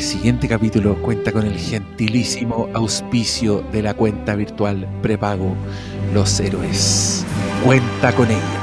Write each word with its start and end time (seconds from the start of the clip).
El 0.00 0.06
siguiente 0.06 0.48
capítulo 0.48 0.94
cuenta 1.02 1.30
con 1.30 1.46
el 1.46 1.58
gentilísimo 1.58 2.70
auspicio 2.72 3.62
de 3.70 3.82
la 3.82 3.92
cuenta 3.92 4.34
virtual 4.34 4.88
prepago 5.02 5.54
Los 6.14 6.40
Héroes. 6.40 7.26
Cuenta 7.62 8.10
con 8.14 8.30
ella. 8.30 8.59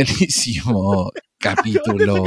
capítulo 1.38 2.24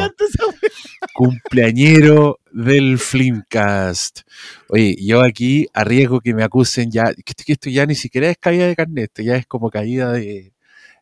cumpleañero 1.14 2.40
del 2.52 3.00
Flimcast. 3.00 4.22
Oye, 4.70 4.96
yo 5.00 5.22
aquí 5.22 5.68
arriesgo 5.74 6.20
que 6.22 6.34
me 6.34 6.44
acusen 6.44 6.92
ya, 6.92 7.14
que 7.14 7.34
esto, 7.54 7.70
ya 7.70 7.86
ni 7.86 7.96
siquiera 7.96 8.30
es 8.30 8.38
caída 8.38 8.68
de 8.68 8.76
carnet, 8.76 9.06
esto 9.06 9.22
ya 9.24 9.36
es 9.36 9.48
como 9.48 9.70
caída 9.70 10.12
de, 10.12 10.54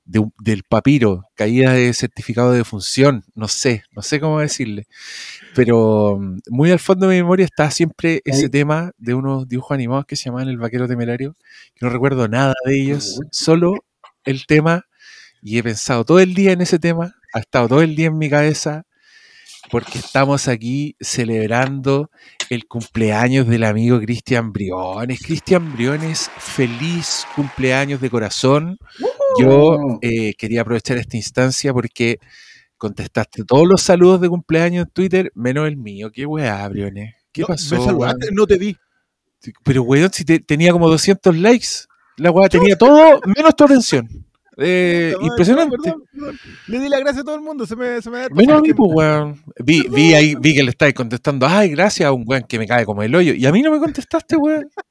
del 0.05 0.63
papiro, 0.63 1.25
caída 1.35 1.73
de 1.73 1.93
certificado 1.93 2.51
de 2.53 2.63
función, 2.63 3.23
no 3.35 3.47
sé, 3.47 3.83
no 3.91 4.01
sé 4.01 4.19
cómo 4.19 4.39
decirle. 4.39 4.87
Pero 5.55 6.17
mm, 6.19 6.39
muy 6.49 6.71
al 6.71 6.79
fondo 6.79 7.07
de 7.07 7.15
mi 7.15 7.21
memoria 7.21 7.45
está 7.45 7.69
siempre 7.71 8.21
ese 8.25 8.49
tema 8.49 8.91
de 8.97 9.13
unos 9.13 9.47
dibujos 9.47 9.75
animados 9.75 10.05
que 10.05 10.15
se 10.15 10.25
llamaban 10.25 10.49
El 10.49 10.57
Vaquero 10.57 10.87
Temerario, 10.87 11.35
que 11.75 11.85
no 11.85 11.89
recuerdo 11.89 12.27
nada 12.27 12.53
de 12.65 12.81
ellos, 12.81 13.19
solo 13.31 13.73
el 14.23 14.45
tema, 14.45 14.85
y 15.41 15.57
he 15.57 15.63
pensado 15.63 16.05
todo 16.05 16.19
el 16.19 16.33
día 16.33 16.51
en 16.51 16.61
ese 16.61 16.79
tema, 16.79 17.15
ha 17.33 17.39
estado 17.39 17.67
todo 17.69 17.81
el 17.81 17.95
día 17.95 18.07
en 18.07 18.17
mi 18.17 18.29
cabeza, 18.29 18.83
porque 19.69 19.99
estamos 19.99 20.47
aquí 20.47 20.95
celebrando 20.99 22.09
el 22.49 22.67
cumpleaños 22.67 23.47
del 23.47 23.63
amigo 23.63 23.99
Cristian 23.99 24.51
Briones. 24.51 25.19
Cristian 25.21 25.73
Briones, 25.73 26.29
feliz 26.37 27.25
cumpleaños 27.35 28.01
de 28.01 28.09
corazón. 28.09 28.77
Yo 29.39 29.77
eh, 30.01 30.33
quería 30.35 30.61
aprovechar 30.61 30.97
esta 30.97 31.15
instancia 31.15 31.71
porque 31.73 32.17
contestaste 32.77 33.45
todos 33.45 33.67
los 33.67 33.81
saludos 33.81 34.19
de 34.19 34.27
cumpleaños 34.29 34.85
en 34.87 34.91
Twitter, 34.91 35.31
menos 35.35 35.67
el 35.67 35.77
mío. 35.77 36.11
¿Qué 36.11 36.25
weá, 36.25 36.67
Briones? 36.67 37.13
¿Qué 37.31 37.41
No, 37.41 37.47
pasó? 37.47 37.75
Me 37.77 37.85
saludaste, 37.85 38.27
no 38.33 38.45
te 38.45 38.57
vi. 38.57 38.75
Pero, 39.63 39.83
weón, 39.83 40.11
si 40.11 40.25
te- 40.25 40.39
tenía 40.39 40.71
como 40.73 40.89
200 40.89 41.35
likes, 41.37 41.67
la 42.17 42.31
weá 42.31 42.49
tenía 42.49 42.75
todo 42.77 43.21
menos 43.37 43.55
tu 43.55 43.63
atención. 43.63 44.07
Eh, 44.63 45.13
impresionante. 45.21 45.75
no, 45.77 45.83
perdón, 45.83 46.03
perdón. 46.11 46.39
Le 46.67 46.79
di 46.79 46.89
la 46.89 46.99
gracia 46.99 47.21
a 47.21 47.25
todo 47.25 47.35
el 47.35 47.41
mundo. 47.41 47.65
Se 47.65 47.75
me, 47.75 48.01
se 48.01 48.09
me 48.09 48.19
da 48.19 48.27
Menos 48.29 48.59
a 48.59 48.61
mí, 48.61 48.73
pues, 48.73 48.91
weón. 48.93 49.43
Vi, 49.63 49.83
vi 49.89 50.13
ahí, 50.13 50.35
vi 50.35 50.53
que 50.55 50.63
le 50.63 50.69
estáis 50.71 50.93
contestando, 50.93 51.47
ay, 51.47 51.69
gracias 51.71 52.07
a 52.07 52.11
un 52.11 52.23
weón 52.27 52.43
que 52.43 52.59
me 52.59 52.67
cae 52.67 52.85
como 52.85 53.03
el 53.03 53.13
hoyo. 53.15 53.33
Y 53.33 53.45
a 53.45 53.51
mí 53.51 53.61
no 53.61 53.71
me 53.71 53.79
contestaste, 53.79 54.35
weón. 54.35 54.69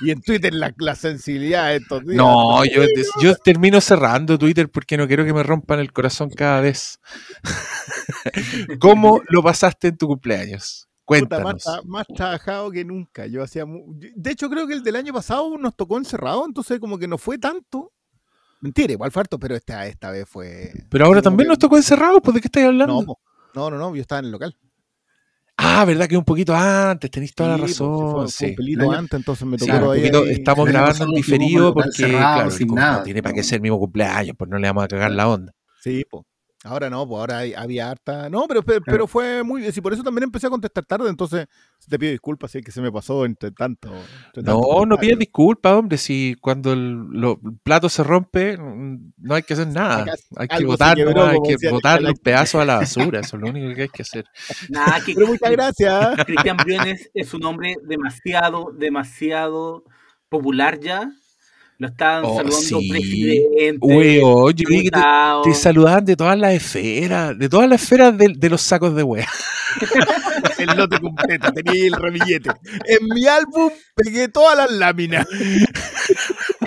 Y 0.00 0.10
en 0.10 0.20
Twitter 0.20 0.52
la, 0.54 0.72
la 0.78 0.94
sensibilidad 0.94 1.68
de 1.70 1.76
estos 1.76 2.04
días. 2.04 2.16
No, 2.16 2.64
yo, 2.64 2.82
yo 3.20 3.34
termino 3.36 3.80
cerrando 3.80 4.38
Twitter 4.38 4.68
porque 4.70 4.96
no 4.96 5.06
quiero 5.08 5.24
que 5.24 5.32
me 5.32 5.42
rompan 5.42 5.80
el 5.80 5.92
corazón 5.92 6.30
cada 6.30 6.60
vez. 6.60 6.98
¿Cómo 8.80 9.20
lo 9.28 9.42
pasaste 9.42 9.88
en 9.88 9.96
tu 9.96 10.06
cumpleaños? 10.06 10.88
Puta, 11.04 11.40
más, 11.40 11.62
Cuéntanos. 11.62 11.64
tra- 11.64 11.84
más 11.84 12.06
trabajado 12.08 12.70
que 12.70 12.84
nunca. 12.84 13.26
Yo 13.26 13.42
hacía 13.42 13.64
De 14.16 14.30
hecho, 14.30 14.48
creo 14.50 14.66
que 14.66 14.74
el 14.74 14.82
del 14.82 14.96
año 14.96 15.12
pasado 15.12 15.56
nos 15.58 15.76
tocó 15.76 15.98
encerrado, 15.98 16.44
entonces 16.46 16.80
como 16.80 16.98
que 16.98 17.08
no 17.08 17.18
fue 17.18 17.38
tanto. 17.38 17.92
Mentira, 18.66 18.92
igual 18.92 19.12
fue 19.12 19.20
harto, 19.20 19.38
pero 19.38 19.54
esta, 19.54 19.86
esta 19.86 20.10
vez 20.10 20.28
fue. 20.28 20.72
Pero 20.90 21.04
ahora 21.06 21.22
también 21.22 21.46
que- 21.46 21.50
nos 21.50 21.58
tocó 21.60 21.76
encerrados, 21.76 22.20
pues 22.20 22.34
¿de 22.34 22.40
qué 22.40 22.48
estáis 22.48 22.66
hablando? 22.66 23.00
No, 23.00 23.16
no, 23.54 23.70
no, 23.70 23.78
no, 23.78 23.94
yo 23.94 24.00
estaba 24.02 24.18
en 24.18 24.24
el 24.26 24.32
local. 24.32 24.56
Ah, 25.56 25.84
verdad 25.86 26.08
que 26.08 26.16
un 26.16 26.24
poquito 26.24 26.54
antes, 26.54 27.10
tenéis 27.10 27.32
toda 27.34 27.50
la 27.50 27.56
Sí, 27.56 27.62
razón. 27.62 28.10
fue- 28.12 28.28
sí. 28.28 28.46
un 28.46 28.54
pelito 28.56 28.82
año- 28.82 28.92
antes, 28.98 29.18
entonces 29.20 29.46
me 29.46 29.56
Sí, 29.58 29.66
tocó 29.66 29.86
poquito, 29.86 30.22
ahí- 30.24 30.30
estamos 30.32 30.66
grabando 30.68 31.04
en 31.04 31.10
diferido 31.12 31.72
porque, 31.72 31.92
cerrado, 31.92 32.34
claro, 32.34 32.50
sin 32.50 32.66
como 32.68 32.80
nada, 32.80 32.96
no 32.98 33.02
tiene 33.04 33.22
para 33.22 33.34
qué 33.36 33.42
ser 33.44 33.56
el 33.56 33.62
mismo 33.62 33.78
cumpleaños, 33.78 34.34
pues 34.36 34.50
no 34.50 34.58
le 34.58 34.66
vamos 34.66 34.84
a 34.84 34.88
cagar 34.88 35.12
la 35.12 35.28
onda. 35.28 35.52
Sí, 35.80 36.04
pues. 36.10 36.24
Ahora 36.66 36.90
no, 36.90 37.06
pues 37.06 37.18
ahora 37.20 37.38
hay- 37.38 37.54
había 37.54 37.90
harta. 37.90 38.28
No, 38.28 38.44
pero, 38.48 38.62
pero, 38.62 38.80
pero 38.84 39.06
fue 39.06 39.42
muy 39.42 39.60
bien. 39.62 39.72
Sí, 39.72 39.80
por 39.80 39.92
eso 39.92 40.02
también 40.02 40.24
empecé 40.24 40.46
a 40.46 40.50
contestar 40.50 40.84
tarde, 40.84 41.08
entonces 41.08 41.46
te 41.88 41.98
pido 41.98 42.10
disculpas 42.12 42.50
si 42.50 42.58
es 42.58 42.64
que 42.64 42.72
se 42.72 42.80
me 42.82 42.90
pasó 42.92 43.24
entre 43.24 43.50
tanto. 43.52 43.88
entre 44.26 44.42
tanto 44.42 44.60
No, 44.60 44.86
no 44.86 44.96
pidas 44.98 45.18
disculpas, 45.18 45.72
hombre, 45.74 45.96
si 45.98 46.36
cuando 46.40 46.72
el, 46.72 46.94
lo- 47.10 47.40
el 47.44 47.58
plato 47.62 47.88
se 47.88 48.02
rompe, 48.02 48.56
no 48.58 49.34
hay 49.34 49.42
que 49.42 49.54
hacer 49.54 49.68
nada. 49.68 50.02
Acá 50.02 50.14
Hay 50.36 50.48
que 50.48 50.64
botar, 50.64 50.96
quebró, 50.96 51.12
nomás, 51.14 51.34
hay 51.34 51.56
que 51.56 51.68
botar 51.70 52.02
los 52.02 52.18
pedazos 52.20 52.60
a 52.60 52.64
la 52.64 52.76
basura, 52.76 53.20
eso 53.20 53.36
es 53.36 53.42
lo 53.42 53.48
único 53.50 53.74
que 53.74 53.82
hay 53.82 53.88
que 53.88 54.02
hacer. 54.02 54.24
Nada, 54.70 55.00
que 55.04 55.14
Pero 55.14 55.26
muchas 55.28 55.50
gracias. 55.50 56.24
Cristian 56.26 56.56
Briones 56.56 57.10
es 57.14 57.32
un 57.34 57.44
hombre 57.44 57.76
demasiado, 57.84 58.72
demasiado 58.76 59.84
popular 60.28 60.78
ya. 60.80 61.10
Lo 61.78 61.88
estaban 61.88 62.24
Oh, 62.24 62.36
saludando 62.36 62.56
sí. 62.80 62.88
presidente. 62.90 63.86
Yo 64.56 64.68
vi 64.68 64.82
que 64.84 64.90
te, 65.44 65.54
saludaban 65.54 66.04
de 66.06 66.16
todas 66.16 66.38
las 66.38 66.54
esferas, 66.54 67.38
de 67.38 67.48
todas 67.48 67.68
las 67.68 67.82
esferas 67.82 68.16
de, 68.16 68.32
de 68.36 68.50
los 68.50 68.62
sacos 68.62 68.94
de 68.94 69.02
wea. 69.02 69.28
El 70.58 70.66
lote 70.76 70.98
completo, 71.00 71.52
tenía 71.52 71.72
ahí 71.72 71.86
el 71.86 71.92
ramillete. 71.92 72.50
En 72.86 73.08
mi 73.14 73.26
álbum 73.26 73.70
pegué 73.94 74.28
todas 74.28 74.56
las 74.56 74.70
láminas. 74.70 75.26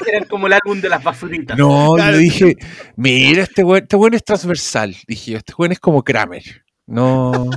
Eran 0.08 0.26
como 0.28 0.46
el 0.48 0.54
álbum 0.54 0.80
de 0.80 0.90
las 0.90 1.04
basuritas. 1.04 1.58
No, 1.58 1.94
Claro. 1.96 2.12
yo 2.14 2.18
dije, 2.20 2.56
mira, 2.96 3.44
este 3.44 3.64
weón, 3.64 3.84
este 3.84 3.96
weón 3.96 4.14
es 4.14 4.24
transversal. 4.24 4.96
Dije, 5.08 5.32
yo, 5.32 5.38
este 5.40 5.54
weón 5.58 5.72
es 5.72 5.80
como 5.80 6.04
Kramer. 6.04 6.44
No, 6.86 7.50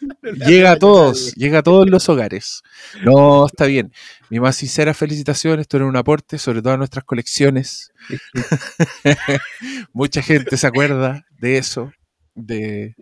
llega 0.46 0.72
a 0.72 0.76
todos, 0.76 1.34
llega 1.34 1.58
a 1.60 1.62
todos 1.62 1.88
los 1.88 2.08
hogares. 2.08 2.62
No, 3.02 3.46
está 3.46 3.66
bien. 3.66 3.92
Mi 4.30 4.38
más 4.40 4.56
sincera 4.56 4.94
felicitación, 4.94 5.58
esto 5.60 5.76
era 5.76 5.86
un 5.86 5.96
aporte, 5.96 6.38
sobre 6.38 6.62
todo 6.62 6.72
a 6.74 6.76
nuestras 6.76 7.04
colecciones. 7.04 7.92
Mucha 9.92 10.22
gente 10.22 10.56
se 10.56 10.66
acuerda 10.66 11.24
de 11.40 11.58
eso, 11.58 11.92
de 12.34 12.94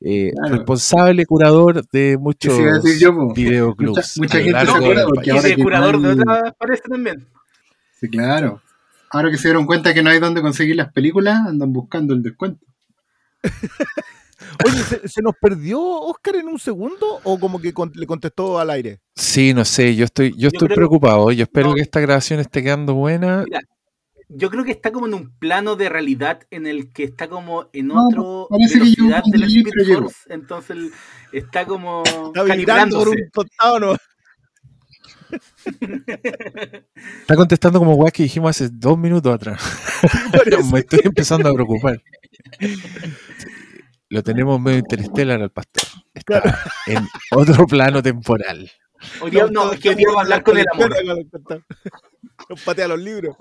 eh, 0.00 0.32
Claro. 0.34 0.56
responsable 0.56 1.26
curador 1.26 1.86
de 1.92 2.16
muchos 2.18 2.56
videoclubs. 3.34 4.16
Mucha- 4.18 4.38
mucha 4.38 4.38
gente 4.38 4.66
se 4.66 4.72
acuerda 4.76 5.04
porque 5.06 5.30
ahora 5.30 5.42
de 5.48 5.56
que 5.56 5.62
curador 5.62 6.00
de 6.00 6.08
otras 6.10 6.54
parece 6.58 6.82
también. 6.88 7.26
Sí, 8.00 8.08
claro. 8.08 8.62
Ahora 9.10 9.30
que 9.30 9.36
se 9.36 9.48
dieron 9.48 9.66
cuenta 9.66 9.92
que 9.92 10.02
no 10.02 10.08
hay 10.10 10.18
dónde 10.20 10.40
conseguir 10.40 10.76
las 10.76 10.90
películas, 10.92 11.46
andan 11.46 11.72
buscando 11.72 12.14
el 12.14 12.22
descuento. 12.22 12.64
Oye, 14.66 14.82
¿se, 14.82 15.08
se 15.08 15.22
nos 15.22 15.34
perdió 15.40 15.80
Oscar 15.80 16.36
en 16.36 16.48
un 16.48 16.58
segundo 16.58 17.20
o 17.24 17.38
como 17.38 17.60
que 17.60 17.72
con- 17.72 17.92
le 17.94 18.06
contestó 18.06 18.58
al 18.58 18.70
aire? 18.70 19.00
Sí, 19.16 19.54
no 19.54 19.64
sé, 19.64 19.94
yo 19.96 20.04
estoy, 20.04 20.34
yo 20.36 20.48
estoy 20.48 20.68
preocupado. 20.68 21.30
Yo 21.32 21.44
espero 21.44 21.68
no. 21.70 21.74
que 21.74 21.80
esta 21.82 22.00
grabación 22.00 22.40
esté 22.40 22.62
quedando 22.62 22.94
buena. 22.94 23.44
Mira, 23.44 23.60
yo 24.28 24.50
creo 24.50 24.64
que 24.64 24.70
está 24.72 24.90
como 24.92 25.06
en 25.06 25.14
un 25.14 25.30
plano 25.38 25.76
de 25.76 25.88
realidad 25.88 26.40
en 26.50 26.66
el 26.66 26.92
que 26.92 27.04
está 27.04 27.28
como 27.28 27.68
en 27.72 27.88
No, 27.88 28.06
otro 28.06 28.46
parece 28.50 28.78
que 28.80 28.92
yo 28.94 29.04
velocidad 29.08 29.22
pero 29.30 29.46
Speed 29.46 29.86
llego. 29.86 30.00
Force, 30.02 30.16
entonces 30.28 30.76
está 31.32 31.66
como 31.66 32.02
Está 32.04 32.42
vibrando 32.42 32.42
por 32.42 32.46
calibrándose. 32.48 33.10
un 33.10 33.16
costado, 33.32 33.80
¿no? 33.80 33.96
Está 37.22 37.36
contestando 37.36 37.78
como 37.78 37.94
weas 37.94 38.12
que 38.12 38.24
dijimos 38.24 38.50
hace 38.50 38.68
dos 38.70 38.98
minutos 38.98 39.34
atrás. 39.34 39.60
Me 40.72 40.80
estoy 40.80 41.00
empezando 41.04 41.48
a 41.48 41.54
preocupar. 41.54 42.02
Lo 44.12 44.22
tenemos 44.22 44.60
medio 44.60 44.78
interestelar 44.78 45.40
al 45.40 45.50
pastor. 45.50 45.88
Está 46.12 46.42
en 46.86 47.08
otro 47.30 47.66
plano 47.66 48.02
temporal. 48.02 48.70
Hoy 49.22 49.30
día, 49.30 49.46
no, 49.50 49.72
es 49.72 49.80
que 49.80 49.88
hoy 49.88 49.94
día 49.94 50.08
va 50.14 50.20
a 50.20 50.22
hablar 50.24 50.42
con 50.42 50.58
el 50.58 50.66
amor. 50.70 50.94
Nos 52.50 52.60
patea 52.60 52.88
los 52.88 53.00
libros. 53.00 53.34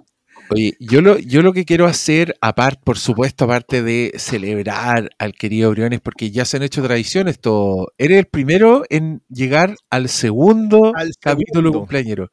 Oye, 0.50 0.78
yo 0.80 1.02
lo, 1.02 1.20
yo 1.20 1.42
lo 1.42 1.52
que 1.52 1.66
quiero 1.66 1.88
hacer, 1.88 2.38
aparte, 2.40 2.80
por 2.86 2.98
supuesto, 2.98 3.44
aparte 3.44 3.84
de 3.84 4.14
celebrar 4.16 5.10
al 5.20 5.34
querido 5.34 5.72
Briones, 5.72 6.00
porque 6.00 6.32
ya 6.32 6.46
se 6.46 6.56
han 6.56 6.64
hecho 6.64 6.82
tradiciones, 6.82 7.42
todo. 7.42 7.92
Eres 7.98 8.20
el 8.20 8.26
primero 8.28 8.84
en 8.90 9.24
llegar 9.28 9.76
al 9.90 10.08
segundo 10.08 10.94
Al 10.96 11.12
capítulo 11.20 11.68
segundo. 11.68 11.80
cumpleañero. 11.80 12.32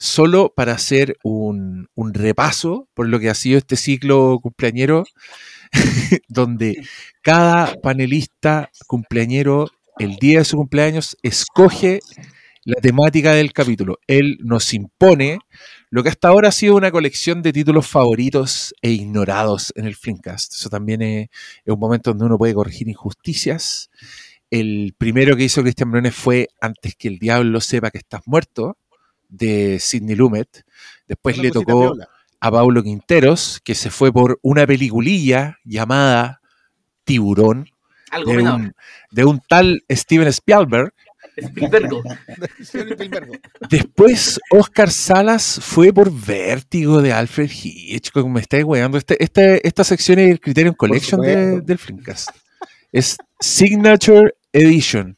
Solo 0.00 0.52
para 0.54 0.72
hacer 0.72 1.16
un, 1.22 1.88
un 1.94 2.12
repaso 2.12 2.88
por 2.92 3.08
lo 3.08 3.20
que 3.20 3.30
ha 3.30 3.34
sido 3.34 3.58
este 3.58 3.76
ciclo 3.76 4.40
cumpleañero, 4.42 5.04
donde 6.28 6.82
cada 7.22 7.74
panelista 7.82 8.70
cumpleañero, 8.86 9.70
el 9.98 10.16
día 10.16 10.40
de 10.40 10.44
su 10.44 10.56
cumpleaños, 10.56 11.16
escoge 11.22 12.00
la 12.64 12.80
temática 12.80 13.32
del 13.32 13.52
capítulo. 13.52 13.98
Él 14.06 14.38
nos 14.40 14.72
impone 14.74 15.38
lo 15.90 16.02
que 16.02 16.08
hasta 16.08 16.28
ahora 16.28 16.48
ha 16.48 16.52
sido 16.52 16.76
una 16.76 16.90
colección 16.90 17.42
de 17.42 17.52
títulos 17.52 17.86
favoritos 17.86 18.74
e 18.80 18.90
ignorados 18.90 19.72
en 19.76 19.86
el 19.86 19.94
Flimcast. 19.94 20.54
Eso 20.54 20.70
también 20.70 21.02
es, 21.02 21.28
es 21.64 21.72
un 21.72 21.80
momento 21.80 22.10
donde 22.10 22.24
uno 22.24 22.38
puede 22.38 22.54
corregir 22.54 22.88
injusticias. 22.88 23.90
El 24.50 24.94
primero 24.96 25.36
que 25.36 25.44
hizo 25.44 25.62
Cristian 25.62 25.90
Briones 25.90 26.14
fue 26.14 26.48
Antes 26.60 26.94
que 26.94 27.08
el 27.08 27.18
diablo 27.18 27.60
sepa 27.60 27.90
que 27.90 27.98
estás 27.98 28.22
muerto, 28.26 28.76
de 29.28 29.78
Sidney 29.80 30.14
Lumet. 30.14 30.64
Después 31.08 31.38
le 31.38 31.50
tocó 31.50 31.92
piola. 31.92 32.08
A 32.44 32.50
Paulo 32.50 32.82
Quinteros, 32.82 33.60
que 33.62 33.76
se 33.76 33.88
fue 33.88 34.12
por 34.12 34.40
una 34.42 34.66
peliculilla 34.66 35.58
llamada 35.64 36.40
Tiburón, 37.04 37.68
Algo 38.10 38.32
de 38.32 38.36
menor. 38.38 38.54
un, 38.60 38.74
de 39.12 39.24
un 39.24 39.40
tal 39.48 39.84
Steven 39.88 40.26
Spielberg. 40.26 40.92
Spielberg. 41.36 41.88
Señor 42.64 42.88
Spielberg. 42.92 43.40
Después, 43.70 44.40
Oscar 44.50 44.90
Salas 44.90 45.60
fue 45.62 45.92
por 45.92 46.12
Vértigo 46.12 47.00
de 47.00 47.12
Alfred 47.12 47.48
Hitchcock. 47.48 48.26
Me 48.26 48.40
estáis 48.40 48.64
weando. 48.64 48.98
Este, 48.98 49.22
este- 49.22 49.64
esta 49.66 49.84
sección 49.84 50.18
es 50.18 50.30
el 50.32 50.40
Criterion 50.40 50.74
Collection 50.74 51.20
de- 51.20 51.60
del 51.60 51.78
Flimcast. 51.78 52.28
Es 52.90 53.16
Signature 53.38 54.34
Edition. 54.52 55.16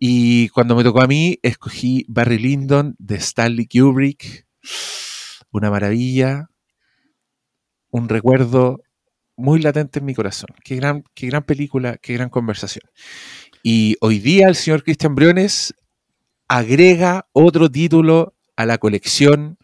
Y 0.00 0.48
cuando 0.48 0.74
me 0.74 0.82
tocó 0.82 1.00
a 1.02 1.06
mí, 1.06 1.38
escogí 1.42 2.04
Barry 2.08 2.38
Lyndon 2.38 2.96
de 2.98 3.14
Stanley 3.14 3.66
Kubrick. 3.68 4.44
Una 5.56 5.70
maravilla. 5.70 6.50
Un 7.90 8.10
recuerdo 8.10 8.82
muy 9.36 9.58
latente 9.58 10.00
en 10.00 10.04
mi 10.04 10.14
corazón. 10.14 10.50
Qué 10.62 10.76
gran, 10.76 11.02
qué 11.14 11.28
gran 11.28 11.44
película, 11.44 11.96
qué 11.96 12.12
gran 12.12 12.28
conversación. 12.28 12.82
Y 13.62 13.96
hoy 14.02 14.18
día 14.18 14.48
el 14.48 14.54
señor 14.54 14.84
Cristian 14.84 15.14
Briones 15.14 15.72
agrega 16.46 17.26
otro 17.32 17.70
título 17.70 18.34
a 18.54 18.66
la 18.66 18.76
colección 18.76 19.56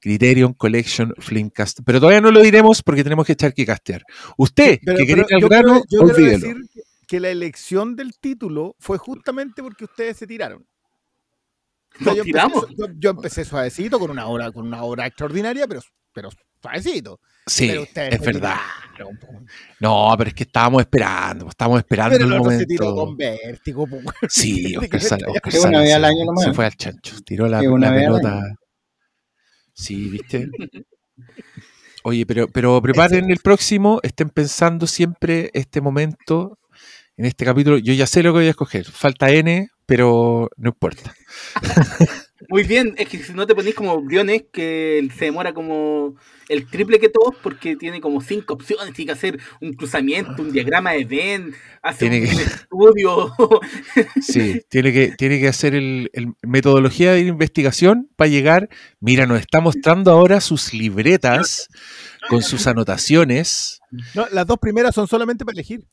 Criterion 0.00 0.52
Collection 0.52 1.14
Flimcast. 1.18 1.80
Pero 1.82 1.98
todavía 1.98 2.20
no 2.20 2.30
lo 2.30 2.42
diremos 2.42 2.82
porque 2.82 3.02
tenemos 3.02 3.24
que 3.26 3.32
echar 3.32 3.54
que 3.54 3.64
castear. 3.64 4.02
Usted, 4.36 4.80
Pero- 4.84 4.98
que 4.98 5.06
pero 5.06 5.26
al 5.34 5.40
yo 5.40 5.48
grano, 5.48 5.82
quiero- 5.88 6.08
yo 6.08 6.14
decir 6.14 6.56
que 7.06 7.20
la 7.20 7.30
elección 7.30 7.96
del 7.96 8.18
título 8.18 8.76
fue 8.78 8.98
justamente 8.98 9.62
porque 9.62 9.84
ustedes 9.86 10.18
se 10.18 10.26
tiraron. 10.26 10.66
O 12.00 12.04
sea, 12.04 12.06
Nos 12.06 12.16
yo, 12.16 12.22
tiramos. 12.24 12.62
Empecé, 12.64 12.76
yo, 12.78 12.86
yo 12.98 13.10
empecé 13.10 13.44
suavecito 13.44 13.98
con 13.98 14.10
una 14.10 14.26
obra, 14.26 14.50
con 14.52 14.66
una 14.66 14.82
obra 14.82 15.06
extraordinaria, 15.06 15.66
pero, 15.66 15.80
pero 16.12 16.30
suavecito. 16.62 17.20
Sí, 17.46 17.70
es 17.70 18.20
verdad. 18.20 18.56
tiraron. 18.96 19.18
No, 19.80 20.14
pero 20.18 20.28
es 20.28 20.34
que 20.34 20.42
estábamos 20.44 20.80
esperando, 20.82 21.48
estábamos 21.48 21.78
esperando 21.80 22.16
Pero 22.16 22.26
el 22.26 22.32
el 22.34 22.38
otro 22.40 22.50
se 22.50 22.56
momento. 22.56 22.68
tiró 22.68 22.94
con 22.94 23.16
vértigo. 23.16 23.86
po. 23.86 23.98
Sí, 24.28 24.72
¿De 24.72 24.78
Oscar 24.78 25.00
me 25.00 25.32
Oscar 25.32 25.68
una 25.70 25.80
vez 25.80 25.94
al 25.94 26.02
se- 26.02 26.06
año 26.08 26.24
nomás. 26.26 26.44
Se 26.44 26.52
fue 26.52 26.66
al 26.66 26.74
chancho, 26.76 27.16
tiró 27.24 27.48
la, 27.48 27.60
una 27.62 27.90
la 27.90 27.96
pelota. 27.96 28.42
Sí, 29.72 30.08
¿viste? 30.10 30.48
Oye, 32.04 32.26
pero, 32.26 32.48
pero 32.48 32.80
preparen 32.82 33.30
el 33.30 33.38
próximo, 33.38 34.00
estén 34.02 34.30
pensando 34.30 34.86
siempre 34.86 35.50
este 35.52 35.80
momento, 35.80 36.58
en 37.16 37.24
este 37.26 37.44
capítulo. 37.44 37.78
Yo 37.78 37.92
ya 37.92 38.06
sé 38.06 38.22
lo 38.22 38.32
que 38.32 38.38
voy 38.40 38.46
a 38.46 38.50
escoger. 38.50 38.84
Falta 38.84 39.30
N, 39.30 39.68
pero 39.88 40.50
no 40.58 40.68
importa. 40.68 41.14
Muy 42.50 42.62
bien, 42.62 42.94
es 42.98 43.08
que 43.08 43.18
si 43.22 43.32
no 43.32 43.46
te 43.46 43.54
ponís 43.54 43.74
como 43.74 44.00
Briones, 44.02 44.44
que 44.52 45.08
se 45.18 45.24
demora 45.26 45.52
como 45.54 46.14
el 46.48 46.66
triple 46.68 47.00
que 47.00 47.08
todos, 47.08 47.34
porque 47.42 47.74
tiene 47.74 48.00
como 48.00 48.20
cinco 48.20 48.54
opciones, 48.54 48.94
tiene 48.94 49.06
que 49.08 49.12
hacer 49.12 49.40
un 49.60 49.72
cruzamiento, 49.72 50.42
un 50.42 50.52
diagrama 50.52 50.92
de 50.92 51.04
Venn, 51.04 51.54
hace 51.82 52.08
Tiene 52.08 52.30
un 52.30 52.36
que- 52.36 52.42
estudio. 52.42 53.34
Sí, 54.22 54.62
tiene 54.70 54.92
que, 54.92 55.08
tiene 55.16 55.40
que 55.40 55.48
hacer 55.48 55.74
el, 55.74 56.10
el 56.12 56.34
metodología 56.42 57.12
de 57.12 57.20
investigación 57.20 58.08
para 58.14 58.28
llegar. 58.28 58.68
Mira, 59.00 59.26
nos 59.26 59.40
está 59.40 59.60
mostrando 59.60 60.10
ahora 60.12 60.40
sus 60.40 60.74
libretas 60.74 61.68
con 62.28 62.42
sus 62.42 62.66
anotaciones. 62.66 63.80
No, 64.14 64.26
las 64.32 64.46
dos 64.46 64.58
primeras 64.58 64.94
son 64.94 65.08
solamente 65.08 65.44
para 65.46 65.54
elegir. 65.54 65.86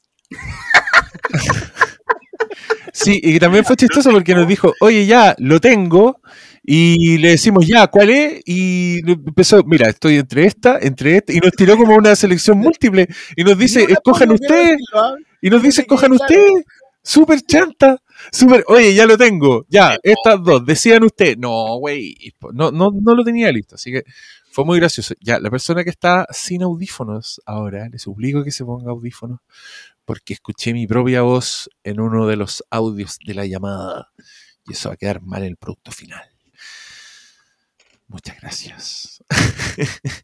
Sí, 2.95 3.19
y 3.21 3.39
también 3.39 3.65
fue 3.65 3.75
chistoso 3.75 4.09
porque 4.09 4.33
nos 4.33 4.47
dijo, 4.47 4.73
oye, 4.79 5.05
ya, 5.05 5.35
lo 5.39 5.59
tengo. 5.59 6.21
Y 6.63 7.17
le 7.17 7.31
decimos, 7.31 7.67
ya, 7.67 7.87
¿cuál 7.87 8.09
es? 8.09 8.41
Y 8.45 8.99
empezó, 9.11 9.61
mira, 9.65 9.89
estoy 9.89 10.15
entre 10.15 10.45
esta, 10.45 10.79
entre 10.81 11.17
esta. 11.17 11.33
Y 11.33 11.39
nos 11.39 11.51
tiró 11.51 11.75
como 11.75 11.93
una 11.93 12.15
selección 12.15 12.57
múltiple. 12.57 13.07
Y 13.35 13.43
nos 13.43 13.57
dice, 13.57 13.83
escojan 13.83 14.31
ustedes. 14.31 14.77
Y 15.41 15.49
nos 15.49 15.61
dice, 15.61 15.81
escojan 15.81 16.13
ustedes. 16.13 16.63
Súper 17.03 17.41
chanta. 17.41 18.01
Súper, 18.31 18.63
oye, 18.67 18.95
ya 18.95 19.05
lo 19.05 19.17
tengo. 19.17 19.65
Ya, 19.67 19.97
estas 20.01 20.41
dos, 20.41 20.65
decían 20.65 21.03
ustedes. 21.03 21.37
No, 21.37 21.77
güey. 21.77 22.15
No, 22.53 22.71
no, 22.71 22.91
no 22.93 23.13
lo 23.13 23.25
tenía 23.25 23.51
listo. 23.51 23.75
Así 23.75 23.91
que 23.91 24.03
fue 24.51 24.63
muy 24.63 24.79
gracioso. 24.79 25.15
Ya, 25.19 25.37
la 25.37 25.51
persona 25.51 25.83
que 25.83 25.89
está 25.89 26.25
sin 26.31 26.63
audífonos 26.63 27.41
ahora, 27.45 27.89
le 27.89 27.99
suplico 27.99 28.41
que 28.41 28.51
se 28.51 28.63
ponga 28.63 28.91
audífonos 28.91 29.41
porque 30.05 30.33
escuché 30.33 30.73
mi 30.73 30.87
propia 30.87 31.21
voz 31.23 31.69
en 31.83 31.99
uno 31.99 32.27
de 32.27 32.35
los 32.37 32.63
audios 32.69 33.17
de 33.25 33.33
la 33.33 33.45
llamada 33.45 34.09
y 34.67 34.73
eso 34.73 34.89
va 34.89 34.93
a 34.93 34.97
quedar 34.97 35.21
mal 35.21 35.41
en 35.43 35.49
el 35.49 35.57
producto 35.57 35.91
final. 35.91 36.23
Muchas 38.07 38.39
gracias. 38.39 39.23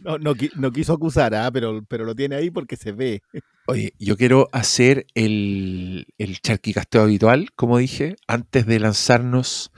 No, 0.00 0.18
no, 0.18 0.34
qui- 0.34 0.52
no 0.56 0.70
quiso 0.70 0.92
acusar, 0.92 1.34
¿ah? 1.34 1.50
pero, 1.50 1.82
pero 1.88 2.04
lo 2.04 2.14
tiene 2.14 2.36
ahí 2.36 2.50
porque 2.50 2.76
se 2.76 2.92
ve. 2.92 3.22
Oye, 3.66 3.94
yo 3.98 4.16
quiero 4.18 4.48
hacer 4.52 5.06
el, 5.14 6.06
el 6.18 6.40
charquicasteo 6.40 7.02
habitual, 7.02 7.50
como 7.56 7.78
dije, 7.78 8.16
antes 8.26 8.66
de 8.66 8.80
lanzarnos 8.80 9.70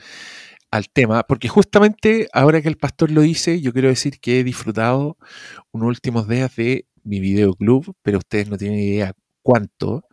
al 0.73 0.89
tema, 0.89 1.23
porque 1.23 1.49
justamente 1.49 2.29
ahora 2.33 2.61
que 2.61 2.69
el 2.69 2.77
pastor 2.77 3.13
lo 3.13 3.21
dice, 3.21 3.61
yo 3.61 3.73
quiero 3.73 3.89
decir 3.89 4.19
que 4.19 4.41
he 4.41 4.45
disfrutado 4.45 5.17
unos 5.71 5.89
últimos 5.89 6.27
días 6.29 6.57
de 6.57 6.87
mi 7.07 7.21
videoclub, 7.21 7.95
pero 8.03 8.19
ustedes 8.19 8.49
no 8.49 8.59
tienen 8.59 8.79
idea 8.81 9.15
cuánto. 9.43 10.05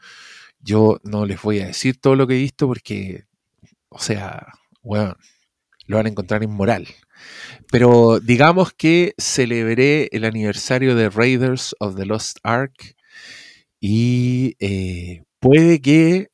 Yo 0.59 0.99
no 1.03 1.25
les 1.25 1.41
voy 1.41 1.59
a 1.59 1.67
decir 1.67 1.99
todo 1.99 2.15
lo 2.15 2.27
que 2.27 2.35
he 2.35 2.39
visto 2.39 2.67
porque, 2.67 3.25
o 3.89 3.99
sea, 3.99 4.47
bueno, 4.81 5.15
lo 5.87 5.97
van 5.97 6.05
a 6.05 6.09
encontrar 6.09 6.43
inmoral. 6.43 6.87
Pero 7.71 8.19
digamos 8.19 8.73
que 8.73 9.13
celebré 9.17 10.09
el 10.11 10.25
aniversario 10.25 10.95
de 10.95 11.09
Raiders 11.09 11.75
of 11.79 11.95
the 11.95 12.05
Lost 12.05 12.37
Ark 12.43 12.95
y 13.79 14.55
eh, 14.59 15.23
puede 15.39 15.81
que 15.81 16.29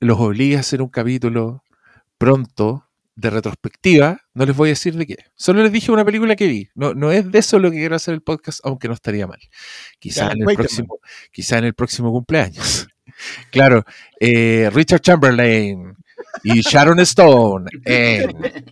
los 0.00 0.18
obligue 0.18 0.56
a 0.56 0.60
hacer 0.60 0.82
un 0.82 0.88
capítulo 0.88 1.62
pronto 2.18 2.87
de 3.18 3.30
retrospectiva. 3.30 4.20
No 4.32 4.46
les 4.46 4.56
voy 4.56 4.68
a 4.68 4.72
decir 4.72 4.94
de 4.94 5.04
qué. 5.06 5.16
Solo 5.34 5.62
les 5.64 5.72
dije 5.72 5.90
una 5.90 6.04
película 6.04 6.36
que 6.36 6.46
vi. 6.46 6.68
No, 6.76 6.94
no 6.94 7.10
es 7.10 7.30
de 7.30 7.40
eso 7.40 7.58
lo 7.58 7.70
que 7.70 7.78
quiero 7.78 7.96
hacer 7.96 8.14
el 8.14 8.22
podcast, 8.22 8.60
aunque 8.62 8.86
no 8.86 8.94
estaría 8.94 9.26
mal. 9.26 9.40
Quizá, 9.98 10.26
Ya, 10.28 10.32
en, 10.34 10.48
el 10.48 10.54
próximo, 10.56 11.00
quizá 11.32 11.58
en 11.58 11.64
el 11.64 11.74
próximo 11.74 12.12
cumpleaños. 12.12 12.86
claro, 13.50 13.84
eh, 14.20 14.70
Richard 14.72 15.00
Chamberlain 15.00 15.94
y 16.44 16.60
Sharon 16.60 17.00
Stone. 17.00 17.68
en- 17.84 18.64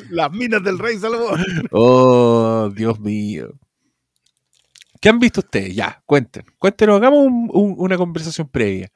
Las 0.10 0.32
minas 0.32 0.62
del 0.64 0.78
rey 0.78 0.98
Salomón. 0.98 1.44
Oh, 1.70 2.68
Dios 2.74 2.98
mío. 2.98 3.52
¿Qué 5.00 5.08
han 5.08 5.20
visto 5.20 5.40
ustedes? 5.40 5.74
Ya, 5.74 6.02
cuenten. 6.04 6.44
Cuéntenos, 6.58 6.96
hagamos 6.96 7.20
un- 7.26 7.48
un- 7.52 7.74
una 7.78 7.96
conversación 7.96 8.48
previa. 8.48 8.90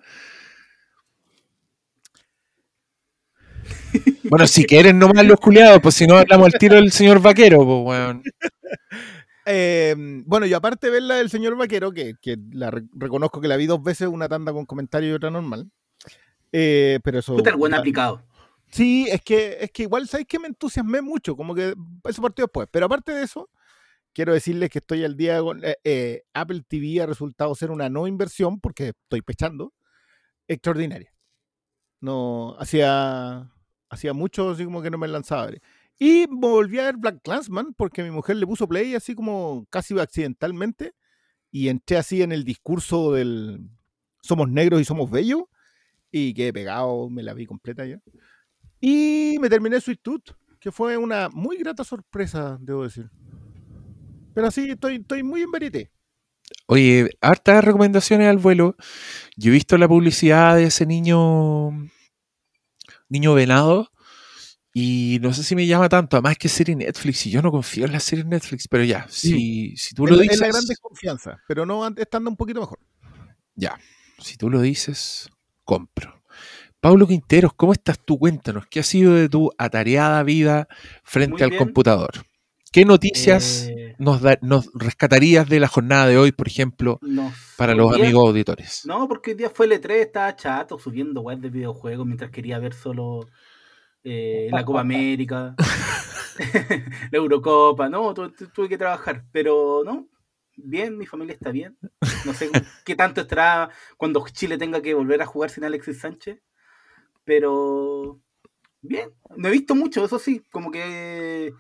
Bueno, 4.25 4.47
si 4.47 4.65
quieren 4.65 4.99
nomás 4.99 5.25
los 5.27 5.39
culiados, 5.39 5.81
pues 5.83 5.95
si 5.95 6.07
no 6.07 6.17
hablamos 6.17 6.47
al 6.53 6.59
tiro 6.59 6.77
del 6.77 6.91
señor 6.93 7.21
vaquero, 7.21 7.59
pues 7.65 7.85
weón. 7.85 8.23
Eh, 9.47 9.95
bueno, 10.27 10.47
y 10.47 10.55
aparte 10.55 10.87
de 10.87 10.93
ver 10.95 11.03
la 11.03 11.17
del 11.17 11.29
señor 11.29 11.55
Vaquero, 11.57 11.93
que, 11.93 12.15
que 12.21 12.39
la 12.53 12.71
re- 12.71 12.85
reconozco 12.95 13.41
que 13.43 13.49
la 13.49 13.57
vi 13.59 13.67
dos 13.67 13.83
veces, 13.83 14.09
una 14.09 14.29
tanda 14.29 14.53
con 14.53 14.65
comentario 14.65 15.11
y 15.11 15.13
otra 15.13 15.31
normal. 15.31 15.71
Eh, 16.51 16.99
pero 17.05 17.19
eso. 17.19 17.37
Puta 17.37 17.51
el 17.51 17.57
buen 17.57 17.75
aplicado. 17.75 18.25
Sí, 18.71 19.07
es 19.11 19.21
que, 19.23 19.59
es 19.61 19.71
que 19.71 19.83
igual 19.83 20.09
sabéis 20.09 20.27
que 20.29 20.39
me 20.39 20.49
entusiasmé 20.49 21.03
mucho, 21.03 21.37
como 21.37 21.55
que 21.55 21.75
eso 22.09 22.23
partió 22.23 22.47
después. 22.47 22.69
Pero 22.71 22.87
aparte 22.87 23.13
de 23.13 23.23
eso, 23.23 23.51
quiero 24.15 24.33
decirles 24.33 24.71
que 24.71 24.79
estoy 24.79 25.05
al 25.05 25.17
día 25.17 25.41
con 25.41 25.63
eh, 25.63 25.77
eh, 25.85 26.23
Apple 26.33 26.63
TV 26.67 27.03
ha 27.03 27.07
resultado 27.07 27.55
ser 27.55 27.71
una 27.71 27.91
no 27.91 28.07
inversión, 28.07 28.61
porque 28.61 28.89
estoy 28.89 29.21
pechando, 29.21 29.75
extraordinaria. 30.49 31.13
No, 32.01 32.57
hacía, 32.59 33.51
hacía 33.95 34.13
mucho 34.13 34.51
así 34.51 34.65
como 34.65 34.83
que 34.83 34.91
no 34.91 34.99
me 34.99 35.09
lanzaba. 35.09 35.51
Y 35.99 36.27
volví 36.27 36.79
a 36.79 36.85
ver 36.85 36.97
Black 36.97 37.23
Clansman 37.23 37.75
porque 37.75 38.03
mi 38.03 38.11
mujer 38.11 38.37
le 38.37 38.47
puso 38.47 38.69
play 38.69 38.95
así 38.95 39.15
como 39.15 39.67
casi 39.71 39.99
accidentalmente 39.99 40.93
y 41.51 41.69
entré 41.69 41.97
así 41.97 42.23
en 42.23 42.33
el 42.33 42.45
discurso 42.45 43.13
del 43.13 43.71
somos 44.23 44.49
negros 44.49 44.81
y 44.81 44.85
somos 44.85 45.11
bellos 45.11 45.45
y 46.11 46.35
quedé 46.35 46.53
pegado, 46.53 47.11
me 47.11 47.23
la 47.23 47.35
vi 47.35 47.47
completa 47.47 47.85
ya. 47.85 48.01
Y 48.81 49.37
me 49.41 49.49
terminé 49.49 49.81
Sweet 49.81 50.01
Tooth, 50.03 50.31
que 50.61 50.71
fue 50.71 50.97
una 50.97 51.29
muy 51.29 51.57
grata 51.59 51.85
sorpresa, 51.85 52.59
debo 52.61 52.85
decir. 52.85 53.11
Pero 54.35 54.51
sí, 54.51 54.71
estoy, 54.71 54.97
estoy 54.97 55.23
muy 55.23 55.43
en 55.43 55.51
verité. 55.51 55.91
Oye, 56.67 57.11
hartas 57.21 57.65
recomendaciones 57.65 58.29
al 58.29 58.39
vuelo. 58.39 58.77
Yo 59.37 59.51
he 59.51 59.55
visto 59.55 59.79
la 59.79 59.89
publicidad 59.89 60.57
de 60.57 60.65
ese 60.65 60.87
niño, 60.87 61.71
niño 63.09 63.35
venado, 63.35 63.91
y 64.73 65.19
no 65.23 65.33
sé 65.33 65.43
si 65.45 65.55
me 65.55 65.67
llama 65.67 65.89
tanto. 65.89 66.17
Además 66.17 66.37
que 66.39 66.49
es 66.49 66.53
serie 66.53 66.75
Netflix, 66.77 67.27
y 67.27 67.31
yo 67.31 67.43
no 67.43 67.51
confío 67.51 67.85
en 67.87 67.93
la 67.93 68.01
serie 68.01 68.25
Netflix, 68.25 68.67
pero 68.69 68.85
ya, 68.85 69.07
si, 69.09 69.77
si 69.77 69.95
tú 69.95 70.07
lo 70.07 70.17
dices, 70.17 70.35
es 70.37 70.41
la 70.41 70.49
gran 70.49 70.65
desconfianza, 70.67 71.41
pero 71.47 71.65
no 71.67 71.85
an- 71.85 71.95
estando 71.99 72.29
un 72.31 72.37
poquito 72.37 72.61
mejor. 72.61 72.79
ya, 73.55 73.79
si 74.19 74.37
tú 74.37 74.51
lo 74.51 74.61
dices, 74.61 75.29
compro. 75.65 76.23
Pablo 76.81 77.07
Quinteros, 77.07 77.55
¿cómo 77.55 77.73
estás 77.73 77.99
tú? 78.05 78.19
Cuéntanos, 78.19 78.67
¿qué 78.69 78.81
ha 78.81 78.83
sido 78.83 79.15
de 79.15 79.29
tu 79.29 79.51
atareada 79.57 80.23
vida 80.23 80.69
frente 81.03 81.33
Muy 81.35 81.43
al 81.43 81.51
bien. 81.51 81.59
computador? 81.65 82.11
¿Qué 82.73 82.85
noticias 82.85 83.69
Eh, 83.69 83.84
nos, 83.99 84.21
da- 84.23 84.39
nos 84.43 84.71
rescatarías 84.75 85.49
de 85.49 85.61
la 85.61 85.69
jornada 85.69 86.07
de 86.07 86.19
hoy, 86.19 86.33
por 86.33 86.47
ejemplo, 86.49 86.99
no, 87.03 87.33
para 87.57 87.75
los 87.75 87.95
día- 87.95 88.05
amigos 88.05 88.29
auditores? 88.29 88.83
No, 88.87 89.09
porque 89.09 89.33
hoy 89.33 89.37
día 89.37 89.51
fue 89.51 89.67
el 89.67 89.73
E3, 89.73 89.91
estaba 90.01 90.35
chato 90.37 90.79
subiendo 90.79 91.21
web 91.23 91.39
de 91.39 91.51
videojuegos 91.51 92.07
mientras 92.07 92.31
quería 92.31 92.59
ver 92.59 92.75
solo 92.75 93.29
eh, 94.03 94.49
la 94.53 94.65
Copa 94.65 94.81
América, 94.81 95.55
la 97.11 97.19
Eurocopa. 97.19 97.89
No, 97.89 98.13
tu- 98.15 98.31
tu- 98.31 98.49
tuve 98.49 98.69
que 98.69 98.79
trabajar, 98.79 99.25
pero 99.33 99.83
no, 99.85 100.09
bien, 100.57 100.99
mi 100.99 101.07
familia 101.07 101.35
está 101.35 101.51
bien. 101.51 101.77
No 102.25 102.35
sé 102.35 102.51
qué 102.85 102.95
tanto 102.97 103.21
estará 103.23 103.71
cuando 103.97 104.25
Chile 104.33 104.59
tenga 104.59 104.83
que 104.83 104.95
volver 104.95 105.23
a 105.23 105.27
jugar 105.27 105.51
sin 105.51 105.65
Alexis 105.65 106.01
Sánchez, 106.01 106.41
pero 107.25 108.21
bien. 108.83 109.11
No 109.37 109.49
he 109.49 109.53
visto 109.53 109.75
mucho, 109.75 110.05
eso 110.05 110.19
sí, 110.19 110.43
como 110.51 110.71
que 110.71 111.53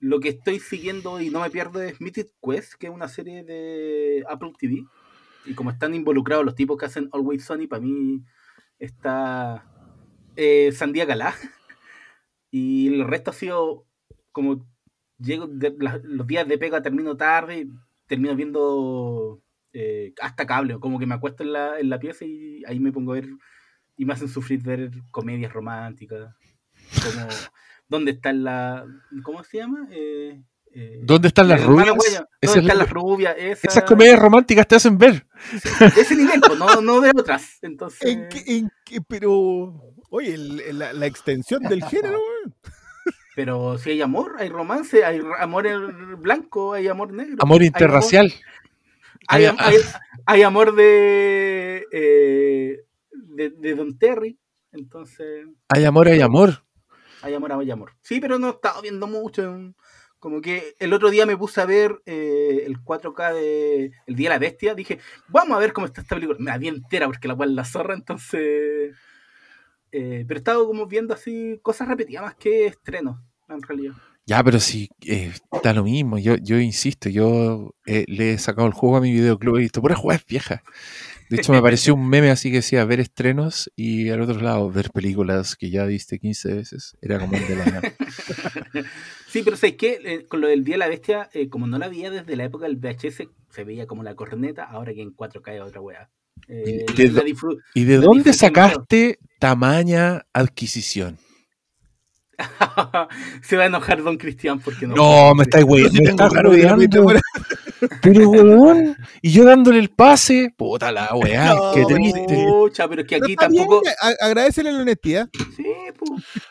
lo 0.00 0.18
que 0.20 0.30
estoy 0.30 0.58
siguiendo 0.60 1.20
y 1.20 1.30
no 1.30 1.40
me 1.40 1.50
pierdo 1.50 1.80
es 1.82 2.00
Mythic 2.00 2.28
Quest, 2.42 2.74
que 2.74 2.86
es 2.88 2.92
una 2.92 3.08
serie 3.08 3.44
de 3.44 4.24
Apple 4.28 4.52
TV. 4.58 4.84
Y 5.46 5.54
como 5.54 5.70
están 5.70 5.94
involucrados 5.94 6.44
los 6.44 6.54
tipos 6.54 6.76
que 6.78 6.86
hacen 6.86 7.08
Always 7.12 7.44
Sunny, 7.44 7.66
para 7.66 7.82
mí 7.82 8.22
está 8.78 9.66
eh, 10.36 10.72
Sandía 10.72 11.04
Galá. 11.04 11.34
Y 12.50 12.88
el 12.88 13.06
resto 13.06 13.30
ha 13.30 13.34
sido 13.34 13.86
como 14.32 14.66
llego 15.18 15.46
de- 15.46 15.74
los 16.02 16.26
días 16.26 16.48
de 16.48 16.58
pega 16.58 16.82
termino 16.82 17.16
tarde, 17.16 17.68
termino 18.06 18.34
viendo 18.34 19.40
eh, 19.72 20.14
hasta 20.20 20.46
cable, 20.46 20.78
como 20.80 20.98
que 20.98 21.06
me 21.06 21.14
acuesto 21.14 21.42
en 21.44 21.52
la, 21.52 21.78
en 21.78 21.90
la 21.90 22.00
pieza 22.00 22.24
y 22.24 22.64
ahí 22.66 22.80
me 22.80 22.92
pongo 22.92 23.12
a 23.12 23.16
ver 23.16 23.28
y 23.96 24.04
me 24.04 24.14
hacen 24.14 24.28
sufrir 24.28 24.62
ver 24.62 24.90
comedias 25.10 25.52
románticas. 25.52 26.34
Como 27.04 27.28
¿Dónde 27.90 28.12
está 28.12 28.32
la 28.32 28.86
cómo 29.22 29.42
se 29.44 29.58
llama? 29.58 29.86
Eh, 29.90 30.40
eh, 30.72 31.00
¿Dónde 31.02 31.28
están 31.28 31.48
la 31.48 31.56
las 31.56 31.66
rubias? 31.66 31.88
Esa 31.88 31.96
¿Dónde 32.00 32.24
es 32.40 32.54
la- 32.54 32.60
están 32.60 32.78
las 32.78 32.90
rubias? 32.90 33.34
Esa- 33.36 33.68
Esas 33.68 33.82
comedias 33.84 34.18
románticas 34.18 34.66
te 34.68 34.76
hacen 34.76 34.96
ver. 34.96 35.26
de 35.94 36.00
ese 36.00 36.14
nivel, 36.14 36.40
pues, 36.40 36.58
no, 36.58 36.80
no 36.80 37.00
de 37.00 37.10
otras. 37.10 37.58
Entonces, 37.62 38.00
¿En 38.08 38.28
qué, 38.28 38.42
en 38.46 38.70
qué- 38.84 39.00
pero, 39.06 39.74
oye, 40.10 40.34
el- 40.34 40.78
la, 40.78 40.92
la 40.92 41.06
extensión 41.06 41.62
del 41.64 41.82
género, 41.84 42.18
weón. 42.44 42.54
pero 43.34 43.76
si 43.78 43.90
hay 43.90 44.02
amor, 44.02 44.36
hay 44.38 44.48
romance, 44.48 45.04
hay 45.04 45.20
amor 45.40 45.66
en 45.66 46.22
blanco, 46.22 46.72
hay 46.74 46.86
amor 46.86 47.12
negro. 47.12 47.36
Amor 47.40 47.62
interracial. 47.64 48.32
Hay, 49.26 49.42
Hay- 49.42 49.46
am- 49.46 49.56
hay- 49.58 49.76
hay 50.26 50.42
amor 50.42 50.74
de, 50.76 51.84
eh, 51.92 52.84
de, 53.12 53.50
de 53.50 53.74
Don 53.74 53.98
Terry. 53.98 54.38
Entonces, 54.72 55.46
Hay 55.68 55.84
amor, 55.84 56.06
hay 56.06 56.20
amor. 56.20 56.64
Hay 57.22 57.34
amor, 57.34 57.52
hay 57.52 57.70
amor. 57.70 57.92
Sí, 58.02 58.20
pero 58.20 58.38
no 58.38 58.48
he 58.48 58.50
estado 58.50 58.82
viendo 58.82 59.06
mucho. 59.06 59.74
Como 60.18 60.40
que 60.42 60.74
el 60.78 60.92
otro 60.92 61.10
día 61.10 61.24
me 61.26 61.36
puse 61.36 61.60
a 61.62 61.66
ver 61.66 62.02
eh, 62.04 62.64
el 62.66 62.78
4K 62.84 63.32
de 63.32 63.92
El 64.06 64.16
Día 64.16 64.28
de 64.30 64.34
la 64.34 64.38
Bestia. 64.38 64.74
Dije, 64.74 64.98
vamos 65.28 65.56
a 65.56 65.60
ver 65.60 65.72
cómo 65.72 65.86
está 65.86 66.02
esta 66.02 66.14
película. 66.16 66.38
Me 66.40 66.50
la 66.50 66.58
vi 66.58 66.68
entera 66.68 67.06
porque 67.06 67.28
la 67.28 67.36
cual 67.36 67.54
la 67.56 67.64
zorra, 67.64 67.94
entonces. 67.94 68.94
eh, 69.92 70.24
pero 70.26 70.38
he 70.38 70.40
estado 70.40 70.66
como 70.66 70.86
viendo 70.86 71.14
así 71.14 71.58
cosas 71.62 71.88
repetidas 71.88 72.22
más 72.24 72.34
que 72.36 72.66
estrenos, 72.66 73.18
en 73.48 73.62
realidad. 73.62 73.94
Ya, 74.26 74.44
pero 74.44 74.60
sí, 74.60 74.88
eh, 75.06 75.32
da 75.62 75.72
lo 75.74 75.82
mismo. 75.84 76.18
Yo, 76.18 76.36
yo 76.36 76.58
insisto, 76.60 77.08
yo 77.08 77.74
eh, 77.86 78.04
le 78.06 78.34
he 78.34 78.38
sacado 78.38 78.68
el 78.68 78.74
juego 78.74 78.96
a 78.96 79.00
mi 79.00 79.12
videoclub 79.12 79.56
y 79.56 79.58
he 79.60 79.62
visto 79.62 79.80
puras 79.82 79.98
jugadas 79.98 80.24
viejas. 80.26 80.60
De 81.30 81.36
hecho, 81.36 81.52
me 81.52 81.58
apareció 81.58 81.94
un 81.94 82.08
meme 82.08 82.28
así 82.30 82.50
que 82.50 82.56
decía 82.56 82.84
ver 82.84 82.98
estrenos 82.98 83.70
y 83.76 84.08
al 84.08 84.20
otro 84.20 84.40
lado 84.40 84.68
ver 84.68 84.90
películas 84.90 85.54
que 85.54 85.70
ya 85.70 85.84
viste 85.84 86.18
15 86.18 86.54
veces. 86.54 86.96
Era 87.00 87.20
como 87.20 87.36
el 87.36 87.46
de 87.46 87.54
la... 87.54 87.94
Sí, 89.28 89.42
pero 89.44 89.56
¿sabes 89.56 89.76
qué? 89.76 90.00
Eh, 90.04 90.26
con 90.26 90.40
lo 90.40 90.48
del 90.48 90.64
Día 90.64 90.74
de 90.74 90.78
la 90.80 90.88
Bestia, 90.88 91.30
eh, 91.32 91.48
como 91.48 91.68
no 91.68 91.78
la 91.78 91.88
veía 91.88 92.10
desde 92.10 92.34
la 92.34 92.46
época 92.46 92.66
del 92.66 92.78
VHS, 92.78 93.28
se 93.48 93.64
veía 93.64 93.86
como 93.86 94.02
la 94.02 94.16
corneta, 94.16 94.64
ahora 94.64 94.92
que 94.92 95.02
en 95.02 95.14
4K 95.14 95.54
es 95.54 95.60
otra 95.60 95.80
weá. 95.80 96.10
Eh, 96.48 96.84
¿Y 96.96 97.08
de 97.08 97.34
¿Y 97.74 97.84
de 97.84 97.96
dónde 97.98 98.32
sacaste 98.32 99.20
tamaña 99.38 100.26
adquisición? 100.32 101.16
se 103.42 103.56
va 103.56 103.64
a 103.64 103.66
enojar 103.66 104.02
Don 104.02 104.16
Cristian 104.16 104.60
porque 104.60 104.86
no. 104.86 104.94
No, 104.94 105.34
me 105.34 105.44
estáis 105.44 105.64
güey, 105.64 105.90
me 105.90 105.98
estás. 106.10 106.32
Pero 108.02 108.28
weón, 108.28 108.96
y 109.22 109.30
yo 109.30 109.44
dándole 109.44 109.78
el 109.78 109.88
pase, 109.88 110.52
puta 110.54 110.92
la 110.92 111.14
weá, 111.14 111.54
No, 111.54 111.72
qué 111.72 111.86
triste. 111.86 112.44
Pucha, 112.46 112.86
pero 112.86 113.00
es 113.02 113.08
que 113.08 113.16
aquí 113.16 113.34
tampoco. 113.36 113.80
agradecele 114.20 114.70
la 114.70 114.80
honestidad. 114.80 115.30
Sí, 115.56 115.64
pues. 115.98 116.10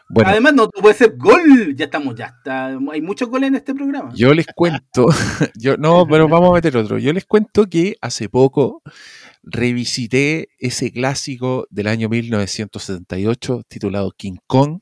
Bueno, 0.10 0.30
Además, 0.32 0.54
no 0.56 0.70
puede 0.70 0.96
ser 0.96 1.16
gol. 1.18 1.76
Ya 1.76 1.86
estamos, 1.86 2.16
ya 2.16 2.34
está. 2.38 2.78
Hay 2.92 3.02
muchos 3.02 3.30
goles 3.30 3.50
en 3.50 3.56
este 3.56 3.76
programa. 3.76 4.12
Yo 4.16 4.34
les 4.34 4.48
cuento, 4.56 5.06
yo 5.56 5.78
no, 5.78 6.08
pero 6.08 6.28
vamos 6.28 6.50
a 6.50 6.54
meter 6.54 6.76
otro. 6.78 6.98
Yo 6.98 7.14
les 7.14 7.26
cuento 7.26 7.68
que 7.68 7.96
hace 8.02 8.28
poco 8.28 8.82
revisité 9.44 10.50
ese 10.60 10.92
clásico 10.92 11.68
del 11.70 11.88
año 11.88 12.10
1978 12.10 13.64
titulado 13.68 14.12
King 14.12 14.38
Kong, 14.48 14.80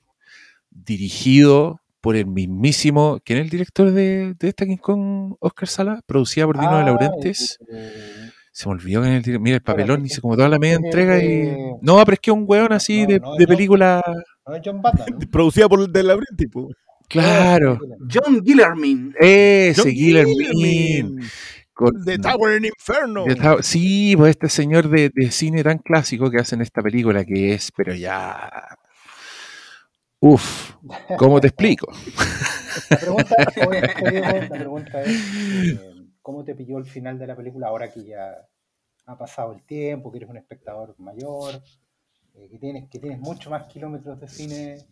dirigido 0.85 1.81
por 2.01 2.15
el 2.15 2.25
mismísimo, 2.27 3.19
¿quién 3.25 3.39
es 3.39 3.45
el 3.45 3.49
director 3.49 3.91
de, 3.91 4.33
de 4.39 4.47
esta 4.47 4.65
King 4.65 4.77
Kong, 4.77 5.35
Oscar 5.39 5.67
Sala? 5.67 6.01
Producida 6.05 6.45
por 6.45 6.57
Dino 6.59 6.75
de 6.77 6.81
Ah, 6.83 6.85
Laurentiis. 6.85 7.57
eh, 7.73 8.29
Se 8.51 8.67
me 8.69 8.73
olvidó 8.75 9.01
quién 9.01 9.13
es 9.13 9.17
el 9.17 9.23
director. 9.23 9.43
Mira, 9.43 9.55
el 9.57 9.61
papelón, 9.63 10.05
hice 10.05 10.21
como 10.21 10.35
toda 10.35 10.47
la 10.49 10.59
media 10.59 10.75
entrega 10.75 11.21
y... 11.21 11.51
No, 11.81 11.97
pero 12.05 12.13
es 12.13 12.19
que 12.19 12.31
un 12.31 12.45
weón 12.47 12.71
así 12.73 13.01
No, 13.03 13.07
de, 13.07 13.19
no, 13.19 13.33
de 13.35 13.43
yo- 13.43 13.47
película... 13.47 14.01
no 14.47 14.55
es 14.55 14.61
John 14.63 14.81
Batman. 14.81 15.07
¿no? 15.11 15.19
Producida 15.31 15.67
por 15.67 15.81
el 15.81 15.91
de 15.91 16.03
Labyrinth, 16.03 16.51
po. 16.51 16.69
Claro, 17.09 17.79
John 18.13 18.43
Gillermin. 18.45 19.13
ese 19.19 19.81
John 19.81 19.91
Guillermin. 19.91 21.19
Con- 21.73 22.03
The 22.05 22.17
Tower 22.19 22.57
in 22.57 22.65
Inferno. 22.65 23.25
Tower- 23.25 23.61
Sí, 23.63 24.15
pues 24.17 24.31
este 24.31 24.49
señor 24.49 24.89
de, 24.89 25.09
de 25.13 25.31
cine 25.31 25.63
tan 25.63 25.77
clásico 25.77 26.29
que 26.31 26.37
hacen 26.39 26.61
esta 26.61 26.81
película 26.81 27.23
que 27.25 27.53
es, 27.53 27.71
pero 27.75 27.93
ya. 27.93 28.49
Uf, 30.19 30.75
¿cómo 31.17 31.39
te 31.39 31.47
explico? 31.47 31.91
La 32.89 32.97
pregunta, 33.01 33.35
la 33.37 34.49
pregunta 34.49 35.01
es, 35.03 35.21
eh, 35.35 35.79
¿cómo 36.23 36.43
te 36.43 36.55
pilló 36.55 36.79
el 36.79 36.85
final 36.85 37.19
de 37.19 37.27
la 37.27 37.35
película 37.35 37.67
ahora 37.67 37.91
que 37.91 38.03
ya 38.03 38.35
ha 39.05 39.17
pasado 39.17 39.53
el 39.53 39.63
tiempo, 39.63 40.11
que 40.11 40.17
eres 40.17 40.29
un 40.29 40.37
espectador 40.37 40.95
mayor, 40.97 41.61
eh, 42.33 42.47
que, 42.49 42.57
tienes, 42.57 42.89
que 42.89 42.99
tienes 42.99 43.19
mucho 43.19 43.51
más 43.51 43.67
kilómetros 43.67 44.19
de 44.19 44.27
cine 44.27 44.87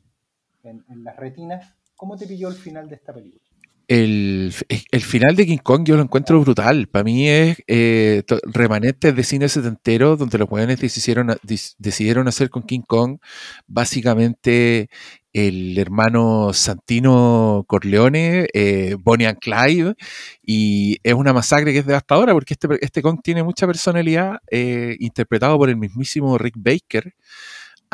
en, 0.63 0.85
en 0.89 1.03
las 1.03 1.15
retinas? 1.15 1.73
¿Cómo 1.95 2.17
te 2.17 2.27
pilló 2.27 2.49
el 2.49 2.55
final 2.55 2.87
de 2.87 2.95
esta 2.95 3.11
película? 3.11 3.44
El, 3.87 4.53
el 4.91 5.01
final 5.01 5.35
de 5.35 5.45
King 5.45 5.59
Kong 5.59 5.85
yo 5.85 5.95
lo 5.95 6.01
encuentro 6.01 6.39
brutal. 6.41 6.87
Para 6.87 7.03
mí 7.03 7.29
es 7.29 7.57
eh, 7.67 8.23
remanentes 8.43 9.15
de 9.15 9.23
cine 9.23 9.47
setentero 9.47 10.17
donde 10.17 10.37
los 10.37 10.49
jóvenes 10.49 10.79
decidieron, 10.79 11.35
decidieron 11.77 12.27
hacer 12.27 12.49
con 12.49 12.63
King 12.63 12.81
Kong 12.87 13.19
básicamente 13.67 14.89
el 15.33 15.77
hermano 15.77 16.53
Santino 16.53 17.65
Corleone, 17.67 18.47
eh, 18.53 18.95
Bonnie 18.97 19.27
and 19.27 19.39
Clyde, 19.39 19.95
y 20.41 20.97
es 21.03 21.13
una 21.13 21.33
masacre 21.33 21.73
que 21.73 21.79
es 21.79 21.85
devastadora 21.85 22.31
porque 22.31 22.53
este, 22.53 22.69
este 22.79 23.01
Kong 23.01 23.19
tiene 23.21 23.43
mucha 23.43 23.67
personalidad, 23.67 24.37
eh, 24.49 24.95
interpretado 24.99 25.57
por 25.57 25.69
el 25.69 25.75
mismísimo 25.75 26.37
Rick 26.37 26.55
Baker. 26.57 27.13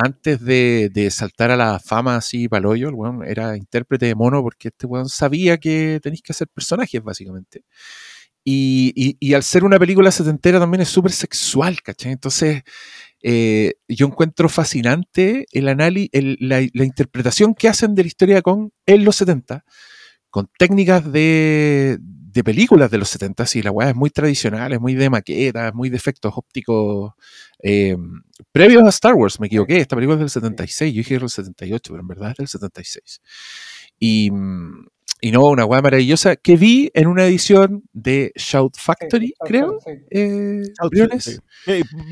Antes 0.04 0.44
de, 0.44 1.10
saltar 1.12 1.52
a 1.52 1.56
la 1.56 1.80
fama 1.80 2.16
así 2.16 2.48
paloyo, 2.48 2.90
el 2.90 2.96
weón 2.96 3.24
era 3.24 3.56
intérprete 3.56 4.08
de 4.08 4.16
mono 4.16 4.42
porque 4.42 4.70
este 4.70 4.88
weón 4.88 5.08
sabía 5.08 5.60
que 5.60 6.00
tenéis 6.02 6.24
que 6.24 6.32
hacer 6.32 6.48
personajes, 6.48 7.04
básicamente. 7.04 7.64
Y, 8.44 9.34
al 9.36 9.44
ser 9.44 9.64
una 9.64 9.78
película 9.78 10.10
setentera 10.12 10.60
también 10.60 10.82
es 10.82 10.90
súper 10.90 11.12
sexual, 11.12 11.84
¿cachai? 11.84 12.14
Entonces, 12.14 12.64
eh, 13.22 13.76
yo 13.88 14.08
encuentro 14.08 14.50
fascinante 14.50 15.46
el 15.52 15.68
análisis, 15.68 16.10
la, 16.40 16.68
la 16.74 16.86
interpretación 16.86 17.54
que 17.54 17.70
hacen 17.70 17.94
de 17.94 18.02
la 18.02 18.08
historia 18.08 18.36
de 18.38 18.42
Kong 18.42 18.72
en 18.88 19.06
los 19.06 19.18
70, 19.18 19.64
con 20.32 20.50
técnicas 20.58 21.12
de, 21.12 22.00
de 22.34 22.44
películas 22.44 22.90
de 22.92 22.98
los 22.98 23.10
70, 23.10 23.46
sí, 23.46 23.62
la 23.62 23.72
weá 23.72 23.90
es 23.90 23.96
muy 23.96 24.10
tradicional, 24.10 24.72
es 24.74 24.80
muy 24.80 24.94
de 24.96 25.10
maqueta, 25.10 25.68
es 25.70 25.74
muy 25.74 25.90
de 25.90 25.98
efectos 25.98 26.34
ópticos 26.36 27.14
eh, 27.64 27.96
previos 28.52 28.84
a 28.84 28.90
Star 28.90 29.14
Wars, 29.16 29.40
me 29.40 29.48
equivoqué, 29.48 29.78
esta 29.78 29.96
película 29.96 30.16
es 30.16 30.20
del 30.22 30.30
76, 30.30 30.94
yo 30.94 30.98
dije 31.00 31.20
del 31.20 31.30
78, 31.30 31.92
pero 31.92 32.02
en 32.02 32.08
verdad 32.08 32.32
es 32.32 32.38
del 32.38 32.48
76. 32.48 33.22
Y, 34.00 34.32
y 35.24 35.32
no, 35.32 35.46
una 35.50 35.66
weá 35.66 35.82
maravillosa 35.82 36.36
que 36.36 36.56
vi 36.56 36.90
en 36.96 37.08
una 37.08 37.26
edición 37.26 37.84
de 37.94 38.32
Shout 38.36 38.76
Factory, 38.78 39.28
Sí, 39.28 39.34
creo. 39.46 39.78
sí. 39.86 39.92
eh, 40.10 40.64
sí. 41.20 41.38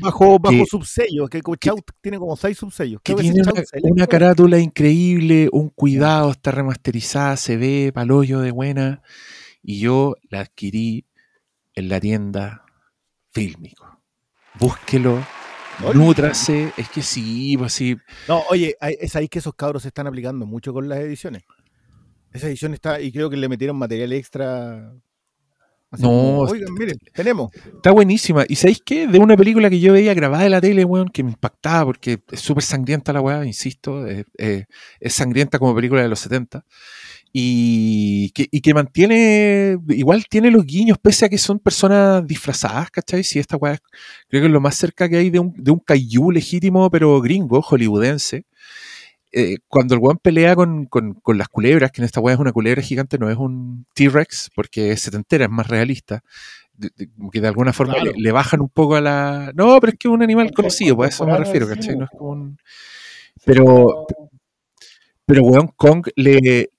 Bajo 0.00 0.38
bajo 0.38 0.56
Que- 0.56 0.66
subsello, 0.66 1.26
que 1.28 1.42
como 1.42 1.56
Shout 1.60 1.82
tiene 2.00 2.18
como 2.18 2.36
seis 2.36 2.56
subsellos. 2.58 3.00
que 3.02 3.14
que 3.14 3.22
tiene 3.22 3.42
una, 3.42 3.52
una 3.82 4.06
carátula 4.06 4.58
increíble, 4.58 5.48
un 5.50 5.70
cuidado, 5.70 6.30
está 6.30 6.52
remasterizada, 6.52 7.36
se 7.36 7.56
ve 7.56 7.90
palollo 7.92 8.40
de 8.40 8.52
buena. 8.52 9.02
Y 9.62 9.80
yo 9.80 10.16
la 10.30 10.40
adquirí 10.40 11.06
en 11.74 11.88
la 11.88 12.00
tienda 12.00 12.64
Fílmico. 13.32 14.00
Búsquelo, 14.58 15.24
Nútrase, 15.94 16.72
es 16.76 16.88
que 16.90 17.02
sí, 17.02 17.56
pues 17.56 17.72
sí. 17.72 17.96
No, 18.28 18.42
oye, 18.50 18.76
es 19.00 19.16
ahí 19.16 19.28
que 19.28 19.38
esos 19.38 19.54
cabros 19.54 19.82
se 19.82 19.88
están 19.88 20.06
aplicando 20.06 20.44
mucho 20.46 20.72
con 20.72 20.88
las 20.88 20.98
ediciones. 20.98 21.42
Esa 22.32 22.48
edición 22.48 22.74
está, 22.74 23.00
y 23.00 23.10
creo 23.12 23.30
que 23.30 23.36
le 23.36 23.48
metieron 23.48 23.76
material 23.76 24.12
extra. 24.12 24.92
Así 25.90 26.02
No, 26.04 26.08
como, 26.10 26.40
Oigan, 26.42 26.72
miren, 26.74 26.96
tenemos. 27.12 27.50
Está 27.54 27.90
buenísima. 27.90 28.44
¿Y 28.48 28.54
sabéis 28.56 28.80
qué? 28.84 29.08
De 29.08 29.18
una 29.18 29.36
película 29.36 29.68
que 29.70 29.80
yo 29.80 29.92
veía 29.94 30.14
grabada 30.14 30.44
en 30.44 30.52
la 30.52 30.60
tele, 30.60 30.84
weón, 30.84 31.08
que 31.08 31.24
me 31.24 31.30
impactaba 31.30 31.86
porque 31.86 32.20
es 32.30 32.40
súper 32.40 32.62
sangrienta 32.62 33.12
la 33.12 33.20
weá, 33.20 33.44
insisto. 33.44 34.06
Es, 34.06 34.24
es- 34.36 34.66
es 35.00 35.14
sangrienta 35.14 35.58
como 35.58 35.74
película 35.74 36.02
de 36.02 36.08
los 36.08 36.20
70. 36.20 36.64
Y 37.32 38.30
que, 38.30 38.48
y 38.50 38.60
que 38.60 38.74
mantiene, 38.74 39.78
igual 39.90 40.24
tiene 40.28 40.50
los 40.50 40.66
guiños, 40.66 40.98
pese 40.98 41.26
a 41.26 41.28
que 41.28 41.38
son 41.38 41.60
personas 41.60 42.26
disfrazadas, 42.26 42.90
¿cachai? 42.90 43.22
Si 43.22 43.38
esta 43.38 43.56
weá 43.56 43.78
creo 44.28 44.42
que 44.42 44.46
es 44.46 44.52
lo 44.52 44.60
más 44.60 44.74
cerca 44.76 45.08
que 45.08 45.16
hay 45.16 45.30
de 45.30 45.38
un, 45.38 45.52
de 45.56 45.70
un 45.70 45.78
kaiju 45.78 46.32
legítimo, 46.32 46.90
pero 46.90 47.20
gringo, 47.20 47.62
hollywoodense. 47.62 48.44
Eh, 49.32 49.58
cuando 49.68 49.94
el 49.94 50.00
weón 50.00 50.18
pelea 50.18 50.56
con, 50.56 50.86
con- 50.86 51.14
con 51.14 51.38
las 51.38 51.46
culebras, 51.48 51.92
que 51.92 52.00
en 52.02 52.06
esta 52.06 52.18
weá 52.20 52.34
es 52.34 52.40
una 52.40 52.50
culebra 52.52 52.82
gigante, 52.82 53.16
no 53.16 53.30
es 53.30 53.36
un 53.36 53.86
T-Rex, 53.94 54.50
porque 54.56 54.90
es 54.90 55.02
setentera, 55.02 55.44
es 55.44 55.50
más 55.52 55.68
realista. 55.68 56.22
de- 56.74 56.90
de- 56.96 57.10
como 57.12 57.30
que 57.30 57.40
de 57.40 57.46
alguna 57.48 57.72
forma 57.72 57.94
Claro. 57.94 58.10
le, 58.12 58.20
le 58.20 58.32
bajan 58.32 58.60
un 58.60 58.70
poco 58.70 58.96
a 58.96 59.00
la. 59.00 59.52
No, 59.54 59.78
pero 59.80 59.92
es 59.92 59.98
que 59.98 60.08
es 60.08 60.12
un 60.14 60.22
animal 60.22 60.50
conocido, 60.52 60.96
pues 60.96 61.10
a 61.12 61.14
eso 61.14 61.26
me 61.26 61.36
refiero, 61.36 61.68
¿cachai? 61.68 61.94
No 61.96 62.04
es 62.06 62.10
como 62.10 62.30
un. 62.30 62.58
Pero, 63.44 64.06
pero 65.26 65.42
weón, 65.44 65.68
Kong 65.76 66.08
le, 66.16 66.70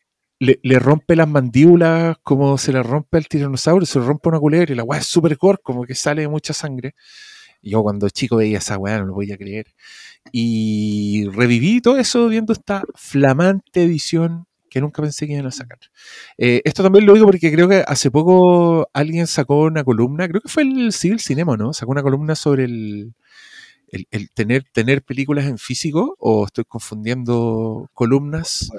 le, 0.41 0.59
le 0.63 0.79
rompe 0.79 1.15
las 1.15 1.27
mandíbulas 1.27 2.17
como 2.23 2.57
se 2.57 2.73
le 2.73 2.81
rompe 2.81 3.17
al 3.17 3.27
tiranosaurio, 3.27 3.85
se 3.85 3.99
le 3.99 4.05
rompe 4.05 4.27
una 4.29 4.39
culebra 4.39 4.73
y 4.73 4.75
la 4.75 4.83
weá 4.83 4.99
es 4.99 5.05
súper 5.05 5.37
gore, 5.37 5.59
como 5.61 5.83
que 5.85 5.93
sale 5.93 6.27
mucha 6.27 6.51
sangre. 6.51 6.95
Yo 7.61 7.83
cuando 7.83 8.09
chico 8.09 8.37
veía 8.37 8.57
esa 8.57 8.79
weá 8.79 8.97
no 8.97 9.05
lo 9.05 9.13
podía 9.13 9.37
creer. 9.37 9.67
Y 10.31 11.27
reviví 11.31 11.79
todo 11.79 11.97
eso 11.97 12.27
viendo 12.27 12.53
esta 12.53 12.81
flamante 12.95 13.83
edición 13.83 14.47
que 14.67 14.81
nunca 14.81 15.03
pensé 15.03 15.27
que 15.27 15.33
iban 15.33 15.45
a 15.45 15.51
sacar. 15.51 15.77
Eh, 16.39 16.61
esto 16.65 16.81
también 16.81 17.05
lo 17.05 17.13
digo 17.13 17.27
porque 17.27 17.51
creo 17.51 17.69
que 17.69 17.83
hace 17.85 18.09
poco 18.09 18.89
alguien 18.93 19.27
sacó 19.27 19.65
una 19.65 19.83
columna, 19.83 20.27
creo 20.27 20.41
que 20.41 20.49
fue 20.49 20.63
el 20.63 20.91
Civil 20.91 21.19
Cinema, 21.19 21.55
¿no? 21.55 21.71
Sacó 21.71 21.91
una 21.91 22.01
columna 22.01 22.33
sobre 22.33 22.63
el, 22.63 23.13
el, 23.89 24.07
el 24.09 24.31
tener, 24.31 24.63
tener 24.73 25.03
películas 25.03 25.45
en 25.45 25.59
físico, 25.59 26.15
o 26.17 26.47
estoy 26.47 26.63
confundiendo 26.63 27.91
columnas. 27.93 28.71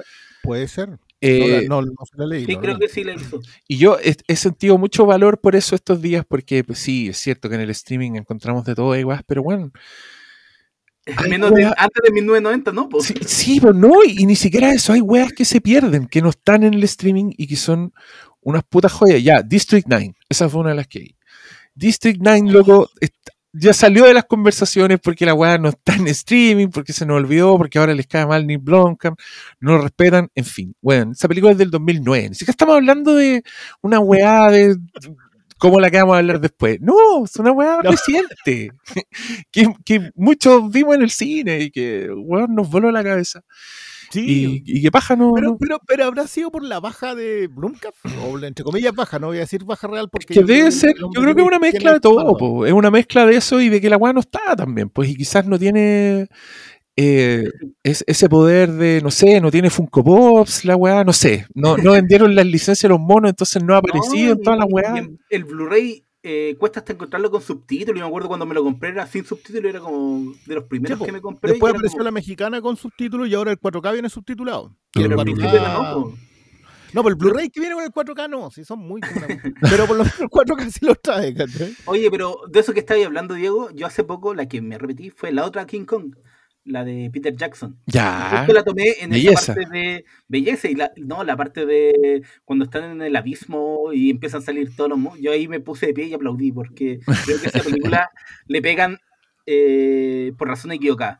Puede 0.43 0.67
ser. 0.67 0.99
No, 1.23 1.29
Eh, 1.29 1.61
la- 1.63 1.67
no, 1.69 1.81
no 1.83 1.93
se 2.09 2.17
la 2.17 2.25
leí. 2.25 2.45
Sí, 2.45 2.55
no, 2.55 2.61
creo 2.61 2.73
no. 2.73 2.79
que 2.79 2.87
sí 2.89 3.03
la 3.03 3.13
hizo. 3.13 3.39
y 3.67 3.77
yo 3.77 3.97
he, 4.03 4.15
he 4.27 4.35
sentido 4.35 4.77
mucho 4.77 5.05
valor 5.05 5.39
por 5.39 5.55
eso 5.55 5.75
estos 5.75 6.01
días, 6.01 6.25
porque 6.27 6.63
pues, 6.63 6.79
sí, 6.79 7.09
es 7.09 7.17
cierto 7.17 7.49
que 7.49 7.55
en 7.55 7.61
el 7.61 7.69
streaming 7.69 8.15
encontramos 8.15 8.65
de 8.65 8.75
todo 8.75 8.95
igual, 8.95 9.23
pero 9.27 9.41
bueno, 9.43 9.71
Menos 11.29 11.51
de, 11.53 11.65
antes 11.65 12.01
de 12.01 12.11
1990, 12.13 12.71
¿no? 12.71 12.87
Pues, 12.87 13.05
sí, 13.07 13.13
sí, 13.25 13.59
pero 13.59 13.73
no, 13.73 13.91
y, 14.05 14.21
y 14.21 14.25
ni 14.25 14.37
siquiera 14.37 14.71
eso, 14.71 14.93
hay 14.93 15.01
weas 15.01 15.33
que 15.33 15.43
se 15.43 15.59
pierden, 15.59 16.07
que 16.07 16.21
no 16.21 16.29
están 16.29 16.63
en 16.63 16.73
el 16.73 16.83
streaming 16.85 17.31
y 17.35 17.45
que 17.47 17.57
son 17.57 17.93
unas 18.39 18.63
putas 18.63 18.93
joyas. 18.93 19.21
Ya, 19.21 19.41
District 19.41 19.85
9, 19.89 20.15
esa 20.29 20.47
fue 20.47 20.61
una 20.61 20.69
de 20.69 20.75
las 20.77 20.87
que 20.87 20.99
vi. 20.99 21.15
District 21.75 22.19
9, 22.21 22.51
loco, 22.51 22.89
ya 23.53 23.71
salió 23.73 24.05
de 24.05 24.13
las 24.15 24.25
conversaciones 24.25 24.99
porque 24.99 25.25
la 25.25 25.33
wea 25.35 25.57
no 25.59 25.69
está 25.69 25.95
en 25.95 26.07
streaming, 26.07 26.67
porque 26.69 26.91
se 26.93 27.05
nos 27.05 27.17
olvidó, 27.17 27.57
porque 27.57 27.79
ahora 27.79 27.93
les 27.93 28.07
cae 28.07 28.25
mal 28.25 28.45
Nick 28.47 28.63
Blomkamp, 28.63 29.19
no 29.59 29.73
lo 29.77 29.81
respetan, 29.83 30.29
en 30.35 30.45
fin. 30.45 30.75
Bueno, 30.81 31.11
esa 31.13 31.27
película 31.27 31.51
es 31.53 31.57
del 31.59 31.69
2009, 31.71 32.29
ni 32.29 32.35
siquiera 32.35 32.51
estamos 32.51 32.75
hablando 32.75 33.15
de 33.15 33.43
una 33.81 33.99
weá 33.99 34.49
de 34.49 34.75
como 35.59 35.79
la 35.79 35.89
que 35.89 35.97
vamos 35.97 36.15
a 36.15 36.17
hablar 36.19 36.41
después. 36.41 36.79
No, 36.81 37.23
es 37.23 37.35
una 37.37 37.51
weá 37.53 37.79
No. 37.83 37.91
reciente, 37.91 38.71
que, 39.51 39.73
que 39.85 40.11
muchos 40.15 40.69
vimos 40.71 40.95
en 40.95 41.03
el 41.03 41.09
cine 41.11 41.61
y 41.61 41.71
que 41.71 42.09
weón, 42.11 42.53
nos 42.55 42.69
voló 42.69 42.91
la 42.91 43.03
cabeza. 43.03 43.41
Sí. 44.13 44.63
Y, 44.65 44.77
y 44.79 44.81
que 44.81 44.91
paja 44.91 45.15
no... 45.15 45.33
Pero, 45.33 45.49
no- 45.51 45.57
pero, 45.57 45.79
pero 45.87 46.05
habrá 46.05 46.27
sido 46.27 46.51
por 46.51 46.63
la 46.63 46.79
baja 46.79 47.15
de 47.15 47.47
Blumkamp, 47.47 47.95
o 48.29 48.39
entre 48.39 48.63
comillas 48.63 48.93
baja, 48.95 49.19
no 49.19 49.27
voy 49.27 49.37
a 49.37 49.41
decir 49.41 49.63
baja 49.63 49.87
real 49.87 50.09
porque. 50.09 50.27
que 50.27 50.39
yo 50.39 50.45
creo 50.45 50.57
debe 50.57 50.71
ser, 50.71 50.95
yo 50.97 51.09
creo 51.09 51.35
que 51.35 51.41
es 51.41 51.47
una 51.47 51.59
mezcla 51.59 51.93
de 51.93 51.99
todo, 51.99 52.37
po. 52.37 52.65
es 52.65 52.73
una 52.73 52.91
mezcla 52.91 53.25
de 53.25 53.35
eso 53.35 53.59
y 53.61 53.69
de 53.69 53.81
que 53.81 53.89
la 53.89 53.97
weá 53.97 54.13
no 54.13 54.19
está 54.21 54.55
también, 54.55 54.89
pues, 54.89 55.09
y 55.09 55.15
quizás 55.15 55.45
no 55.45 55.57
tiene 55.59 56.27
eh, 56.95 57.45
es- 57.81 58.03
ese 58.07 58.29
poder 58.29 58.71
de, 58.73 59.01
no 59.01 59.09
sé, 59.09 59.41
no 59.41 59.49
tiene 59.49 59.69
Funko 59.71 60.03
Pops, 60.03 60.63
la 60.65 60.75
weá, 60.75 61.03
no 61.03 61.11
sé, 61.13 61.47
no, 61.55 61.75
no 61.77 61.93
vendieron 61.93 62.35
las 62.35 62.45
licencias 62.45 62.85
a 62.85 62.93
los 62.93 62.99
monos, 62.99 63.29
entonces 63.31 63.63
no 63.63 63.73
ha 63.73 63.77
aparecido 63.79 64.33
en 64.33 64.39
y- 64.39 64.43
todas 64.43 64.59
las 64.59 64.97
en- 64.97 65.19
El 65.29 65.43
Blu-ray 65.45 66.03
eh, 66.23 66.55
cuesta 66.57 66.79
hasta 66.79 66.93
encontrarlo 66.93 67.29
con 67.29 67.41
subtítulos. 67.41 67.97
Y 67.97 68.01
me 68.01 68.07
acuerdo 68.07 68.27
cuando 68.29 68.45
me 68.45 68.55
lo 68.55 68.63
compré 68.63 68.89
era 68.89 69.05
sin 69.05 69.25
subtítulos, 69.25 69.69
era 69.69 69.79
como 69.81 70.33
de 70.45 70.55
los 70.55 70.63
primeros 70.63 70.97
Sí, 70.99 71.05
que 71.05 71.11
me 71.11 71.21
compré. 71.21 71.51
Después 71.51 71.71
apareció 71.73 71.97
como- 71.97 72.03
la 72.05 72.11
mexicana 72.11 72.61
con 72.61 72.77
subtítulos 72.77 73.27
y 73.27 73.35
ahora 73.35 73.51
el 73.51 73.59
4K 73.59 73.91
viene 73.91 74.09
subtitulado. 74.09 74.75
Pero 74.93 75.05
el 75.05 75.09
Pero 75.11 75.21
al 75.21 75.27
4K 75.27 75.33
principio 75.35 75.59
era 75.59 75.93
no, 76.93 77.01
pero 77.01 77.09
el 77.09 77.15
Blu-ray 77.15 77.49
que 77.49 77.59
viene 77.59 77.73
con 77.73 77.83
el 77.83 77.89
4K 77.91 78.27
no, 78.29 78.51
sí 78.51 78.63
son 78.63 78.77
muy 78.79 79.01
Pero 79.61 79.87
por 79.87 79.97
lo 79.97 80.03
menos 80.03 80.19
el 80.19 80.29
4K 80.29 80.69
sí 80.71 80.85
lo 80.85 80.93
trae, 80.93 81.33
¿cachai? 81.33 81.75
Oye, 81.85 82.11
pero 82.11 82.37
de 82.49 82.59
eso 82.59 82.71
que 82.71 82.81
estabas 82.81 83.03
hablando, 83.05 83.33
Diego, 83.33 83.71
yo 83.71 83.87
hace 83.87 84.03
poco 84.03 84.35
la 84.35 84.47
que 84.47 84.61
me 84.61 84.77
repetí 84.77 85.09
fue 85.09 85.31
la 85.31 85.43
otra 85.45 85.65
King 85.65 85.85
Kong, 85.85 86.15
la 86.65 86.83
de 86.83 87.09
Peter 87.11 87.35
Jackson. 87.35 87.77
Ya, 87.85 88.37
Justo 88.37 88.53
la 88.53 88.63
tomé 88.63 88.95
en 89.01 89.09
Belleza. 89.09 89.33
esa 89.33 89.53
parte 89.53 89.77
de 89.77 90.05
belleza 90.27 90.69
y 90.69 90.75
la, 90.75 90.91
no, 90.97 91.23
la 91.23 91.35
parte 91.35 91.65
de 91.65 92.23
cuando 92.45 92.65
están 92.65 92.83
en 92.85 93.01
el 93.01 93.15
abismo 93.15 93.91
y 93.93 94.09
empiezan 94.09 94.41
a 94.41 94.45
salir 94.45 94.75
todos 94.75 94.89
los 94.89 94.99
Yo 95.19 95.31
ahí 95.31 95.47
me 95.47 95.59
puse 95.59 95.87
de 95.87 95.93
pie 95.93 96.05
y 96.05 96.13
aplaudí 96.13 96.51
porque 96.51 96.99
creo 97.25 97.41
que 97.41 97.47
esa 97.47 97.59
película 97.59 98.09
le 98.47 98.61
pegan 98.61 98.99
eh, 99.45 100.31
por 100.37 100.47
razón 100.47 100.71
equivocada. 100.71 101.19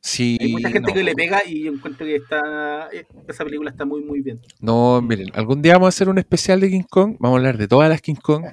Sí, 0.00 0.38
Hay 0.40 0.52
mucha 0.52 0.70
gente 0.70 0.90
no. 0.90 0.94
que 0.94 1.02
le 1.02 1.14
pega 1.14 1.42
y 1.46 1.64
yo 1.64 1.72
encuentro 1.72 2.06
que 2.06 2.16
está 2.16 2.88
eh, 2.92 3.04
esa 3.28 3.44
película 3.44 3.70
está 3.70 3.84
muy 3.84 4.02
muy 4.02 4.20
bien. 4.22 4.40
No, 4.60 5.00
miren, 5.02 5.28
algún 5.34 5.60
día 5.62 5.74
vamos 5.74 5.86
a 5.86 5.88
hacer 5.90 6.08
un 6.08 6.18
especial 6.18 6.60
de 6.60 6.70
King 6.70 6.84
Kong, 6.88 7.16
vamos 7.18 7.36
a 7.36 7.38
hablar 7.38 7.58
de 7.58 7.68
todas 7.68 7.88
las 7.88 8.00
King 8.00 8.14
Kong, 8.22 8.44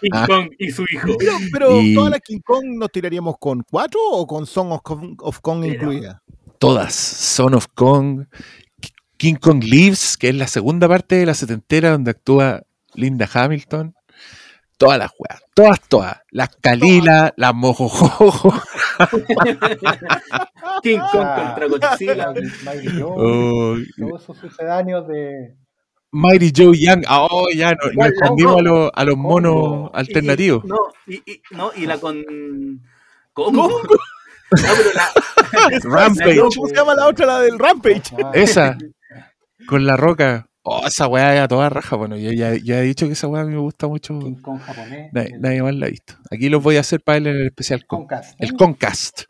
King 0.00 0.10
Kong 0.26 0.48
y 0.58 0.70
su 0.70 0.84
hijo. 0.92 1.08
Pero, 1.18 1.32
pero 1.52 1.80
Y- 1.80 1.94
todas 1.94 2.10
las 2.10 2.20
King 2.20 2.40
Kong 2.44 2.64
nos 2.78 2.90
tiraríamos 2.90 3.36
con 3.38 3.62
4 3.70 4.00
o 4.12 4.26
con 4.26 4.46
Song 4.46 4.72
of 4.72 4.82
Kong, 4.82 5.16
of 5.20 5.40
Kong 5.40 5.60
Pero- 5.62 5.74
incluida. 5.74 6.22
todas, 6.58 6.94
Son 6.94 7.54
of 7.54 7.66
Kong, 7.74 8.26
King 9.16 9.34
Kong 9.36 9.62
Lives, 9.64 10.16
que 10.16 10.28
es 10.28 10.34
la 10.34 10.46
segunda 10.46 10.88
parte 10.88 11.16
de 11.16 11.26
la 11.26 11.34
setentera 11.34 11.90
donde 11.90 12.10
actúa 12.12 12.62
Linda 12.94 13.28
Hamilton, 13.32 13.94
todas 14.78 14.98
las 14.98 15.10
weas, 15.18 15.42
todas, 15.54 15.80
todas, 15.88 16.22
las 16.30 16.48
Kalila, 16.56 17.34
las 17.36 17.54
Mojojojo, 17.54 18.54
King 20.82 20.98
Kong 21.12 21.24
Ah, 21.26 21.54
contra 21.58 21.66
Godzilla. 21.68 22.32
Mighty- 22.64 23.00
Joe, 23.00 23.12
oh, 23.16 23.76
todos 23.98 24.22
esos 24.22 24.36
sucedáneos 24.38 25.06
de. 25.08 25.56
Mighty 26.10 26.52
Joe 26.56 26.74
Young, 26.78 27.04
oh, 27.10 27.48
ya 27.54 27.72
no, 27.72 27.76
nos 27.84 27.92
Igual, 27.92 28.12
escondimos 28.14 28.52
no, 28.54 28.58
a 28.58 28.62
los, 28.62 28.90
a 28.94 29.04
los 29.04 29.14
¿cómo? 29.16 29.28
monos 29.28 29.90
alternativos. 29.92 30.64
Y, 30.64 30.68
no, 30.68 30.78
y, 31.06 31.14
y- 31.32 31.42
no, 31.50 31.70
y 31.76 31.86
la 31.86 31.98
con. 31.98 32.24
¿Cómo? 33.32 33.68
No, 34.50 34.56
pero 34.78 34.90
la, 34.94 35.78
Rampage, 35.82 36.36
No, 36.36 36.48
¿Cómo 36.48 36.68
se 36.68 36.74
llama 36.74 36.94
la 36.94 37.06
otra? 37.06 37.26
La 37.26 37.40
del 37.40 37.58
Rampage. 37.58 38.16
Ah, 38.24 38.30
esa, 38.32 38.78
con 39.66 39.84
la 39.86 39.94
roca. 39.98 40.47
Oh, 40.70 40.86
esa 40.86 41.06
weá 41.06 41.34
era 41.34 41.48
toda 41.48 41.70
raja. 41.70 41.96
Bueno, 41.96 42.16
yo 42.16 42.30
ya, 42.30 42.54
ya 42.62 42.80
he 42.80 42.82
dicho 42.82 43.06
que 43.06 43.14
esa 43.14 43.26
weá 43.26 43.42
a 43.42 43.44
mí 43.46 43.54
me 43.54 43.60
gusta 43.60 43.86
mucho. 43.86 44.18
King 44.18 44.34
Kong 44.34 44.60
japonés. 44.60 45.10
Nadie, 45.12 45.34
el 45.34 45.40
nadie 45.40 45.62
más 45.62 45.74
la 45.74 45.86
ha 45.86 45.88
visto. 45.88 46.14
Aquí 46.30 46.50
los 46.50 46.62
voy 46.62 46.76
a 46.76 46.80
hacer 46.80 47.00
para 47.00 47.16
él 47.16 47.26
en 47.28 47.36
el 47.36 47.46
especial. 47.46 47.86
Con, 47.86 48.00
Concast. 48.00 48.34
el 48.38 48.52
Concast. 48.52 49.22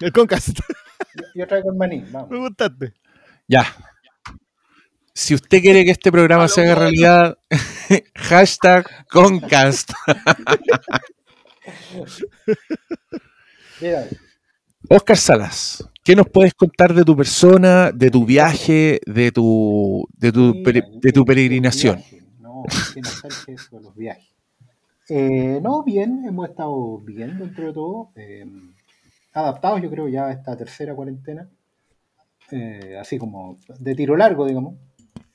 El 0.00 0.12
Concast. 0.12 0.58
Yo, 1.14 1.24
yo 1.36 1.46
traigo 1.46 1.70
el 1.70 1.76
maní, 1.76 2.04
vamos. 2.10 2.28
Me 2.30 2.38
gustaste. 2.38 2.92
Ya. 3.46 3.64
Si 5.14 5.34
usted 5.34 5.60
quiere 5.60 5.84
que 5.84 5.92
este 5.92 6.10
programa 6.10 6.48
se 6.48 6.62
haga 6.62 6.74
realidad, 6.74 7.38
hashtag 8.16 8.86
Concast. 9.08 9.92
Oscar 14.88 15.16
Salas, 15.16 15.88
¿qué 16.10 16.16
nos 16.16 16.28
puedes 16.28 16.54
contar 16.54 16.92
de 16.92 17.04
tu 17.04 17.16
persona, 17.16 17.92
de 17.92 18.10
tu 18.10 18.24
viaje, 18.26 18.98
de 19.06 19.30
tu, 19.30 20.04
de 20.18 20.32
tu, 20.32 20.54
de 21.00 21.12
tu 21.12 21.24
peregrinación? 21.24 22.02
No, 22.40 22.64
eso 23.46 23.80
los 23.80 23.94
viajes. 23.94 24.26
Eh, 25.08 25.60
no, 25.62 25.84
bien, 25.84 26.24
hemos 26.26 26.48
estado 26.48 26.98
bien 26.98 27.38
dentro 27.38 27.66
de 27.66 27.72
todo. 27.72 28.08
eh, 28.16 28.44
adaptados, 29.32 29.80
yo 29.82 29.88
creo, 29.88 30.08
ya 30.08 30.26
a 30.26 30.32
esta 30.32 30.56
tercera 30.56 30.96
cuarentena. 30.96 31.48
eh, 32.50 32.98
así 33.00 33.16
como 33.16 33.58
de 33.78 33.94
tiro 33.94 34.16
largo, 34.16 34.44
digamos. 34.46 34.74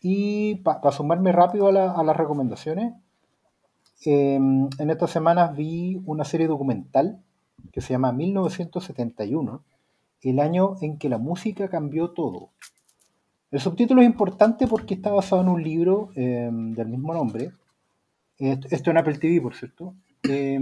Y 0.01 0.55
para 0.55 0.91
sumarme 0.91 1.31
rápido 1.31 1.67
a, 1.67 1.71
la- 1.71 1.91
a 1.93 2.03
las 2.03 2.17
recomendaciones, 2.17 2.93
eh, 4.05 4.35
en 4.35 4.89
estas 4.89 5.11
semanas 5.11 5.55
vi 5.55 6.01
una 6.05 6.25
serie 6.25 6.47
documental 6.47 7.21
que 7.71 7.79
se 7.79 7.93
llama 7.93 8.11
1971, 8.11 9.63
el 10.31 10.39
año 10.39 10.75
en 10.81 10.97
que 10.97 11.09
la 11.09 11.17
música 11.17 11.69
cambió 11.69 12.11
todo. 12.11 12.49
El 13.51 13.59
subtítulo 13.59 14.01
es 14.01 14.07
importante 14.07 14.67
porque 14.67 14.95
está 14.95 15.11
basado 15.11 15.41
en 15.41 15.49
un 15.49 15.63
libro 15.63 16.09
eh, 16.15 16.49
del 16.51 16.87
mismo 16.87 17.13
nombre. 17.13 17.51
Esto, 18.37 18.91
en 18.91 18.97
Apple 18.97 19.17
TV, 19.17 19.39
por 19.39 19.55
cierto. 19.55 19.93
eh, 20.27 20.59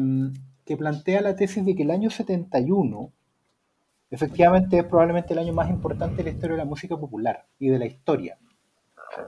que 0.66 0.78
plantea 0.78 1.22
la 1.22 1.36
tesis 1.36 1.66
de 1.66 1.76
que 1.76 1.84
el 1.84 1.92
año 1.92 2.10
71 2.10 3.12
efectivamente 4.10 4.78
es 4.78 4.86
probablemente 4.86 5.34
el 5.34 5.40
año 5.40 5.54
más 5.54 5.70
importante 5.70 6.18
de 6.18 6.24
la 6.24 6.30
historia 6.30 6.56
de 6.56 6.64
la 6.64 6.70
música 6.70 6.96
popular 6.98 7.46
y 7.60 7.70
de 7.70 7.80
la 7.80 7.86
historia, 7.86 8.38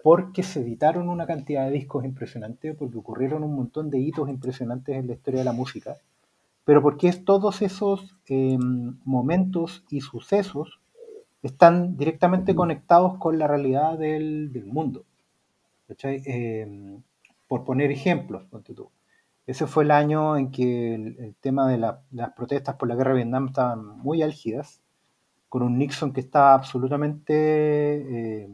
porque 0.03 0.43
se 0.43 0.61
editaron 0.61 1.09
una 1.09 1.25
cantidad 1.25 1.65
de 1.65 1.71
discos 1.71 2.05
impresionantes, 2.05 2.75
porque 2.75 2.97
ocurrieron 2.97 3.43
un 3.43 3.55
montón 3.55 3.89
de 3.89 3.99
hitos 3.99 4.29
impresionantes 4.29 4.95
en 4.95 5.07
la 5.07 5.13
historia 5.13 5.39
de 5.39 5.45
la 5.45 5.53
música, 5.53 5.97
pero 6.65 6.81
porque 6.81 7.07
es 7.09 7.25
todos 7.25 7.61
esos 7.61 8.17
eh, 8.27 8.57
momentos 9.05 9.85
y 9.89 10.01
sucesos 10.01 10.79
están 11.43 11.97
directamente 11.97 12.55
conectados 12.55 13.17
con 13.19 13.39
la 13.39 13.47
realidad 13.47 13.97
del, 13.99 14.51
del 14.53 14.65
mundo. 14.65 15.05
Eh, 16.03 16.67
por 17.47 17.63
poner 17.63 17.91
ejemplos. 17.91 18.43
Ese 19.47 19.67
fue 19.67 19.83
el 19.83 19.91
año 19.91 20.37
en 20.37 20.51
que 20.51 20.93
el, 20.95 21.17
el 21.19 21.35
tema 21.35 21.67
de 21.69 21.77
la- 21.77 22.01
las 22.11 22.33
protestas 22.33 22.75
por 22.75 22.87
la 22.89 22.95
guerra 22.95 23.11
de 23.11 23.17
Vietnam 23.17 23.47
estaban 23.47 23.85
muy 23.99 24.21
álgidas, 24.23 24.81
con 25.49 25.63
un 25.63 25.77
Nixon 25.79 26.13
que 26.13 26.21
estaba 26.21 26.53
absolutamente 26.55 28.43
eh, 28.45 28.49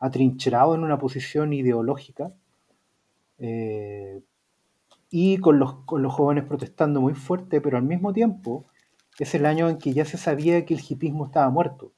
atrincherado 0.00 0.74
en 0.74 0.84
una 0.84 0.98
posición 0.98 1.52
ideológica 1.52 2.32
eh, 3.38 4.20
y 5.14 5.36
con 5.36 5.58
los, 5.58 5.74
con 5.84 6.02
los 6.02 6.12
jóvenes 6.12 6.44
protestando 6.44 7.02
muy 7.02 7.14
fuerte, 7.14 7.60
pero 7.60 7.76
al 7.76 7.84
mismo 7.84 8.14
tiempo 8.14 8.64
es 9.18 9.34
el 9.34 9.44
año 9.44 9.68
en 9.68 9.76
que 9.76 9.92
ya 9.92 10.06
se 10.06 10.16
sabía 10.16 10.64
que 10.64 10.72
el 10.72 10.80
hipismo 10.80 11.26
estaba 11.26 11.50
muerto. 11.50 11.92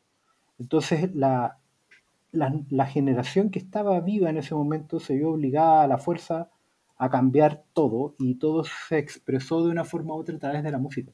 Entonces 0.59 1.15
la, 1.15 1.59
la, 2.33 2.87
generación 2.87 3.51
que 3.51 3.61
estaba 3.61 4.01
viva 4.01 4.31
en 4.31 4.39
ese 4.39 4.57
momento 4.57 4.99
se 4.99 5.15
vio 5.15 5.31
obligada 5.31 5.85
a 5.85 5.87
la 5.87 5.99
fuerza 5.99 6.51
a 6.99 7.09
cambiar 7.09 7.63
todo 7.73 8.17
y 8.19 8.35
todo 8.35 8.65
se 8.65 8.99
expresó 8.99 9.65
de 9.65 9.71
una 9.71 9.85
forma 9.85 10.15
u 10.15 10.19
otra 10.19 10.35
a 10.35 10.41
través 10.41 10.65
de 10.65 10.73
la 10.73 10.79
música. 10.79 11.13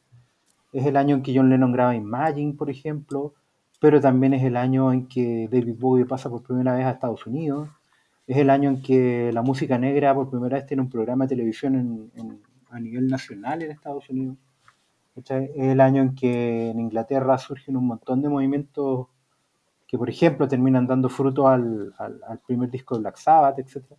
Es 0.73 0.87
el 0.87 0.97
año 0.97 1.17
en 1.17 1.23
que 1.23 1.37
John 1.37 1.51
Lennon 1.51 1.73
graba 1.73 1.95
Imagine, 1.95 2.55
por 2.55 2.71
ejemplo, 2.71 3.35
pero 3.79 4.01
también 4.01 4.33
es 4.33 4.43
el 4.43 4.57
año 4.57 4.91
en 4.91 5.07
que 5.07 5.49
David 5.53 5.77
Bowie 5.79 6.07
pasa 6.07 6.31
por 6.31 6.43
primera 6.43 6.75
vez 6.75 6.87
a 6.87 6.93
Estados 6.93 7.27
Unidos. 7.27 7.69
Es 8.31 8.37
el 8.39 8.49
año 8.51 8.71
en 8.71 8.83
que 8.83 9.31
la 9.33 9.43
música 9.43 9.77
negra 9.79 10.15
por 10.15 10.31
primera 10.31 10.57
vez 10.59 10.67
tiene 10.67 10.83
un 10.83 10.91
programa 10.91 11.25
de 11.25 11.31
televisión 11.37 11.75
en- 11.75 12.11
en- 12.21 12.41
a 12.71 12.79
nivel 12.81 13.09
nacional 13.09 13.63
en 13.63 13.71
Estados 13.73 14.09
Unidos. 14.11 14.37
Es 15.17 15.31
el 15.57 15.81
año 15.81 16.03
en 16.03 16.15
que 16.15 16.71
en 16.71 16.81
Inglaterra 16.81 17.39
surgen 17.39 17.77
un 17.77 17.87
montón 17.89 18.23
de 18.23 18.29
movimientos 18.29 19.09
que, 19.89 19.99
por 19.99 20.11
ejemplo, 20.11 20.49
terminan 20.49 20.87
dando 20.87 21.09
fruto 21.09 21.49
al, 21.49 21.95
al- 21.99 22.21
al 22.29 22.39
primer 22.41 22.71
disco 22.71 22.95
de 22.97 23.03
Black 23.03 23.17
Sabbath, 23.19 23.59
etc. 23.61 23.97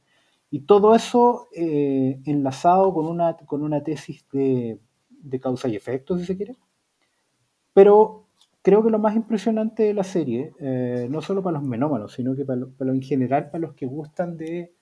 Y 0.52 0.62
todo 0.62 0.96
eso 0.96 1.48
eh, 1.56 2.22
enlazado 2.26 2.94
con 2.94 3.08
una, 3.08 3.38
con 3.38 3.64
una 3.64 3.84
tesis 3.84 4.26
de, 4.32 4.80
de 5.10 5.40
causa 5.42 5.68
y 5.70 5.76
efecto, 5.78 6.18
si 6.18 6.26
se 6.26 6.38
quiere. 6.38 6.56
Pero 7.74 8.28
creo 8.62 8.84
que 8.84 8.90
lo 8.92 9.00
más 9.00 9.16
impresionante 9.16 9.84
de 9.84 9.94
la 9.94 10.04
serie, 10.04 10.54
eh, 10.60 11.08
no 11.10 11.22
solo 11.22 11.44
para 11.44 11.60
los 11.60 11.68
menómanos, 11.68 12.14
sino 12.14 12.36
que 12.36 12.46
para 12.46 12.60
lo, 12.60 12.94
en 12.94 13.02
general, 13.02 13.50
para 13.50 13.62
los 13.64 13.74
que 13.76 13.86
gustan 13.86 14.38
de 14.38 14.74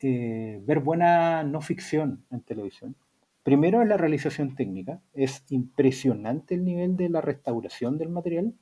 eh, 0.00 0.60
ver 0.64 0.80
buena 0.80 1.42
no 1.44 1.60
ficción 1.60 2.24
en 2.30 2.40
televisión, 2.42 2.96
primero 3.42 3.82
es 3.82 3.88
la 3.88 3.96
realización 3.96 4.54
técnica. 4.56 5.00
Es 5.14 5.44
impresionante 5.50 6.54
el 6.54 6.64
nivel 6.64 6.96
de 6.96 7.08
la 7.08 7.20
restauración 7.20 7.98
del 7.98 8.10
material. 8.10 8.54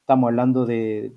Estamos 0.00 0.28
hablando 0.28 0.66
de 0.66 1.12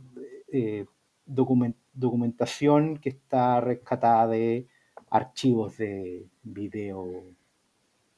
eh, 0.52 0.86
document- 1.28 1.76
documentación 1.94 2.98
que 2.98 3.10
está 3.10 3.62
rescatada 3.62 4.28
de 4.28 4.68
archivos 5.10 5.78
de 5.78 6.28
video 6.44 7.08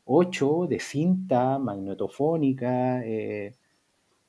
8, 0.06 0.68
de 0.68 0.80
cinta 0.80 1.60
magnetofónica, 1.60 3.04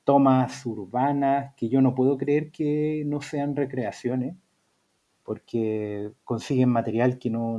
tomas 0.05 0.65
urbanas, 0.65 1.53
que 1.55 1.67
yo 1.69 1.81
no 1.81 1.95
puedo 1.95 2.17
creer 2.17 2.51
que 2.51 3.03
no 3.05 3.21
sean 3.21 3.55
recreaciones, 3.55 4.35
porque 5.23 6.11
consiguen 6.23 6.69
material 6.69 7.17
que 7.19 7.29
no, 7.29 7.57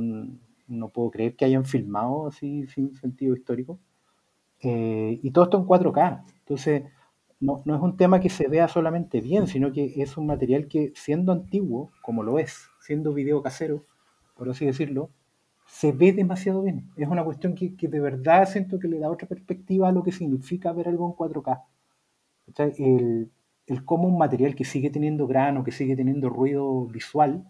no 0.67 0.89
puedo 0.89 1.11
creer 1.11 1.35
que 1.35 1.45
hayan 1.45 1.65
filmado 1.65 2.27
así 2.27 2.65
sin 2.67 2.95
sentido 2.95 3.35
histórico. 3.35 3.79
Eh, 4.61 5.19
y 5.21 5.31
todo 5.31 5.45
esto 5.45 5.57
en 5.59 5.65
4K. 5.65 6.23
Entonces, 6.39 6.83
no, 7.39 7.61
no 7.65 7.75
es 7.75 7.81
un 7.81 7.97
tema 7.97 8.19
que 8.19 8.29
se 8.29 8.47
vea 8.47 8.67
solamente 8.67 9.21
bien, 9.21 9.47
sino 9.47 9.71
que 9.71 9.93
es 9.97 10.17
un 10.17 10.27
material 10.27 10.67
que, 10.67 10.93
siendo 10.95 11.31
antiguo, 11.31 11.91
como 12.01 12.23
lo 12.23 12.39
es, 12.39 12.69
siendo 12.79 13.13
video 13.13 13.43
casero, 13.43 13.83
por 14.35 14.49
así 14.49 14.65
decirlo, 14.65 15.11
se 15.67 15.91
ve 15.91 16.13
demasiado 16.13 16.63
bien. 16.63 16.89
Es 16.95 17.07
una 17.09 17.23
cuestión 17.23 17.53
que, 17.55 17.75
que 17.75 17.87
de 17.89 17.99
verdad 17.99 18.47
siento 18.47 18.79
que 18.79 18.87
le 18.87 18.99
da 18.99 19.11
otra 19.11 19.27
perspectiva 19.27 19.89
a 19.89 19.91
lo 19.91 20.03
que 20.03 20.11
significa 20.11 20.71
ver 20.71 20.87
algo 20.87 21.07
en 21.07 21.13
4K. 21.13 21.63
El, 22.55 23.31
cómo 23.85 24.07
un 24.07 24.17
material 24.17 24.55
que 24.55 24.63
sigue 24.65 24.89
teniendo 24.89 25.27
grano, 25.27 25.63
que 25.63 25.71
sigue 25.71 25.95
teniendo 25.95 26.29
ruido 26.29 26.85
visual, 26.85 27.45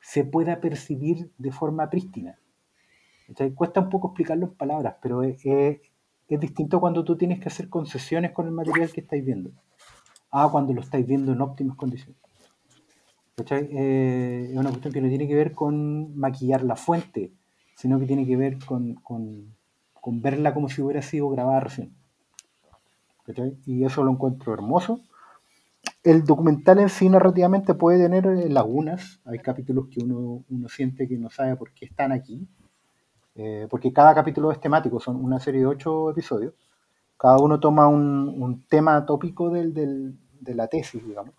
se 0.00 0.24
pueda 0.24 0.60
percibir 0.60 1.30
de 1.38 1.52
forma 1.52 1.88
prístina. 1.90 2.38
Cuesta 3.54 3.80
un 3.80 3.90
poco 3.90 4.08
explicarlo 4.08 4.46
en 4.46 4.54
palabras, 4.54 4.96
pero 5.02 5.22
es, 5.22 5.42
distinto 6.28 6.80
cuando 6.80 7.04
tú 7.04 7.16
tienes 7.16 7.40
que 7.40 7.48
hacer 7.48 7.68
concesiones 7.68 8.32
con 8.32 8.46
el 8.46 8.52
material 8.52 8.92
que 8.92 9.00
estáis 9.00 9.24
viendo, 9.24 9.50
a 10.30 10.48
cuando 10.48 10.72
lo 10.72 10.80
estáis 10.80 11.06
viendo 11.06 11.32
en 11.32 11.40
óptimas 11.40 11.76
condiciones. 11.76 12.16
Eh, 13.50 14.48
es 14.50 14.56
una 14.56 14.70
cuestión 14.70 14.94
que 14.94 15.00
no 15.00 15.08
tiene 15.08 15.28
que 15.28 15.34
ver 15.34 15.52
con 15.52 16.16
maquillar 16.16 16.64
la 16.64 16.74
fuente, 16.76 17.32
sino 17.76 17.98
que 18.00 18.06
tiene 18.06 18.26
que 18.26 18.36
ver 18.36 18.58
con, 18.64 18.94
con- 18.94 19.54
con 20.00 20.22
verla 20.22 20.54
como 20.54 20.68
si 20.68 20.82
hubiera 20.82 21.02
sido 21.02 21.28
grabada 21.28 21.60
recién. 21.60 21.92
¿Cachai? 23.26 23.58
Y 23.66 23.84
eso 23.84 24.02
lo 24.02 24.10
encuentro 24.12 24.54
hermoso. 24.54 25.00
El 26.02 26.24
documental 26.24 26.78
en 26.78 26.88
sí 26.88 27.08
narrativamente 27.10 27.74
puede 27.74 27.98
tener 28.02 28.26
eh, 28.26 28.48
lagunas. 28.48 29.20
Hay 29.26 29.40
capítulos 29.40 29.88
que 29.90 30.02
uno, 30.02 30.42
uno 30.48 30.68
siente 30.70 31.06
que 31.06 31.18
no 31.18 31.28
sabe 31.30 31.54
por 31.56 31.72
qué 31.74 31.84
están 31.86 32.12
aquí. 32.12 32.48
eh, 33.36 33.66
porque 33.70 33.92
cada 33.92 34.14
capítulo 34.14 34.52
es 34.52 34.60
temático, 34.60 35.00
son 35.00 35.16
una 35.24 35.40
serie 35.40 35.60
de 35.62 35.66
ocho 35.66 36.10
episodios. 36.10 36.54
Cada 37.18 37.38
uno 37.40 37.60
toma 37.60 37.88
un, 37.88 38.28
un 38.42 38.64
tema 38.66 39.06
tópico 39.06 39.50
del, 39.50 39.74
del- 39.74 40.18
de 40.40 40.54
la 40.56 40.68
tesis, 40.68 41.04
digamos. 41.06 41.34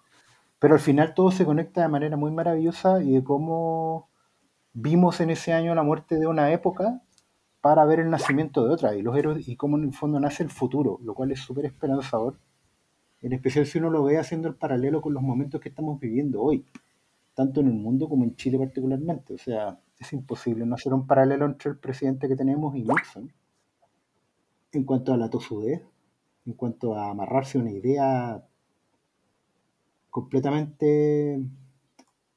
Pero 0.59 0.75
al 0.75 0.81
final 0.81 1.13
todo 1.15 1.31
se 1.31 1.45
conecta 1.45 1.81
de 1.83 1.89
manera 1.89 2.17
muy 2.17 2.31
maravillosa 2.31 3.03
y 3.03 3.13
de 3.13 3.23
cómo 3.23 4.09
vimos 4.73 5.21
en 5.21 5.31
ese 5.31 5.53
año 5.53 5.75
la 5.75 5.83
muerte 5.83 6.17
de 6.19 6.27
una 6.27 6.51
época 6.53 7.01
para 7.61 7.85
ver 7.85 7.99
el 7.99 8.09
nacimiento 8.09 8.65
de 8.65 8.73
otra 8.73 8.95
y 8.95 9.01
los 9.01 9.17
héroes 9.17 9.47
y 9.47 9.55
cómo 9.55 9.77
en 9.77 9.85
el 9.85 9.93
fondo 9.93 10.19
nace 10.19 10.43
el 10.43 10.49
futuro, 10.49 10.99
lo 11.03 11.13
cual 11.13 11.31
es 11.31 11.39
súper 11.39 11.65
esperanzador, 11.65 12.37
en 13.21 13.33
especial 13.33 13.65
si 13.65 13.79
uno 13.79 13.89
lo 13.89 14.03
ve 14.03 14.17
haciendo 14.17 14.47
el 14.47 14.55
paralelo 14.55 15.01
con 15.01 15.13
los 15.13 15.23
momentos 15.23 15.59
que 15.59 15.69
estamos 15.69 15.99
viviendo 15.99 16.41
hoy, 16.41 16.65
tanto 17.33 17.61
en 17.61 17.67
el 17.67 17.73
mundo 17.73 18.07
como 18.07 18.23
en 18.23 18.35
Chile 18.35 18.57
particularmente. 18.57 19.33
O 19.33 19.37
sea, 19.37 19.79
es 19.99 20.13
imposible 20.13 20.65
no 20.65 20.75
hacer 20.75 20.93
un 20.93 21.07
paralelo 21.07 21.45
entre 21.45 21.71
el 21.71 21.77
presidente 21.77 22.27
que 22.27 22.35
tenemos 22.35 22.75
y 22.75 22.83
Nixon 22.83 23.31
en 24.71 24.83
cuanto 24.83 25.13
a 25.13 25.17
la 25.17 25.29
tosudez, 25.29 25.81
en 26.45 26.53
cuanto 26.53 26.95
a 26.95 27.09
amarrarse 27.09 27.57
a 27.57 27.61
una 27.61 27.71
idea 27.71 28.43
completamente 30.09 31.39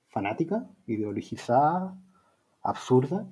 fanática, 0.09 0.69
ideologizada, 0.87 1.97
absurda, 2.63 3.27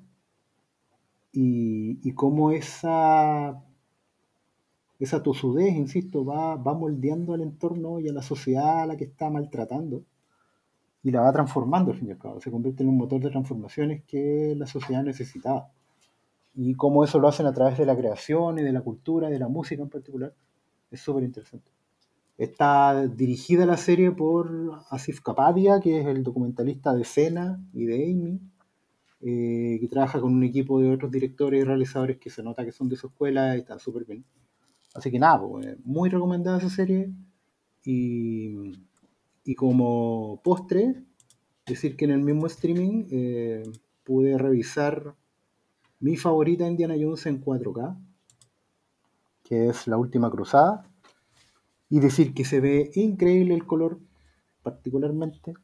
y, 1.32 2.00
y 2.02 2.12
cómo 2.12 2.50
esa, 2.50 3.62
esa 4.98 5.22
tosudez, 5.22 5.74
insisto, 5.74 6.24
va, 6.24 6.56
va 6.56 6.74
moldeando 6.74 7.34
al 7.34 7.42
entorno 7.42 8.00
y 8.00 8.08
a 8.08 8.12
la 8.12 8.22
sociedad 8.22 8.82
a 8.82 8.86
la 8.86 8.96
que 8.96 9.04
está 9.04 9.30
maltratando 9.30 10.02
y 11.02 11.10
la 11.10 11.20
va 11.20 11.32
transformando 11.32 11.92
al 11.92 11.98
fin 11.98 12.08
y 12.08 12.12
al 12.12 12.18
cabo. 12.18 12.40
Se 12.40 12.50
convierte 12.50 12.82
en 12.82 12.88
un 12.88 12.98
motor 12.98 13.20
de 13.20 13.30
transformaciones 13.30 14.02
que 14.04 14.54
la 14.56 14.66
sociedad 14.66 15.02
necesitaba. 15.02 15.70
Y 16.54 16.74
cómo 16.74 17.04
eso 17.04 17.20
lo 17.20 17.28
hacen 17.28 17.46
a 17.46 17.52
través 17.52 17.78
de 17.78 17.86
la 17.86 17.96
creación 17.96 18.58
y 18.58 18.62
de 18.62 18.72
la 18.72 18.80
cultura, 18.80 19.30
de 19.30 19.38
la 19.38 19.48
música 19.48 19.82
en 19.82 19.88
particular, 19.88 20.34
es 20.90 21.00
súper 21.00 21.22
interesante. 21.22 21.70
Está 22.36 23.06
dirigida 23.06 23.66
la 23.66 23.76
serie 23.76 24.10
por 24.10 24.82
Asif 24.90 25.20
Kapadia, 25.20 25.80
que 25.80 26.00
es 26.00 26.06
el 26.06 26.22
documentalista 26.22 26.94
de 26.94 27.04
Cena 27.04 27.60
y 27.72 27.86
de 27.86 28.10
Amy, 28.10 28.40
eh, 29.20 29.78
que 29.80 29.88
trabaja 29.88 30.20
con 30.20 30.32
un 30.34 30.44
equipo 30.44 30.80
de 30.80 30.90
otros 30.90 31.10
directores 31.10 31.60
y 31.60 31.64
realizadores 31.64 32.18
que 32.18 32.30
se 32.30 32.42
nota 32.42 32.64
que 32.64 32.72
son 32.72 32.88
de 32.88 32.96
su 32.96 33.08
escuela 33.08 33.56
y 33.56 33.60
están 33.60 33.80
súper 33.80 34.04
bien. 34.04 34.24
Así 34.94 35.10
que 35.10 35.18
nada, 35.18 35.40
pues, 35.40 35.76
muy 35.84 36.08
recomendada 36.08 36.58
esa 36.58 36.70
serie. 36.70 37.10
Y, 37.84 38.72
y 39.44 39.54
como 39.54 40.40
postre, 40.42 41.04
decir 41.66 41.96
que 41.96 42.04
en 42.04 42.10
el 42.12 42.20
mismo 42.20 42.46
streaming 42.46 43.06
eh, 43.10 43.62
pude 44.04 44.36
revisar 44.38 45.14
mi 46.00 46.16
favorita 46.16 46.66
Indiana 46.66 46.94
Jones 46.98 47.26
en 47.26 47.42
4K, 47.42 47.96
que 49.44 49.68
es 49.68 49.86
La 49.86 49.96
Última 49.96 50.30
Cruzada, 50.30 50.88
y 51.88 52.00
decir 52.00 52.34
que 52.34 52.44
se 52.44 52.60
ve 52.60 52.90
increíble 52.94 53.54
el 53.54 53.66
color, 53.66 53.98
particularmente. 54.62 55.54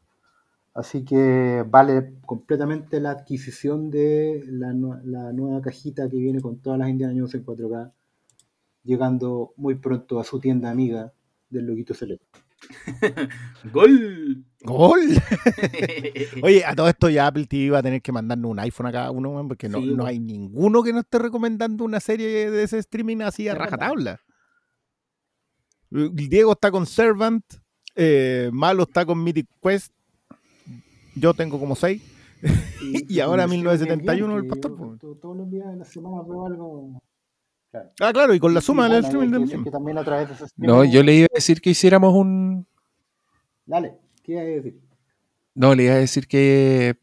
Así 0.74 1.04
que 1.04 1.64
vale 1.68 2.14
completamente 2.26 3.00
la 3.00 3.12
adquisición 3.12 3.90
de 3.90 4.42
la, 4.48 4.72
nu- 4.72 5.00
la 5.04 5.32
nueva 5.32 5.60
cajita 5.60 6.08
que 6.10 6.16
viene 6.16 6.40
con 6.40 6.58
todas 6.60 6.78
las 6.80 6.88
Indiana 6.88 7.14
Jones 7.16 7.34
en 7.34 7.44
4K 7.46 7.92
llegando 8.82 9.54
muy 9.56 9.76
pronto 9.76 10.18
a 10.18 10.24
su 10.24 10.40
tienda 10.40 10.70
amiga 10.70 11.12
del 11.48 11.66
Loquito 11.66 11.94
Celeste. 11.94 12.26
¡Gol! 13.72 14.44
¡Gol! 14.62 15.00
Oye, 16.42 16.64
a 16.64 16.74
todo 16.74 16.88
esto 16.88 17.08
ya 17.08 17.28
Apple 17.28 17.46
TV 17.46 17.70
va 17.70 17.78
a 17.78 17.82
tener 17.82 18.02
que 18.02 18.12
mandarnos 18.12 18.50
un 18.50 18.58
iPhone 18.58 18.86
a 18.86 18.92
cada 18.92 19.10
uno, 19.10 19.46
porque 19.46 19.68
no, 19.68 19.78
Sí, 19.80 19.94
no 19.94 20.04
hay 20.06 20.18
ninguno 20.18 20.82
que 20.82 20.92
nos 20.92 21.04
esté 21.04 21.18
recomendando 21.20 21.84
una 21.84 22.00
serie 22.00 22.50
de 22.50 22.62
ese 22.64 22.78
streaming 22.78 23.18
así 23.22 23.46
a 23.48 23.54
rajatabla. 23.54 24.20
Diego 25.90 26.52
está 26.52 26.70
con 26.70 26.86
Servant, 26.86 27.44
eh, 27.94 28.50
Malo 28.52 28.82
está 28.82 29.06
con 29.06 29.22
Mythic 29.22 29.46
Quest, 29.62 29.92
yo 31.14 31.34
tengo 31.34 31.58
como 31.58 31.76
seis. 31.76 32.02
Y 32.80 33.20
ahora 33.20 33.46
me 33.46 33.56
1971 33.56 34.36
el 34.36 34.42
que 34.42 34.48
pastor, 34.48 34.70
yo 34.70 34.76
pues. 34.76 35.20
Todos 35.20 35.36
los 35.36 35.50
días 35.50 35.68
de 35.68 35.76
la 35.76 35.84
semana 35.84 36.22
veo 36.22 36.46
algo. 36.46 37.02
Claro. 37.70 37.90
Ah, 38.00 38.12
claro, 38.12 38.34
y 38.34 38.38
con 38.38 38.54
la 38.54 38.60
Y 38.60 38.62
suma 38.62 38.88
del 38.88 39.04
streaming 39.04 39.46
del 39.46 39.70
también 39.70 39.98
a 39.98 40.04
través 40.04 40.28
de 40.28 40.46
No, 40.56 40.84
yo 40.84 41.02
le 41.02 41.14
iba 41.14 41.26
a 41.32 41.34
decir 41.34 41.60
que 41.60 41.70
hiciéramos 41.70 42.14
un. 42.14 42.66
Dale, 43.66 43.98
¿qué 44.22 44.32
iba 44.32 44.42
a 44.42 44.44
decir? 44.44 44.80
No, 45.54 45.74
le 45.74 45.84
iba 45.84 45.94
a 45.94 45.98
decir 45.98 46.28
que, 46.28 46.96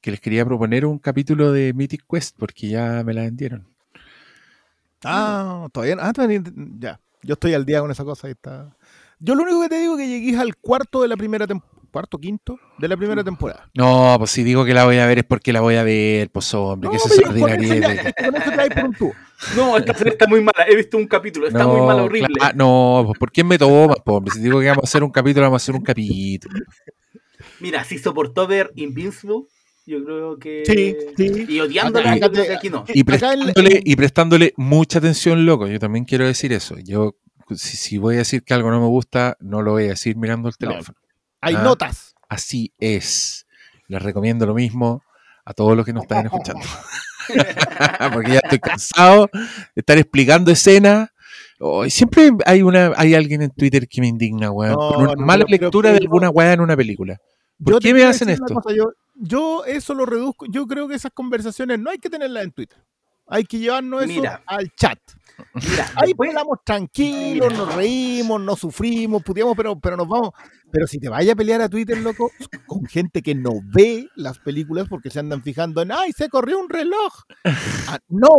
que 0.00 0.10
les 0.10 0.20
quería 0.20 0.44
proponer 0.44 0.84
un 0.84 0.98
capítulo 0.98 1.52
de 1.52 1.72
Mythic 1.72 2.04
Quest 2.08 2.36
porque 2.38 2.68
ya 2.68 3.02
me 3.04 3.14
la 3.14 3.22
vendieron. 3.22 3.66
Ah, 5.04 5.68
todavía 5.72 5.96
no. 5.96 6.02
Ah, 6.02 6.12
todavía 6.12 6.42
ya. 6.78 7.00
Yo 7.22 7.34
estoy 7.34 7.54
al 7.54 7.64
día 7.64 7.80
con 7.80 7.90
esa 7.90 8.04
cosa. 8.04 8.26
ahí 8.26 8.32
está. 8.32 8.76
Yo 9.18 9.34
lo 9.34 9.42
único 9.42 9.62
que 9.62 9.68
te 9.68 9.80
digo 9.80 9.98
es 9.98 10.00
que 10.00 10.08
llegué 10.08 10.36
al 10.36 10.56
cuarto 10.56 11.02
de 11.02 11.08
la 11.08 11.16
primera 11.16 11.46
temporada. 11.46 11.77
¿Cuarto, 11.90 12.18
quinto? 12.18 12.58
De 12.78 12.86
la 12.86 12.96
primera 12.96 13.24
temporada. 13.24 13.70
No, 13.74 14.14
pues 14.18 14.30
si 14.30 14.42
digo 14.44 14.64
que 14.64 14.74
la 14.74 14.84
voy 14.84 14.98
a 14.98 15.06
ver 15.06 15.18
es 15.18 15.24
porque 15.24 15.52
la 15.52 15.60
voy 15.62 15.76
a 15.76 15.82
ver, 15.82 16.30
pues 16.30 16.52
hombre, 16.54 16.90
que 16.90 16.96
eso 16.96 17.08
es 17.08 17.16
pero 17.16 17.28
con 17.28 17.36
eso 17.36 17.44
ordinariedad. 17.46 17.94
ya- 18.04 18.12
con 18.26 18.36
eso 18.36 18.50
te 18.50 18.56
vas 18.56 18.68
por 18.68 18.84
un 18.84 18.94
tubo. 18.94 19.14
No, 19.56 19.76
esta 19.78 19.94
serie 19.94 20.12
está 20.12 20.26
muy 20.26 20.40
mala. 20.40 20.66
He 20.68 20.76
visto 20.76 20.96
un 20.96 21.06
capítulo. 21.06 21.46
Está 21.48 21.66
muy 21.66 21.80
mala, 21.80 22.02
horrible. 22.04 22.28
cla- 22.34 22.52
no, 22.54 23.02
pues 23.06 23.18
¿por 23.18 23.32
qué 23.32 23.42
me 23.44 23.56
tomas, 23.58 23.98
po, 24.04 24.14
hombre? 24.16 24.32
Si 24.34 24.40
digo 24.40 24.60
que 24.60 24.66
vamos 24.68 24.84
a 24.84 24.86
hacer 24.88 25.02
un 25.02 25.10
capítulo, 25.10 25.46
vamos 25.46 25.62
a 25.62 25.64
hacer 25.64 25.74
un 25.74 25.82
capítulo. 25.82 26.54
Mira, 27.60 27.84
si 27.84 27.98
soportó 27.98 28.46
ver 28.46 28.70
Invincible, 28.76 29.42
yo 29.86 30.04
creo 30.04 30.38
que. 30.38 30.62
Sí, 30.66 30.96
sí. 31.16 31.46
Y 31.48 31.60
odiándola, 31.60 32.12
Acá- 32.12 32.26
yo 32.26 32.32
creo 32.32 32.44
que 32.46 32.54
aquí 32.54 32.70
no. 32.70 32.84
Y 32.92 33.04
prestándole, 33.04 33.80
y 33.84 33.96
prestándole 33.96 34.54
mucha 34.56 34.98
atención, 34.98 35.46
loco. 35.46 35.66
Yo 35.66 35.78
también 35.78 36.04
quiero 36.04 36.26
decir 36.26 36.52
eso. 36.52 36.76
Yo, 36.84 37.14
si, 37.56 37.76
si 37.76 37.98
voy 37.98 38.16
a 38.16 38.18
decir 38.18 38.42
que 38.42 38.54
algo 38.54 38.70
no 38.70 38.80
me 38.80 38.86
gusta, 38.88 39.36
no 39.40 39.62
lo 39.62 39.72
voy 39.72 39.84
a 39.84 39.88
decir 39.90 40.16
mirando 40.16 40.48
el 40.48 40.54
No. 40.60 40.68
teléfono. 40.70 40.98
Hay 41.40 41.54
Ah. 41.54 41.62
notas. 41.62 42.14
Así 42.28 42.72
es. 42.78 43.46
Les 43.88 44.02
recomiendo 44.02 44.44
lo 44.46 44.54
mismo 44.54 45.02
a 45.44 45.54
todos 45.54 45.76
los 45.76 45.84
que 45.86 45.92
nos 45.92 46.02
están 46.02 46.26
escuchando. 46.26 46.60
Porque 48.12 48.32
ya 48.32 48.40
estoy 48.42 48.58
cansado 48.58 49.28
de 49.32 49.40
estar 49.80 49.98
explicando 49.98 50.50
escenas. 50.50 51.10
Oh, 51.60 51.88
siempre 51.88 52.30
hay 52.46 52.62
una 52.62 52.92
hay 52.96 53.14
alguien 53.14 53.42
en 53.42 53.50
Twitter 53.50 53.88
que 53.88 54.00
me 54.00 54.06
indigna, 54.06 54.50
weón. 54.50 54.72
No, 54.72 54.88
por 54.90 54.96
una 54.98 55.14
no, 55.14 55.26
mala 55.26 55.44
pero- 55.44 55.56
pero- 55.58 55.66
lectura 55.66 55.90
de 55.92 55.98
alguna 55.98 56.30
weá 56.30 56.52
en 56.52 56.60
una 56.60 56.76
película. 56.76 57.18
¿Por 57.62 57.74
Yo 57.74 57.80
qué 57.80 57.92
me 57.94 58.04
hacen 58.04 58.28
esto? 58.28 58.54
cosa, 58.54 58.74
yo, 58.76 58.92
yo 59.16 59.64
eso 59.64 59.92
lo 59.94 60.06
reduzco. 60.06 60.46
Yo 60.48 60.66
creo 60.66 60.86
que 60.86 60.94
esas 60.94 61.10
conversaciones 61.12 61.78
no 61.80 61.90
hay 61.90 61.98
que 61.98 62.08
tenerlas 62.08 62.44
en 62.44 62.52
Twitter. 62.52 62.78
Hay 63.26 63.44
que 63.44 63.58
llevarnos 63.58 64.04
eso 64.04 64.12
Mira. 64.12 64.42
al 64.46 64.70
chat. 64.76 64.98
Mira, 65.54 65.90
Ahí 65.96 66.12
hablamos 66.18 66.58
tranquilos, 66.64 67.52
nos 67.52 67.74
reímos, 67.74 68.40
nos 68.40 68.58
sufrimos, 68.58 69.22
puteamos, 69.22 69.56
pero, 69.56 69.78
pero 69.78 69.96
nos 69.96 70.08
vamos. 70.08 70.30
Pero 70.70 70.86
si 70.86 70.98
te 70.98 71.08
vayas 71.08 71.32
a 71.32 71.36
pelear 71.36 71.60
a 71.60 71.68
Twitter, 71.68 71.98
loco, 71.98 72.30
con 72.66 72.84
gente 72.86 73.22
que 73.22 73.34
no 73.34 73.52
ve 73.64 74.08
las 74.16 74.38
películas 74.38 74.86
porque 74.88 75.10
se 75.10 75.20
andan 75.20 75.42
fijando 75.42 75.82
en, 75.82 75.92
ay, 75.92 76.12
se 76.12 76.28
corrió 76.28 76.58
un 76.58 76.68
reloj. 76.68 77.22
Ah, 77.88 77.98
no. 78.08 78.36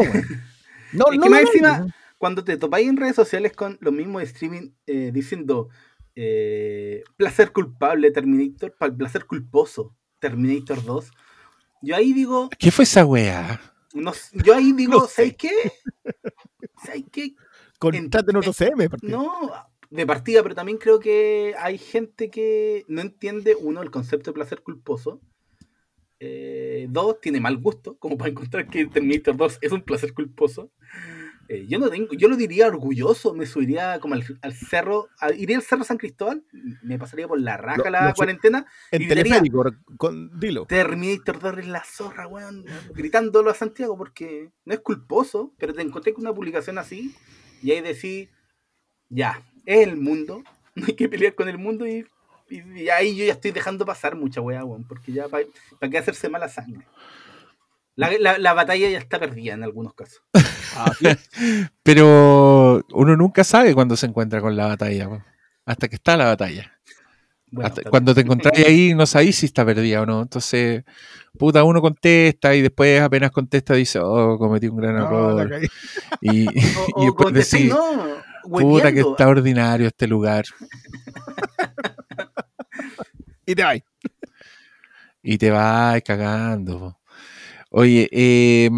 No, 0.92 1.06
Es 1.12 1.18
no 1.18 1.24
que 1.24 1.30
más 1.30 1.42
encima, 1.42 1.88
cuando 2.18 2.44
te 2.44 2.58
topáis 2.58 2.88
en 2.88 2.98
redes 2.98 3.16
sociales 3.16 3.54
con 3.54 3.78
los 3.82 3.94
mismos 3.94 4.24
streaming 4.24 4.72
eh, 4.88 5.12
diciendo 5.14 5.70
eh, 6.16 7.04
placer 7.16 7.52
culpable 7.52 8.12
Terminator, 8.12 8.76
para 8.78 8.92
el 8.92 8.98
placer 8.98 9.26
culposo 9.26 9.96
Terminator 10.20 10.84
2, 10.84 11.12
yo 11.82 11.96
ahí 11.96 12.14
digo, 12.14 12.50
¿Qué 12.60 12.72
fue 12.72 12.84
esa 12.84 13.06
weá? 13.06 13.62
No, 14.00 14.14
yo 14.34 14.56
ahí 14.56 14.74
digo, 14.74 15.00
No 15.02 15.08
sé. 15.08 15.14
¿sabes 15.16 15.36
qué? 15.38 15.52
¿Sabes 16.84 17.06
qué? 17.12 17.36
Contraten 17.80 18.36
otro 18.38 18.54
CM. 18.54 18.90
No, 19.02 19.52
de 19.90 20.06
partida, 20.06 20.44
pero 20.44 20.56
también 20.56 20.78
creo 20.78 21.00
que 21.00 21.56
hay 21.60 21.78
gente 21.78 22.30
que 22.30 22.86
no 22.88 23.02
entiende, 23.02 23.56
uno, 23.56 23.82
el 23.82 23.92
concepto 23.92 24.32
de 24.32 24.36
placer 24.36 24.62
culposo. 24.64 25.22
eh, 26.20 26.88
dos, 26.90 27.20
tiene 27.22 27.40
mal 27.40 27.58
gusto, 27.58 27.98
como 27.98 28.18
para 28.18 28.30
encontrar 28.32 28.68
que 28.70 28.86
Terminator 28.88 29.36
2 29.38 29.58
es 29.62 29.72
un 29.72 29.84
placer 29.84 30.14
culposo. 30.14 30.72
Eh, 31.52 31.66
yo 31.68 31.80
no 31.80 31.90
tengo, 31.90 32.14
yo 32.14 32.28
lo 32.28 32.36
diría 32.36 32.68
orgulloso, 32.68 33.34
me 33.34 33.48
subiría 33.48 34.00
como 34.00 34.14
al, 34.14 34.24
al 34.44 34.54
cerro, 34.54 35.10
a- 35.20 35.34
iría 35.34 35.58
al 35.58 35.64
cerro 35.64 35.84
San 35.84 35.98
Cristóbal, 35.98 36.44
me 36.84 37.00
pasaría 37.00 37.28
por 37.28 37.40
la 37.42 37.58
raja 37.58 37.86
Lo- 37.86 37.90
la 37.90 38.08
lo 38.10 38.14
cuarentena, 38.14 38.68
En 38.92 39.02
y 39.02 39.06
diría, 39.08 39.24
teleférico, 39.24 39.64
con, 39.98 40.40
dilo. 40.40 40.66
Terminator 40.68 41.40
2 41.40 41.58
es 41.58 41.68
la 41.68 41.84
zorra, 41.84 42.28
weón, 42.28 42.66
gritándolo 42.94 43.50
a 43.50 43.56
Santiago 43.56 43.98
porque 43.98 44.52
no 44.64 44.74
es 44.76 44.80
culposo, 44.82 45.52
pero 45.58 45.74
te 45.74 45.82
encontré 45.82 46.14
con 46.14 46.24
una 46.24 46.36
publicación 46.36 46.78
así 46.78 47.16
y 47.64 47.72
ahí 47.72 47.82
decís, 47.82 48.30
ya, 49.10 49.42
es 49.66 49.88
el 49.88 49.98
mundo, 49.98 50.44
no 50.76 50.86
hay 50.86 50.94
que 50.96 51.10
pelear 51.10 51.34
con 51.34 51.50
el 51.50 51.58
mundo 51.58 51.88
y, 51.88 52.06
y- 52.48 52.82
y 52.84 52.90
ahí 52.90 53.16
yo 53.16 53.26
ya 53.26 53.34
estoy 53.34 53.50
dejando 53.50 53.88
pasar 53.88 54.16
mucha 54.16 54.40
weá, 54.40 54.64
weón, 54.64 54.84
porque 54.88 55.12
ya 55.14 55.28
para 55.28 55.46
qué 55.90 55.98
hacerse 55.98 56.30
mala 56.30 56.48
sangre. 56.48 56.86
La, 57.96 58.12
la- 58.20 58.38
la 58.38 58.54
batalla 58.54 58.88
ya 58.88 59.00
está 59.00 59.20
perdida 59.20 59.56
en 59.56 59.64
algunos 59.64 59.96
casos. 59.96 60.22
Pero 61.84 62.84
uno 62.94 63.16
nunca 63.18 63.44
sabe 63.44 63.74
cuándo 63.74 63.96
se 63.96 64.06
encuentra 64.08 64.42
con 64.42 64.56
la 64.56 64.68
batalla, 64.68 65.26
hasta 65.66 65.88
que 65.88 65.96
está 65.96 66.18
la 66.18 66.26
batalla. 66.26 66.72
Bueno, 67.52 67.68
Hasta- 67.68 67.82
está- 67.82 67.90
cuando 67.90 68.14
te 68.14 68.22
encontráis 68.22 68.66
ahí 68.66 68.94
no 68.94 69.06
sabéis 69.06 69.38
si 69.38 69.48
está 69.48 69.66
perdida 69.66 70.02
o 70.02 70.06
no. 70.06 70.22
Entonces, 70.22 70.84
puta, 71.38 71.64
uno 71.64 71.82
contesta 71.82 72.54
y 72.56 72.62
después 72.62 73.02
apenas 73.02 73.32
contesta 73.32 73.74
dice, 73.74 74.00
oh, 74.00 74.38
cometí 74.38 74.68
un 74.68 74.78
gran 74.78 74.96
No, 74.98 75.06
error. 75.06 75.50
cagué. 75.50 75.68
y, 76.22 76.48
o, 76.48 76.52
y 77.02 77.06
después 77.06 77.34
decís, 77.34 77.70
no, 77.70 78.16
puta 78.44 78.92
que 78.92 79.00
está 79.02 79.28
ordinario 79.28 79.88
este 79.88 80.08
lugar. 80.08 80.46
Y 83.46 83.56
te 83.56 83.64
vas. 83.64 83.80
Y 85.24 85.38
te 85.40 85.50
vas 85.50 86.02
cagando. 86.04 86.99
Oye, 87.72 88.10
eh, 88.12 88.70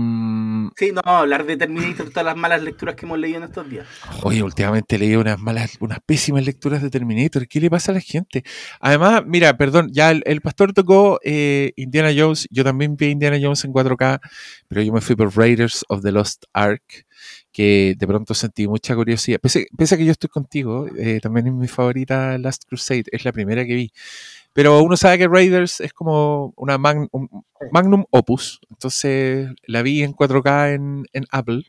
Sí, 0.76 0.92
no, 0.92 1.02
hablar 1.06 1.46
de 1.46 1.58
Terminator, 1.58 2.10
todas 2.10 2.26
las 2.26 2.36
malas 2.36 2.62
lecturas 2.62 2.96
que 2.96 3.06
hemos 3.06 3.20
leído 3.20 3.38
en 3.38 3.44
estos 3.44 3.70
días. 3.70 3.88
Oye, 4.24 4.44
últimamente 4.44 4.98
leí 4.98 5.16
unas 5.16 5.40
malas, 5.40 5.78
unas 5.80 6.00
pésimas 6.06 6.46
lecturas 6.46 6.82
de 6.82 6.90
Terminator. 6.90 7.48
¿Qué 7.48 7.60
le 7.60 7.70
pasa 7.70 7.92
a 7.92 7.96
la 7.96 8.02
gente? 8.02 8.44
Además, 8.80 9.24
mira, 9.26 9.56
perdón, 9.58 9.90
ya 9.92 10.12
el, 10.12 10.24
el 10.26 10.42
pastor 10.42 10.74
tocó 10.74 11.20
eh, 11.24 11.72
Indiana 11.76 12.12
Jones. 12.16 12.48
Yo 12.52 12.64
también 12.64 12.96
vi 12.96 13.08
Indiana 13.08 13.38
Jones 13.42 13.64
en 13.64 13.74
4K, 13.74 14.20
pero 14.68 14.82
yo 14.82 14.92
me 14.92 15.02
fui 15.02 15.16
por 15.16 15.36
Raiders 15.38 15.86
of 15.88 16.02
the 16.02 16.12
Lost 16.12 16.46
Ark, 16.54 17.06
que 17.52 17.96
de 17.98 18.08
pronto 18.08 18.34
sentí 18.34 18.68
mucha 18.68 18.96
curiosidad. 18.96 19.40
Pese, 19.40 19.68
pese 19.78 19.96
a 19.96 19.98
que 19.98 20.06
yo 20.06 20.12
estoy 20.12 20.30
contigo, 20.30 20.88
eh, 20.98 21.20
también 21.22 21.48
es 21.48 21.54
mi 21.54 21.68
favorita 21.68 22.38
Last 22.38 22.64
Crusade, 22.68 23.06
es 23.12 23.24
la 23.24 23.32
primera 23.32 23.66
que 23.66 23.76
vi. 23.76 23.92
Pero 24.54 24.82
uno 24.84 24.98
sabe 24.98 25.18
que 25.18 25.28
Raiders 25.28 25.80
es 25.80 25.94
como 25.94 26.54
una 26.58 26.78
mag- 26.78 27.08
un 27.12 27.30
magnum 27.72 28.04
opus. 28.12 28.60
Entonces 28.70 29.50
la 29.66 29.82
vi 29.82 30.04
en 30.04 30.14
4K 30.14 30.74
en, 30.76 31.06
en 31.14 31.26
Apple 31.32 31.64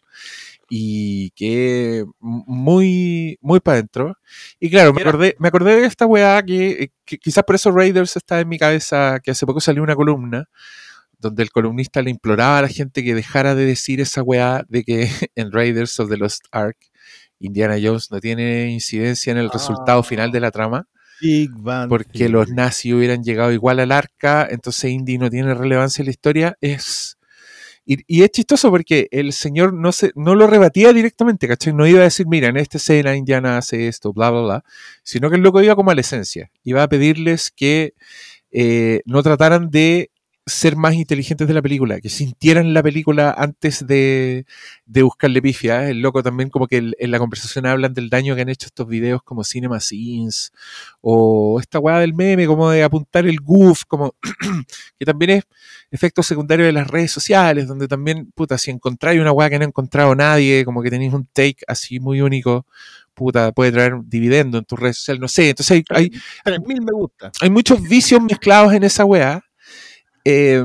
y 0.68 1.30
que 1.30 2.04
muy, 2.20 3.38
muy 3.40 3.60
para 3.60 3.76
adentro. 3.78 4.16
Y 4.58 4.70
claro, 4.70 4.92
me 4.92 5.02
acordé, 5.02 5.36
me 5.38 5.48
acordé 5.48 5.76
de 5.80 5.86
esta 5.86 6.06
weá 6.06 6.42
que, 6.42 6.90
que 7.04 7.18
quizás 7.18 7.44
por 7.44 7.54
eso 7.56 7.70
Raiders 7.70 8.16
está 8.16 8.40
en 8.40 8.48
mi 8.48 8.58
cabeza, 8.58 9.20
que 9.22 9.30
hace 9.30 9.46
poco 9.46 9.60
salió 9.60 9.82
una 9.82 9.94
columna 9.94 10.48
donde 11.18 11.44
el 11.44 11.50
columnista 11.52 12.02
le 12.02 12.10
imploraba 12.10 12.58
a 12.58 12.62
la 12.62 12.68
gente 12.68 13.04
que 13.04 13.14
dejara 13.14 13.54
de 13.54 13.64
decir 13.64 14.00
esa 14.00 14.22
weá 14.22 14.64
de 14.68 14.82
que 14.82 15.08
en 15.36 15.52
Raiders 15.52 16.00
of 16.00 16.08
the 16.10 16.16
Lost 16.16 16.46
Ark 16.50 16.76
Indiana 17.38 17.76
Jones 17.80 18.10
no 18.10 18.18
tiene 18.20 18.70
incidencia 18.70 19.30
en 19.30 19.38
el 19.38 19.50
resultado 19.50 20.00
Ah. 20.00 20.04
final 20.04 20.32
de 20.32 20.40
la 20.40 20.50
trama 20.50 20.88
Big 21.22 21.50
Bang 21.54 21.88
porque 21.88 22.28
los 22.28 22.48
nazis 22.50 22.92
hubieran 22.92 23.22
llegado 23.22 23.52
igual 23.52 23.80
al 23.80 23.92
arca, 23.92 24.46
entonces 24.50 24.90
Indy 24.90 25.18
no 25.18 25.30
tiene 25.30 25.54
relevancia 25.54 26.02
en 26.02 26.06
la 26.06 26.10
historia, 26.10 26.56
es... 26.60 27.16
Y, 27.84 27.98
y 28.06 28.22
es 28.22 28.30
chistoso 28.30 28.70
porque 28.70 29.08
el 29.10 29.32
señor 29.32 29.74
no, 29.74 29.90
se, 29.90 30.12
no 30.14 30.36
lo 30.36 30.46
rebatía 30.46 30.92
directamente, 30.92 31.48
¿cachai? 31.48 31.72
No 31.72 31.84
iba 31.84 31.98
a 31.98 32.04
decir, 32.04 32.28
mira, 32.28 32.46
en 32.46 32.56
esta 32.56 32.78
escena 32.78 33.16
Indiana 33.16 33.58
hace 33.58 33.88
esto, 33.88 34.12
bla, 34.12 34.30
bla, 34.30 34.40
bla, 34.42 34.64
sino 35.02 35.30
que 35.30 35.36
el 35.36 35.42
loco 35.42 35.60
iba 35.60 35.74
como 35.74 35.90
a 35.90 35.94
la 35.96 36.00
esencia, 36.00 36.52
iba 36.62 36.84
a 36.84 36.88
pedirles 36.88 37.50
que 37.50 37.94
eh, 38.52 39.00
no 39.04 39.22
trataran 39.24 39.68
de 39.70 40.11
ser 40.46 40.74
más 40.76 40.94
inteligentes 40.94 41.46
de 41.46 41.54
la 41.54 41.62
película, 41.62 42.00
que 42.00 42.08
sintieran 42.08 42.74
la 42.74 42.82
película 42.82 43.32
antes 43.36 43.86
de, 43.86 44.44
de 44.86 45.02
buscarle 45.02 45.40
pifia. 45.40 45.88
El 45.88 46.00
loco 46.02 46.22
también 46.22 46.50
como 46.50 46.66
que 46.66 46.78
el- 46.78 46.96
en 46.98 47.10
la 47.12 47.18
conversación 47.20 47.66
hablan 47.66 47.94
del 47.94 48.10
daño 48.10 48.34
que 48.34 48.42
han 48.42 48.48
hecho 48.48 48.66
estos 48.66 48.88
videos 48.88 49.22
como 49.22 49.44
Cinema 49.44 49.78
Scenes 49.80 50.52
o 51.00 51.58
esta 51.60 51.78
weá 51.78 51.98
del 52.00 52.14
meme, 52.14 52.46
como 52.46 52.70
de 52.70 52.82
apuntar 52.82 53.26
el 53.26 53.40
goof, 53.40 53.82
como 53.86 54.14
que 54.98 55.04
también 55.04 55.30
es, 55.30 55.44
efectos 55.90 56.26
secundarios 56.26 56.66
de 56.66 56.72
las 56.72 56.86
redes 56.88 57.12
sociales, 57.12 57.66
donde 57.68 57.88
también, 57.88 58.30
puta, 58.34 58.58
si 58.58 58.70
encontráis 58.70 59.20
una 59.20 59.32
weá 59.32 59.50
que 59.50 59.58
no 59.58 59.64
ha 59.64 59.68
encontrado 59.68 60.14
nadie, 60.14 60.64
como 60.64 60.82
que 60.82 60.90
tenéis 60.90 61.12
un 61.12 61.26
take 61.32 61.58
así 61.66 62.00
muy 62.00 62.20
único, 62.20 62.66
puta, 63.14 63.52
puede 63.52 63.72
traer 63.72 63.94
un 63.94 64.08
dividendo 64.08 64.58
en 64.58 64.64
tu 64.64 64.76
red 64.76 64.92
social, 64.92 65.20
no 65.20 65.28
sé. 65.28 65.50
Entonces 65.50 65.70
hay, 65.72 65.84
hay, 65.90 66.10
3000 66.44 66.80
me 66.82 66.92
gusta. 66.92 67.30
hay 67.40 67.50
muchos 67.50 67.80
vicios 67.82 68.20
mezclados 68.22 68.72
en 68.74 68.84
esa 68.84 69.04
weá. 69.04 69.42
Eh, 70.24 70.64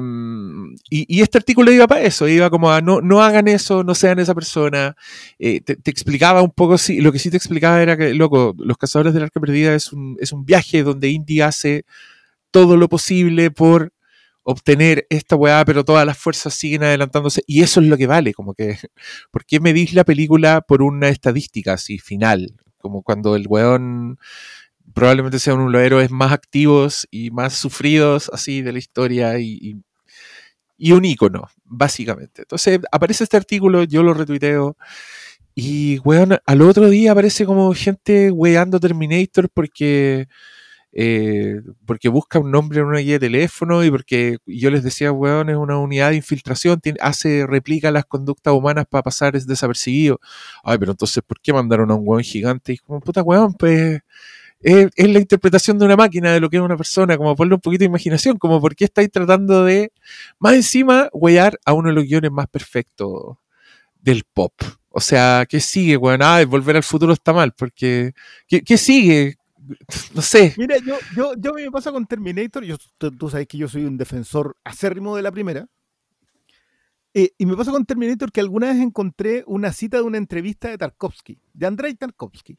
y, 0.89 1.21
este 1.21 1.39
artículo 1.39 1.71
iba 1.71 1.87
para 1.87 2.01
eso, 2.01 2.27
iba 2.27 2.49
como 2.49 2.71
a 2.71 2.81
no, 2.81 3.01
no 3.01 3.21
hagan 3.23 3.47
eso, 3.47 3.83
no 3.83 3.95
sean 3.95 4.19
esa 4.19 4.35
persona. 4.35 4.95
Eh, 5.39 5.61
te, 5.61 5.75
te 5.75 5.91
explicaba 5.91 6.41
un 6.41 6.51
poco, 6.51 6.77
sí, 6.77 7.01
lo 7.01 7.11
que 7.11 7.19
sí 7.19 7.31
te 7.31 7.37
explicaba 7.37 7.81
era 7.81 7.97
que, 7.97 8.13
loco, 8.13 8.53
Los 8.57 8.77
Cazadores 8.77 9.13
del 9.13 9.23
Arca 9.23 9.39
Perdida 9.39 9.73
es 9.73 9.91
un, 9.93 10.17
es 10.19 10.31
un 10.31 10.45
viaje 10.45 10.83
donde 10.83 11.09
Indy 11.09 11.41
hace 11.41 11.85
todo 12.51 12.77
lo 12.77 12.87
posible 12.89 13.51
por 13.51 13.93
obtener 14.43 15.05
esta 15.09 15.35
weá, 15.35 15.65
pero 15.65 15.83
todas 15.83 16.05
las 16.05 16.17
fuerzas 16.17 16.53
siguen 16.53 16.83
adelantándose 16.83 17.43
y 17.47 17.63
eso 17.63 17.81
es 17.81 17.87
lo 17.87 17.97
que 17.97 18.07
vale, 18.07 18.33
como 18.33 18.53
que, 18.53 18.77
¿por 19.31 19.45
qué 19.45 19.59
medís 19.59 19.93
la 19.93 20.05
película 20.05 20.61
por 20.61 20.81
una 20.81 21.09
estadística 21.09 21.73
así 21.73 21.99
final? 21.99 22.53
Como 22.77 23.01
cuando 23.01 23.35
el 23.35 23.45
weón 23.47 24.19
probablemente 24.93 25.39
sea 25.39 25.53
uno 25.53 25.65
de 25.65 25.71
los 25.71 25.81
héroes 25.81 26.11
más 26.11 26.31
activos 26.31 27.07
y 27.11 27.31
más 27.31 27.53
sufridos 27.53 28.29
así 28.33 28.61
de 28.61 28.71
la 28.73 28.79
historia 28.79 29.39
y, 29.39 29.57
y, 29.61 29.75
y 30.77 30.91
un 30.91 31.05
ícono, 31.05 31.47
básicamente. 31.65 32.43
Entonces 32.43 32.79
aparece 32.91 33.23
este 33.23 33.37
artículo, 33.37 33.83
yo 33.83 34.03
lo 34.03 34.13
retuiteo 34.13 34.77
y, 35.55 35.97
weón, 35.99 36.37
al 36.45 36.61
otro 36.61 36.87
día 36.89 37.13
aparece 37.13 37.45
como 37.45 37.73
gente 37.73 38.31
weando 38.31 38.79
Terminator 38.79 39.49
porque 39.49 40.27
eh, 40.93 41.61
porque 41.85 42.09
busca 42.09 42.39
un 42.39 42.51
nombre 42.51 42.79
en 42.79 42.85
una 42.85 42.99
guía 42.99 43.13
de 43.13 43.19
teléfono 43.19 43.83
y 43.83 43.91
porque 43.91 44.37
yo 44.45 44.71
les 44.71 44.83
decía, 44.83 45.11
weón, 45.11 45.49
es 45.49 45.57
una 45.57 45.77
unidad 45.77 46.11
de 46.11 46.17
infiltración, 46.17 46.79
tiene, 46.79 46.99
hace, 47.01 47.45
replica 47.47 47.91
las 47.91 48.05
conductas 48.05 48.53
humanas 48.53 48.85
para 48.89 49.03
pasar 49.03 49.35
es 49.35 49.47
desapercibido. 49.47 50.19
Ay, 50.63 50.77
pero 50.79 50.91
entonces, 50.91 51.23
¿por 51.25 51.39
qué 51.41 51.53
mandaron 51.53 51.91
a 51.91 51.95
un 51.95 52.03
weón 52.07 52.23
gigante? 52.23 52.73
Y 52.73 52.77
como, 52.77 52.99
puta 53.01 53.21
weón, 53.23 53.53
pues 53.53 54.01
es, 54.59 54.89
la 54.97 55.19
interpretación 55.19 55.77
de 55.77 55.85
una 55.85 55.95
máquina 55.95 56.31
de 56.31 56.39
lo 56.39 56.49
que 56.49 56.57
es 56.57 56.63
una 56.63 56.77
persona, 56.77 57.17
como 57.17 57.35
ponle 57.35 57.55
un 57.55 57.61
poquito 57.61 57.81
de 57.81 57.85
imaginación, 57.85 58.37
como 58.37 58.59
por 58.59 58.75
qué 58.75 58.85
estáis 58.85 59.11
tratando 59.11 59.63
de, 59.63 59.91
más 60.39 60.53
encima, 60.53 61.09
wear 61.13 61.59
a 61.65 61.73
uno 61.73 61.89
de 61.89 61.95
los 61.95 62.05
guiones 62.05 62.31
más 62.31 62.47
perfectos 62.47 63.37
del 64.01 64.23
pop. 64.23 64.53
O 64.89 64.99
sea, 64.99 65.45
¿qué 65.47 65.59
sigue, 65.59 65.97
weón? 65.97 66.21
Ah, 66.23 66.43
volver 66.45 66.75
al 66.75 66.83
futuro 66.83 67.13
está 67.13 67.33
mal, 67.33 67.53
porque 67.53 68.13
¿qué, 68.47 68.77
sigue? 68.77 69.35
No 70.15 70.21
sé. 70.21 70.53
Mira, 70.57 70.77
yo, 70.79 70.97
yo, 71.15 71.33
yo 71.37 71.53
me 71.53 71.69
pasa 71.69 71.91
con 71.91 72.05
Terminator, 72.07 72.63
yo, 72.63 72.77
tú, 72.97 73.11
tú 73.11 73.29
sabes 73.29 73.47
que 73.47 73.57
yo 73.57 73.67
soy 73.67 73.85
un 73.85 73.97
defensor 73.97 74.55
acérrimo 74.63 75.15
de 75.15 75.21
la 75.21 75.31
primera. 75.31 75.67
Eh, 77.13 77.31
y 77.37 77.45
me 77.45 77.55
pasa 77.55 77.71
con 77.71 77.85
Terminator 77.85 78.31
que 78.31 78.39
alguna 78.39 78.67
vez 78.67 78.77
encontré 78.77 79.43
una 79.47 79.73
cita 79.73 79.97
de 79.97 80.03
una 80.03 80.17
entrevista 80.17 80.69
de 80.69 80.77
Tarkovsky, 80.77 81.39
de 81.53 81.65
Andrei 81.65 81.95
Tarkovsky. 81.95 82.57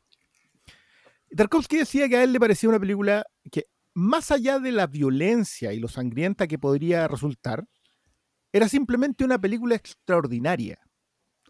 Tarkovsky 1.37 1.79
decía 1.79 2.09
que 2.09 2.17
a 2.17 2.23
él 2.23 2.33
le 2.33 2.41
parecía 2.41 2.69
una 2.69 2.81
película 2.81 3.27
que, 3.51 3.64
más 3.95 4.31
allá 4.31 4.59
de 4.59 4.73
la 4.73 4.87
violencia 4.87 5.73
y 5.73 5.79
lo 5.79 5.88
sangrienta 5.88 6.47
que 6.47 6.59
podría 6.59 7.09
resultar, 7.09 7.67
era 8.53 8.69
simplemente 8.69 9.25
una 9.25 9.38
película 9.38 9.75
extraordinaria. 9.75 10.79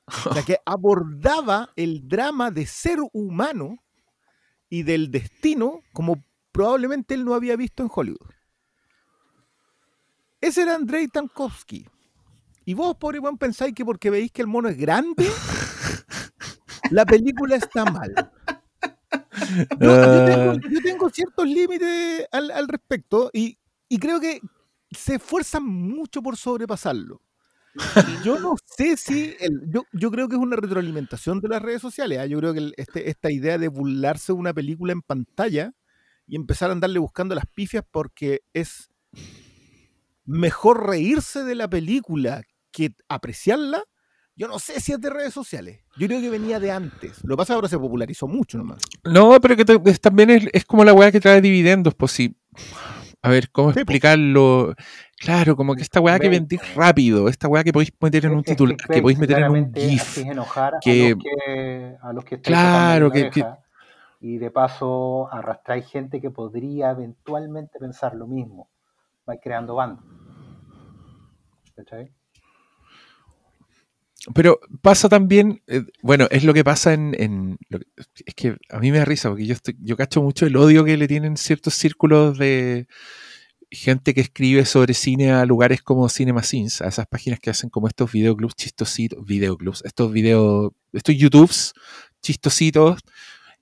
O 0.31 0.33
sea, 0.33 0.43
que 0.43 0.57
abordaba 0.65 1.71
el 1.77 2.09
drama 2.09 2.51
de 2.51 2.65
ser 2.65 2.99
humano 3.13 3.77
y 4.71 4.83
del 4.83 5.11
destino 5.11 5.83
como 5.93 6.25
probablemente 6.51 7.15
él 7.15 7.27
no 7.27 7.35
había 7.35 7.57
visto 7.57 7.83
en 7.83 7.91
Hollywood. 7.95 8.31
Ese 10.41 10.63
era 10.63 10.75
Andrei 10.75 11.09
Tarkovsky. 11.09 11.87
Y 12.65 12.75
vos, 12.75 12.97
pobre 12.97 13.19
buen, 13.19 13.39
pensáis 13.39 13.75
que 13.75 13.85
porque 13.85 14.11
veis 14.11 14.31
que 14.31 14.43
el 14.43 14.49
mono 14.49 14.69
es 14.69 14.77
grande, 14.77 15.27
la 16.91 17.05
película 17.05 17.57
está 17.57 17.85
mal. 17.85 18.33
Yo, 19.81 19.91
yo 19.91 20.25
tengo, 20.25 20.53
yo 20.71 20.81
tengo 20.83 21.11
ciertos 21.11 21.47
límites 21.47 22.27
al, 22.33 22.51
al 22.51 22.69
respecto 22.69 23.31
y, 23.33 23.59
y 23.89 23.99
creo 23.99 24.21
que 24.21 24.41
se 24.91 25.17
esfuerzan 25.17 25.65
mucho 25.65 26.23
por 26.23 26.37
sobrepasarlo. 26.37 27.21
Y 27.75 28.25
Yo 28.25 28.39
no 28.41 28.55
sé 28.77 28.97
si. 28.97 29.35
el- 29.41 29.71
yo, 29.71 29.85
yo 29.93 30.11
creo 30.11 30.29
que 30.29 30.35
es 30.37 30.41
una 30.43 30.57
retroalimentación 30.57 31.41
de 31.41 31.49
las 31.49 31.63
redes 31.63 31.81
sociales. 31.83 32.19
¿ah? 32.19 32.27
Yo 32.27 32.39
creo 32.39 32.53
que 32.53 32.59
el- 32.61 32.75
este- 32.77 33.09
esta 33.09 33.31
idea 33.31 33.57
de 33.59 33.69
burlarse 33.69 34.33
de 34.33 34.39
una 34.39 34.53
película 34.55 34.93
en 34.93 35.03
pantalla 35.03 35.73
y 36.27 36.37
empezar 36.37 36.71
a 36.71 36.73
andarle 36.73 36.99
buscando 36.99 37.35
las 37.35 37.47
pifias 37.47 37.85
porque 37.91 38.41
es 38.53 38.89
mejor 40.25 40.87
reírse 40.87 41.45
de 41.45 41.55
la 41.55 41.69
película 41.69 42.43
que 42.71 42.95
apreciarla. 43.09 43.83
Yo 44.39 44.47
no 44.47 44.61
sé 44.61 44.81
si 44.81 44.93
es 44.93 45.01
de 45.01 45.11
redes 45.11 45.35
sociales. 45.35 45.81
Yo 45.97 46.07
creo 46.07 46.21
que 46.21 46.31
venía 46.31 46.61
de 46.61 46.71
antes. 46.71 47.25
Lo 47.25 47.35
que 47.35 47.39
pasa 47.39 47.43
es 47.43 47.49
que 47.49 47.55
ahora 47.57 47.69
se 47.69 47.79
popularizó 47.79 48.29
mucho 48.29 48.57
nomás. 48.57 48.81
No, 49.03 49.41
pero 49.41 49.57
que 49.57 49.65
te- 49.65 49.81
es- 49.87 50.01
también 50.01 50.31
es, 50.31 50.47
es 50.53 50.65
como 50.65 50.85
la 50.85 50.95
weá 50.95 51.11
que 51.11 51.19
trae 51.21 51.41
dividendos, 51.41 51.95
pues 51.97 52.13
sí. 52.13 52.37
A 53.21 53.31
ver, 53.31 53.51
¿cómo 53.51 53.71
Sí, 53.71 53.75
po. 53.75 53.81
explicarlo? 53.81 54.75
Claro, 55.19 55.57
como 55.57 55.75
que 55.75 55.83
esta 55.83 56.01
weá 56.01 56.21
que 56.21 56.29
vendís 56.29 56.61
rápido, 56.77 57.29
esta 57.29 57.49
weá 57.49 57.65
que 57.65 57.73
podéis 57.73 57.91
meter 58.01 58.27
en 58.27 58.31
un 58.37 58.45
que 58.45 58.53
titular, 58.53 58.77
que 58.77 59.03
podéis 59.03 59.19
meter 59.19 59.39
en 59.41 59.51
un 59.51 59.75
GIF. 59.75 60.19
enojar 60.19 60.75
que- 60.81 61.09
a 61.11 61.15
los 61.17 61.23
que, 61.25 61.97
a 62.01 62.13
los 62.13 62.25
que 62.25 62.41
Claro, 62.41 63.11
que- 63.11 63.23
la 63.25 63.31
que- 63.31 63.45
y 64.21 64.39
de 64.39 64.53
paso 64.53 65.29
arrastráis 65.33 65.87
gente 65.87 66.21
que 66.21 66.31
podría 66.31 66.91
eventualmente 66.91 67.81
pensar 67.81 68.15
lo 68.15 68.29
mismo. 68.29 68.71
Vais 69.27 69.41
creando 69.43 69.75
bandos. 69.75 70.05
¿Cachai? 71.75 72.13
Pero 74.35 74.61
pasa 74.83 75.09
también, 75.09 75.63
eh, 75.67 75.83
bueno, 76.03 76.27
es 76.31 76.45
lo 76.45 76.53
que 76.55 76.65
pasa 76.65 76.93
en, 76.93 77.15
en 77.19 77.59
que- 77.71 77.81
es 78.27 78.35
que 78.35 78.57
a 78.71 78.79
mí 78.79 78.91
me 78.93 78.99
da 78.99 79.05
risa 79.05 79.29
porque 79.31 79.47
yo 79.47 79.55
estoy, 79.55 79.77
yo 79.81 79.97
cacho 79.97 80.23
mucho 80.23 80.47
el 80.47 80.57
odio 80.57 80.85
que 80.85 80.97
le 80.97 81.09
tienen 81.09 81.37
ciertos 81.37 81.75
círculos 81.75 82.37
de 82.39 82.87
gente 83.71 84.15
que 84.15 84.23
escribe 84.23 84.65
sobre 84.65 84.95
cine 84.95 85.33
a 85.33 85.45
lugares 85.47 85.83
como 85.83 86.09
Cinema 86.09 86.43
Sins, 86.43 86.81
a 86.83 86.89
esas 86.89 87.07
páginas 87.07 87.41
que 87.41 87.51
hacen 87.51 87.71
como 87.71 87.89
estos 87.89 88.13
videoclubs 88.13 88.55
chistositos, 88.55 89.25
videoclubs, 89.27 89.83
estos 89.85 90.13
videos, 90.13 90.73
estos 90.93 91.17
YouTubes 91.17 91.75
chistositos, 92.23 93.01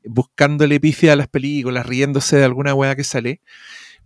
buscándole 0.05 0.81
pifia 0.81 1.14
a 1.14 1.16
las 1.16 1.29
películas, 1.29 1.87
riéndose 1.87 2.37
de 2.37 2.44
alguna 2.44 2.74
weá 2.74 2.96
que 2.96 3.05
sale, 3.05 3.40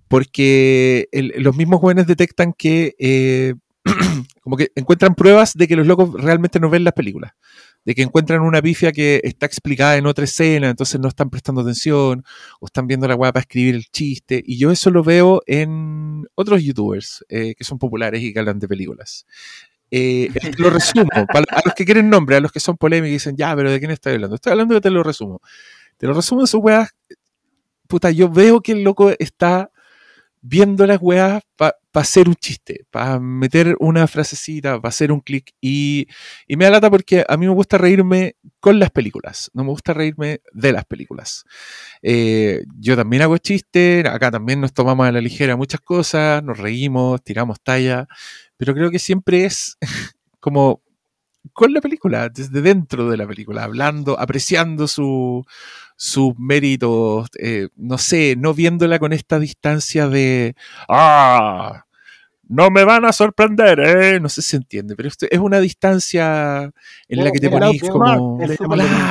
porque 0.09 1.09
el- 1.13 1.33
los 1.39 1.57
mismos 1.57 1.81
jóvenes 1.81 2.07
detectan 2.07 2.53
que 2.53 2.95
eh, 2.99 3.55
como 4.43 4.57
que 4.57 4.71
encuentran 4.75 5.15
pruebas 5.15 5.55
de 5.55 5.69
que 5.69 5.77
los 5.77 5.87
locos 5.87 6.13
realmente 6.13 6.61
no 6.61 6.71
ven 6.71 6.85
las 6.85 6.95
películas. 6.95 7.33
De 7.85 7.95
que 7.95 8.03
encuentran 8.03 8.43
una 8.43 8.61
pifia 8.61 8.93
que 8.93 9.21
está 9.25 9.47
explicada 9.47 9.97
en 9.97 10.07
otra 10.07 10.25
escena, 10.25 10.69
entonces 10.69 11.01
no 11.01 11.09
están 11.09 11.31
prestando 11.31 11.63
atención, 11.63 12.25
o 12.61 12.67
están 12.67 12.87
viendo 12.87 13.09
la 13.09 13.15
weá 13.15 13.33
para 13.33 13.41
escribir 13.41 13.75
el 13.75 13.85
chiste. 13.87 14.43
Y 14.45 14.59
yo 14.59 14.71
eso 14.71 14.91
lo 14.91 15.03
veo 15.03 15.43
en 15.47 16.27
otros 16.35 16.63
youtubers 16.63 17.25
eh, 17.29 17.55
que 17.57 17.65
son 17.65 17.79
populares 17.79 18.23
y 18.23 18.33
que 18.33 18.39
hablan 18.39 18.59
de 18.59 18.69
películas. 18.69 19.27
Eh, 19.91 20.31
te 20.33 20.63
lo 20.63 20.71
resumo, 20.71 21.09
para, 21.33 21.45
a 21.51 21.63
los 21.65 21.75
que 21.75 21.85
quieren 21.85 22.11
nombre, 22.11 22.37
a 22.37 22.41
los 22.41 22.53
que 22.53 22.61
son 22.61 22.77
polémicos 22.77 23.11
y 23.11 23.13
dicen, 23.15 23.37
ya, 23.37 23.55
pero 23.57 23.71
¿de 23.71 23.79
quién 23.79 23.91
estoy 23.91 24.15
hablando? 24.15 24.37
Estoy 24.37 24.53
hablando 24.53 24.75
de 24.75 24.81
te 24.81 24.91
lo 24.91 25.03
resumo. 25.03 25.41
Te 25.97 26.07
lo 26.07 26.15
resumo 26.15 26.43
en 26.43 26.47
sus 26.47 26.61
weas. 26.61 26.91
Puta, 27.89 28.11
yo 28.11 28.31
veo 28.31 28.61
que 28.61 28.73
el 28.73 28.85
loco 28.85 29.11
está 29.19 29.71
viendo 30.43 30.87
las 30.87 30.99
weas 31.01 31.43
para 31.57 31.77
hacer 31.93 32.29
un 32.29 32.35
chiste, 32.35 32.85
para 32.91 33.19
meter 33.19 33.77
una 33.79 34.07
frasecita, 34.07 34.81
para 34.81 34.89
hacer 34.89 35.13
un 35.13 35.21
clic. 35.21 35.53
Y, 35.61 36.07
y 36.47 36.57
me 36.57 36.65
da 36.65 36.73
lata 36.73 36.91
porque 36.91 37.25
a 37.29 37.37
mí 37.37 37.47
me 37.47 37.53
gusta 37.53 37.79
reírme 37.79 38.37
con 38.61 38.79
las 38.79 38.91
películas, 38.91 39.51
no 39.55 39.65
me 39.65 39.71
gusta 39.71 39.93
reírme 39.93 40.41
de 40.53 40.73
las 40.73 40.85
películas. 40.85 41.45
Eh, 42.03 42.65
yo 42.79 42.97
también 42.97 43.23
hago 43.23 43.39
chistes, 43.39 44.05
acá 44.07 44.31
también 44.31 44.61
nos 44.61 44.73
tomamos 44.73 45.07
a 45.07 45.13
la 45.13 45.21
ligera 45.21 45.57
muchas 45.57 45.81
cosas, 45.81 46.43
nos 46.43 46.59
reímos, 46.59 47.23
tiramos 47.23 47.61
talla, 47.61 48.07
pero 48.57 48.75
creo 48.75 48.91
que 48.91 48.99
siempre 48.99 49.45
es 49.45 49.77
como 50.41 50.83
con 51.53 51.73
la 51.73 51.81
película, 51.81 52.29
desde 52.29 52.61
dentro 52.61 53.11
de 53.11 53.17
la 53.17 53.27
película, 53.27 53.65
hablando, 53.65 54.19
apreciando 54.21 54.87
su, 54.87 55.45
sus 56.03 56.33
méritos, 56.39 57.29
eh, 57.39 57.69
no 57.77 57.99
sé, 57.99 58.35
no 58.39 58.55
viéndola 58.55 58.99
con 58.99 59.13
esta 59.13 59.39
distancia 59.39 60.09
de, 60.09 60.55
ah, 60.89 61.85
no 62.49 62.71
me 62.71 62.85
van 62.85 63.05
a 63.05 63.13
sorprender, 63.13 63.79
¿eh? 63.81 64.19
No 64.19 64.31
sé 64.31 64.41
si 64.41 64.49
se 64.53 64.57
entiende, 64.57 64.97
pero 64.97 65.11
es 65.11 65.39
una 65.39 65.61
distancia 65.61 66.63
en 67.07 67.19
la 67.25 67.31
que 67.33 67.39
te 67.41 67.49
ponís 67.51 67.83
como, 67.91 68.39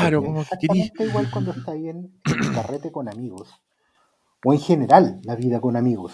claro, 0.02 0.24
como 0.24 0.44
que 0.46 0.68
querís- 0.68 0.92
igual 1.08 1.30
cuando 1.30 1.52
está 1.52 1.72
ahí 1.74 1.90
en 1.90 1.98
un 1.98 2.54
carrete 2.56 2.92
con 2.92 3.08
amigos. 3.08 3.50
O 4.44 4.52
en 4.54 4.60
general, 4.60 5.20
la 5.24 5.36
vida 5.36 5.62
con 5.62 5.76
amigos. 5.76 6.14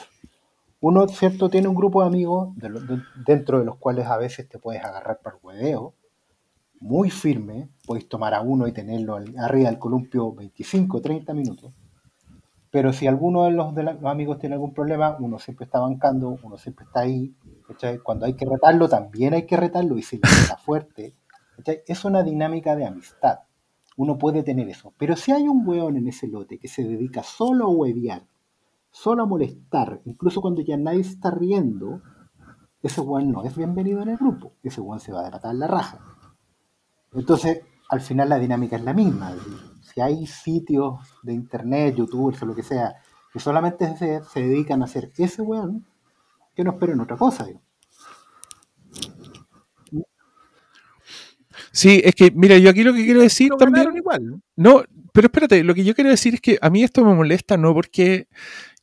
Uno, 0.81 1.07
cierto, 1.07 1.49
tiene 1.49 1.69
un 1.69 1.75
grupo 1.75 2.01
de 2.01 2.07
amigos 2.09 2.49
de 2.57 2.67
lo- 2.69 2.81
de- 2.81 3.01
dentro 3.25 3.59
de 3.59 3.65
los 3.65 3.77
cuales 3.77 4.07
a 4.07 4.17
veces 4.17 4.49
te 4.49 4.59
puedes 4.59 4.83
agarrar 4.83 5.19
para 5.23 5.37
el 5.37 5.41
hueveo, 5.41 5.93
muy 6.85 7.09
firme, 7.09 7.69
podéis 7.83 8.07
tomar 8.07 8.35
a 8.35 8.41
uno 8.41 8.67
y 8.67 8.71
tenerlo 8.71 9.17
arriba 9.39 9.69
del 9.69 9.79
columpio 9.79 10.35
25, 10.35 11.01
30 11.01 11.33
minutos. 11.33 11.73
Pero 12.69 12.93
si 12.93 13.07
alguno 13.07 13.45
de 13.45 13.51
los, 13.51 13.73
de 13.73 13.81
los 13.81 14.03
amigos 14.03 14.37
tiene 14.37 14.53
algún 14.53 14.71
problema, 14.71 15.17
uno 15.19 15.39
siempre 15.39 15.65
está 15.65 15.79
bancando, 15.79 16.37
uno 16.43 16.59
siempre 16.59 16.85
está 16.85 16.99
ahí. 16.99 17.33
Cuando 18.03 18.27
hay 18.27 18.35
que 18.35 18.45
retarlo, 18.45 18.87
también 18.87 19.33
hay 19.33 19.47
que 19.47 19.57
retarlo 19.57 19.97
y 19.97 20.03
se 20.03 20.17
le 20.17 20.21
reta 20.29 20.57
fuerte. 20.57 21.15
Es 21.87 22.05
una 22.05 22.21
dinámica 22.21 22.75
de 22.75 22.85
amistad. 22.85 23.39
Uno 23.97 24.19
puede 24.19 24.43
tener 24.43 24.69
eso. 24.69 24.93
Pero 24.95 25.15
si 25.15 25.31
hay 25.31 25.47
un 25.47 25.67
weón 25.67 25.97
en 25.97 26.07
ese 26.07 26.27
lote 26.27 26.59
que 26.59 26.67
se 26.67 26.83
dedica 26.83 27.23
solo 27.23 27.65
a 27.65 27.69
huevear, 27.69 28.27
solo 28.91 29.23
a 29.23 29.25
molestar, 29.25 30.01
incluso 30.05 30.39
cuando 30.39 30.61
ya 30.61 30.77
nadie 30.77 31.01
está 31.01 31.31
riendo, 31.31 32.03
ese 32.83 33.01
weón 33.01 33.31
no 33.31 33.43
es 33.43 33.57
bienvenido 33.57 34.03
en 34.03 34.09
el 34.09 34.17
grupo. 34.17 34.53
Ese 34.61 34.81
weón 34.81 34.99
se 34.99 35.11
va 35.11 35.21
a 35.21 35.25
desatar 35.25 35.55
la 35.55 35.65
raja. 35.65 36.14
Entonces, 37.15 37.61
al 37.89 38.01
final 38.01 38.29
la 38.29 38.39
dinámica 38.39 38.75
es 38.75 38.83
la 38.83 38.93
misma. 38.93 39.33
Si 39.81 40.01
hay 40.01 40.25
sitios 40.27 40.99
de 41.23 41.33
internet, 41.33 41.95
youtubers 41.95 42.41
o 42.41 42.45
lo 42.45 42.55
que 42.55 42.63
sea, 42.63 42.95
que 43.31 43.39
solamente 43.39 43.95
se, 43.97 44.21
se 44.23 44.41
dedican 44.41 44.81
a 44.81 44.85
hacer 44.85 45.11
ese 45.17 45.41
weón, 45.41 45.85
que 46.55 46.63
no 46.63 46.71
esperen 46.71 46.99
otra 46.99 47.17
cosa. 47.17 47.45
digo. 47.45 47.61
Sí, 51.71 52.01
es 52.03 52.15
que, 52.15 52.31
mira, 52.31 52.57
yo 52.57 52.69
aquí 52.69 52.83
lo 52.83 52.93
que 52.93 53.03
quiero 53.05 53.21
decir 53.21 53.49
Pero 53.57 53.71
también. 53.71 53.95
igual. 53.97 54.25
¿no? 54.25 54.41
No, 54.55 54.83
pero 55.13 55.27
espérate, 55.27 55.63
lo 55.63 55.73
que 55.73 55.83
yo 55.83 55.93
quiero 55.95 56.09
decir 56.09 56.33
es 56.35 56.41
que 56.41 56.57
a 56.61 56.69
mí 56.69 56.83
esto 56.83 57.03
me 57.05 57.13
molesta 57.13 57.57
no 57.57 57.73
porque 57.73 58.27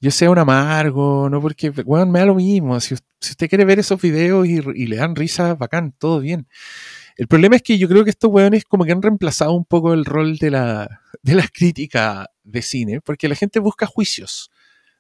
yo 0.01 0.11
sea 0.11 0.31
un 0.31 0.39
amargo, 0.39 1.29
no 1.31 1.41
porque, 1.41 1.71
bueno, 1.71 2.07
me 2.07 2.19
da 2.21 2.27
lo 2.27 2.35
mismo. 2.35 2.79
Si, 2.81 2.95
si 3.21 3.31
usted 3.33 3.49
quiere 3.49 3.65
ver 3.65 3.79
esos 3.79 4.01
videos 4.01 4.47
y, 4.47 4.55
y 4.75 4.87
le 4.87 4.97
dan 4.97 5.17
risa, 5.17 5.55
bacán, 5.55 5.93
todo 5.99 6.21
bien. 6.21 6.47
El 7.17 7.29
problema 7.29 7.57
es 7.57 7.63
que 7.63 7.79
yo 7.79 7.89
creo 7.89 8.05
que 8.05 8.11
estos 8.11 8.31
weones 8.31 8.65
como 8.65 8.85
que 8.85 8.93
han 8.93 9.03
reemplazado 9.03 9.53
un 9.53 9.65
poco 9.65 9.93
el 9.93 10.05
rol 10.05 10.39
de 10.39 10.51
la, 10.51 11.01
de 11.23 11.35
la 11.35 11.47
crítica 11.49 12.31
de 12.45 12.63
cine, 12.63 13.01
porque 13.01 13.29
la 13.29 13.35
gente 13.35 13.59
busca 13.59 13.87
juicios 13.87 14.51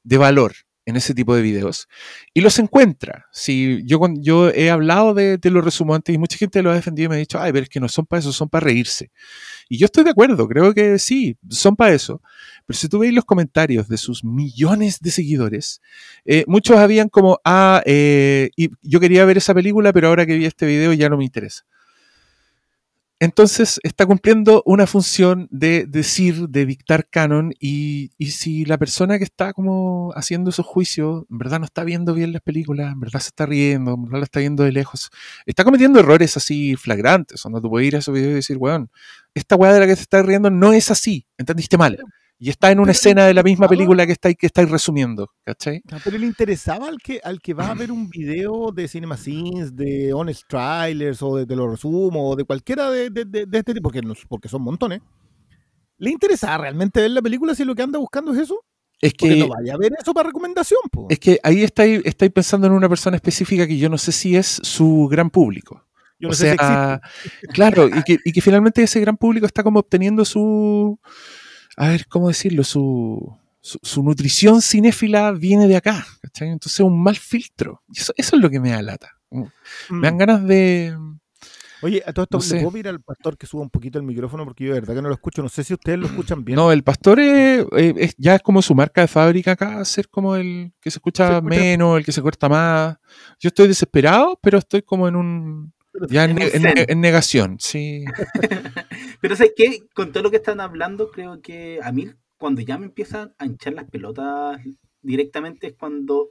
de 0.04 0.18
valor 0.18 0.52
en 0.84 0.96
ese 0.96 1.14
tipo 1.14 1.34
de 1.34 1.42
videos 1.42 1.88
y 2.34 2.40
los 2.40 2.58
encuentra. 2.58 3.26
Si 3.32 3.82
yo, 3.84 4.00
yo 4.18 4.50
he 4.50 4.70
hablado 4.70 5.14
de, 5.14 5.38
de 5.38 5.50
los 5.50 5.64
resumos 5.64 5.96
antes 5.96 6.14
y 6.14 6.18
mucha 6.18 6.36
gente 6.36 6.62
lo 6.62 6.70
ha 6.70 6.74
defendido 6.74 7.06
y 7.06 7.08
me 7.10 7.14
ha 7.16 7.18
dicho, 7.18 7.40
ay, 7.40 7.52
pero 7.52 7.62
es 7.62 7.68
que 7.68 7.80
no 7.80 7.88
son 7.88 8.06
para 8.06 8.20
eso, 8.20 8.32
son 8.32 8.48
para 8.48 8.64
reírse. 8.64 9.10
Y 9.68 9.78
yo 9.78 9.86
estoy 9.86 10.04
de 10.04 10.10
acuerdo, 10.10 10.48
creo 10.48 10.74
que 10.74 10.98
sí, 10.98 11.36
son 11.48 11.76
para 11.76 11.94
eso. 11.94 12.20
Pero 12.66 12.78
si 12.78 12.88
tú 12.88 12.98
veis 12.98 13.14
los 13.14 13.24
comentarios 13.24 13.88
de 13.88 13.96
sus 13.96 14.24
millones 14.24 14.98
de 15.00 15.10
seguidores, 15.10 15.80
eh, 16.24 16.44
muchos 16.46 16.76
habían 16.78 17.08
como, 17.08 17.40
ah, 17.44 17.82
eh, 17.86 18.50
y 18.56 18.70
yo 18.82 19.00
quería 19.00 19.24
ver 19.24 19.36
esa 19.36 19.54
película, 19.54 19.92
pero 19.92 20.08
ahora 20.08 20.26
que 20.26 20.36
vi 20.36 20.46
este 20.46 20.66
video 20.66 20.92
ya 20.92 21.08
no 21.08 21.16
me 21.16 21.24
interesa. 21.24 21.64
Entonces 23.22 23.78
está 23.84 24.04
cumpliendo 24.04 24.64
una 24.66 24.84
función 24.88 25.46
de 25.52 25.86
decir, 25.86 26.48
de 26.48 26.66
dictar 26.66 27.08
canon, 27.08 27.52
y, 27.60 28.10
y 28.18 28.32
si 28.32 28.64
la 28.64 28.78
persona 28.78 29.16
que 29.16 29.22
está 29.22 29.52
como 29.52 30.12
haciendo 30.16 30.50
esos 30.50 30.66
juicios, 30.66 31.24
en 31.30 31.38
verdad 31.38 31.60
no 31.60 31.64
está 31.64 31.84
viendo 31.84 32.14
bien 32.14 32.32
las 32.32 32.42
películas, 32.42 32.92
en 32.92 32.98
verdad 32.98 33.20
se 33.20 33.28
está 33.28 33.46
riendo, 33.46 33.94
en 33.94 34.02
verdad 34.06 34.18
la 34.18 34.24
está 34.24 34.40
viendo 34.40 34.64
de 34.64 34.72
lejos, 34.72 35.10
está 35.46 35.62
cometiendo 35.62 36.00
errores 36.00 36.36
así 36.36 36.74
flagrantes, 36.74 37.40
donde 37.44 37.60
tú 37.60 37.70
puedes 37.70 37.86
ir 37.86 37.94
a 37.94 38.00
esos 38.00 38.12
videos 38.12 38.32
y 38.32 38.34
decir, 38.34 38.56
weón, 38.56 38.90
esta 39.34 39.54
weá 39.54 39.72
de 39.72 39.78
la 39.78 39.86
que 39.86 39.94
te 39.94 40.02
estás 40.02 40.26
riendo 40.26 40.50
no 40.50 40.72
es 40.72 40.90
así, 40.90 41.24
entendiste 41.38 41.78
mal. 41.78 42.00
Y 42.44 42.50
está 42.50 42.72
en 42.72 42.80
una 42.80 42.90
escena 42.90 43.24
de 43.24 43.34
la 43.34 43.44
misma 43.44 43.66
interesaba- 43.66 43.68
película 43.68 44.04
que 44.06 44.12
estáis 44.12 44.36
que 44.36 44.46
estáis 44.46 44.68
resumiendo, 44.68 45.30
¿cachai? 45.44 45.80
Ah, 45.92 45.98
Pero 46.02 46.18
le 46.18 46.26
interesaba 46.26 46.88
al 46.88 46.98
que, 46.98 47.20
al 47.22 47.40
que 47.40 47.54
va 47.54 47.68
a 47.68 47.74
ver 47.74 47.92
un 47.92 48.08
video 48.08 48.72
de 48.72 48.88
Cinema 48.88 49.16
Sins, 49.16 49.76
de 49.76 50.12
Honest 50.12 50.42
Trailers 50.48 51.22
o 51.22 51.36
de 51.36 51.46
Te 51.46 51.54
lo 51.54 51.70
resumo 51.70 52.30
o 52.30 52.34
de 52.34 52.42
cualquiera 52.44 52.90
de, 52.90 53.10
de- 53.10 53.26
de- 53.26 53.46
de 53.46 53.58
este 53.58 53.74
tipo, 53.74 53.90
porque, 53.90 54.02
porque 54.28 54.48
son 54.48 54.62
montones. 54.62 55.00
¿Le 55.98 56.10
interesa 56.10 56.58
realmente 56.58 57.00
ver 57.00 57.12
la 57.12 57.22
película 57.22 57.54
si 57.54 57.64
lo 57.64 57.76
que 57.76 57.82
anda 57.82 58.00
buscando 58.00 58.32
es 58.32 58.38
eso? 58.40 58.58
Es 59.00 59.12
Porque 59.14 59.34
que, 59.34 59.40
no 59.40 59.48
vaya 59.48 59.74
a 59.74 59.76
ver 59.76 59.92
eso 60.00 60.12
para 60.12 60.26
recomendación, 60.28 60.80
po. 60.90 61.06
es 61.10 61.20
que 61.20 61.38
ahí 61.44 61.62
estáis, 61.62 62.00
estáis 62.04 62.32
pensando 62.32 62.66
en 62.66 62.72
una 62.72 62.88
persona 62.88 63.14
específica 63.16 63.68
que 63.68 63.76
yo 63.78 63.88
no 63.88 63.98
sé 63.98 64.10
si 64.10 64.34
es 64.36 64.46
su 64.64 65.06
gran 65.08 65.30
público. 65.30 65.86
Yo 66.18 66.28
no 66.28 66.32
o 66.32 66.34
sé 66.34 66.50
si 66.52 66.56
sea, 66.56 67.00
existe. 67.22 67.46
claro, 67.48 67.88
y 67.88 68.02
que, 68.02 68.18
y 68.24 68.32
que 68.32 68.40
finalmente 68.40 68.82
ese 68.82 68.98
gran 69.00 69.16
público 69.16 69.46
está 69.46 69.62
como 69.62 69.78
obteniendo 69.80 70.24
su, 70.24 70.98
a 71.76 71.88
ver, 71.88 72.06
¿cómo 72.08 72.28
decirlo? 72.28 72.64
Su, 72.64 73.36
su, 73.60 73.78
su 73.82 74.02
nutrición 74.02 74.60
cinéfila 74.62 75.32
viene 75.32 75.66
de 75.68 75.76
acá, 75.76 76.06
¿cachai? 76.20 76.48
Entonces 76.48 76.80
es 76.80 76.84
un 76.86 77.02
mal 77.02 77.16
filtro. 77.16 77.82
Eso, 77.94 78.12
eso 78.16 78.36
es 78.36 78.42
lo 78.42 78.50
que 78.50 78.60
me 78.60 78.70
da 78.70 78.82
lata. 78.82 79.10
Me 79.30 79.48
dan 80.06 80.14
Mm. 80.14 80.18
ganas 80.18 80.44
de... 80.46 80.96
Oye, 81.84 82.00
a 82.06 82.12
todo 82.12 82.22
esto, 82.24 82.36
no 82.38 82.42
¿le 82.44 82.48
sé. 82.48 82.56
puedo 82.58 82.70
pedir 82.70 82.86
al 82.88 83.00
pastor 83.00 83.36
que 83.36 83.44
suba 83.44 83.62
un 83.62 83.70
poquito 83.70 83.98
el 83.98 84.04
micrófono? 84.04 84.44
Porque 84.44 84.64
yo 84.64 84.72
de 84.72 84.78
verdad 84.78 84.94
que 84.94 85.02
no 85.02 85.08
lo 85.08 85.14
escucho. 85.14 85.42
No 85.42 85.48
sé 85.48 85.64
si 85.64 85.74
ustedes 85.74 85.98
lo 85.98 86.06
escuchan 86.06 86.44
bien. 86.44 86.54
No, 86.54 86.70
el 86.70 86.84
pastor 86.84 87.18
es, 87.18 87.66
eh, 87.76 87.94
es- 87.96 88.14
ya 88.18 88.36
es 88.36 88.42
como 88.42 88.62
su 88.62 88.72
marca 88.74 89.00
de 89.00 89.08
fábrica 89.08 89.52
acá, 89.52 89.84
ser 89.84 90.08
como 90.08 90.36
el 90.36 90.72
que 90.80 90.92
se 90.92 90.98
escucha, 90.98 91.26
Se 91.26 91.32
escucha- 91.38 91.48
menos, 91.48 91.98
el 91.98 92.04
que 92.04 92.12
se 92.12 92.22
corta 92.22 92.48
más. 92.48 92.96
Yo 93.40 93.48
estoy 93.48 93.66
desesperado, 93.66 94.38
pero 94.40 94.58
estoy 94.58 94.82
como 94.82 95.08
en 95.08 95.16
un... 95.16 95.72
Ya 96.08 96.24
en, 96.24 97.00
negación, 97.00 97.56
sí. 97.60 98.04
Pero 99.20 99.36
¿sabes 99.36 99.52
qué? 99.56 99.80
Con 99.94 100.12
todo 100.12 100.22
lo 100.22 100.30
que 100.30 100.36
están 100.38 100.60
hablando, 100.60 101.10
creo 101.10 101.40
que 101.42 101.80
a 101.82 101.92
mí, 101.92 102.08
cuando 102.38 102.60
ya 102.62 102.78
me 102.78 102.86
empiezan 102.86 103.34
a 103.38 103.46
hinchar 103.46 103.74
las 103.74 103.88
pelotas 103.90 104.60
directamente, 105.02 105.68
es 105.68 105.74
cuando 105.74 106.30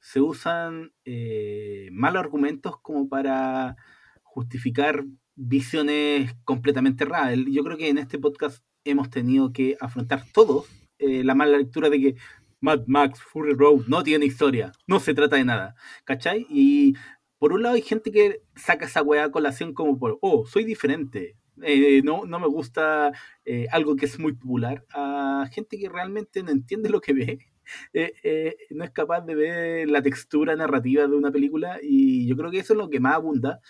se 0.00 0.20
usan 0.20 0.92
eh, 1.04 1.88
malos 1.92 2.20
argumentos 2.20 2.78
como 2.80 3.08
para 3.08 3.76
justificar 4.22 5.04
visiones 5.36 6.34
completamente 6.44 7.04
erradas. 7.04 7.32
El- 7.32 7.52
Yo 7.52 7.62
creo 7.64 7.76
que 7.76 7.88
en 7.88 7.98
este 7.98 8.18
podcast 8.18 8.62
hemos 8.84 9.10
tenido 9.10 9.52
que 9.52 9.76
afrontar 9.80 10.24
todos 10.32 10.66
eh, 10.98 11.22
la 11.24 11.34
mala 11.34 11.56
lectura 11.58 11.90
de 11.90 12.00
que 12.00 12.14
Mad 12.60 12.82
Max 12.86 13.20
Fury 13.22 13.54
Road 13.54 13.86
no 13.86 14.02
tiene 14.02 14.26
historia, 14.26 14.72
no 14.86 15.00
se 15.00 15.14
trata 15.14 15.36
de 15.36 15.44
nada, 15.44 15.74
¿cachai? 16.04 16.46
Y 16.50 16.94
por 17.40 17.52
un 17.52 17.64
lado 17.64 17.74
hay 17.74 17.82
gente 17.82 18.12
que 18.12 18.42
saca 18.54 18.86
esa 18.86 19.02
weá 19.02 19.24
a 19.24 19.30
colación 19.32 19.74
como 19.74 19.98
por, 19.98 20.18
oh, 20.22 20.46
soy 20.46 20.62
diferente, 20.64 21.36
eh, 21.62 22.02
no, 22.04 22.24
no 22.26 22.38
me 22.38 22.46
gusta 22.46 23.12
eh, 23.44 23.66
algo 23.72 23.96
que 23.96 24.06
es 24.06 24.18
muy 24.20 24.34
popular, 24.34 24.84
a 24.94 25.48
gente 25.52 25.76
que 25.78 25.88
realmente 25.88 26.42
no 26.44 26.50
entiende 26.52 26.88
lo 26.90 27.00
que 27.00 27.12
ve, 27.14 27.38
eh, 27.92 28.12
eh, 28.22 28.56
no 28.70 28.84
es 28.84 28.90
capaz 28.92 29.22
de 29.22 29.34
ver 29.34 29.90
la 29.90 30.02
textura 30.02 30.54
narrativa 30.54 31.06
de 31.08 31.16
una 31.16 31.32
película 31.32 31.78
y 31.82 32.28
yo 32.28 32.36
creo 32.36 32.52
que 32.52 32.60
eso 32.60 32.74
es 32.74 32.78
lo 32.78 32.88
que 32.90 33.00
más 33.00 33.14
abunda. 33.16 33.60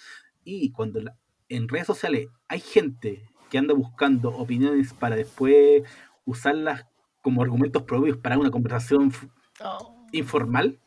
Y 0.44 0.72
cuando 0.72 1.00
la- 1.00 1.16
en 1.48 1.68
redes 1.68 1.86
sociales 1.86 2.28
hay 2.48 2.60
gente 2.60 3.22
que 3.50 3.58
anda 3.58 3.74
buscando 3.74 4.30
opiniones 4.30 4.94
para 4.94 5.16
después 5.16 5.82
usarlas 6.24 6.86
como 7.22 7.42
argumentos 7.42 7.82
propios 7.82 8.16
para 8.18 8.38
una 8.38 8.50
conversación 8.50 9.08
f- 9.08 9.28
informal, 10.12 10.80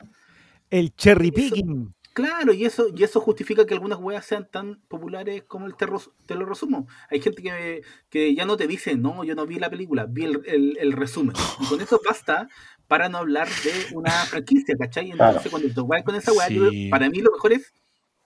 El 0.69 0.95
cherry 0.95 1.31
picking. 1.31 1.93
Claro, 2.13 2.53
y 2.53 2.63
eso, 2.65 2.85
y 2.95 3.03
eso 3.03 3.19
justifica 3.19 3.65
que 3.65 3.73
algunas 3.73 3.97
weas 3.99 4.23
sean 4.25 4.47
tan 4.51 4.79
populares 4.87 5.43
como 5.47 5.65
el 5.65 5.75
te, 5.75 5.87
ros- 5.87 6.11
te 6.27 6.35
lo 6.35 6.45
resumo. 6.45 6.87
Hay 7.09 7.19
gente 7.21 7.41
que, 7.41 7.81
que 8.09 8.35
ya 8.35 8.45
no 8.45 8.55
te 8.55 8.67
dice, 8.67 8.95
no, 8.95 9.23
yo 9.23 9.33
no 9.33 9.47
vi 9.47 9.57
la 9.57 9.69
película, 9.71 10.05
vi 10.07 10.25
el, 10.25 10.41
el- 10.45 10.77
el 10.79 10.91
resumen. 10.93 11.35
Y 11.59 11.65
con 11.65 11.81
eso 11.81 11.99
basta 12.07 12.47
para 12.87 13.09
no 13.09 13.17
hablar 13.17 13.47
de 13.63 13.87
una 13.95 14.11
franquicia, 14.27 14.75
¿cachai? 14.77 15.09
Entonces, 15.09 15.41
Claro. 15.41 15.49
cuando 15.49 15.73
te 15.73 15.81
vas 15.87 16.03
con 16.03 16.13
esa 16.15 16.31
wea, 16.33 16.47
Sí. 16.49 16.89
para 16.91 17.09
mí 17.09 17.19
lo 17.19 17.31
mejor 17.31 17.53
es 17.53 17.73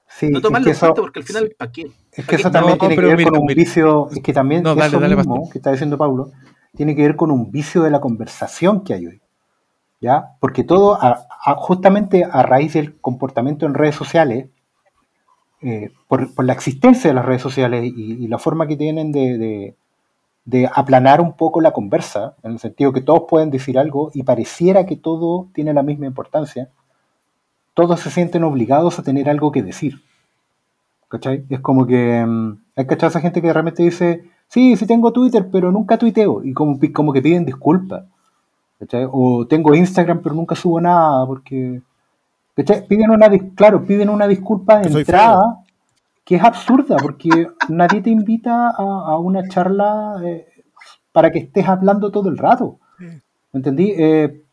Sí, 0.10 0.30
no 0.30 0.38
es 0.38 0.44
tomarlo 0.44 0.66
que 0.68 0.72
en 0.74 0.80
cuenta 0.80 0.94
eso, 0.96 1.02
porque 1.04 1.20
al 1.20 1.26
final, 1.26 1.56
¿para 1.58 1.72
qué? 1.72 1.82
es 2.12 2.26
¿Pa' 2.26 2.30
que 2.30 2.36
eso 2.36 2.52
también 2.52 2.78
No, 2.78 2.80
tiene 2.80 2.96
que 2.96 3.02
ver 3.06 3.18
mira, 3.18 3.30
con 3.32 3.40
un 3.42 3.48
vicio, 3.48 4.10
es 4.12 4.22
que 4.24 4.34
también 4.34 4.64
No, 4.64 4.76
dale, 4.76 4.88
eso 4.88 5.00
dale, 5.00 5.16
mismo 5.16 5.50
que 5.50 5.60
está 5.60 5.72
diciendo 5.72 5.98
Pablo, 5.98 6.32
tiene 6.76 6.96
que 6.96 7.04
ver 7.04 7.16
con 7.16 7.32
un 7.32 7.52
vicio 7.52 7.84
de 7.84 7.92
la 7.92 8.02
conversación 8.02 8.84
que 8.84 8.94
hay 8.96 9.08
hoy. 9.08 9.22
¿Ya? 10.00 10.36
Porque 10.40 10.64
todo, 10.64 10.98
justamente 11.58 12.24
a 12.24 12.44
raíz 12.44 12.74
del 12.74 13.00
comportamiento 13.00 13.66
en 13.66 13.74
redes 13.74 13.96
sociales, 13.96 14.48
eh, 15.62 15.92
por, 16.08 16.44
la 16.44 16.54
existencia 16.54 17.10
de 17.10 17.16
las 17.16 17.26
redes 17.26 17.42
sociales 17.42 17.84
y, 17.84 18.28
la 18.28 18.38
forma 18.38 18.68
que 18.68 18.78
tienen 18.78 19.12
de, 19.12 19.76
aplanar 20.74 21.20
un 21.20 21.34
poco 21.34 21.62
la 21.62 21.72
conversa, 21.72 22.36
en 22.44 22.52
el 22.52 22.60
sentido 22.60 22.94
que 22.94 23.02
todos 23.02 23.24
pueden 23.28 23.50
decir 23.50 23.80
algo 23.80 24.12
y 24.14 24.22
pareciera 24.24 24.86
que 24.86 24.96
todo 24.98 25.48
tiene 25.54 25.74
la 25.74 25.82
misma 25.82 26.06
importancia, 26.06 26.70
todos 27.74 28.00
se 28.00 28.12
sienten 28.12 28.44
obligados 28.44 29.00
a 29.00 29.04
tener 29.04 29.30
algo 29.30 29.52
que 29.52 29.64
decir. 29.64 30.02
¿Cachai? 31.10 31.46
Es 31.50 31.62
como 31.62 31.88
que 31.88 32.24
mm, 32.26 32.58
hay 32.76 32.86
cachado 32.86 33.10
esa 33.10 33.22
gente 33.22 33.42
que 33.42 33.52
realmente 33.52 33.82
dice, 33.82 34.26
sí, 34.48 34.76
sí 34.76 34.86
tengo 34.86 35.12
Twitter, 35.12 35.50
pero 35.52 35.72
nunca 35.72 35.98
tuiteo, 35.98 36.44
y 36.44 36.54
como 36.54 37.14
que 37.14 37.22
piden 37.22 37.46
disculpas. 37.46 38.04
¿Cachai? 38.80 39.08
O 39.12 39.46
tengo 39.48 39.74
Instagram, 39.74 40.22
pero 40.22 40.36
nunca 40.36 40.56
subo 40.56 40.80
nada, 40.80 41.26
porque... 41.26 41.82
¿Cachai? 42.56 42.88
Piden 42.88 43.12
una, 43.12 43.30
claro, 43.56 43.84
piden 43.86 44.10
una 44.10 44.28
disculpa 44.28 44.80
de 44.80 44.90
entrada, 45.00 45.64
que 46.24 46.36
es 46.36 46.44
absurda, 46.44 46.98
porque 46.98 47.48
nadie 47.70 48.02
te 48.02 48.10
invita 48.10 48.70
a, 48.70 48.74
a 49.12 49.20
una 49.20 49.48
charla 49.48 50.16
eh, 50.24 50.48
para 51.12 51.32
que 51.32 51.40
estés 51.40 51.68
hablando 51.68 52.12
todo 52.12 52.30
el 52.30 52.38
rato. 52.38 52.80
¿Me 53.00 53.58
entendí? 53.60 53.94
Eh, 53.96 54.44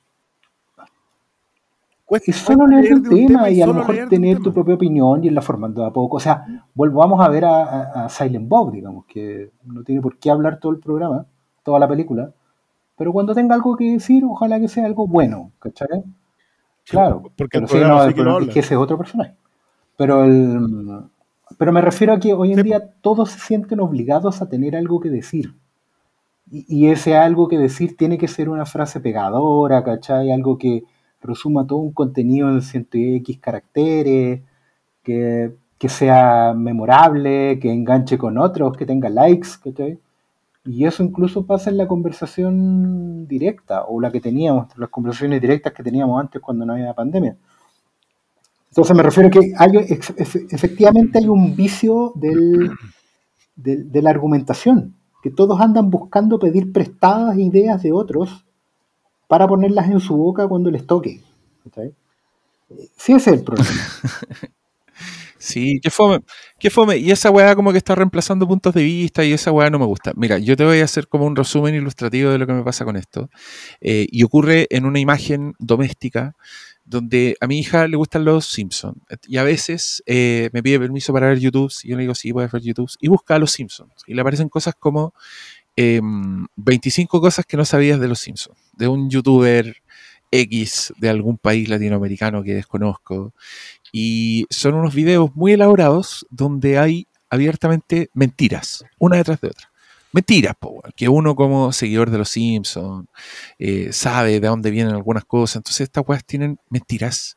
Cuesta- 2.05 2.31
es 2.31 2.37
solo 2.37 2.66
leer 2.66 2.93
el 2.93 3.03
tema 3.03 3.49
y 3.51 3.62
a 3.62 3.66
lo 3.66 3.72
mejor 3.75 4.09
tener 4.11 4.39
tu 4.41 4.53
propia 4.53 4.75
opinión 4.75 5.25
y 5.25 5.29
irla 5.29 5.41
formando 5.41 5.85
a 5.85 5.93
poco. 5.93 6.18
O 6.18 6.20
sea, 6.20 6.45
volvamos 6.75 7.20
a 7.20 7.29
ver 7.31 7.47
a, 7.47 7.64
a- 7.64 8.05
a 8.05 8.09
Silent 8.11 8.47
Bob, 8.49 8.72
digamos, 8.72 9.07
que 9.07 9.51
no 9.64 9.83
tiene 9.83 10.03
por 10.03 10.18
qué 10.18 10.31
hablar 10.31 10.59
todo 10.61 10.72
el 10.72 10.79
programa, 10.79 11.25
toda 11.62 11.79
la 11.79 11.89
película, 11.89 12.31
pero 12.97 13.12
cuando 13.12 13.34
tenga 13.34 13.55
algo 13.55 13.76
que 13.76 13.92
decir, 13.92 14.24
ojalá 14.24 14.61
que 14.61 14.68
sea 14.68 14.86
algo 14.86 15.07
bueno, 15.07 15.51
¿cachai? 15.59 16.05
Claro, 16.86 17.22
porque 17.36 17.59
el 17.59 17.68
sí, 17.68 17.78
no, 17.78 18.07
sí 18.07 18.14
que 18.14 18.20
habla. 18.20 18.51
ese 18.51 18.61
es 18.61 18.72
otro 18.72 18.99
personaje. 18.99 19.34
Pero 19.97 20.24
el 20.24 21.09
pero 21.59 21.72
me 21.72 21.80
refiero 21.80 22.12
a 22.12 22.20
que 22.20 22.32
hoy 22.32 22.53
en 22.53 22.62
día 22.62 22.80
todos 23.01 23.30
se 23.30 23.38
sienten 23.38 23.80
obligados 23.80 24.42
a 24.42 24.49
tener 24.49 24.76
algo 24.76 25.01
que 25.01 25.11
decir. 25.11 25.55
Y, 26.51 26.64
y 26.68 26.90
ese 26.90 27.16
algo 27.16 27.49
que 27.49 27.59
decir 27.59 27.97
tiene 27.97 28.18
que 28.18 28.28
ser 28.28 28.49
una 28.49 28.66
frase 28.66 29.01
pegadora, 29.01 29.84
¿cachai? 29.84 30.32
Algo 30.32 30.59
que 30.59 30.84
resuma 31.22 31.66
todo 31.66 31.78
un 31.78 31.92
contenido 31.92 32.49
en 32.51 32.61
100x 32.61 33.40
caracteres, 33.40 34.42
que, 35.03 35.55
que 35.78 35.88
sea 35.88 36.55
memorable, 36.55 37.59
que 37.61 37.72
enganche 37.72 38.18
con 38.18 38.38
otros, 38.38 38.76
que 38.76 38.86
tenga 38.86 39.09
likes, 39.11 39.49
¿cachai? 39.62 39.99
Y 40.64 40.86
eso 40.86 41.02
incluso 41.02 41.44
pasa 41.44 41.70
en 41.70 41.76
la 41.76 41.86
conversación 41.86 43.26
directa, 43.28 43.84
o 43.84 44.00
la 44.00 44.10
que 44.10 44.20
teníamos, 44.20 44.68
las 44.78 44.88
conversaciones 44.88 45.40
directas 45.40 45.72
que 45.74 45.82
teníamos 45.82 46.20
antes 46.20 46.40
cuando 46.40 46.64
no 46.64 46.72
había 46.72 46.94
pandemia. 46.94 47.36
Entonces 48.70 48.96
me 48.96 49.02
refiero 49.02 49.28
a 49.28 49.30
que 49.30 49.52
hay, 49.56 49.70
efectivamente 50.50 51.18
hay 51.18 51.28
un 51.28 51.54
vicio 51.54 52.12
del, 52.16 52.70
de 53.54 54.02
la 54.02 54.10
argumentación, 54.10 54.94
que 55.22 55.30
todos 55.30 55.60
andan 55.60 55.90
buscando 55.90 56.38
pedir 56.38 56.72
prestadas 56.72 57.38
ideas 57.38 57.82
de 57.82 57.92
otros 57.92 58.44
para 59.28 59.46
ponerlas 59.46 59.88
en 59.90 60.00
su 60.00 60.16
boca 60.16 60.48
cuando 60.48 60.70
les 60.70 60.86
toque. 60.86 61.20
Sí, 62.96 63.12
ese 63.12 63.30
es 63.30 63.38
el 63.38 63.44
problema. 63.44 63.68
Sí, 65.45 65.78
qué 65.82 65.90
fome, 65.90 66.20
qué 66.59 66.70
fome. 66.70 66.97
Y 66.97 67.11
esa 67.11 67.30
weá 67.30 67.55
como 67.55 67.70
que 67.70 67.76
está 67.76 67.95
reemplazando 67.95 68.49
puntos 68.49 68.72
de 68.72 68.82
vista 68.82 69.22
y 69.24 69.32
esa 69.34 69.53
weá 69.53 69.68
no 69.68 69.78
me 69.78 69.84
gusta. 69.84 70.12
Mira, 70.16 70.38
yo 70.38 70.57
te 70.57 70.64
voy 70.64 70.80
a 70.80 70.84
hacer 70.84 71.07
como 71.07 71.26
un 71.26 71.36
resumen 71.36 71.74
ilustrativo 71.74 72.30
de 72.30 72.38
lo 72.38 72.47
que 72.47 72.55
me 72.55 72.62
pasa 72.62 72.86
con 72.86 72.97
esto. 72.97 73.28
Eh, 73.82 74.07
y 74.11 74.22
ocurre 74.22 74.66
en 74.70 74.86
una 74.86 75.01
imagen 75.01 75.53
doméstica 75.59 76.34
donde 76.86 77.36
a 77.42 77.47
mi 77.47 77.59
hija 77.59 77.86
le 77.88 77.97
gustan 77.99 78.24
los 78.24 78.47
Simpsons. 78.47 78.97
Y 79.28 79.36
a 79.36 79.42
veces 79.45 80.03
eh, 80.07 80.49
me 80.55 80.62
pide 80.62 80.78
permiso 80.80 81.12
para 81.12 81.28
ver 81.28 81.38
YouTube. 81.40 81.70
Y 81.82 81.88
yo 81.90 81.97
le 81.97 82.03
digo, 82.05 82.14
sí, 82.14 82.32
puedes 82.32 82.51
ver 82.51 82.62
YouTube. 82.62 82.90
Y 83.01 83.09
busca 83.09 83.34
a 83.34 83.38
los 83.38 83.53
Simpsons. 83.53 83.92
Y 84.07 84.14
le 84.14 84.22
aparecen 84.22 84.49
cosas 84.49 84.74
como 84.78 85.12
em, 85.76 86.47
25 86.57 87.20
cosas 87.20 87.45
que 87.47 87.57
no 87.57 87.64
sabías 87.64 88.01
de 88.01 88.09
los 88.09 88.20
Simpsons. 88.20 88.59
De 88.74 88.88
un 88.88 89.11
youtuber 89.11 89.76
X 90.30 90.92
de 90.99 91.09
algún 91.09 91.38
país 91.38 91.68
latinoamericano 91.68 92.42
que 92.42 92.55
desconozco. 92.55 93.32
Y 93.97 94.47
son 94.51 94.74
unos 94.74 94.92
videos 94.92 95.36
muy 95.36 95.53
elaborados 95.53 96.26
donde 96.28 96.78
hay 96.78 97.07
abiertamente 97.30 98.11
mentiras, 98.12 98.84
una 98.99 99.18
detrás 99.18 99.40
de 99.40 99.47
otra. 99.47 99.70
Mentiras, 100.11 100.57
po, 100.59 100.82
que 100.97 101.09
uno 101.09 101.36
como 101.36 101.72
seguidor 101.72 102.11
de 102.11 102.18
los 102.18 102.28
Simpsons 102.28 103.07
eh, 103.57 103.92
sabe 103.92 104.40
de 104.40 104.49
dónde 104.49 104.72
vienen 104.72 104.97
algunas 104.97 105.24
cosas. 105.24 105.59
Entonces 105.59 105.82
estas 105.82 106.03
weas 106.09 106.24
tienen 106.24 106.59
mentiras. 106.70 107.36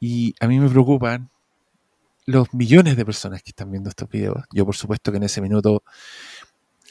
Y 0.00 0.34
a 0.40 0.48
mí 0.48 0.58
me 0.58 0.68
preocupan 0.68 1.30
los 2.26 2.52
millones 2.52 2.96
de 2.96 3.04
personas 3.06 3.40
que 3.44 3.50
están 3.50 3.70
viendo 3.70 3.88
estos 3.88 4.08
videos. 4.08 4.42
Yo 4.52 4.66
por 4.66 4.74
supuesto 4.74 5.12
que 5.12 5.18
en 5.18 5.22
ese 5.22 5.40
minuto 5.40 5.84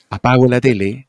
apago 0.10 0.48
la 0.48 0.62
tele, 0.62 1.08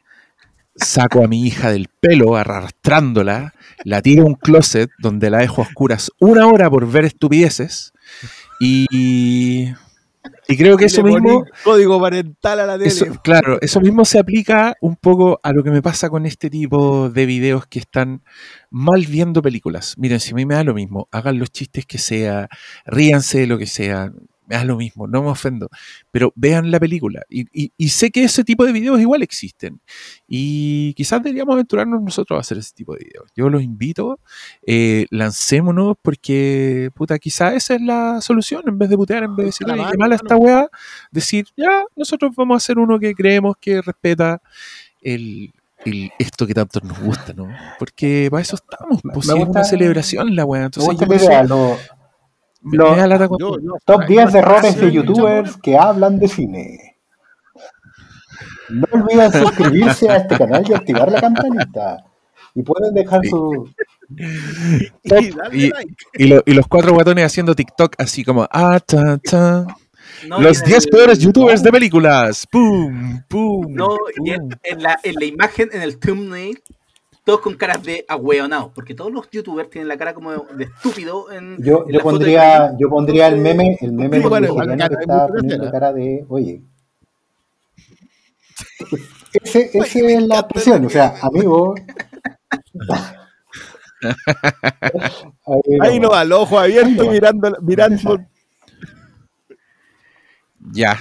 saco 0.79 1.25
a 1.25 1.29
mi 1.29 1.47
hija 1.47 1.71
del 1.71 1.89
pelo 2.01 2.37
arrastrándola, 2.37 3.55
la 3.85 4.03
tiro 4.03 4.23
a 4.23 4.27
un 4.27 4.35
closet 4.35 4.91
donde 4.99 5.31
la 5.31 5.39
dejo 5.39 5.63
a 5.63 5.67
oscuras 5.67 6.11
una 6.21 6.47
hora 6.47 6.71
por 6.71 6.91
ver 6.91 7.05
estupideces 7.05 7.93
y, 8.61 9.69
y 10.49 10.57
creo 10.57 10.77
que 10.77 10.87
eso 10.87 11.03
mismo, 11.03 11.45
Código 11.63 12.01
parental 12.01 12.61
a 12.61 12.67
la 12.67 12.79
tele. 12.79 12.89
eso, 12.89 13.07
claro, 13.23 13.59
eso 13.61 13.81
mismo 13.81 14.05
se 14.05 14.19
aplica 14.19 14.75
un 14.81 14.97
poco 14.97 15.41
a 15.43 15.53
lo 15.53 15.63
que 15.63 15.71
me 15.71 15.83
pasa 15.83 16.09
con 16.09 16.27
este 16.27 16.51
tipo 16.51 17.11
de 17.11 17.27
videos 17.27 17.67
que 17.67 17.79
están 17.79 18.23
mal 18.71 19.07
viendo 19.07 19.43
películas. 19.43 19.95
Miren, 19.99 20.21
si 20.21 20.33
a 20.33 20.35
mí 20.35 20.47
me 20.47 20.55
da 20.55 20.65
lo 20.65 20.75
mismo, 20.75 21.09
hagan 21.13 21.39
los 21.39 21.51
chistes 21.51 21.87
que 21.87 21.99
sea, 21.99 22.49
ríanse 22.87 23.41
de 23.41 23.47
lo 23.47 23.59
que 23.59 23.67
sea, 23.67 24.13
me 24.49 24.57
da 24.57 24.65
lo 24.65 24.77
mismo, 24.77 25.07
no 25.07 25.23
me 25.23 25.29
ofendo, 25.29 25.69
pero 26.11 26.33
vean 26.35 26.71
la 26.71 26.81
película. 26.81 27.23
Y, 27.29 27.43
y- 27.53 27.73
y 27.77 27.89
sé 27.91 28.11
que 28.11 28.25
ese 28.25 28.45
tipo 28.45 28.65
de 28.65 28.73
videos 28.73 28.99
igual 29.01 29.23
existen. 29.23 29.81
Y 30.27 30.95
quizás 30.95 31.23
deberíamos 31.23 31.53
aventurarnos 31.55 32.03
nosotros 32.03 32.37
a 32.37 32.41
hacer 32.41 32.59
ese 32.59 32.73
tipo 32.75 32.95
de 32.95 33.05
videos. 33.05 33.31
Yo 33.37 33.49
los 33.51 33.63
invito, 33.63 34.19
eh, 34.67 35.07
lancémonos 35.11 35.97
porque, 36.01 36.91
puta, 36.95 37.19
quizás 37.19 37.55
esa 37.55 37.75
es 37.75 37.83
la 37.83 38.21
solución. 38.23 38.63
En 38.67 38.79
vez 38.79 38.89
de 38.89 38.97
putear, 38.97 39.23
en 39.25 39.37
vez 39.37 39.45
de 39.45 39.49
decir, 39.51 39.67
la 39.69 39.75
"Oye, 39.75 39.83
qué 39.93 39.99
mala 39.99 40.17
mano". 40.17 40.23
esta 40.23 40.37
weá, 40.37 40.69
decir, 41.11 41.47
ya, 41.57 41.85
nosotros 41.95 42.33
vamos 42.35 42.55
a 42.55 42.59
hacer 42.59 42.79
uno 42.79 42.99
que 42.99 43.15
creemos 43.15 43.55
que 43.61 43.83
respeta 43.83 44.41
el, 45.03 45.53
el- 45.85 46.11
esto 46.19 46.47
que 46.47 46.55
tanto 46.55 46.81
nos 46.81 46.99
gusta, 47.01 47.33
¿no? 47.35 47.49
Porque 47.79 48.29
para 48.31 48.41
eso 48.43 48.57
estamos, 48.57 49.01
pues 49.13 49.29
es 49.29 49.35
una 49.35 49.65
celebración 49.65 50.35
la 50.35 50.45
weá. 50.45 50.61
Me 50.61 50.67
Entonces, 50.67 50.91
gusta 50.93 51.07
yo 51.07 51.13
la 51.13 51.23
idea, 51.23 51.43
lo- 51.45 51.77
me, 52.61 52.77
lo- 52.79 52.91
me 52.93 52.97
da 52.99 53.07
lata 53.07 53.29
cuando- 53.29 53.57
Yo- 53.57 53.61
yo- 53.63 53.79
top 53.85 54.01
yo- 54.03 54.07
10 54.09 54.33
yo- 54.33 54.39
errores 54.39 54.75
yo- 54.77 54.81
de 54.83 54.93
yo- 54.93 55.03
youtubers 55.03 55.57
que 55.59 55.77
hablan 55.77 56.19
de 56.19 56.29
cine. 56.29 56.97
No 58.71 58.87
olviden 58.93 59.33
suscribirse 59.33 60.11
a 60.11 60.17
este 60.17 60.37
canal 60.37 60.65
y 60.69 60.75
activar 60.75 61.11
la 61.11 61.21
campanita. 61.21 62.05
Y 62.55 62.63
pueden 62.63 62.93
dejar 62.95 63.23
Sí. 63.23 63.31
su... 63.31 63.71
Y 64.11 64.85
Y- 65.13 65.31
like. 65.71 65.95
Y, 66.15 66.27
lo- 66.29 66.43
y 66.45 66.53
los 66.55 66.67
cuatro 66.67 66.93
guatones 66.93 67.25
haciendo 67.25 67.55
TikTok 67.55 67.95
así 67.99 68.25
como, 68.25 68.47
ah, 68.51 68.79
ta, 68.85 69.19
ta. 69.19 69.67
No, 70.27 70.41
los 70.41 70.59
y 70.59 70.63
en 70.65 70.67
10 70.71 70.85
el- 70.87 70.91
peores 70.91 71.19
youtubers 71.19 71.63
de 71.63 71.71
películas. 71.71 72.47
¡Pum! 72.51 73.23
¡Pum! 73.29 73.67
No, 73.73 73.97
y 74.23 74.31
en, 74.33 74.41
pum. 74.49 74.59
en 74.63 74.83
la, 74.83 74.99
en 75.03 75.15
la 75.15 75.25
imagen, 75.25 75.69
en 75.73 75.83
el 75.83 75.99
thumbnail, 75.99 76.61
todos 77.29 77.43
con 77.43 77.57
caras 77.57 77.83
de 77.83 78.07
ahueonado, 78.09 78.73
porque 78.75 78.95
todos 78.95 79.13
los 79.13 79.29
youtubers 79.31 79.69
tienen 79.69 79.87
la 79.87 79.99
cara 79.99 80.15
como 80.15 80.33
de 80.33 80.65
estúpido 80.65 81.31
en, 81.31 81.63
Yo, 81.63 81.85
en 81.87 81.93
yo 81.93 81.99
la 81.99 82.03
pondría, 82.03 82.75
yo 82.81 82.89
pondría 82.89 83.29
el 83.29 83.37
meme, 83.37 83.77
el 83.83 83.93
meme 83.93 84.23
Sí, 84.23 84.27
bueno, 84.27 84.57
que 84.57 84.67
cara, 84.79 84.89
estaba 84.99 85.29
poniendo 85.29 85.71
de, 85.93 86.25
oye. 86.27 86.63
Ese, 89.45 89.71
ese 89.75 90.15
es 90.15 90.23
la 90.23 90.39
expresión, 90.39 90.87
o 90.87 90.89
sea, 90.89 91.17
amigo. 91.21 91.75
Ahí 95.45 95.79
Ahí 95.83 96.01
no 96.01 96.09
va, 96.09 96.21
abiertos 96.23 96.97
no 96.97 97.05
va. 97.05 97.13
mirando, 97.13 97.59
mirando. 97.61 98.19
Ya. 100.73 100.99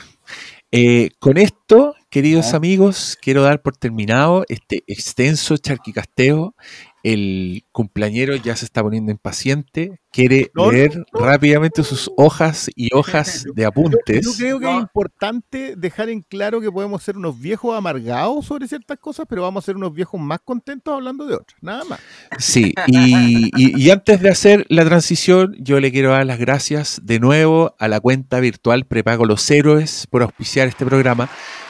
Eh, 0.73 1.09
con 1.19 1.38
esto, 1.38 1.95
queridos 2.10 2.51
Ya. 2.51 2.58
amigos, 2.58 3.18
quiero 3.22 3.41
dar 3.43 3.62
por 3.62 3.76
terminado 3.78 4.45
este 4.49 4.84
extenso 4.88 5.58
charquicasteo. 5.58 6.55
El 7.03 7.64
cumpleañero 7.72 8.36
ya 8.36 8.53
se 8.58 8.66
está 8.66 8.82
poniendo 8.84 9.12
impaciente, 9.14 10.01
quiere 10.12 10.51
No, 10.53 10.66
no, 10.66 10.72
leer 10.74 11.05
rápidamente 11.14 11.82
sus 11.84 12.12
hojas 12.18 12.70
y 12.76 12.89
hojas 12.93 13.45
de 13.55 13.62
Yo 13.62 13.68
apuntes. 13.70 14.36
creo 14.38 14.60
que 14.60 14.66
es 14.66 14.72
No. 14.74 14.80
importante 14.82 15.76
dejar 15.78 16.10
en 16.10 16.22
claro 16.22 16.60
que 16.60 16.70
podemos 16.70 17.01
ser 17.03 17.16
unos 17.16 17.39
viejos 17.39 17.78
amargados 17.78 18.45
sobre 18.47 18.68
ciertas 18.68 18.97
cosas, 18.97 19.26
pero 19.30 19.43
vamos 19.43 19.64
a 19.64 19.68
ser 19.68 19.78
unos 19.78 19.93
viejos 19.93 20.20
más 20.20 20.39
contentos 20.43 20.93
hablando 20.93 21.26
de 21.28 21.36
otras, 21.36 21.58
nada 21.62 21.86
más. 21.86 21.99
Sí, 22.39 22.74
y, 22.88 23.51
y- 23.55 23.82
y 23.82 23.89
antes 23.89 24.20
de 24.20 24.30
hacer 24.30 24.66
la 24.68 24.84
transición, 24.84 25.55
yo 25.60 25.80
le 25.80 25.91
quiero 25.93 26.12
dar 26.12 26.26
las 26.26 26.39
gracias 26.39 26.99
de 27.03 27.20
nuevo 27.20 27.74
a 27.80 27.88
la 27.88 28.01
cuenta 28.01 28.39
virtual 28.41 28.86
Prepago 28.86 29.26
Los 29.26 29.49
Héroes 29.49 30.08
por 30.10 30.24
auspiciar 30.24 30.68
este 30.68 30.86
programa 30.86 31.30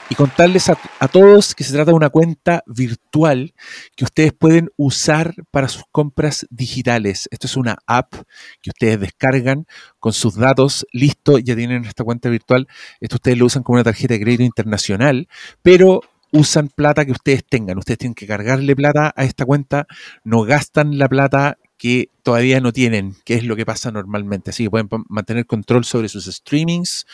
y 0.10 0.16
contarles 0.16 0.70
a, 0.70 0.78
todos 1.08 1.54
que 1.54 1.64
se 1.64 1.74
trata 1.74 1.92
de 1.92 1.96
una 1.96 2.10
cuenta 2.10 2.64
virtual 2.66 3.54
que 3.96 4.06
ustedes 4.06 4.34
pueden 4.34 4.70
usar 4.78 5.34
para 5.52 5.68
sus 5.68 5.84
compras 5.92 6.46
digitales. 6.50 7.28
Esto 7.32 7.48
es 7.48 7.58
una 7.58 7.78
app 7.86 8.14
que 8.62 8.70
ustedes 8.70 9.00
descargan 9.00 9.66
con 10.00 10.14
sus 10.14 10.36
datos, 10.36 10.86
listo, 10.92 11.40
ya 11.40 11.56
tienen 11.56 11.86
esta 11.86 12.04
cuenta 12.04 12.30
virtual. 12.30 12.68
Esto 13.00 13.16
ustedes 13.16 13.38
lo 13.38 13.46
usan 13.46 13.64
como 13.64 13.76
una 13.76 13.84
tarjeta 13.84 14.14
de 14.14 14.22
crédito 14.22 14.44
internacional, 14.44 15.28
pero 15.62 16.02
usan 16.32 16.70
plata 16.70 17.06
que 17.06 17.12
ustedes 17.12 17.46
tengan. 17.46 17.78
Ustedes 17.78 18.00
tienen 18.00 18.16
que 18.16 18.28
cargarle 18.28 18.76
plata 18.76 19.14
a 19.16 19.24
esta 19.24 19.46
cuenta, 19.46 19.88
no 20.24 20.44
gastan 20.44 20.98
la 20.98 21.08
plata 21.08 21.58
que 21.78 22.10
todavía 22.24 22.60
no 22.60 22.74
tienen, 22.74 23.16
que 23.24 23.36
es 23.36 23.44
lo 23.44 23.56
que 23.56 23.66
pasa 23.66 23.92
normalmente. 23.92 24.50
Así 24.50 24.64
que 24.64 24.70
pueden 24.70 24.90
mantener 25.10 25.46
control 25.46 25.86
sobre 25.86 26.10
sus 26.10 26.26
streamings, 26.26 27.06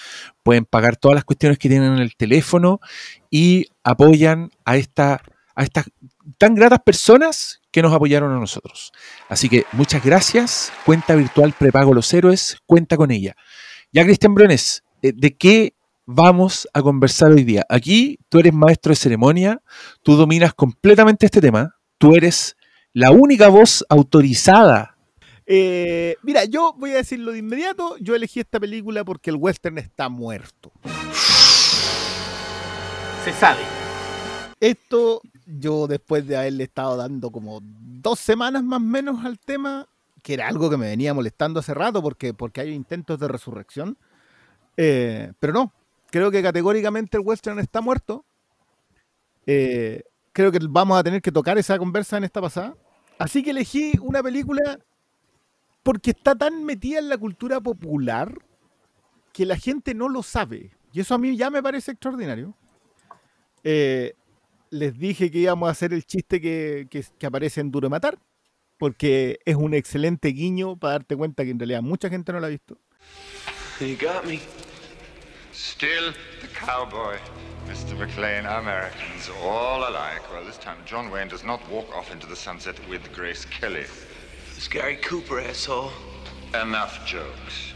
pueden 0.42 0.66
pagar 0.66 0.96
todas 0.96 1.16
las 1.16 1.26
cuestiones 1.26 1.58
que 1.58 1.70
tienen 1.70 1.94
en 1.94 2.00
el 2.00 2.16
teléfono 2.16 2.80
y 3.30 3.68
apoyan 3.84 4.52
a, 4.66 4.78
esta, 4.78 5.22
a 5.56 5.64
estas 5.64 5.86
tan 6.38 6.56
gratas 6.56 6.80
personas 6.86 7.62
que 7.72 7.82
nos 7.82 7.94
apoyaron 7.94 8.32
a 8.32 8.40
nosotros. 8.40 8.92
Así 9.28 9.50
que 9.50 9.66
muchas 9.74 10.04
gracias. 10.04 10.72
Cuenta 10.86 11.16
virtual 11.16 11.54
Prepago 11.58 11.94
Los 11.94 12.14
Héroes, 12.14 12.58
cuenta 12.66 12.96
con 12.96 13.12
ella. 13.12 13.36
Ya, 13.92 14.04
Cristian 14.04 14.34
Briones, 14.34 14.84
eh, 15.02 15.12
¿de 15.16 15.36
qué 15.36 15.76
vamos 16.06 16.68
a 16.74 16.82
conversar 16.82 17.32
hoy 17.32 17.44
día? 17.44 17.66
Aquí 17.70 18.20
tú 18.30 18.40
eres 18.40 18.54
maestro 18.54 18.92
de 18.92 18.96
ceremonia, 18.96 19.62
tú 20.04 20.16
dominas 20.16 20.54
completamente 20.54 21.26
este 21.26 21.42
tema, 21.42 21.76
tú 21.98 22.16
eres 22.16 22.56
la 22.94 23.12
única 23.12 23.50
voz 23.50 23.84
autorizada. 23.90 24.96
Eh, 25.46 26.16
mira, 26.22 26.46
yo 26.46 26.74
voy 26.78 26.92
a 26.92 26.98
decirlo 26.98 27.32
de 27.32 27.40
inmediato, 27.40 27.98
yo 27.98 28.16
elegí 28.16 28.40
esta 28.40 28.60
película 28.60 29.04
porque 29.04 29.32
el 29.32 29.36
western 29.36 29.78
está 29.80 30.10
muerto. 30.10 30.72
Se 33.26 33.34
sabe. 33.34 33.62
Esto, 34.60 35.22
yo 35.46 35.88
después 35.88 36.26
de 36.28 36.38
haberle 36.38 36.66
estado 36.66 36.96
dando 36.96 37.32
como 37.32 37.60
dos 37.62 38.20
semanas 38.20 38.64
más 38.64 38.78
o 38.78 38.84
menos 38.84 39.26
al 39.26 39.40
tema, 39.40 39.88
que 40.22 40.36
era 40.36 40.48
algo 40.48 40.70
que 40.70 40.78
me 40.78 40.88
venía 40.88 41.14
molestando 41.14 41.60
hace 41.60 41.74
rato 41.74 42.02
porque, 42.02 42.34
porque 42.34 42.62
hay 42.62 42.74
intentos 42.74 43.20
de 43.20 43.28
resurrección. 43.28 43.98
Eh, 44.78 45.34
pero 45.40 45.52
no, 45.52 45.74
creo 46.12 46.32
que 46.32 46.42
categóricamente 46.42 47.18
el 47.18 47.24
western 47.26 47.60
está 47.60 47.82
muerto. 47.82 48.24
Eh, 49.46 50.04
creo 50.32 50.52
que 50.52 50.60
vamos 50.62 50.98
a 50.98 51.04
tener 51.04 51.22
que 51.22 51.32
tocar 51.32 51.58
esa 51.58 51.78
conversa 51.78 52.18
en 52.18 52.24
esta 52.24 52.40
pasada. 52.40 52.76
Así 53.20 53.44
que 53.44 53.52
elegí 53.52 53.94
una 54.02 54.22
película 54.24 54.80
porque 55.84 56.12
está 56.12 56.36
tan 56.36 56.64
metida 56.64 57.00
en 57.00 57.10
la 57.10 57.18
cultura 57.18 57.60
popular 57.62 58.34
que 59.34 59.46
la 59.46 59.58
gente 59.58 59.94
no 59.94 60.10
lo 60.10 60.24
sabe. 60.24 60.72
Y 60.92 61.00
eso 61.02 61.16
a 61.16 61.18
mí 61.18 61.36
ya 61.36 61.50
me 61.50 61.62
parece 61.64 61.92
extraordinario. 61.92 62.54
Eh, 63.64 64.14
les 64.70 64.98
dije 64.98 65.30
que 65.32 65.40
íbamos 65.40 65.68
a 65.68 65.72
hacer 65.72 65.94
el 65.94 66.06
chiste 66.06 66.40
que, 66.42 66.88
que- 66.90 67.06
que 67.18 67.26
aparece 67.26 67.62
en 67.62 67.72
Duro 67.72 67.86
de 67.88 67.90
Matar, 67.92 68.18
porque 68.78 69.40
es 69.46 69.56
un 69.56 69.74
excelente 69.74 70.30
guiño 70.30 70.78
para 70.78 70.94
darte 70.94 71.16
cuenta 71.16 71.44
que 71.44 71.52
en 71.52 71.60
realidad 71.60 71.82
mucha 71.82 72.10
gente 72.10 72.32
no 72.34 72.40
lo 72.40 72.46
ha 72.48 72.50
visto. 72.50 72.78
You 73.80 73.96
got 74.00 74.24
me. 74.26 74.40
Still 75.54 76.14
the 76.42 76.48
cowboy, 76.60 77.18
Mr. 77.68 77.98
McLean, 77.98 78.46
Americans, 78.46 79.30
all 79.42 79.88
alike. 79.88 80.22
Well, 80.32 80.46
this 80.46 80.58
time 80.58 80.78
John 80.86 81.10
Wayne 81.10 81.28
does 81.30 81.44
not 81.44 81.62
walk 81.70 81.96
off 81.96 82.12
into 82.12 82.28
the 82.28 82.36
sunset 82.36 82.76
with 82.90 83.02
Grace 83.14 83.46
Kelly. 83.46 83.86
It's 84.56 84.68
Gary 84.68 84.98
Cooper, 84.98 85.40
asshole. 85.40 85.92
Enough 86.54 87.06
jokes. 87.06 87.74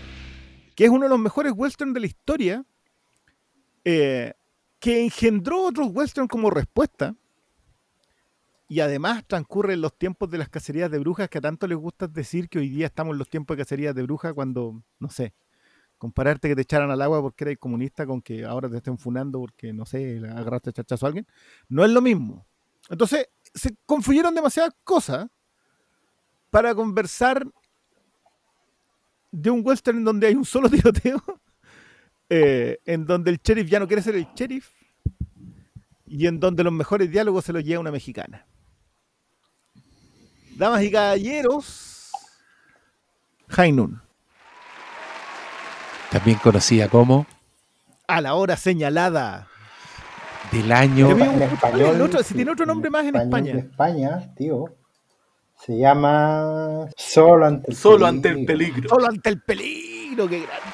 que 0.77 0.85
es 0.85 0.91
uno 0.91 1.05
de 1.05 1.09
los 1.09 1.19
mejores 1.19 1.53
westerns 1.55 1.95
de 1.95 1.99
la 1.99 2.05
historia, 2.05 2.63
eh, 3.83 4.33
que 4.79 5.03
engendró 5.03 5.63
otros 5.63 5.89
westerns 5.91 6.29
como 6.29 6.51
respuesta, 6.51 7.15
y 8.67 8.81
además 8.81 9.23
transcurre 9.25 9.73
en 9.73 9.81
los 9.81 9.97
tiempos 9.97 10.29
de 10.29 10.38
las 10.38 10.49
cacerías 10.49 10.91
de 10.91 10.99
brujas, 10.99 11.29
que 11.29 11.39
a 11.39 11.41
tanto 11.41 11.65
les 11.65 11.79
gusta 11.79 12.05
decir 12.05 12.47
que 12.47 12.59
hoy 12.59 12.69
día 12.69 12.85
estamos 12.85 13.13
en 13.13 13.17
los 13.17 13.27
tiempos 13.27 13.57
de 13.57 13.63
cacerías 13.63 13.95
de 13.95 14.03
brujas 14.03 14.33
cuando, 14.33 14.83
no 14.99 15.09
sé, 15.09 15.33
compararte 15.98 16.48
que 16.48 16.56
te 16.56 16.62
echaran 16.62 16.91
al 16.91 17.02
agua 17.02 17.22
porque 17.22 17.43
eres 17.43 17.58
comunista 17.58 18.06
con 18.06 18.22
que 18.22 18.45
ahora 18.45 18.70
te 18.70 18.78
estén 18.78 18.98
funando 18.98 19.39
porque, 19.39 19.74
no 19.74 19.86
sé, 19.86 20.18
agarraste 20.18 20.74
chachazo 20.74 21.06
a 21.06 21.10
alguien, 21.10 21.28
no 21.70 21.84
es 21.84 21.91
lo 21.91 22.02
mismo. 22.02 22.45
Entonces, 22.89 23.28
se 23.54 23.76
confluyeron 23.86 24.34
demasiadas 24.34 24.74
cosas 24.84 25.28
para 26.50 26.74
conversar 26.74 27.45
de 29.32 29.50
un 29.50 29.62
western 29.64 29.98
en 29.98 30.04
donde 30.06 30.28
hay 30.28 30.36
un 30.36 30.45
solo 30.45 30.70
tiroteo, 30.70 31.22
eh, 32.30 32.80
en 32.86 33.06
donde 33.06 33.32
el 33.32 33.38
sheriff 33.38 33.70
ya 33.70 33.80
no 33.80 33.88
quiere 33.88 34.02
ser 34.02 34.16
el 34.16 34.28
sheriff 34.36 34.72
y 36.06 36.28
en 36.28 36.39
donde 36.39 36.64
los 36.64 36.74
mejores 36.74 37.12
diálogos 37.12 37.45
se 37.45 37.54
los 37.54 37.64
lleva 37.64 37.82
una 37.82 37.91
mexicana. 37.91 38.45
Damas 40.56 40.82
y 40.84 40.91
caballeros, 40.91 42.12
Hainun, 43.50 44.02
También 46.12 46.38
conocida 46.39 46.88
como 46.88 47.26
a 48.08 48.22
la 48.22 48.34
hora 48.36 48.55
señalada. 48.58 49.47
del 50.51 50.72
año. 50.72 51.10
En 51.12 51.41
español, 51.41 51.95
el 51.95 52.01
otro- 52.01 52.24
si 52.24 52.34
tiene 52.34 52.51
otro 52.51 52.66
nombre 52.66 52.89
más 52.89 53.05
en 53.05 53.16
España. 53.18 53.51
de 53.53 53.60
España, 53.60 54.34
tío. 54.36 54.66
Se 55.60 55.78
llama 55.78 56.88
Solo 56.95 57.45
ante 57.47 57.72
el 57.72 57.76
Solo 57.76 58.05
ante 58.05 58.30
el 58.30 58.45
peligro. 58.45 58.88
Solo 58.88 59.08
ante 59.08 59.28
el 59.30 59.41
peligro, 59.41 60.30
qué 60.30 60.45
grande. 60.45 60.68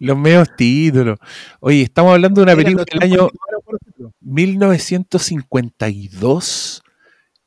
Los 0.00 0.16
medios 0.18 0.48
títulos. 0.56 1.18
Oye, 1.60 1.82
estamos 1.82 2.12
hablando 2.14 2.40
de 2.40 2.44
una 2.52 2.56
película 2.56 2.84
del 2.90 3.02
año 3.02 3.28
tiempos 3.28 3.32
que 3.32 3.38
no 3.38 3.44
era 3.48 3.60
por 3.64 3.78
título. 3.78 4.12
1952 4.20 6.82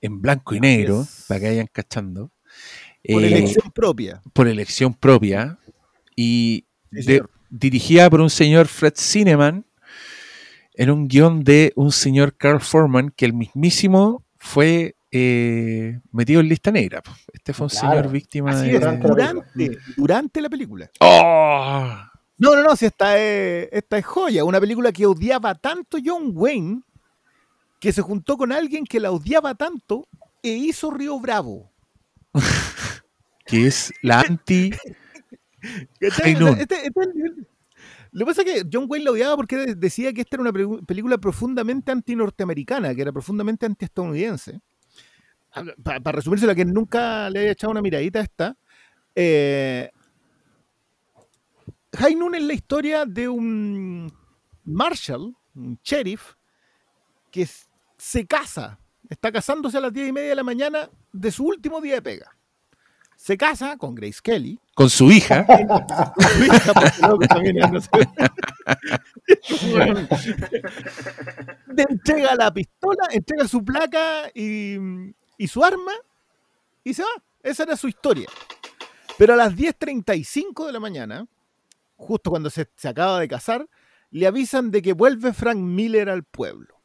en 0.02 0.22
blanco 0.22 0.54
y 0.56 0.60
negro, 0.60 1.06
para 1.28 1.40
que 1.40 1.48
vayan 1.48 1.68
cachando. 1.72 2.30
Por 3.08 3.24
Eh, 3.24 3.28
elección 3.28 3.72
propia. 3.72 4.22
por 4.34 4.48
elección 4.48 4.94
propia 4.94 5.58
y 6.16 6.66
Sí, 6.92 6.96
de- 6.98 7.04
señor. 7.04 7.30
dirigida 7.50 8.10
por 8.10 8.22
un 8.22 8.30
señor 8.30 8.68
Fred 8.68 8.94
Cineman 8.96 9.66
en 10.76 10.90
un 10.90 11.08
guion 11.08 11.44
de 11.44 11.74
un 11.76 11.92
señor 11.92 12.36
Carl 12.38 12.60
Foreman 12.62 13.12
que 13.16 13.26
el 13.26 13.34
mismísimo 13.34 14.24
fue 14.38 14.96
eh, 15.16 16.00
metido 16.12 16.40
en 16.42 16.48
lista 16.50 16.72
negra. 16.72 17.04
Este 17.32 17.54
fue 17.54 17.66
un 17.66 17.70
Claro. 17.70 17.90
señor 17.98 18.12
víctima 18.12 18.50
Así 18.52 18.68
de... 18.72 18.78
es, 18.78 18.80
durante, 19.02 19.78
durante 19.96 20.42
la 20.42 20.50
película. 20.50 20.90
¡Oh! 21.02 21.88
No, 22.40 22.56
no, 22.56 22.64
no, 22.64 22.76
si 22.76 22.88
esta 22.88 23.20
es, 23.20 23.70
esta 23.72 24.00
es 24.00 24.06
joya. 24.06 24.44
Una 24.44 24.60
película 24.60 24.92
que 24.92 25.06
odiaba 25.06 25.54
tanto 25.54 26.00
John 26.04 26.32
Wayne 26.34 26.82
que 27.80 27.92
se 27.94 28.02
juntó 28.02 28.38
con 28.38 28.52
alguien 28.52 28.86
que 28.86 29.00
la 29.00 29.12
odiaba 29.12 29.54
tanto 29.54 30.08
e 30.42 30.50
hizo 30.50 30.90
Río 30.90 31.20
Bravo. 31.20 31.70
Que 33.46 33.68
es 33.68 33.94
la 34.02 34.22
anti... 34.22 34.72
Este- 36.00 36.30
este. 36.60 36.92
Lo 38.12 38.20
que 38.20 38.26
pasa 38.26 38.42
es 38.44 38.54
que 38.64 38.70
John 38.72 38.86
Wayne 38.88 39.06
la 39.06 39.12
odiaba 39.12 39.36
porque 39.36 39.58
de- 39.58 39.76
decía 39.76 40.14
que 40.14 40.22
esta 40.22 40.36
era 40.38 40.50
una 40.50 40.84
película 40.86 41.18
profundamente 41.18 41.92
anti-norteamericana, 41.92 42.94
que 42.94 43.02
era 43.02 43.12
profundamente 43.12 43.66
anti-estadounidense. 43.66 44.62
Para 45.84 46.12
resumirse, 46.12 46.46
la 46.46 46.56
que 46.56 46.66
nunca 46.66 47.30
le 47.30 47.40
haya 47.40 47.52
echado 47.52 47.72
una 47.72 47.82
miradita 47.82 48.20
a 48.20 48.24
esta. 48.24 48.58
Eh, 49.16 49.90
es 51.92 52.44
la 52.44 52.54
historia 52.54 53.06
de 53.06 53.30
un 53.30 54.12
Marshall, 54.64 55.36
un 55.56 55.80
sheriff, 55.84 56.34
que 57.32 57.48
se 57.98 58.26
casa. 58.26 58.80
Está 59.10 59.32
casándose 59.32 59.78
a 59.78 59.82
las 59.82 59.94
10 59.94 60.10
y 60.10 60.12
media 60.12 60.30
de 60.30 60.36
la 60.36 60.44
mañana 60.44 60.90
de 61.12 61.32
su 61.32 61.46
último 61.46 61.82
día 61.82 61.96
de 61.96 62.02
pega. 62.02 62.38
Se 63.24 63.38
casa 63.38 63.78
con 63.78 63.96
Grace 63.96 64.20
Kelly, 64.22 64.60
con 64.76 64.90
su 64.90 65.10
hija. 65.10 65.46
porque 65.48 67.08
loco 67.08 67.26
también 67.26 67.58
es, 67.58 67.72
no 67.72 67.80
sé. 67.80 67.90
Le 71.74 71.84
entrega 71.84 72.36
la 72.36 72.54
pistola, 72.54 73.08
entrega 73.12 73.48
su 73.48 73.64
placa 73.64 74.30
y, 74.36 74.76
y 75.38 75.48
su 75.48 75.64
arma 75.64 75.94
y 76.84 76.94
se 76.94 77.04
va. 77.04 77.08
Esa 77.42 77.64
era 77.64 77.78
su 77.78 77.88
historia. 77.88 78.28
Pero 79.18 79.36
a 79.36 79.38
las 79.38 79.56
10.35 79.56 80.66
de 80.66 80.74
la 80.74 80.82
mañana, 80.82 81.26
justo 81.96 82.30
cuando 82.30 82.50
se, 82.50 82.68
se 82.76 82.90
acaba 82.90 83.22
de 83.22 83.30
casar, 83.30 83.70
le 84.12 84.28
avisan 84.28 84.70
de 84.70 84.82
que 84.82 84.92
vuelve 84.92 85.32
Frank 85.32 85.60
Miller 85.60 86.10
al 86.10 86.26
pueblo. 86.26 86.82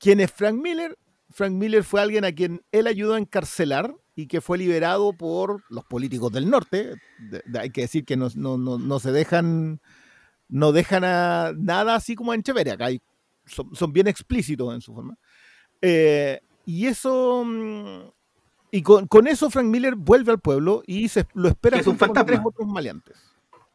¿Quién 0.00 0.18
es 0.18 0.32
Frank 0.32 0.56
Miller? 0.56 0.98
Frank 1.30 1.52
Miller 1.52 1.84
fue 1.84 2.00
alguien 2.00 2.24
a 2.24 2.32
quien 2.32 2.64
él 2.72 2.88
ayudó 2.88 3.14
a 3.14 3.18
encarcelar 3.18 3.94
y 4.16 4.26
que 4.26 4.40
fue 4.40 4.58
liberado 4.58 5.12
por 5.12 5.62
los 5.68 5.84
políticos 5.84 6.32
del 6.32 6.50
norte. 6.50 6.94
De- 7.30 7.42
de- 7.46 7.58
hay 7.60 7.70
que 7.70 7.82
decir 7.82 8.04
que 8.04 8.16
no, 8.16 8.28
no- 8.34 8.56
no- 8.58 8.78
no 8.78 8.98
se 8.98 9.12
dejan, 9.12 9.80
no 10.48 10.72
dejan 10.72 11.04
a 11.04 11.52
nada 11.56 11.94
así 11.94 12.16
como 12.16 12.32
en 12.34 12.40
Echeverria. 12.40 12.72
Acá 12.74 12.86
hay- 12.86 13.00
son, 13.44 13.74
son 13.76 13.92
bien 13.92 14.08
explícitos 14.08 14.74
en 14.74 14.80
su 14.80 14.92
forma. 14.94 15.16
Eh, 15.82 16.40
y 16.64 16.86
eso. 16.86 17.44
mm, 17.46 18.10
Y 18.72 18.82
con, 18.82 19.06
con 19.06 19.28
eso 19.28 19.48
Frank 19.48 19.66
Miller 19.66 19.94
vuelve 19.94 20.32
al 20.32 20.40
pueblo 20.40 20.82
y 20.86 21.08
se, 21.08 21.24
lo 21.34 21.48
espera 21.48 21.78
Es 21.78 21.86
un 21.86 21.96
fantasma. 21.96 22.26
tres 22.26 22.40
otros 22.44 22.66
maleantes. 22.68 23.16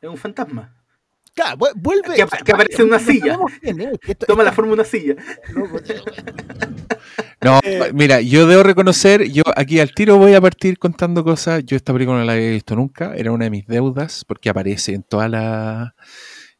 Es 0.01 0.09
un 0.09 0.17
fantasma. 0.17 0.75
Claro, 1.33 1.57
vu- 1.57 1.71
vuelve. 1.75 2.15
Que 2.15 2.21
apa- 2.23 2.37
que 2.37 2.51
aparece 2.51 2.81
en 2.81 2.87
una 2.89 2.97
no 2.99 3.05
silla. 3.05 3.37
Toma 4.27 4.43
la 4.43 4.51
forma 4.51 4.69
de 4.69 4.73
una 4.73 4.83
silla. 4.85 5.15
No, 7.43 7.59
Eh, 7.63 7.91
mira, 7.93 8.21
yo 8.21 8.45
debo 8.47 8.63
reconocer, 8.63 9.29
yo 9.31 9.41
aquí 9.55 9.79
al 9.79 9.91
tiro 9.93 10.17
voy 10.17 10.33
a 10.35 10.41
partir 10.41 10.77
contando 10.77 11.23
cosas. 11.23 11.63
Yo 11.65 11.75
esta 11.75 11.91
película 11.93 12.19
no 12.19 12.25
la 12.25 12.33
había 12.33 12.51
visto 12.51 12.75
nunca, 12.75 13.13
era 13.15 13.31
una 13.31 13.45
de 13.45 13.51
mis 13.51 13.65
deudas, 13.65 14.23
porque 14.27 14.49
aparece 14.49 14.93
en 14.93 15.03
todas 15.03 15.29
las 15.29 15.89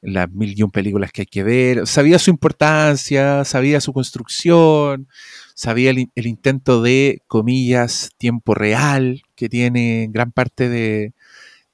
las 0.04 0.32
mil 0.32 0.58
y 0.58 0.64
un 0.64 0.72
películas 0.72 1.12
que 1.12 1.22
hay 1.22 1.26
que 1.28 1.44
ver. 1.44 1.86
Sabía 1.86 2.18
su 2.18 2.32
importancia, 2.32 3.46
sabía 3.46 3.80
su 3.82 3.94
construcción, 3.94 5.08
sabía 5.54 5.92
el, 5.92 6.10
el 6.16 6.26
intento 6.26 6.82
de, 6.82 7.22
comillas, 7.28 8.10
tiempo 8.18 8.56
real 8.56 9.22
que 9.36 9.48
tiene 9.48 10.08
gran 10.10 10.32
parte 10.32 10.70
de, 10.70 11.14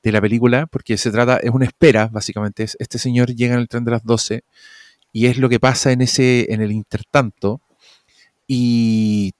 de 0.07 0.13
la 0.13 0.21
película, 0.21 0.67
porque 0.67 0.97
se 0.97 1.11
trata, 1.11 1.37
es 1.37 1.51
una 1.51 1.65
espera, 1.65 2.07
básicamente. 2.07 2.63
Es, 2.63 2.77
este 2.79 2.97
señor 2.97 3.35
llega 3.35 3.53
en 3.53 3.59
el 3.59 3.67
tren 3.67 3.85
de 3.85 3.91
las 3.91 4.03
12 4.03 4.43
y 5.13 5.27
es 5.27 5.37
lo 5.37 5.49
que 5.49 5.59
pasa 5.59 5.91
en 5.91 6.01
ese, 6.01 6.51
en 6.53 6.61
el 6.61 6.71
intertanto. 6.71 7.61
Y, 8.47 9.33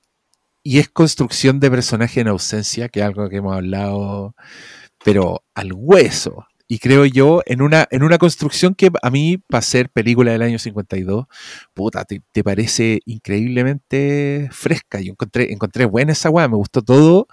y 0.63 0.80
es 0.80 0.89
construcción 0.89 1.59
de 1.59 1.72
personaje 1.72 2.22
en 2.22 2.28
ausencia, 2.28 2.89
que 2.89 2.99
es 2.99 3.05
algo 3.05 3.30
que 3.30 3.38
hemos 3.38 3.55
hablado, 3.55 4.36
pero 5.03 5.43
al 5.55 5.72
hueso. 5.74 6.45
Y 6.68 6.80
creo 6.80 7.05
yo, 7.05 7.41
en 7.45 7.61
una, 7.61 7.88
en 7.91 8.03
una 8.03 8.18
construcción 8.18 8.76
que 8.76 8.91
a 9.01 9.09
mí, 9.09 9.38
para 9.38 9.61
ser 9.61 9.89
película 9.89 10.34
del 10.34 10.41
año 10.41 10.59
52, 10.59 11.26
puta, 11.74 12.03
te, 12.03 12.22
te 12.34 12.43
parece 12.43 12.99
increíblemente 13.05 14.49
fresca. 14.51 14.99
Yo 14.99 15.11
encontré, 15.13 15.53
encontré 15.53 15.86
buena 15.86 16.11
esa 16.11 16.30
weá, 16.30 16.49
me 16.49 16.57
gustó 16.57 16.82
todo 16.82 17.28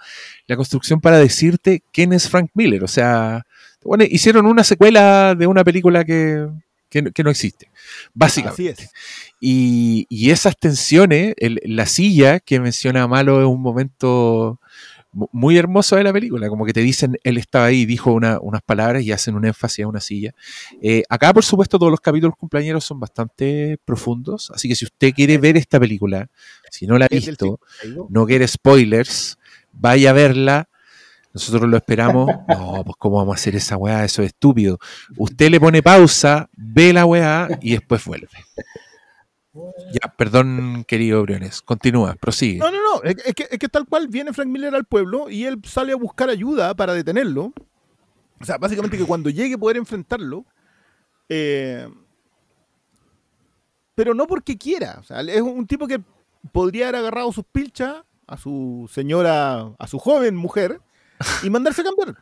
la 0.47 0.55
construcción 0.55 1.01
para 1.01 1.17
decirte 1.19 1.81
quién 1.91 2.13
es 2.13 2.29
Frank 2.29 2.49
Miller. 2.53 2.83
O 2.83 2.87
sea, 2.87 3.45
bueno, 3.83 4.03
hicieron 4.07 4.45
una 4.45 4.63
secuela 4.63 5.35
de 5.35 5.47
una 5.47 5.63
película 5.63 6.03
que, 6.03 6.47
que, 6.89 7.01
no- 7.01 7.11
que 7.11 7.23
no 7.23 7.29
existe, 7.29 7.69
básicamente. 8.13 8.73
Así 8.73 8.83
es. 8.83 8.89
Y, 9.39 10.05
y 10.09 10.31
esas 10.31 10.57
tensiones, 10.57 11.33
el- 11.37 11.59
la 11.65 11.85
silla 11.85 12.39
que 12.39 12.59
menciona 12.59 13.07
Malo 13.07 13.41
es 13.41 13.47
un 13.47 13.61
momento 13.61 14.59
mu- 15.11 15.27
muy 15.31 15.57
hermoso 15.57 15.95
de 15.95 16.03
la 16.03 16.11
película, 16.13 16.49
como 16.49 16.65
que 16.65 16.73
te 16.73 16.81
dicen, 16.81 17.17
él 17.23 17.37
estaba 17.37 17.65
ahí, 17.65 17.85
dijo 17.85 18.11
una- 18.11 18.39
unas 18.39 18.61
palabras 18.61 19.03
y 19.03 19.11
hacen 19.11 19.35
un 19.35 19.45
énfasis 19.45 19.85
a 19.85 19.87
una 19.87 20.01
silla. 20.01 20.33
Eh, 20.81 21.03
acá, 21.09 21.33
por 21.33 21.43
supuesto, 21.45 21.77
todos 21.79 21.91
los 21.91 22.01
capítulos 22.01 22.35
cumpleaños 22.37 22.83
son 22.83 22.99
bastante 22.99 23.77
profundos, 23.85 24.51
así 24.53 24.67
que 24.67 24.75
si 24.75 24.85
usted 24.85 25.13
quiere 25.13 25.37
ver 25.37 25.57
esta 25.57 25.79
película, 25.79 26.27
si 26.71 26.85
no 26.87 26.97
la 26.97 27.05
ha 27.05 27.09
visto, 27.09 27.59
52. 27.81 28.07
no 28.09 28.25
quiere 28.25 28.47
spoilers, 28.47 29.37
vaya 29.75 30.09
a 30.11 30.13
verla. 30.13 30.69
Nosotros 31.33 31.69
lo 31.69 31.77
esperamos. 31.77 32.29
No, 32.47 32.83
pues 32.85 32.95
cómo 32.97 33.17
vamos 33.17 33.33
a 33.33 33.39
hacer 33.39 33.55
esa 33.55 33.77
weá, 33.77 34.03
eso 34.05 34.21
es 34.21 34.27
estúpido. 34.29 34.79
Usted 35.17 35.49
le 35.49 35.59
pone 35.59 35.81
pausa, 35.83 36.49
ve 36.55 36.93
la 36.93 37.05
weá 37.05 37.47
y 37.61 37.71
después 37.71 38.03
vuelve. 38.05 38.27
Ya, 39.93 40.13
perdón, 40.17 40.83
querido 40.87 41.21
Briones. 41.21 41.61
Continúa, 41.61 42.15
prosigue. 42.15 42.59
No, 42.59 42.71
no, 42.71 42.77
no. 42.77 43.03
Es, 43.03 43.15
que, 43.33 43.47
es 43.49 43.57
que 43.57 43.69
tal 43.69 43.85
cual 43.85 44.07
viene 44.09 44.33
Frank 44.33 44.49
Miller 44.49 44.75
al 44.75 44.85
pueblo 44.85 45.29
y 45.29 45.45
él 45.45 45.61
sale 45.63 45.93
a 45.93 45.95
buscar 45.95 46.29
ayuda 46.29 46.75
para 46.75 46.93
detenerlo. 46.93 47.53
O 48.41 48.45
sea, 48.45 48.57
básicamente 48.57 48.97
que 48.97 49.05
cuando 49.05 49.29
llegue 49.29 49.57
poder 49.57 49.77
enfrentarlo. 49.77 50.45
eh, 51.29 51.87
pero 53.95 54.13
no 54.13 54.27
porque 54.27 54.57
quiera. 54.57 54.97
O 54.99 55.03
sea, 55.03 55.21
es 55.21 55.41
un 55.41 55.65
tipo 55.65 55.87
que 55.87 56.01
podría 56.51 56.89
haber 56.89 56.99
agarrado 56.99 57.31
sus 57.31 57.45
pilchas 57.45 58.03
a 58.27 58.37
su 58.37 58.89
señora, 58.91 59.73
a 59.77 59.87
su 59.87 59.99
joven 59.99 60.35
mujer 60.35 60.81
y 61.43 61.49
mandarse 61.49 61.81
a 61.81 61.85
cambiar 61.85 62.15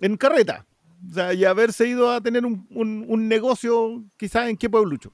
en 0.00 0.16
carreta. 0.16 0.66
O 1.10 1.14
sea, 1.14 1.32
y 1.32 1.44
haberse 1.44 1.86
ido 1.86 2.10
a 2.10 2.20
tener 2.20 2.44
un, 2.44 2.66
un- 2.70 3.28
negocio 3.28 4.02
quizás 4.16 4.48
en 4.48 4.56
qué 4.56 4.68
pueblucho. 4.68 5.12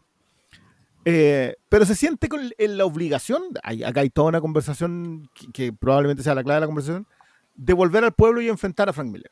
Eh, 1.05 1.57
pero 1.69 1.85
se 1.85 1.95
siente 1.95 2.29
con 2.31 2.41
la 2.59 2.85
obligación, 2.87 3.43
hay- 3.63 3.85
acá 3.85 4.01
hay 4.01 4.09
toda 4.11 4.29
una 4.29 4.41
conversación 4.41 5.29
que, 5.35 5.53
que 5.53 5.73
probablemente 5.73 6.23
sea 6.23 6.35
la 6.35 6.43
clave 6.43 6.57
de 6.57 6.61
la 6.63 6.67
conversación, 6.67 7.07
de 7.55 7.73
volver 7.75 8.03
al 8.05 8.15
pueblo 8.15 8.41
y 8.41 8.49
enfrentar 8.49 8.89
a 8.89 8.93
Frank 8.95 9.11
Miller. 9.11 9.31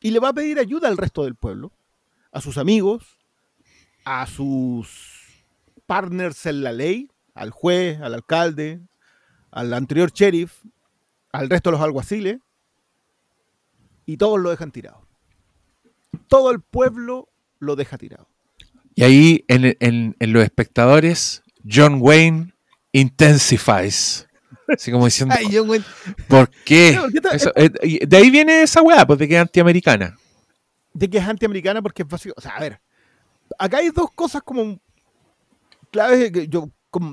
Y 0.00 0.10
le 0.12 0.18
va 0.18 0.28
a 0.30 0.32
pedir 0.32 0.58
ayuda 0.58 0.88
al 0.88 0.96
resto 0.96 1.24
del 1.24 1.34
pueblo, 1.34 1.72
a 2.32 2.40
sus 2.40 2.56
amigos, 2.56 3.18
a 4.06 4.26
sus 4.26 5.44
partners 5.84 6.46
en 6.46 6.62
la 6.62 6.72
ley, 6.72 7.10
al 7.34 7.50
juez, 7.50 8.00
al 8.00 8.14
alcalde, 8.14 8.80
al 9.50 9.72
anterior 9.74 10.12
sheriff, 10.12 10.62
al 11.32 11.48
resto 11.50 11.70
de 11.70 11.76
los 11.76 11.84
alguaciles, 11.84 12.38
y 14.06 14.16
todos 14.16 14.40
lo 14.40 14.50
dejan 14.50 14.70
tirado. 14.72 15.06
Todo 16.28 16.50
el 16.50 16.60
pueblo 16.60 17.28
lo 17.58 17.76
deja 17.76 17.98
tirado. 17.98 18.28
Y 18.94 19.02
ahí 19.04 19.44
en, 19.48 19.76
en- 19.80 20.16
en 20.18 20.32
los 20.32 20.42
espectadores, 20.42 21.42
John 21.68 21.98
Wayne 22.00 22.52
intensifies. 22.92 24.26
Así 24.68 24.90
como 24.92 25.04
diciendo, 25.06 25.34
Ay, 25.36 25.46
¿por 26.28 26.48
qué? 26.64 26.92
No, 26.94 27.02
porque 27.02 27.16
está- 27.18 27.30
Eso, 27.30 27.52
eh, 27.56 28.06
de 28.06 28.16
ahí 28.16 28.30
viene 28.30 28.62
esa 28.62 28.82
weá, 28.82 29.06
pues 29.06 29.18
de 29.18 29.28
que 29.28 29.34
es 29.34 29.40
antiamericana. 29.40 30.16
de 30.92 31.08
que 31.10 31.18
es 31.18 31.24
antiamericana 31.24 31.82
porque 31.82 32.02
es 32.02 32.08
básico. 32.08 32.34
O 32.36 32.40
sea, 32.40 32.52
a 32.56 32.60
ver, 32.60 32.80
acá 33.58 33.78
hay 33.78 33.90
dos 33.90 34.10
cosas 34.12 34.42
como 34.42 34.80
claves 35.92 36.30
que 36.32 36.48
yo, 36.48 36.68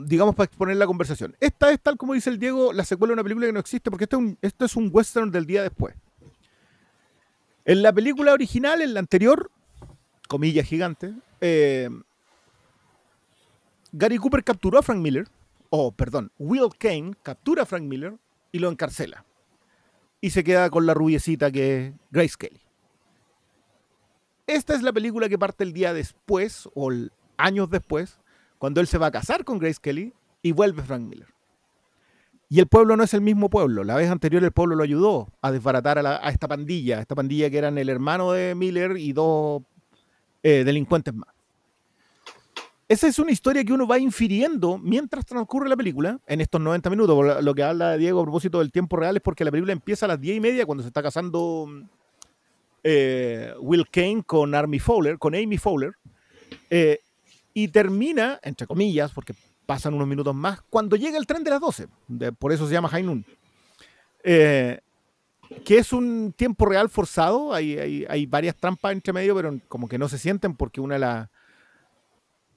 digamos, 0.05 0.35
para 0.35 0.45
exponer 0.45 0.77
la 0.77 0.87
conversación. 0.87 1.35
Esta 1.39 1.71
es, 1.71 1.79
tal 1.79 1.97
como 1.97 2.13
dice 2.13 2.29
el 2.29 2.39
Diego, 2.39 2.73
la 2.73 2.83
secuela 2.83 3.11
de 3.11 3.13
una 3.13 3.23
película 3.23 3.45
que 3.47 3.53
no 3.53 3.59
existe, 3.59 3.91
porque 3.91 4.05
es 4.05 4.13
un, 4.13 4.37
esto 4.41 4.65
es 4.65 4.75
un 4.75 4.89
western 4.91 5.31
del 5.31 5.45
día 5.45 5.63
después. 5.63 5.95
En 7.65 7.81
la 7.83 7.93
película 7.93 8.33
original, 8.33 8.81
en 8.81 8.93
la 8.93 8.99
anterior, 8.99 9.51
comillas 10.27 10.65
gigantes, 10.65 11.13
eh, 11.41 11.89
Gary 13.91 14.17
Cooper 14.17 14.43
capturó 14.43 14.79
a 14.79 14.83
Frank 14.83 14.99
Miller, 14.99 15.27
o 15.69 15.91
perdón, 15.91 16.31
Will 16.39 16.69
Kane 16.77 17.13
captura 17.21 17.63
a 17.63 17.65
Frank 17.65 17.83
Miller 17.83 18.15
y 18.51 18.59
lo 18.59 18.69
encarcela. 18.69 19.25
Y 20.21 20.31
se 20.31 20.43
queda 20.43 20.69
con 20.69 20.85
la 20.85 20.93
rubiecita 20.93 21.51
que 21.51 21.87
es 21.87 21.93
Grace 22.09 22.35
Kelly. 22.37 22.61
Esta 24.47 24.73
es 24.73 24.81
la 24.81 24.93
película 24.93 25.27
que 25.27 25.37
parte 25.37 25.63
el 25.63 25.73
día 25.73 25.93
después, 25.93 26.69
o 26.73 26.89
años 27.35 27.69
después, 27.69 28.17
cuando 28.57 28.81
él 28.81 28.87
se 28.87 28.97
va 28.97 29.07
a 29.07 29.11
casar 29.11 29.43
con 29.43 29.59
Grace 29.59 29.79
Kelly 29.81 30.13
y 30.41 30.51
vuelve 30.51 30.83
Frank 30.83 31.01
Miller. 31.03 31.27
Y 32.49 32.59
el 32.59 32.67
pueblo 32.67 32.95
no 32.95 33.03
es 33.03 33.13
el 33.13 33.21
mismo 33.21 33.49
pueblo. 33.49 33.83
La 33.83 33.95
vez 33.95 34.09
anterior 34.09 34.43
el 34.43 34.51
pueblo 34.53 34.75
lo 34.75 34.83
ayudó 34.83 35.27
a 35.41 35.51
desbaratar 35.51 35.97
a, 35.99 36.29
esta 36.29 36.47
pandilla, 36.47 37.01
esta 37.01 37.13
pandilla 37.15 37.49
que 37.49 37.57
eran 37.57 37.77
el 37.77 37.89
hermano 37.89 38.31
de 38.31 38.55
Miller 38.55 38.95
y 38.97 39.11
dos 39.11 39.63
eh, 40.43 40.63
delincuentes 40.63 41.13
más. 41.13 41.27
Esa 42.89 43.07
es 43.07 43.19
una 43.19 43.31
historia 43.31 43.65
que 43.65 43.73
uno 43.73 43.85
va 43.85 43.99
infiriendo 43.99 44.77
mientras 44.77 45.25
transcurre 45.25 45.67
la 45.67 45.75
película, 45.75 46.21
en 46.25 46.39
estos 46.39 46.61
90 46.61 46.89
minutos. 46.89 47.43
Lo- 47.43 47.53
que 47.53 47.63
habla 47.63 47.97
Diego 47.97 48.21
a 48.21 48.23
propósito 48.23 48.59
del 48.59 48.71
tiempo 48.71 48.95
real 48.95 49.17
es 49.17 49.21
porque 49.21 49.43
la 49.43 49.51
película 49.51 49.73
empieza 49.73 50.05
a 50.05 50.09
las 50.09 50.21
10 50.21 50.37
y 50.37 50.39
media 50.39 50.65
cuando 50.65 50.83
se 50.83 50.87
está 50.87 51.03
casando 51.03 51.67
eh, 52.83 53.53
Will 53.59 53.89
Kane 53.91 54.23
con 54.25 54.55
Amy 54.55 54.79
Fowler, 54.79 55.17
con 55.17 55.35
Amy 55.35 55.57
Fowler, 55.57 55.95
eh, 56.69 56.99
y 57.59 57.69
termina, 57.69 58.39
entre 58.43 58.67
comillas, 58.67 59.11
porque 59.11 59.33
pasan 59.65 59.95
unos 59.95 60.07
minutos 60.07 60.35
más, 60.35 60.61
cuando 60.69 60.95
llega 60.95 61.17
el 61.17 61.25
tren 61.25 61.43
de 61.43 61.49
las 61.49 61.59
12. 61.59 61.87
de- 62.07 62.31
por 62.31 62.51
eso 62.51 62.67
se 62.67 62.73
llama 62.73 62.87
High 62.89 63.01
Noon. 63.03 63.25
Eh, 64.23 64.79
que 65.65 65.77
es 65.79 65.91
un 65.91 66.33
tiempo 66.37 66.65
real 66.67 66.87
forzado. 66.89 67.53
Hay, 67.55 67.77
hay- 68.07 68.25
varias 68.27 68.55
trampas 68.55 68.91
entre 68.91 69.11
medio, 69.11 69.33
pero 69.35 69.59
como 69.69 69.87
que 69.87 69.97
no 69.97 70.07
se 70.07 70.19
sienten 70.19 70.55
porque 70.55 70.81
una 70.81 70.95
de, 70.95 70.99
las 70.99 71.29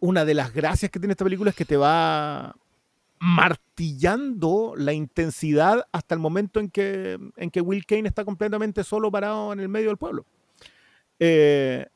una 0.00 0.24
de 0.26 0.34
las 0.34 0.52
gracias 0.52 0.90
que 0.90 0.98
tiene 0.98 1.12
esta 1.12 1.24
película 1.24 1.48
es 1.50 1.56
que 1.56 1.64
te 1.64 1.76
va 1.78 2.54
martillando 3.20 4.74
la 4.76 4.92
intensidad 4.92 5.86
hasta 5.92 6.14
el 6.14 6.20
momento 6.20 6.60
en 6.60 6.68
que, 6.70 7.18
en 7.36 7.50
que 7.50 7.60
Will 7.62 7.86
Kane 7.86 8.08
está 8.08 8.24
completamente 8.24 8.84
solo 8.84 9.10
parado 9.10 9.52
en 9.52 9.60
el 9.60 9.68
medio 9.68 9.88
del 9.88 9.96
pueblo. 9.98 10.24
Eh, 11.18 11.86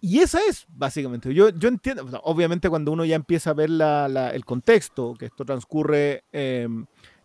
y 0.00 0.20
esa 0.20 0.38
es, 0.48 0.66
básicamente. 0.68 1.32
Yo, 1.34 1.48
yo 1.50 1.68
entiendo, 1.68 2.06
obviamente 2.22 2.68
cuando 2.70 2.92
uno 2.92 3.04
ya 3.04 3.16
empieza 3.16 3.50
a 3.50 3.54
ver 3.54 3.70
la- 3.70 4.08
la- 4.08 4.30
el 4.30 4.44
contexto, 4.44 5.14
que 5.18 5.26
esto 5.26 5.44
transcurre 5.44 6.24
eh, 6.32 6.68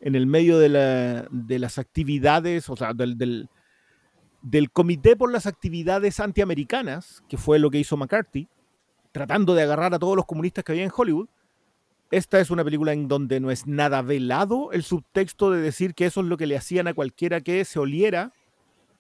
en 0.02 0.16
el 0.16 0.26
medio 0.28 0.58
de, 0.60 0.70
la- 0.70 1.28
de 1.32 1.60
las 1.60 1.78
actividades, 1.78 2.70
o 2.70 2.76
sea, 2.76 2.94
del, 2.94 3.18
del, 3.18 3.48
del 4.42 4.72
Comité 4.72 5.16
por 5.16 5.32
las 5.32 5.46
Actividades 5.46 6.20
Antiamericanas, 6.20 7.24
que 7.30 7.38
fue 7.38 7.60
lo 7.60 7.70
que 7.70 7.78
hizo 7.80 7.96
McCarthy, 7.98 8.48
tratando 9.12 9.54
de 9.54 9.62
agarrar 9.64 9.94
a 9.94 10.00
todos 10.00 10.16
los 10.16 10.26
comunistas 10.26 10.64
que 10.64 10.72
había 10.72 10.84
en 10.84 10.92
Hollywood. 10.96 11.28
Esta 12.12 12.40
es 12.40 12.52
una 12.52 12.64
película 12.64 12.94
en 12.94 13.08
donde 13.08 13.40
no 13.40 13.50
es 13.52 13.66
nada 13.68 14.02
velado 14.02 14.72
el 14.72 14.84
subtexto 14.84 15.50
de 15.52 15.62
decir 15.62 15.94
que 15.96 16.06
eso 16.06 16.22
es 16.22 16.28
lo 16.28 16.38
que 16.38 16.46
le 16.48 16.58
hacían 16.58 16.88
a 16.88 16.94
cualquiera 16.94 17.42
que 17.42 17.64
se 17.66 17.80
oliera 17.80 18.32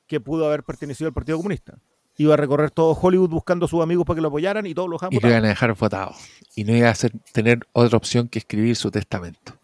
que 0.08 0.20
pudo 0.20 0.46
haber 0.48 0.64
pertenecido 0.64 1.08
al 1.08 1.14
Partido 1.14 1.38
Comunista. 1.38 1.78
Iba 2.18 2.36
a 2.36 2.38
recorrer 2.38 2.70
todo 2.70 2.94
Hollywood 3.00 3.30
buscando 3.30 3.66
a 3.66 3.70
sus 3.70 3.82
amigos 3.82 4.06
para 4.06 4.16
que 4.16 4.22
lo 4.22 4.28
apoyaran 4.28 4.66
y 4.66 4.74
todos 4.74 4.90
los 4.90 5.02
Y 5.12 5.20
lo 5.20 5.28
iban 5.30 5.46
a 5.46 5.48
dejar 5.50 5.74
votado. 5.74 6.14
Y 6.56 6.64
no 6.64 6.76
iba 6.76 6.88
a 6.88 6.92
hacer, 6.92 7.12
tener 7.32 7.60
otra 7.74 7.98
opción 7.98 8.28
que 8.28 8.40
escribir 8.40 8.76
su 8.76 8.92
testamento. 8.92 9.60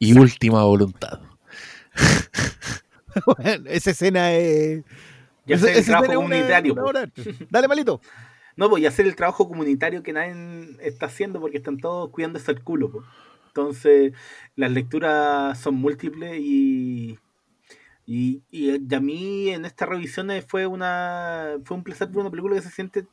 Y 0.00 0.18
última 0.18 0.64
voluntad. 0.64 1.20
esa 3.66 3.90
escena 3.90 4.32
es. 4.32 4.84
Y 5.46 5.52
esa- 5.52 5.70
el 5.70 5.78
esa 5.78 5.92
trabajo 6.00 6.12
escena 6.32 6.58
es 6.58 6.72
una-. 6.72 7.12
Dale, 7.50 7.68
malito. 7.68 8.00
No, 8.56 8.70
pues 8.70 8.82
y 8.82 8.86
hacer 8.86 9.06
el 9.06 9.14
trabajo 9.14 9.48
comunitario 9.48 10.02
que 10.02 10.12
nadie 10.12 10.76
está 10.80 11.06
haciendo 11.06 11.40
porque 11.40 11.58
están 11.58 11.78
todos 11.78 12.10
cuidándose 12.10 12.50
el 12.50 12.62
culo. 12.62 12.90
po. 12.90 13.04
Entonces, 13.48 14.12
las 14.54 14.70
lecturas 14.70 15.58
son 15.58 15.76
múltiples 15.76 16.38
y, 16.40 17.18
y, 18.06 18.42
y 18.50 18.94
a 18.94 19.00
mí 19.00 19.50
en 19.50 19.64
estas 19.64 19.88
revisiones 19.88 20.44
fue 20.46 20.66
una 20.66 21.56
fue 21.64 21.76
un 21.76 21.82
placer 21.82 22.08
ver 22.08 22.18
una 22.18 22.30
película 22.30 22.54
que 22.54 22.62
se 22.62 22.70
siente, 22.70 23.06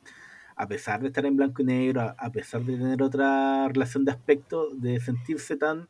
a 0.56 0.68
pesar 0.68 1.00
de 1.00 1.08
estar 1.08 1.26
en 1.26 1.36
blanco 1.36 1.62
y 1.62 1.64
negro, 1.64 2.14
a, 2.16 2.30
pesar 2.30 2.62
de 2.62 2.76
tener 2.76 3.02
otra 3.02 3.68
relación 3.68 4.04
de 4.04 4.12
aspecto, 4.12 4.70
de 4.74 5.00
sentirse 5.00 5.56
tan, 5.56 5.88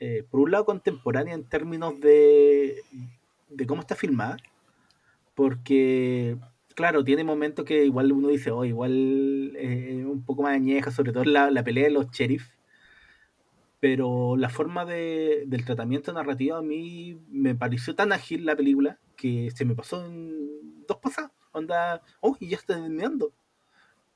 eh, 0.00 0.24
por 0.28 0.40
un 0.40 0.50
lado, 0.50 0.64
contemporánea 0.64 1.34
en 1.34 1.44
términos 1.44 2.00
de, 2.00 2.82
de 3.48 3.66
cómo 3.66 3.82
está 3.82 3.94
filmada, 3.94 4.36
porque 5.36 6.36
claro, 6.74 7.04
tiene 7.04 7.24
momentos 7.24 7.64
que 7.64 7.84
igual 7.84 8.12
uno 8.12 8.28
dice, 8.28 8.50
oh, 8.50 8.64
igual 8.64 9.52
eh, 9.56 10.04
un 10.06 10.24
poco 10.24 10.42
más 10.42 10.54
añeja, 10.54 10.90
sobre 10.90 11.12
todo 11.12 11.24
la, 11.24 11.50
la 11.50 11.64
pelea 11.64 11.84
de 11.84 11.90
los 11.90 12.10
sheriff. 12.10 12.55
Pero 13.80 14.36
la 14.36 14.48
forma 14.48 14.84
de, 14.84 15.44
del 15.46 15.64
tratamiento 15.64 16.12
narrativo 16.12 16.56
a 16.56 16.62
mí 16.62 17.20
me 17.28 17.54
pareció 17.54 17.94
tan 17.94 18.12
ágil 18.12 18.46
la 18.46 18.56
película 18.56 18.98
que 19.16 19.50
se 19.54 19.64
me 19.64 19.74
pasó 19.74 20.04
en 20.04 20.86
dos 20.86 20.98
pasadas. 20.98 21.32
Onda, 21.52 22.02
oh, 22.20 22.36
y 22.40 22.48
ya 22.48 22.56
está 22.56 22.74
terminando. 22.74 23.32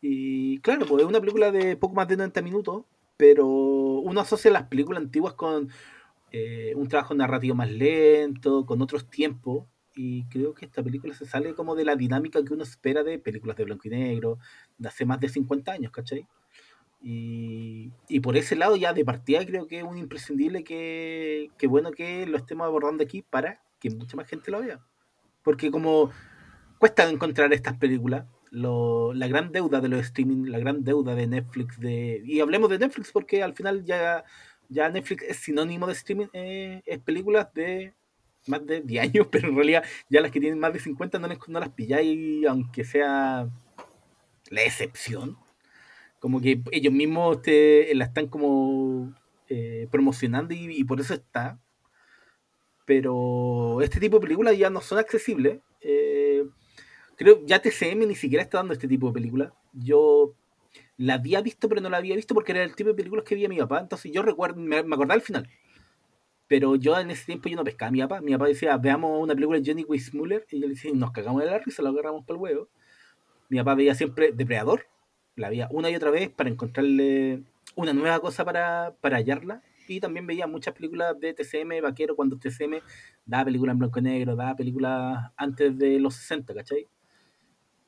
Y 0.01 0.61
claro, 0.61 0.87
pues 0.87 1.03
es 1.03 1.09
una 1.09 1.21
película 1.21 1.51
de 1.53 1.77
poco 1.77 1.95
más 1.95 2.09
de 2.09 2.17
90 2.17 2.43
minutos, 2.43 2.85
pero 3.17 3.47
uno 3.47 4.21
asocia 4.21 4.51
las 4.51 4.65
películas 4.65 5.03
antiguas 5.03 5.35
con 5.35 5.71
eh, 6.33 6.73
un 6.77 6.89
trabajo 6.89 7.15
narrativo 7.15 7.55
más 7.55 7.71
lento, 7.71 8.65
con 8.65 8.81
otros 8.83 9.11
tiempos, 9.11 9.67
y 9.95 10.25
creo 10.29 10.55
que 10.55 10.65
esta 10.65 10.83
película 10.83 11.15
se 11.15 11.27
sale 11.27 11.55
como 11.55 11.75
de 11.75 11.85
la 11.85 11.97
dinámica 11.97 12.43
que 12.45 12.55
uno 12.55 12.63
espera 12.63 13.03
de 13.03 13.19
películas 13.19 13.57
de 13.57 13.65
blanco 13.65 13.89
y 13.89 13.91
negro 13.91 14.39
de 14.79 14.89
hace 14.89 15.05
más 15.05 15.21
de 15.21 15.29
50 15.29 15.73
años, 15.73 15.93
¿cachai? 15.93 16.27
Y, 17.03 17.91
y 18.09 18.21
por 18.21 18.37
ese 18.37 18.57
lado 18.57 18.77
ya 18.77 18.93
de 18.93 19.05
partida 19.05 19.45
creo 19.47 19.67
que 19.67 19.79
es 19.79 19.85
un 19.85 19.97
imprescindible 19.97 20.65
que, 20.65 21.51
que 21.57 21.67
bueno 21.67 21.93
que 21.93 22.27
lo 22.27 22.37
estemos 22.37 22.67
abordando 22.67 23.03
aquí 23.03 23.23
para 23.23 23.63
que 23.81 23.91
mucha 23.91 24.17
más 24.17 24.29
gente 24.29 24.51
lo 24.51 24.61
vea. 24.61 24.81
Porque 25.43 25.71
como 25.71 26.11
cuesta 26.79 27.09
encontrar 27.09 27.53
estas 27.53 27.77
películas, 27.79 28.27
la 28.51 29.29
gran 29.29 29.53
deuda 29.53 29.81
de 29.81 29.89
los 29.89 30.01
streaming, 30.01 30.51
la 30.51 30.59
gran 30.59 30.85
deuda 30.85 31.15
de 31.15 31.27
Netflix, 31.27 31.79
de 31.81 32.21
y 32.25 32.41
hablemos 32.41 32.69
de 32.69 32.79
Netflix 32.79 33.13
porque 33.13 33.43
al 33.43 33.55
final 33.55 33.85
ya, 33.85 34.25
ya 34.69 34.89
Netflix 34.91 35.23
es 35.25 35.37
sinónimo 35.39 35.87
de 35.87 35.93
streaming, 35.95 36.27
eh, 36.35 36.83
es 36.85 36.99
películas 36.99 37.53
de 37.55 37.95
más 38.47 38.67
de 38.67 38.81
10 38.83 39.05
años, 39.05 39.27
pero 39.33 39.49
en 39.49 39.57
realidad 39.57 39.85
ya 40.11 40.21
las 40.21 40.31
que 40.33 40.41
tienen 40.41 40.59
más 40.59 40.73
de 40.73 40.81
50 40.81 41.19
no, 41.19 41.29
les- 41.29 41.39
no 41.49 41.61
las 41.61 41.71
pilláis, 41.71 42.47
aunque 42.47 42.85
sea 42.85 43.49
la 44.51 44.63
excepción. 44.63 45.37
Como 46.21 46.41
que 46.41 46.63
ellos 46.71 46.93
mismos 46.93 47.43
te, 47.43 47.93
la 47.95 48.05
están 48.05 48.29
como 48.29 49.13
eh, 49.49 49.89
promocionando 49.91 50.55
y, 50.55 50.85
por 50.85 51.01
eso 51.01 51.15
está. 51.15 51.59
Pero 52.85 53.81
este 53.83 53.99
tipo 53.99 54.19
de 54.19 54.23
películas 54.23 54.57
ya 54.57 54.71
no 54.71 54.81
son 54.81 54.99
accesibles. 54.99 55.59
Eh, 55.81 56.45
creo 57.17 57.45
ya 57.45 57.61
TCM 57.61 58.07
ni 58.07 58.15
siquiera 58.15 58.43
está 58.45 58.59
dando 58.59 58.75
este 58.75 58.87
tipo 58.87 59.09
de 59.09 59.15
películas. 59.15 59.53
Yo 59.73 60.35
la 60.99 61.15
había 61.15 61.41
visto, 61.41 61.69
pero 61.69 61.81
no 61.81 61.89
la 61.89 61.97
había 61.97 62.15
visto 62.15 62.35
porque 62.35 62.53
era 62.53 62.63
el 62.63 62.77
tipo 62.77 62.91
de 62.91 62.95
películas 62.95 63.25
que 63.25 63.35
veía 63.35 63.49
mi 63.49 63.59
papá. 63.59 63.81
Entonces 63.81 64.13
yo 64.13 64.23
recuerdo, 64.23 64.61
me, 64.61 64.77
acordaba 64.77 65.15
al 65.15 65.23
final. 65.23 65.49
Pero 66.47 66.77
yo 66.77 66.99
en 66.99 67.11
ese 67.11 67.25
tiempo 67.25 67.49
yo 67.49 67.57
no 67.57 67.65
pescaba 67.65 67.89
a 67.89 67.93
mi 67.93 68.01
papá. 68.01 68.21
Mi 68.21 68.33
papá 68.33 68.47
decía, 68.47 68.77
veamos 68.77 69.19
una 69.23 69.35
película 69.35 69.59
de 69.59 69.65
Johnny 69.67 69.85
Weissmuller. 69.85 70.47
Y 70.51 70.61
yo 70.61 70.69
le 70.69 70.75
decía, 70.75 70.91
nos 70.95 71.13
cagamos 71.13 71.43
de 71.43 71.51
la 71.51 71.59
risa, 71.59 71.83
lo 71.83 71.89
agarramos 71.89 72.27
por 72.27 72.37
el 72.37 72.43
huevo. 72.43 72.69
Mi 73.49 73.59
papá 73.59 73.75
veía 73.75 73.95
siempre 73.95 74.33
Depredador. 74.33 74.87
La 75.37 75.49
veía 75.49 75.69
una 75.71 75.91
y 75.91 75.97
otra 75.97 76.11
vez 76.11 76.29
para 76.29 76.51
encontrarle 76.51 77.43
una 77.77 77.93
nueva 77.93 78.21
cosa 78.21 78.45
para, 78.45 78.95
para 79.01 79.19
hallarla. 79.19 79.63
Y 79.89 80.01
también 80.01 80.27
veía 80.27 80.47
muchas 80.47 80.75
películas 80.75 81.19
de 81.19 81.35
TCM, 81.35 81.83
Vaquero, 81.83 82.15
cuando 82.15 82.39
TCM 82.39 82.81
daba 83.27 83.47
películas 83.47 83.73
en 83.73 83.79
blanco 83.81 83.99
y 83.99 84.03
negro, 84.03 84.37
daba 84.37 84.55
películas 84.55 85.33
antes 85.37 85.77
de 85.77 85.99
los 85.99 86.15
60, 86.15 86.55
¿cachai? 86.55 86.87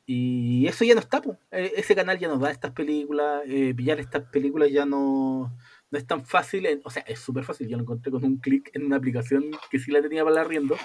Y 0.05 0.67
eso 0.67 0.85
ya 0.85 0.95
no 0.95 1.01
está, 1.01 1.23
po. 1.23 1.39
Eh, 1.53 1.73
ese 1.77 1.95
canal 1.95 2.19
ya 2.19 2.29
nos 2.29 2.41
da 2.41 2.51
estas 2.51 2.73
películas, 2.73 3.43
eh, 3.47 3.73
pillar 3.75 4.01
estas 4.01 4.25
películas 4.25 4.71
ya 4.73 4.85
no, 4.85 5.57
no 5.91 5.99
es 5.99 6.07
tan 6.07 6.25
fácil, 6.25 6.67
o 6.85 6.91
sea, 6.91 7.03
es 7.03 7.21
súper 7.21 7.45
fácil, 7.45 7.69
yo 7.69 7.77
lo 7.77 7.85
encontré 7.85 8.11
con 8.11 8.25
un 8.25 8.39
clic 8.39 8.71
en 8.75 8.85
una 8.85 8.97
aplicación 8.97 9.45
que 9.71 9.79
sí 9.79 9.93
la 9.93 10.03
tenía 10.03 10.25
para 10.25 10.35
la 10.35 10.41
arriendo, 10.41 10.77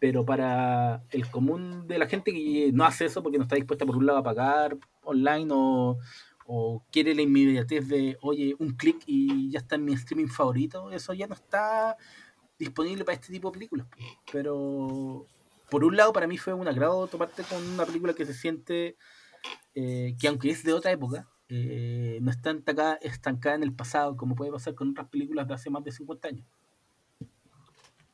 pero 0.00 0.24
para 0.24 1.04
el 1.10 1.30
común 1.30 1.86
de 1.86 1.98
la 1.98 2.08
gente 2.08 2.32
que 2.32 2.70
no 2.72 2.84
hace 2.84 3.04
eso 3.04 3.22
porque 3.22 3.38
no 3.38 3.44
está 3.44 3.54
dispuesta 3.54 3.86
por 3.86 3.96
un 3.96 4.06
lado 4.06 4.18
a 4.18 4.24
pagar 4.24 4.76
online 5.02 5.48
o, 5.52 5.98
o 6.46 6.84
quiere 6.90 7.14
la 7.14 7.22
inmediatez 7.22 7.88
de, 7.88 8.18
oye, 8.22 8.54
un 8.58 8.72
clic 8.76 9.02
y 9.06 9.50
ya 9.50 9.60
está 9.60 9.76
en 9.76 9.84
mi 9.84 9.94
streaming 9.94 10.28
favorito, 10.28 10.90
eso 10.92 11.12
ya 11.14 11.26
no 11.26 11.34
está 11.34 11.96
disponible 12.58 13.04
para 13.04 13.14
este 13.16 13.32
tipo 13.32 13.50
de 13.50 13.54
películas. 13.54 13.86
Pero 14.32 15.26
por 15.70 15.84
un 15.84 15.96
lado, 15.96 16.12
para 16.12 16.26
mí 16.26 16.38
fue 16.38 16.52
un 16.54 16.68
agrado 16.68 17.06
toparte 17.08 17.44
con 17.44 17.62
una 17.66 17.86
película 17.86 18.14
que 18.14 18.26
se 18.26 18.34
siente 18.34 18.96
eh, 19.74 20.16
que, 20.20 20.28
aunque 20.28 20.50
es 20.50 20.64
de 20.64 20.72
otra 20.72 20.92
época, 20.92 21.28
eh, 21.48 22.18
no 22.22 22.30
está 22.30 22.50
estancada, 22.50 22.94
estancada 23.02 23.56
en 23.56 23.62
el 23.62 23.74
pasado, 23.74 24.16
como 24.16 24.34
puede 24.34 24.52
pasar 24.52 24.74
con 24.74 24.90
otras 24.90 25.08
películas 25.08 25.48
de 25.48 25.54
hace 25.54 25.70
más 25.70 25.84
de 25.84 25.92
50 25.92 26.28
años. 26.28 26.46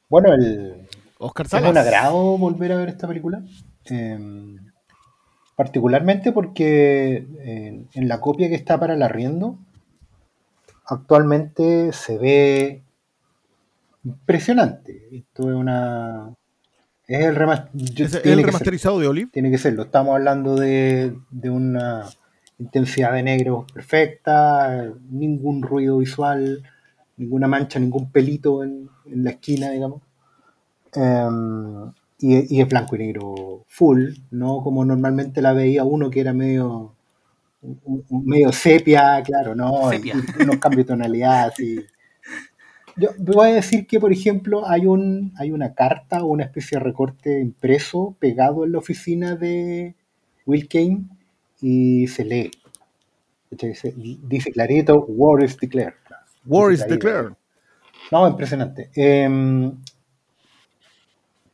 Bueno, 0.09 0.32
el, 0.32 0.89
Oscar 1.18 1.49
es 1.53 1.66
un 1.66 1.76
Salas. 1.76 1.76
agrado 1.76 2.39
volver 2.39 2.72
a 2.72 2.76
ver 2.76 2.89
esta 2.91 3.07
película. 3.09 3.43
eh, 3.91 4.18
particularmente 5.59 6.30
porque 6.30 7.16
en, 7.40 7.88
en 7.92 8.06
la 8.09 8.20
copia 8.20 8.48
que 8.48 8.54
está 8.54 8.78
para 8.78 8.94
el 8.94 9.02
arriendo, 9.02 9.59
actualmente 10.86 11.92
se 11.92 12.16
ve 12.16 12.82
impresionante. 14.04 15.09
Esto 15.11 15.50
es 15.50 15.56
una. 15.56 16.32
Es 17.09 17.24
el, 17.24 17.36
Es 17.98 18.12
ser. 18.12 18.36
remasterizado 18.36 19.00
de 19.00 19.09
Olive. 19.09 19.30
Tiene 19.32 19.50
que 19.50 19.59
serlo. 19.59 19.82
Estamos 19.82 20.14
hablando 20.14 20.54
de, 20.54 21.18
de 21.28 21.50
una 21.50 22.04
intensidad 22.61 23.12
de 23.14 23.24
negro 23.24 23.66
perfecta, 23.74 24.92
ningún 25.11 25.62
ruido 25.62 25.98
visual, 25.98 26.62
ninguna 27.16 27.48
mancha, 27.48 27.80
ningún 27.80 28.12
pelito 28.12 28.62
en, 28.62 28.88
en 29.06 29.24
la 29.24 29.30
esquina, 29.30 29.70
digamos. 29.72 30.02
Em, 30.94 31.90
y, 32.19 32.57
y 32.57 32.61
es 32.61 32.69
blanco 32.69 32.97
y 32.97 33.01
negro 33.01 33.64
full, 33.69 34.11
no 34.31 34.62
como 34.62 34.85
normalmente 34.85 35.41
la 35.43 35.53
veía 35.53 35.85
uno 35.85 36.11
que 36.11 36.21
era 36.21 36.33
medio 36.33 36.95
medio 38.11 38.53
sepia, 38.53 39.23
claro, 39.25 39.55
no, 39.55 39.91
Sepia. 39.91 40.14
y 40.39 40.43
unos 40.43 40.59
cambios 40.59 40.87
de 40.87 40.93
tonalidad 40.93 41.49
así. 41.49 41.85
Yo 42.97 43.11
voy 43.19 43.51
a 43.51 43.55
decir 43.55 43.87
que, 43.87 44.01
por 44.01 44.12
ejemplo, 44.12 44.69
hay 44.69 44.87
un 44.87 45.33
hay 45.39 45.53
una 45.53 45.75
carta 45.75 46.23
o 46.25 46.27
una 46.27 46.45
especie 46.45 46.79
de 46.79 46.85
recorte 46.85 47.41
impreso 47.41 48.16
pegado 48.19 48.64
en 48.64 48.73
la 48.73 48.79
oficina 48.79 49.37
de 49.37 49.95
Will 50.47 50.69
Kane 50.69 51.05
y 51.61 52.07
se 52.09 52.25
lee. 52.25 52.51
Dice 53.51 54.53
clarito, 54.53 55.05
War 55.09 55.43
is 55.43 55.57
declared. 55.57 55.95
War 56.45 56.71
Dice 56.71 56.75
is 56.75 56.85
clarito. 56.85 56.95
declared. 56.95 57.33
No, 58.11 58.27
impresionante. 58.29 58.91
Em, 58.95 59.77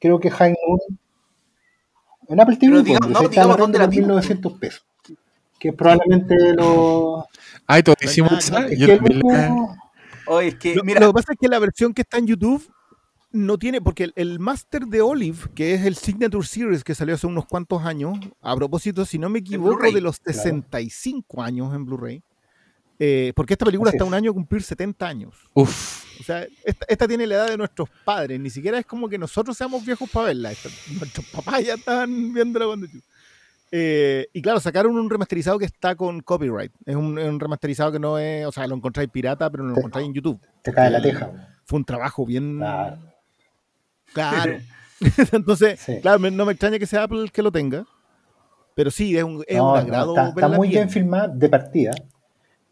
creo 0.04 0.20
que 0.20 0.30
High 0.30 0.54
Noon 0.66 0.98
en 2.28 2.40
Apple 2.40 2.56
TV, 2.56 2.72
pues, 2.72 2.84
digamos- 2.84 3.10
no, 3.10 3.28
digamos 3.28 3.56
dónde 3.56 3.78
la 3.78 3.84
por 3.86 3.90
vimos, 3.94 4.08
1900 4.08 4.52
pesos. 4.58 4.84
Que 5.58 5.72
probablemente 5.72 6.34
lo. 6.54 7.26
Ay, 7.66 7.82
hay 7.82 7.94
hicimos 8.02 8.32
esa. 8.38 8.66
Es 8.66 8.78
que 8.78 9.00
es 10.42 10.54
que, 10.56 10.76
mira, 10.84 11.00
lo 11.00 11.06
que 11.08 11.12
pasa 11.14 11.32
es 11.32 11.38
que 11.40 11.48
la 11.48 11.58
versión 11.58 11.94
que 11.94 12.02
está 12.02 12.18
en 12.18 12.26
YouTube 12.26 12.70
no 13.32 13.58
tiene, 13.58 13.80
porque 13.80 14.04
el, 14.04 14.12
el 14.16 14.38
Master 14.40 14.82
de 14.86 15.00
Olive, 15.00 15.38
que 15.54 15.72
es 15.72 15.86
el 15.86 15.96
Signature 15.96 16.46
Series 16.46 16.84
que 16.84 16.94
salió 16.94 17.14
hace 17.14 17.26
unos 17.26 17.46
cuantos 17.46 17.82
años, 17.82 18.18
a 18.42 18.54
propósito, 18.54 19.06
si 19.06 19.18
no 19.18 19.30
me 19.30 19.38
equivoco, 19.38 19.90
de 19.90 20.00
los 20.02 20.20
claro. 20.20 20.38
65 20.38 21.42
años 21.42 21.74
en 21.74 21.84
Blu-ray, 21.86 22.22
eh, 22.98 23.32
porque 23.34 23.54
esta 23.54 23.64
película 23.64 23.88
Así 23.88 23.96
está 23.96 24.04
a 24.04 24.06
es. 24.06 24.08
un 24.08 24.14
año 24.14 24.30
de 24.32 24.34
cumplir 24.34 24.62
70 24.62 25.06
años. 25.06 25.34
Uf. 25.54 26.03
O 26.20 26.22
sea, 26.22 26.46
esta, 26.64 26.86
esta 26.88 27.08
tiene 27.08 27.26
la 27.26 27.34
edad 27.36 27.48
de 27.48 27.56
nuestros 27.56 27.88
padres, 28.04 28.38
ni 28.40 28.50
siquiera 28.50 28.78
es 28.78 28.86
como 28.86 29.08
que 29.08 29.18
nosotros 29.18 29.56
seamos 29.56 29.84
viejos 29.84 30.08
para 30.10 30.26
verla. 30.28 30.52
esta- 30.52 30.68
nuestros 30.98 31.26
papás 31.26 31.64
ya 31.64 31.74
estaban 31.74 32.32
viéndola 32.32 32.66
cuando 32.66 32.86
chicos. 32.86 33.02
Eh, 33.76 34.28
y 34.32 34.40
claro, 34.40 34.60
sacaron 34.60 34.96
un 34.96 35.10
remasterizado 35.10 35.58
que 35.58 35.64
está 35.64 35.96
con 35.96 36.20
copyright. 36.20 36.70
Es 36.86 36.94
un, 36.94 37.18
es 37.18 37.28
un 37.28 37.40
remasterizado 37.40 37.90
que 37.90 37.98
no 37.98 38.18
es, 38.18 38.46
o 38.46 38.52
sea, 38.52 38.66
lo 38.68 38.76
encontráis 38.76 39.10
pirata, 39.10 39.50
pero 39.50 39.64
no 39.64 39.70
lo 39.72 39.78
encontráis 39.78 40.06
en 40.06 40.14
YouTube. 40.14 40.40
Te 40.62 40.72
cae 40.72 40.90
la 40.90 41.02
teja. 41.02 41.30
Fue 41.64 41.78
un 41.78 41.84
trabajo 41.84 42.24
bien. 42.24 42.58
Claro. 42.58 42.98
Claro. 44.12 44.58
Entonces, 45.32 45.80
Sí. 45.80 45.98
claro, 46.00 46.18
no 46.30 46.44
me 46.46 46.52
extraña 46.52 46.78
que 46.78 46.86
sea 46.86 47.02
Apple 47.02 47.20
el 47.22 47.32
que 47.32 47.42
lo 47.42 47.50
tenga. 47.50 47.84
Pero 48.76 48.90
sí, 48.90 49.16
es 49.16 49.24
un, 49.24 49.44
es 49.46 49.56
No, 49.56 49.68
un 49.68 49.74
no, 49.74 49.76
agrado. 49.80 50.10
está, 50.14 50.28
está 50.28 50.40
verla 50.42 50.56
muy 50.56 50.68
bien 50.68 50.88
filmada 50.90 51.28
de 51.28 51.48
partida. 51.48 51.92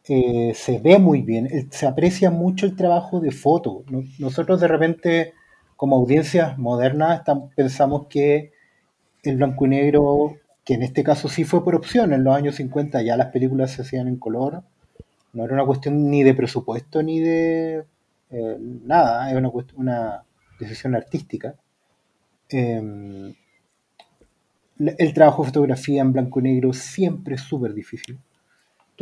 Eh, 0.09 0.53
se 0.55 0.81
ve 0.81 0.99
muy 0.99 1.23
bien. 1.23 1.49
se 1.71 1.87
aprecia 1.87 2.31
mucho 2.31 2.67
el 2.67 2.77
trabajo 2.77 3.21
de 3.21 3.31
foto. 3.31 3.85
No- 3.91 4.03
Nosotros 4.19 4.61
de 4.61 4.69
repente, 4.69 5.35
como 5.77 5.97
audiencias 5.97 6.59
modernas, 6.59 7.23
pensamos 7.57 8.07
que 8.09 8.53
el 9.25 9.37
blanco 9.39 9.67
y 9.67 9.71
negro, 9.71 10.37
que 10.65 10.75
en 10.75 10.83
este 10.85 11.05
caso 11.05 11.29
sí 11.29 11.45
fue 11.45 11.65
por 11.65 11.77
opción, 11.77 12.13
en 12.15 12.25
los 12.25 12.37
años 12.37 12.57
50 12.57 13.03
ya 13.03 13.17
las 13.19 13.29
películas 13.29 13.73
se 13.73 13.83
hacían 13.83 14.09
en 14.09 14.17
color. 14.19 14.63
No 15.35 15.45
era 15.45 15.55
una 15.55 15.67
cuestión 15.67 16.11
ni 16.11 16.23
de 16.25 16.35
presupuesto 16.35 17.03
ni 17.03 17.21
de 17.21 17.85
eh, 18.31 18.59
nada, 18.61 19.31
es 19.31 19.37
una, 19.77 20.25
decisión 20.61 20.95
artística. 20.97 21.57
Em, 22.51 23.35
el 24.99 25.15
trabajo 25.15 25.43
de 25.43 25.49
fotografía 25.49 26.03
en 26.03 26.13
blanco 26.13 26.41
y 26.41 26.43
negro 26.43 26.75
siempre 26.75 27.37
es 27.37 27.41
súper 27.41 27.73
difícil. 27.73 28.19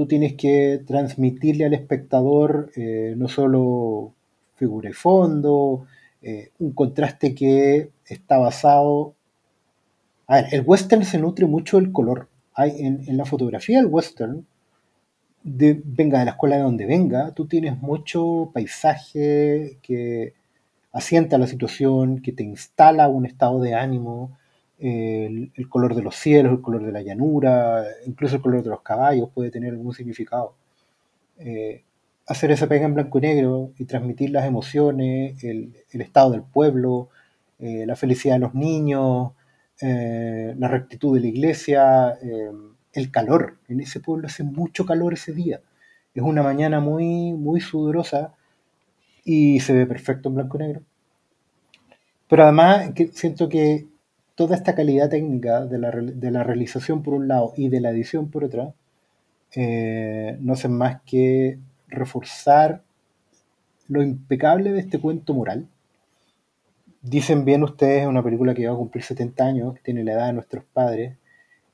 Tú 0.00 0.06
tienes 0.06 0.32
que 0.32 0.82
transmitirle 0.86 1.66
al 1.66 1.74
espectador 1.74 2.70
eh, 2.74 3.12
no 3.18 3.28
solo 3.28 4.14
figura 4.54 4.88
y 4.88 4.94
fondo, 4.94 5.84
eh, 6.22 6.52
un 6.58 6.72
contraste 6.72 7.34
que 7.34 7.90
está 8.06 8.38
basado... 8.38 9.14
A 10.26 10.36
ver, 10.36 10.46
el 10.52 10.62
western 10.64 11.04
se 11.04 11.18
nutre 11.18 11.44
mucho 11.44 11.76
del 11.76 11.92
color. 11.92 12.30
En, 12.56 13.14
la 13.14 13.26
fotografía 13.26 13.76
del 13.76 13.88
western, 13.90 14.46
venga 15.42 16.20
de 16.20 16.24
la 16.24 16.30
escuela 16.30 16.56
de 16.56 16.62
donde 16.62 16.86
venga, 16.86 17.32
tú 17.32 17.46
tienes 17.46 17.76
mucho 17.76 18.50
paisaje 18.54 19.76
que 19.82 20.32
asienta 20.92 21.36
la 21.36 21.46
situación, 21.46 22.22
que 22.22 22.32
te 22.32 22.42
instala 22.42 23.06
un 23.08 23.26
estado 23.26 23.60
de 23.60 23.74
ánimo, 23.74 24.38
el, 24.80 25.68
color 25.68 25.94
de 25.94 26.02
los 26.02 26.16
cielos, 26.16 26.52
el 26.52 26.62
color 26.62 26.84
de 26.84 26.92
la 26.92 27.02
llanura, 27.02 27.84
incluso 28.06 28.36
el 28.36 28.42
color 28.42 28.62
de 28.62 28.70
los 28.70 28.82
caballos 28.82 29.28
puede 29.34 29.50
tener 29.50 29.72
algún 29.72 29.92
significado. 29.92 30.54
Eh, 31.38 31.84
hacer 32.30 32.52
esa 32.52 32.68
pega 32.68 32.86
en 32.86 32.94
blanco 32.94 33.18
y 33.18 33.22
negro 33.22 33.72
y 33.76 33.86
transmitir 33.86 34.30
las 34.30 34.46
emociones, 34.46 35.42
el, 35.42 35.74
estado 35.90 36.30
del 36.30 36.42
pueblo, 36.42 37.08
eh, 37.58 37.84
la 37.86 37.96
felicidad 37.96 38.36
de 38.36 38.40
los 38.40 38.54
niños, 38.54 39.32
eh, 39.80 40.54
la 40.56 40.68
rectitud 40.68 41.16
de 41.16 41.22
la 41.22 41.26
iglesia, 41.26 42.10
eh, 42.22 42.52
el 42.92 43.10
calor. 43.10 43.58
En 43.68 43.80
ese 43.80 43.98
pueblo 43.98 44.28
hace 44.28 44.44
mucho 44.44 44.86
calor 44.86 45.12
ese 45.12 45.32
día. 45.32 45.60
Es 46.14 46.22
una 46.22 46.44
mañana 46.44 46.78
muy, 46.78 47.32
muy 47.32 47.60
sudorosa 47.60 48.34
y 49.24 49.58
se 49.58 49.72
ve 49.72 49.86
perfecto 49.86 50.28
en 50.28 50.36
blanco 50.36 50.56
y 50.56 50.60
negro. 50.60 50.82
Pero 52.28 52.44
además 52.44 52.92
siento 53.12 53.48
que 53.48 53.88
toda 54.40 54.56
esta 54.56 54.74
calidad 54.74 55.10
técnica 55.10 55.66
de 55.66 55.76
la, 55.76 55.90
de 55.90 56.30
la 56.30 56.42
realización 56.42 57.02
por 57.02 57.12
un 57.12 57.28
lado 57.28 57.52
y 57.58 57.68
de 57.68 57.78
la 57.78 57.90
edición 57.90 58.30
por 58.30 58.42
otra, 58.42 58.72
eh, 59.54 60.38
no 60.40 60.54
hacen 60.54 60.72
más 60.72 61.02
que 61.02 61.58
reforzar 61.88 62.82
lo 63.88 64.02
impecable 64.02 64.72
de 64.72 64.80
este 64.80 64.98
cuento 64.98 65.34
moral. 65.34 65.68
Dicen 67.02 67.44
bien 67.44 67.62
ustedes, 67.62 68.00
es 68.00 68.08
una 68.08 68.22
película 68.22 68.54
que 68.54 68.66
va 68.66 68.72
a 68.72 68.78
cumplir 68.78 69.04
70 69.04 69.44
años, 69.44 69.74
que 69.74 69.82
tiene 69.82 70.04
la 70.04 70.12
edad 70.12 70.28
de 70.28 70.32
nuestros 70.32 70.64
padres, 70.64 71.18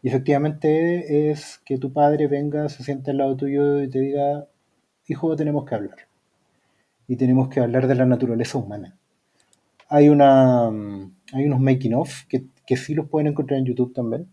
y 0.03 0.09
efectivamente 0.09 1.31
es 1.31 1.61
que 1.65 1.79
tu 1.79 1.93
padre 1.93 2.27
venga, 2.27 2.69
se 2.69 2.83
siente 2.83 3.13
al 3.13 3.19
lado 3.19 3.37
tuyo 3.37 3.81
y 3.81 3.89
te 3.89 4.01
diga, 4.01 4.49
hijo, 5.07 5.37
tenemos 5.37 5.65
que 5.67 5.75
hablar. 5.77 5.99
Y 7.07 7.15
tenemos 7.15 7.49
que 7.49 7.61
hablar 7.61 7.87
de 7.87 7.95
la 7.95 8.07
naturaleza 8.07 8.59
humana. 8.59 8.97
Hay, 9.89 10.09
una, 10.09 10.69
mm, 10.69 11.15
hay 11.33 11.45
unos 11.45 11.61
making 11.61 11.95
of 11.95 12.25
que, 12.29 12.47
que 12.67 12.77
sí 12.77 12.95
los 12.95 13.09
pueden 13.09 13.29
encontrar 13.29 13.59
en 13.61 13.67
YouTube 13.67 13.95
también, 13.95 14.29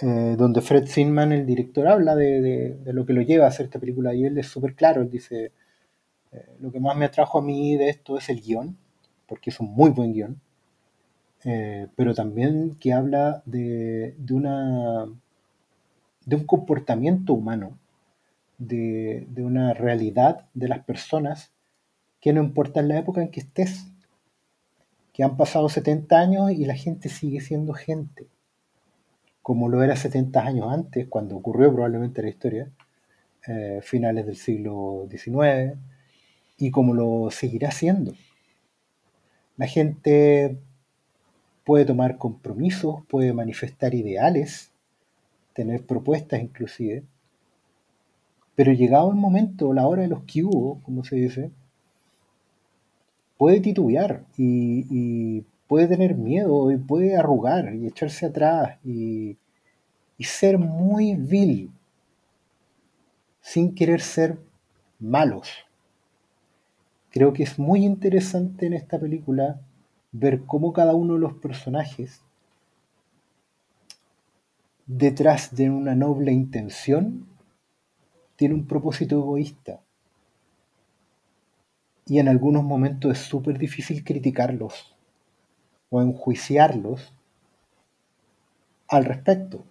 eh, 0.00 0.36
donde 0.38 0.60
Fred 0.60 0.86
Zinman, 0.86 1.32
el 1.32 1.46
director, 1.46 1.88
habla 1.88 2.14
de, 2.14 2.40
de- 2.40 2.92
lo 2.92 3.04
que 3.06 3.12
lo 3.12 3.22
lleva 3.22 3.44
a 3.46 3.48
hacer 3.48 3.66
esta 3.66 3.80
película 3.80 4.14
y 4.14 4.24
él 4.24 4.38
es 4.38 4.46
súper 4.48 4.74
claro, 4.74 5.02
él 5.02 5.10
dice, 5.10 5.52
eh, 6.32 6.46
lo 6.60 6.72
que 6.72 6.80
más 6.80 6.96
me 6.96 7.06
atrajo 7.06 7.38
a 7.38 7.42
mí 7.42 7.76
de 7.76 7.90
esto 7.90 8.18
es 8.18 8.28
el 8.30 8.40
guion, 8.42 8.76
porque 9.28 9.50
es 9.50 9.60
un 9.60 9.72
muy 9.74 9.90
buen 9.90 10.12
guion, 10.14 10.40
eh, 11.44 11.86
pero 11.96 12.14
también 12.14 12.76
que 12.80 12.92
habla 12.92 13.42
de, 13.46 14.14
de 14.18 14.34
una, 14.34 15.06
de 16.24 16.36
un 16.36 16.44
comportamiento 16.44 17.32
humano, 17.32 17.78
de, 18.58 19.26
de 19.30 19.44
una 19.44 19.74
realidad 19.74 20.46
de 20.54 20.68
las 20.68 20.84
personas 20.84 21.52
que 22.20 22.32
no 22.32 22.42
importa 22.42 22.82
la 22.82 22.98
época 22.98 23.22
en 23.22 23.30
que 23.30 23.40
estés, 23.40 23.86
que 25.18 25.24
han 25.24 25.36
pasado 25.36 25.68
70 25.68 26.16
años 26.16 26.52
y 26.52 26.64
la 26.64 26.76
gente 26.76 27.08
sigue 27.08 27.40
siendo 27.40 27.72
gente, 27.72 28.28
como 29.42 29.68
lo 29.68 29.82
era 29.82 29.96
70 29.96 30.40
años 30.40 30.68
antes, 30.72 31.08
cuando 31.08 31.36
ocurrió 31.36 31.72
probablemente 31.72 32.22
la 32.22 32.28
historia, 32.28 32.70
eh, 33.48 33.80
finales 33.82 34.26
del 34.26 34.36
siglo 34.36 35.08
XIX, 35.10 35.76
y 36.56 36.70
como 36.70 36.94
lo 36.94 37.32
seguirá 37.32 37.72
siendo. 37.72 38.14
La 39.56 39.66
gente 39.66 40.56
puede 41.64 41.84
tomar 41.84 42.16
compromisos, 42.16 43.04
puede 43.08 43.32
manifestar 43.32 43.94
ideales, 43.94 44.70
tener 45.52 45.84
propuestas 45.84 46.40
inclusive, 46.40 47.02
pero 48.54 48.70
llegado 48.70 49.10
el 49.10 49.16
momento, 49.16 49.74
la 49.74 49.88
hora 49.88 50.02
de 50.02 50.08
los 50.08 50.22
que 50.22 50.44
hubo, 50.44 50.80
como 50.84 51.02
se 51.02 51.16
dice, 51.16 51.50
puede 53.38 53.60
titubear 53.60 54.26
y, 54.36 55.44
puede 55.66 55.88
tener 55.88 56.14
miedo 56.14 56.70
y 56.70 56.78
puede 56.78 57.16
arrugar 57.16 57.74
y 57.74 57.86
echarse 57.86 58.26
atrás 58.26 58.78
y 58.84 59.36
ser 60.18 60.58
muy 60.58 61.14
vil 61.14 61.70
sin 63.40 63.74
querer 63.74 64.00
ser 64.02 64.38
malos. 64.98 65.48
Creo 67.10 67.32
que 67.32 67.42
es 67.42 67.58
muy 67.58 67.84
interesante 67.84 68.66
en 68.66 68.74
esta 68.74 68.98
película 68.98 69.60
ver 70.12 70.44
cómo 70.44 70.72
cada 70.72 70.94
uno 70.94 71.14
de 71.14 71.20
los 71.20 71.34
personajes, 71.34 72.22
detrás 74.86 75.54
de 75.54 75.70
una 75.70 75.94
noble 75.94 76.32
intención, 76.32 77.26
tiene 78.36 78.54
un 78.54 78.66
propósito 78.66 79.16
egoísta. 79.16 79.80
Y 82.08 82.20
en 82.20 82.28
algunos 82.28 82.64
momentos 82.64 83.12
es 83.12 83.18
súper 83.18 83.58
difícil 83.58 84.02
criticarlos 84.02 84.96
o 85.90 86.00
enjuiciarlos 86.00 87.12
al 88.88 89.04
respecto. 89.04 89.62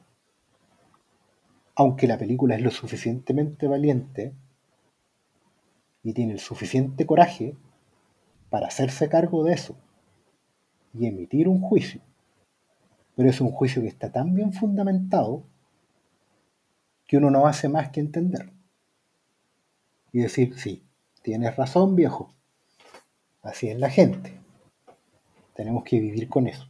Aunque 1.75 2.05
la 2.05 2.19
película 2.19 2.55
es 2.55 2.61
lo 2.61 2.69
suficientemente 2.69 3.67
valiente 3.67 4.33
y 6.03 6.13
tiene 6.13 6.33
el 6.33 6.39
suficiente 6.39 7.07
coraje 7.07 7.55
para 8.51 8.67
hacerse 8.67 9.09
cargo 9.09 9.43
de 9.43 9.53
eso 9.53 9.75
y 10.93 11.07
emitir 11.07 11.47
un 11.47 11.59
juicio. 11.59 12.01
Pero 13.15 13.31
es 13.31 13.41
un 13.41 13.49
juicio 13.49 13.81
que 13.81 13.87
está 13.87 14.11
tan 14.11 14.35
bien 14.35 14.53
fundamentado 14.53 15.43
que 17.07 17.17
uno 17.17 17.31
no 17.31 17.47
hace 17.47 17.67
más 17.67 17.89
que 17.89 17.99
entender. 17.99 18.51
Y 20.11 20.19
decir, 20.19 20.57
sí, 20.59 20.86
tienes 21.27 21.57
razón, 21.57 21.93
viejo. 21.97 22.33
Así 23.43 23.67
es 23.67 23.77
la 23.77 23.89
gente. 23.89 24.39
Tenemos 25.53 25.83
que 25.83 25.99
vivir 25.99 26.29
con 26.29 26.47
eso. 26.47 26.65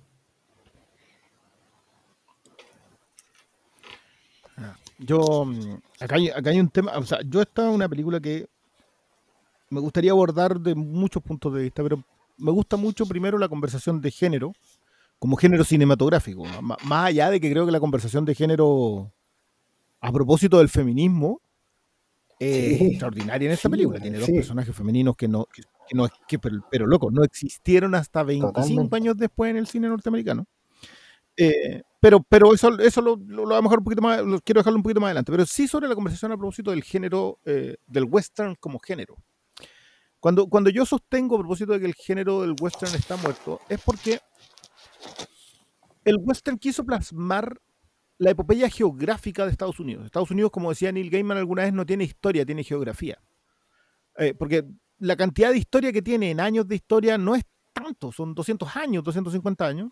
Yo, 4.98 5.46
mm, 5.46 5.76
acá 6.00 6.16
hay, 6.16 6.30
acá 6.30 6.50
hay 6.50 6.60
un 6.60 6.70
tema, 6.70 6.98
o 6.98 7.04
sea, 7.04 7.20
yo 7.24 7.40
esta 7.40 7.70
es 7.70 7.76
una 7.76 7.88
película 7.88 8.20
que 8.20 8.48
me 9.70 9.80
gustaría 9.80 10.10
abordar 10.10 10.60
de 10.60 10.74
muchos 10.74 11.22
puntos 11.22 11.54
de 11.54 11.62
vista, 11.62 11.84
pero 11.84 12.04
me 12.40 12.50
gusta 12.50 12.78
mucho 12.78 13.06
primero 13.06 13.38
la 13.38 13.48
conversación 13.48 14.02
de 14.02 14.10
género, 14.10 14.54
como 15.20 15.36
género 15.38 15.64
cinematográfico, 15.64 16.46
ma- 16.64 16.78
más 16.84 17.06
allá 17.10 17.30
de 17.30 17.40
que 17.40 17.52
creo 17.52 17.68
que 17.68 17.72
la 17.72 17.80
conversación 17.80 18.26
de 18.26 18.34
género 18.34 19.12
a 20.02 20.12
propósito 20.12 20.58
del 20.58 20.70
feminismo 20.70 21.42
Sí, 22.40 22.78
extraordinaria 22.92 23.48
en 23.48 23.54
esta 23.54 23.68
sí, 23.68 23.72
película. 23.72 24.00
Tiene 24.00 24.20
dos 24.20 24.28
sí. 24.28 24.34
personajes 24.34 24.76
femeninos 24.76 25.16
que 25.16 25.28
no, 25.28 25.46
que, 25.46 25.64
que 25.88 25.96
no 25.96 26.08
que, 26.28 26.38
pero, 26.38 26.58
pero, 26.70 26.86
loco, 26.86 27.10
no 27.12 27.24
existieron 27.24 27.96
hasta 27.96 28.24
25 28.24 28.54
Totalmente. 28.54 28.96
años 28.96 29.18
después 29.18 29.50
en 29.50 29.58
el 29.58 29.68
cine 29.68 29.88
norteamericano. 29.88 30.46
Eh, 31.36 31.84
pero, 32.00 32.22
pero 32.22 32.54
eso, 32.54 32.78
eso 32.80 33.02
lo, 33.02 33.16
lo, 33.28 33.46
lo 33.46 33.56
a 33.56 33.62
dejar 33.62 33.80
un 33.80 33.84
poquito 33.84 34.02
más, 34.02 34.24
lo 34.24 34.40
quiero 34.42 34.60
dejarlo 34.60 34.78
un 34.78 34.84
poquito 34.84 35.00
más 35.00 35.08
adelante. 35.08 35.32
Pero 35.32 35.46
sí 35.46 35.68
sobre 35.68 35.88
la 35.88 35.96
conversación 35.96 36.32
a 36.32 36.38
propósito 36.38 36.72
del 36.72 36.84
género, 36.84 37.40
eh, 37.46 37.78
del 37.86 38.06
western 38.06 38.56
como 38.56 38.80
género. 38.80 39.16
Cuando, 40.20 40.48
cuando 40.48 40.70
yo 40.70 40.86
sostengo 40.86 41.36
a 41.36 41.40
propósito 41.40 41.74
de 41.74 41.80
que 41.80 41.86
el 41.86 41.96
género 41.96 42.42
del 42.42 42.56
western 42.60 42.94
está 42.96 43.18
muerto, 43.18 43.62
es 43.70 43.80
porque 43.82 44.20
el 46.04 46.18
western 46.20 46.58
quiso 46.58 46.84
plasmar 46.84 47.60
la 48.18 48.32
epopeya 48.32 48.70
geográfica 48.70 49.46
de 49.46 49.52
Estados 49.52 49.80
Unidos. 49.80 50.06
Estados 50.06 50.32
Unidos, 50.32 50.52
como 50.52 50.70
decía 50.70 50.92
Neil 50.92 51.10
Gaiman 51.10 51.38
alguna 51.38 51.64
vez, 51.64 51.74
no 51.74 51.86
tiene 51.86 52.04
historia, 52.04 52.46
tiene 52.46 52.64
geografía. 52.64 53.20
Eh, 54.18 54.34
porque 54.34 54.66
la 55.00 55.16
cantidad 55.16 55.52
de 55.52 55.60
historia 55.60 55.94
que 55.94 56.02
tiene 56.02 56.32
en 56.32 56.40
años 56.40 56.68
de 56.68 56.76
historia 56.76 57.18
no 57.18 57.36
es 57.36 57.44
tanto, 57.74 58.12
son 58.12 58.34
200 58.34 58.76
años, 58.76 59.04
250 59.04 59.66
años, 59.66 59.92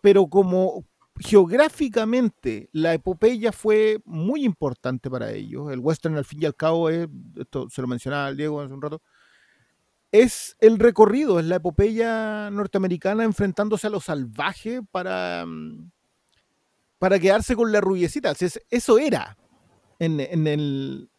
pero 0.00 0.28
como 0.28 0.84
geográficamente 1.18 2.68
la 2.72 2.94
epopeya 2.94 3.50
fue 3.50 4.00
muy 4.04 4.44
importante 4.44 5.10
para 5.10 5.32
ellos, 5.32 5.72
el 5.72 5.80
western 5.80 6.16
al 6.16 6.24
fin 6.24 6.42
y 6.42 6.46
al 6.46 6.54
cabo 6.54 6.88
es, 6.88 7.08
esto 7.36 7.68
se 7.68 7.82
lo 7.82 7.88
mencionaba 7.88 8.32
Diego 8.32 8.60
hace 8.60 8.72
un 8.72 8.82
rato, 8.82 9.02
es 10.12 10.56
el 10.60 10.78
recorrido, 10.78 11.40
es 11.40 11.46
la 11.46 11.56
epopeya 11.56 12.50
norteamericana 12.50 13.24
enfrentándose 13.24 13.88
a 13.88 13.90
lo 13.90 14.00
salvaje 14.00 14.80
para, 14.92 15.44
mm, 15.44 15.90
para 16.98 17.18
quedarse 17.18 17.54
con 17.56 17.72
la 17.72 17.80
rubiecita. 17.80 18.32
Eso 18.70 18.98
era 18.98 19.36
en, 19.98 20.20
en 20.20 20.46
el, 20.46 21.10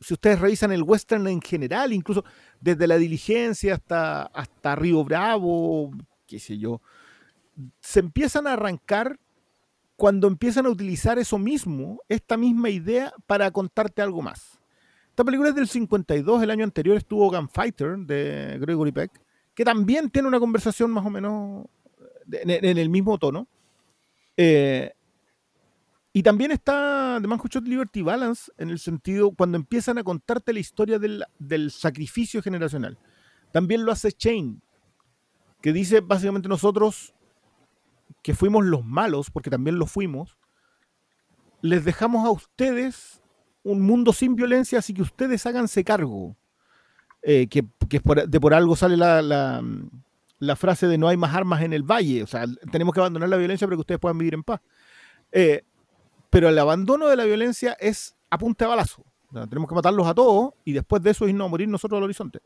si 0.00 0.14
ustedes 0.14 0.40
revisan 0.40 0.72
el 0.72 0.82
western 0.82 1.26
en 1.28 1.40
general, 1.40 1.92
incluso 1.92 2.24
desde 2.60 2.86
la 2.86 2.96
diligencia 2.98 3.74
hasta, 3.74 4.22
hasta 4.22 4.74
Río 4.76 5.04
Bravo, 5.04 5.90
qué 6.26 6.38
sé 6.38 6.58
yo, 6.58 6.80
se 7.80 8.00
empiezan 8.00 8.46
a 8.46 8.54
arrancar 8.54 9.18
cuando 9.96 10.26
empiezan 10.26 10.66
a 10.66 10.70
utilizar 10.70 11.18
eso 11.18 11.38
mismo, 11.38 12.00
esta 12.08 12.36
misma 12.36 12.68
idea, 12.68 13.12
para 13.26 13.50
contarte 13.50 14.02
algo 14.02 14.20
más. 14.20 14.60
Esta 15.08 15.24
película 15.24 15.48
es 15.48 15.54
del 15.54 15.68
52, 15.68 16.42
el 16.42 16.50
año 16.50 16.64
anterior 16.64 16.98
estuvo 16.98 17.30
Gunfighter 17.30 17.96
de 18.00 18.58
Gregory 18.60 18.92
Peck, 18.92 19.10
que 19.54 19.64
también 19.64 20.10
tiene 20.10 20.28
una 20.28 20.38
conversación 20.38 20.90
más 20.90 21.06
o 21.06 21.08
menos 21.08 21.64
de- 22.26 22.42
en, 22.42 22.50
en 22.66 22.76
el 22.76 22.90
mismo 22.90 23.16
tono. 23.16 23.48
Eh, 24.36 24.92
y 26.16 26.22
también 26.22 26.50
está 26.50 27.18
The 27.20 27.28
Man 27.28 27.38
Who 27.38 27.48
Shot 27.50 27.66
Liberty 27.68 28.00
Balance 28.00 28.50
en 28.56 28.70
el 28.70 28.78
sentido 28.78 29.32
cuando 29.32 29.58
empiezan 29.58 29.98
a 29.98 30.02
contarte 30.02 30.54
la 30.54 30.60
historia 30.60 30.98
del, 30.98 31.22
del 31.38 31.70
sacrificio 31.70 32.40
generacional. 32.40 32.96
También 33.52 33.84
lo 33.84 33.92
hace 33.92 34.12
Chain, 34.12 34.62
que 35.60 35.74
dice 35.74 36.00
básicamente 36.00 36.48
nosotros 36.48 37.12
que 38.22 38.34
fuimos 38.34 38.64
los 38.64 38.82
malos, 38.82 39.30
porque 39.30 39.50
también 39.50 39.78
lo 39.78 39.84
fuimos, 39.84 40.38
les 41.60 41.84
dejamos 41.84 42.24
a 42.24 42.30
ustedes 42.30 43.20
un 43.62 43.82
mundo 43.82 44.14
sin 44.14 44.36
violencia, 44.36 44.78
así 44.78 44.94
que 44.94 45.02
ustedes 45.02 45.44
háganse 45.44 45.84
cargo. 45.84 46.34
Eh, 47.20 47.46
que, 47.46 47.62
que 47.90 48.00
por- 48.00 48.26
de 48.26 48.40
por 48.40 48.54
algo 48.54 48.74
sale 48.74 48.96
la, 48.96 49.20
la, 49.20 49.62
la 50.38 50.56
frase 50.56 50.86
de 50.86 50.96
no 50.96 51.08
hay 51.08 51.18
más 51.18 51.34
armas 51.34 51.60
en 51.60 51.74
el 51.74 51.82
valle. 51.82 52.22
O 52.22 52.26
sea, 52.26 52.46
tenemos 52.72 52.94
que 52.94 53.00
abandonar 53.00 53.28
la 53.28 53.36
violencia 53.36 53.66
para 53.66 53.76
que 53.76 53.80
ustedes 53.80 54.00
puedan 54.00 54.16
vivir 54.16 54.32
en 54.32 54.44
paz. 54.44 54.62
Eh, 55.30 55.62
pero 56.36 56.50
el 56.50 56.58
abandono 56.58 57.06
de 57.06 57.16
la 57.16 57.24
violencia 57.24 57.78
es 57.80 58.14
a 58.28 58.36
punta 58.36 58.66
de 58.66 58.68
balazo. 58.68 59.02
Tenemos 59.48 59.70
que 59.70 59.74
matarlos 59.74 60.06
a 60.06 60.12
todos 60.12 60.52
y 60.66 60.74
después 60.74 61.02
de 61.02 61.12
eso 61.12 61.26
irnos 61.26 61.46
a 61.46 61.48
morir 61.48 61.66
nosotros 61.66 61.96
al 61.96 62.04
horizonte. 62.04 62.40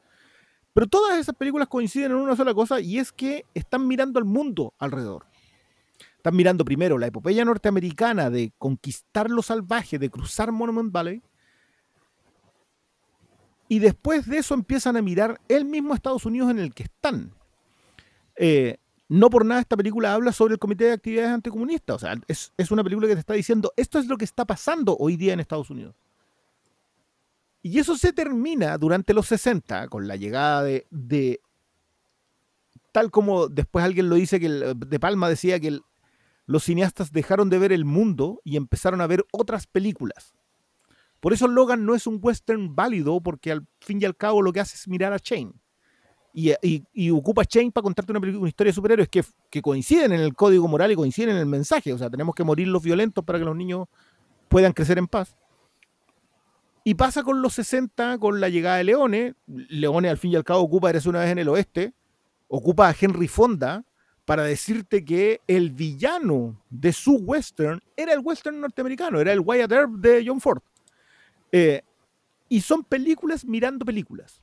Pero 0.73 0.87
todas 0.87 1.19
esas 1.19 1.35
películas 1.35 1.67
coinciden 1.67 2.13
en 2.13 2.19
una 2.19 2.37
sola 2.37 2.55
cosa 2.55 2.79
y 2.81 3.01
es 3.01 3.11
que 3.11 3.47
están 3.53 3.89
mirando 3.89 4.21
al 4.21 4.27
mundo 4.27 4.75
alrededor. 4.79 5.27
Están 6.17 6.37
mirando 6.37 6.65
primero 6.65 6.99
la 6.99 7.09
epopeya 7.09 7.45
norteamericana 7.45 8.31
de 8.31 8.53
conquistar 8.59 9.29
lo 9.29 9.43
salvaje, 9.43 9.99
de 9.99 10.09
cruzar 10.09 10.53
Monument 10.53 10.93
Valley. 10.93 11.21
Y 13.67 13.81
después 13.81 14.25
de 14.27 14.39
eso 14.39 14.55
empiezan 14.55 14.97
a 14.99 15.03
mirar 15.03 15.41
el 15.49 15.65
mismo 15.65 15.95
Estados 15.95 16.25
Unidos 16.27 16.53
en 16.53 16.61
el 16.61 16.75
que 16.75 16.85
están. 16.85 17.35
Eh, 18.37 18.77
no 19.11 19.29
por 19.29 19.45
nada 19.45 19.61
esta 19.61 19.77
película 19.77 20.15
habla 20.15 20.31
sobre 20.31 20.55
el 20.55 20.61
Comité 20.61 20.85
de 20.85 20.93
Actividades 20.93 21.33
Anticomunistas. 21.33 21.97
O 21.97 21.99
sea, 21.99 22.15
es, 22.29 22.71
una 22.71 22.85
película 22.85 23.09
que 23.09 23.15
te 23.15 23.21
está 23.21 23.35
diciendo, 23.35 23.73
esto 23.77 23.99
es 23.99 24.07
lo 24.07 24.17
que 24.17 24.25
está 24.25 24.45
pasando 24.45 24.97
hoy 24.97 25.17
día 25.17 25.33
en 25.33 25.41
Estados 25.41 25.69
Unidos. 25.69 25.97
Y 27.61 27.81
eso 27.81 27.97
se 27.97 28.13
termina 28.13 28.79
durante 28.79 29.13
los 29.13 29.27
60 29.27 29.89
con 29.89 30.07
la 30.07 30.15
llegada 30.15 30.63
de, 30.63 31.41
tal 32.93 33.11
como 33.11 33.49
después 33.49 33.85
alguien 33.85 34.09
lo 34.09 34.15
dice, 34.15 34.39
que 34.39 34.49
De 34.49 35.01
Palma 35.01 35.29
decía 35.29 35.59
que 35.59 35.81
los 36.47 36.63
cineastas 36.63 37.11
dejaron 37.11 37.51
de 37.51 37.59
ver 37.59 37.73
el 37.73 37.85
mundo 37.85 38.41
y 38.45 38.57
empezaron 38.57 39.01
a 39.01 39.09
ver 39.09 39.27
otras 39.33 39.67
películas. 39.67 40.37
Por 41.19 41.33
eso 41.33 41.49
Logan 41.49 41.85
no 41.85 41.97
es 41.97 42.07
un 42.07 42.21
western 42.23 42.77
válido, 42.77 43.21
porque 43.21 43.51
al 43.51 43.67
fin 43.81 44.01
y 44.01 44.05
al 44.05 44.17
cabo 44.17 44.41
lo 44.41 44.53
que 44.53 44.61
hace 44.61 44.77
es 44.77 44.87
mirar 44.87 45.13
a 45.13 45.19
Chain. 45.19 45.61
Y, 46.33 46.53
y- 46.63 46.85
y 46.93 47.11
ocupa 47.11 47.45
Chain 47.45 47.73
para 47.73 47.83
contarte 47.83 48.13
una, 48.13 48.21
una 48.39 48.49
historia 48.49 48.71
de 48.71 48.75
superhéroes 48.75 49.09
que, 49.09 49.25
que 49.51 49.61
coinciden 49.61 50.13
en 50.13 50.21
el 50.21 50.35
código 50.35 50.69
moral 50.69 50.93
y 50.93 50.95
coinciden 50.97 51.31
en 51.31 51.37
el 51.39 51.47
mensaje. 51.47 51.93
O 51.93 51.99
sea, 51.99 52.09
tenemos 52.11 52.35
que 52.35 52.45
morir 52.45 52.69
los 52.69 52.83
violentos 52.83 53.25
para 53.25 53.39
que 53.39 53.45
los 53.45 53.57
niños 53.57 53.89
puedan 54.49 54.73
crecer 54.73 54.99
en 54.99 55.07
paz. 55.09 55.37
Y 56.83 56.95
pasa 56.95 57.23
con 57.23 57.43
los 57.43 57.55
60, 57.55 58.19
con 58.19 58.41
la 58.41 58.49
llegada 58.49 58.77
de 58.79 58.85
Leone. 58.85 59.35
Leone, 59.47 60.09
al 60.09 60.17
fin 60.19 60.33
y 60.33 60.37
al 60.37 60.45
cabo, 60.45 60.61
ocupa 60.61 60.91
Eres 60.91 61.07
una 61.07 61.21
vez 61.21 61.31
en 61.31 61.39
el 61.39 61.49
oeste. 61.49 61.93
Ocupa 62.49 62.89
a 62.89 62.95
Henry 62.99 63.29
Fonda 63.29 63.85
para 64.25 64.45
decirte 64.45 65.05
que 65.05 65.41
el 65.47 65.71
villano 65.73 66.63
de 66.71 66.93
su 66.93 67.17
western 67.17 67.81
era 67.97 68.13
el 68.13 68.21
western 68.21 68.61
norteamericano, 68.61 69.21
era 69.21 69.33
el 69.33 69.41
Wyatt 69.41 69.73
Earp 69.73 69.91
de 69.95 70.25
John 70.27 70.41
Ford. 70.41 70.63
Eh, 71.53 71.83
y 72.49 72.61
son 72.61 72.83
películas 72.85 73.45
mirando 73.45 73.85
películas. 73.85 74.40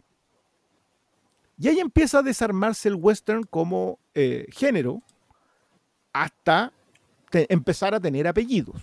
Y 1.60 1.68
ahí 1.68 1.80
empieza 1.80 2.20
a 2.20 2.24
desarmarse 2.24 2.88
el 2.90 2.96
western 2.96 3.44
como 3.44 4.00
eh, 4.14 4.46
género 4.52 5.02
hasta 6.14 6.72
empezar 7.32 7.94
a 7.96 8.00
tener 8.00 8.28
apellidos. 8.28 8.82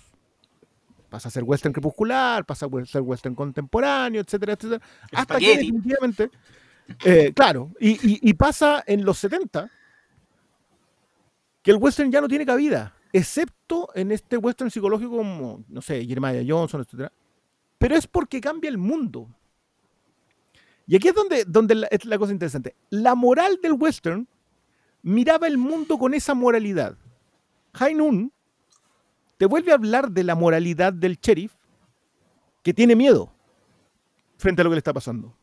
Pasa 1.09 1.29
a 1.29 1.31
ser 1.31 1.45
western 1.45 1.73
crepuscular, 1.73 2.45
pasa 2.45 2.67
a 2.67 2.85
ser 2.85 3.03
western 3.03 3.35
contemporáneo, 3.35 4.21
etcétera, 4.21 4.55
etcétera. 4.55 4.85
Hasta 5.13 5.39
que 5.39 5.47
definitivamente, 5.59 6.31
eh, 7.05 7.33
claro, 7.33 7.71
y, 7.79 7.91
y- 7.93 8.19
y 8.23 8.35
pasa 8.35 8.83
en 8.87 9.05
los 9.05 9.19
70 9.19 9.71
que 11.63 11.71
el 11.71 11.77
western 11.79 12.11
ya 12.11 12.21
no 12.21 12.29
tiene 12.29 12.45
cabida, 12.45 12.95
excepto 13.13 13.89
en 13.95 14.11
este 14.13 14.37
western 14.37 14.71
psicológico 14.71 15.17
como, 15.17 15.65
no 15.69 15.81
sé, 15.81 16.05
Jeremiah 16.05 16.45
Johnson, 16.47 16.81
etcétera. 16.83 17.13
Pero 17.79 17.95
es 17.97 18.07
porque 18.07 18.41
cambia 18.41 18.69
el 18.69 18.79
mundo. 18.79 19.29
Y 20.87 20.97
aquí 20.97 21.09
es 21.09 21.15
donde, 21.47 21.75
la, 21.75 21.87
es 21.89 22.05
la 22.05 22.19
cosa 22.19 22.33
interesante. 22.33 22.75
La 22.91 23.15
moral 23.15 23.59
del 23.63 23.73
western 23.73 24.29
miraba 25.03 25.47
el 25.47 25.59
mundo 25.59 25.99
con 25.99 26.15
esa 26.15 26.35
moralidad. 26.35 26.97
Noon 27.95 28.33
te 29.37 29.47
vuelve 29.47 29.73
a 29.73 29.75
hablar 29.75 30.11
de 30.11 30.25
la 30.25 30.35
moralidad 30.35 30.93
del 30.93 31.19
sheriff 31.21 31.55
que 32.63 32.73
tiene 32.73 32.95
miedo 32.95 33.33
frente 34.37 34.63
a 34.63 34.65
lo 34.65 34.71
que 34.71 34.77
le 34.77 34.79
está 34.79 34.93
pasando. 34.93 35.37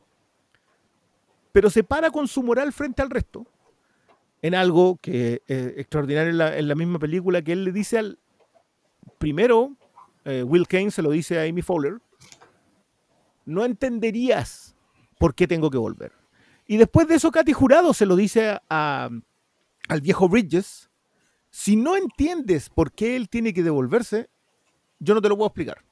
Pero 1.52 1.70
se 1.70 1.84
para 1.84 2.10
con 2.10 2.26
su 2.28 2.42
moral 2.42 2.72
frente 2.72 3.02
al 3.02 3.10
resto 3.10 3.46
en 4.40 4.54
algo 4.54 4.98
que 5.00 5.42
es 5.46 5.78
extraordinario 5.78 6.30
en 6.30 6.38
la, 6.38 6.56
en 6.56 6.68
la 6.68 6.74
misma 6.74 6.98
película 6.98 7.42
que 7.42 7.52
él 7.52 7.64
le 7.64 7.72
dice 7.72 7.98
al 7.98 8.18
primero, 9.18 9.76
eh, 10.24 10.42
Will 10.42 10.66
Kane 10.66 10.90
se 10.90 11.02
lo 11.02 11.10
dice 11.10 11.38
a 11.38 11.48
Amy 11.48 11.62
Fowler, 11.62 11.98
no 13.44 13.64
entenderías 13.64 14.71
por 15.22 15.36
qué 15.36 15.46
tengo 15.46 15.70
que 15.70 15.78
volver. 15.78 16.10
Y 16.66 16.78
después 16.78 17.06
de 17.06 17.14
eso, 17.14 17.30
Katy 17.30 17.52
Jurado 17.52 17.94
se 17.94 18.06
lo 18.06 18.16
dice 18.16 18.58
a- 18.68 19.08
al 19.88 20.00
viejo 20.00 20.28
Bridges, 20.28 20.90
si 21.48 21.76
no 21.76 21.94
entiendes 21.94 22.68
por 22.68 22.90
qué 22.90 23.14
él 23.14 23.28
tiene 23.28 23.54
que 23.54 23.62
devolverse, 23.62 24.30
yo 24.98 25.14
no 25.14 25.22
te 25.22 25.28
lo 25.28 25.36
puedo 25.36 25.46
explicar. 25.46 25.84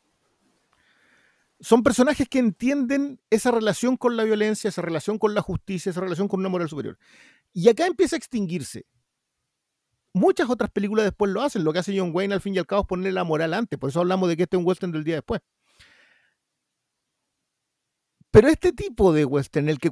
Son 1.60 1.84
personajes 1.84 2.28
que 2.28 2.40
entienden 2.40 3.20
esa 3.30 3.52
relación 3.52 3.96
con 3.96 4.16
la 4.16 4.24
violencia, 4.24 4.66
esa 4.66 4.82
relación 4.82 5.16
con 5.16 5.32
la 5.32 5.42
justicia, 5.42 5.90
esa 5.90 6.00
relación 6.00 6.26
con 6.26 6.40
una 6.40 6.48
moral 6.48 6.68
superior. 6.68 6.98
Y 7.52 7.68
acá 7.68 7.86
empieza 7.86 8.16
a 8.16 8.18
extinguirse. 8.18 8.84
Muchas 10.12 10.50
otras 10.50 10.70
películas 10.72 11.04
después 11.04 11.30
lo 11.30 11.40
hacen. 11.40 11.62
Lo 11.62 11.72
que 11.72 11.78
hace 11.78 11.96
John 11.96 12.10
Wayne 12.12 12.34
al 12.34 12.40
fin 12.40 12.56
y 12.56 12.58
al 12.58 12.66
cabo 12.66 12.82
es 12.82 12.88
ponerle 12.88 13.12
la 13.12 13.22
moral 13.22 13.54
antes. 13.54 13.78
Por 13.78 13.90
eso 13.90 14.00
hablamos 14.00 14.28
de 14.28 14.36
que 14.36 14.42
este 14.42 14.56
es 14.56 14.58
un 14.58 14.66
western 14.66 14.90
del 14.90 15.04
día 15.04 15.14
después. 15.14 15.40
Pero 18.30 18.48
este 18.48 18.72
tipo 18.72 19.12
de 19.12 19.24
western, 19.24 19.68
el 19.68 19.78
que, 19.78 19.90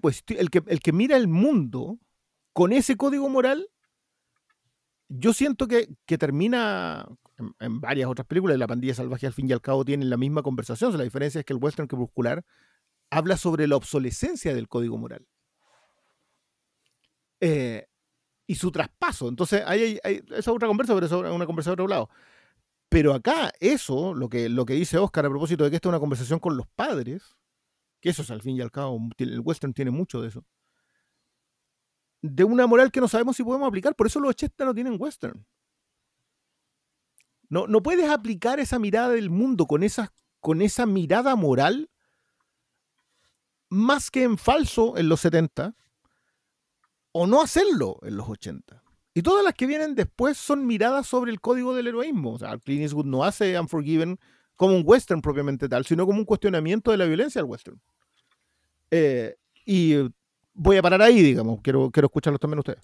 el 0.67 0.81
que, 0.81 0.93
mira 0.93 1.17
el 1.17 1.29
mundo 1.29 1.99
con 2.53 2.73
ese 2.73 2.97
código 2.97 3.29
moral, 3.29 3.69
yo 5.09 5.33
siento 5.33 5.67
que, 5.67 5.89
que 6.07 6.19
termina 6.19 7.07
en, 7.59 7.81
varias 7.81 8.09
otras 8.09 8.27
películas. 8.27 8.59
La 8.59 8.67
pandilla 8.67 8.95
salvaje 8.95 9.27
al 9.27 9.33
fin 9.33 9.49
y 9.49 9.53
al 9.53 9.61
cabo 9.61 9.85
tienen 9.85 10.11
la 10.11 10.17
misma 10.17 10.43
conversación. 10.43 10.95
O 10.95 10.97
la 10.97 11.05
diferencia 11.05 11.41
es 11.41 11.45
que 11.45 11.53
el 11.53 11.59
western 11.63 11.89
crepuscular 11.89 12.45
habla 13.11 13.37
sobre 13.37 13.67
la 13.67 13.77
obsolescencia 13.77 14.55
del 14.55 14.69
código 14.69 14.99
moral. 14.99 15.27
Eh, 17.41 17.87
y 18.47 18.55
su 18.55 18.71
traspaso. 18.71 19.29
Entonces, 19.29 19.63
hay, 19.67 19.99
hay- 20.03 20.23
esa 20.29 20.39
es 20.39 20.49
otra 20.49 20.69
conversa, 20.69 20.95
pero 20.95 21.07
es 21.07 21.13
una 21.13 21.47
conversa 21.47 21.71
de 21.71 21.75
otro 21.75 21.89
lado. 21.89 22.09
Pero 22.89 23.15
acá, 23.15 23.53
eso, 23.61 24.15
lo 24.15 24.29
que, 24.29 24.49
lo 24.49 24.65
que 24.65 24.75
dice 24.75 24.99
Oscar 24.99 25.27
a 25.27 25.31
propósito 25.31 25.65
de 25.65 25.71
que 25.71 25.77
esta 25.77 25.89
es 25.89 25.91
una 25.91 26.01
conversación 26.01 26.39
con 26.39 26.57
los 26.57 26.67
padres, 26.69 27.37
que 28.01 28.11
eso 28.11 28.23
es 28.23 28.31
al 28.31 28.43
fin 28.43 28.57
y 28.57 28.61
al 28.61 28.71
cabo, 28.71 29.01
el 29.19 29.41
western 29.41 29.75
tiene 29.75 29.91
mucho 29.91 30.21
de 30.21 30.29
eso. 30.29 30.45
De 32.23 32.45
una 32.45 32.67
moral 32.67 32.91
que 32.91 33.01
no 33.01 33.09
sabemos 33.09 33.37
si 33.37 33.45
podemos 33.45 33.69
aplicar, 33.69 33.95
por 33.95 34.07
eso 34.07 34.21
los 34.21 34.31
80 34.31 34.65
no 34.65 34.75
tienen 34.75 34.97
western. 34.99 35.47
No, 37.49 37.67
no 37.67 37.83
puedes 37.83 38.09
aplicar 38.11 38.61
esa 38.61 38.79
mirada 38.79 39.11
del 39.11 39.31
mundo 39.31 39.67
con 39.67 39.83
esa, 39.83 40.13
con 40.41 40.61
esa 40.61 40.85
mirada 40.85 41.35
moral 41.37 41.91
más 43.71 44.11
que 44.11 44.23
en 44.23 44.39
falso 44.39 44.97
en 44.97 45.09
los 45.09 45.21
70 45.21 45.75
o 47.13 47.27
no 47.27 47.43
hacerlo 47.43 47.99
en 48.03 48.17
los 48.17 48.29
80. 48.29 48.83
Y 49.15 49.23
todas 49.23 49.45
las 49.45 49.55
que 49.55 49.67
vienen 49.67 49.95
después 49.95 50.37
son 50.39 50.67
miradas 50.67 51.07
sobre 51.07 51.33
el 51.33 51.41
código 51.41 51.75
del 51.75 51.89
heroísmo. 51.89 52.35
O 52.35 52.39
sea, 52.39 52.59
Clint 52.59 52.83
Eastwood 52.83 53.07
no 53.07 53.25
hace 53.25 53.59
Unforgiven 53.59 54.19
como 54.55 54.77
un 54.77 54.83
western 54.85 55.23
propiamente 55.23 55.69
tal, 55.69 55.85
sino 55.87 56.07
como 56.07 56.19
un 56.19 56.25
cuestionamiento 56.25 56.91
de 56.91 56.99
la 56.99 57.07
violencia 57.07 57.41
al 57.41 57.47
western. 57.47 57.81
Eh, 58.91 59.37
y 59.65 59.97
voy 60.55 60.77
a 60.77 60.83
parar 60.83 61.03
ahí, 61.03 61.23
digamos. 61.23 61.61
Quiero, 61.63 61.91
quiero 61.91 62.07
escucharlos 62.07 62.41
también 62.41 62.59
ustedes. 62.61 62.81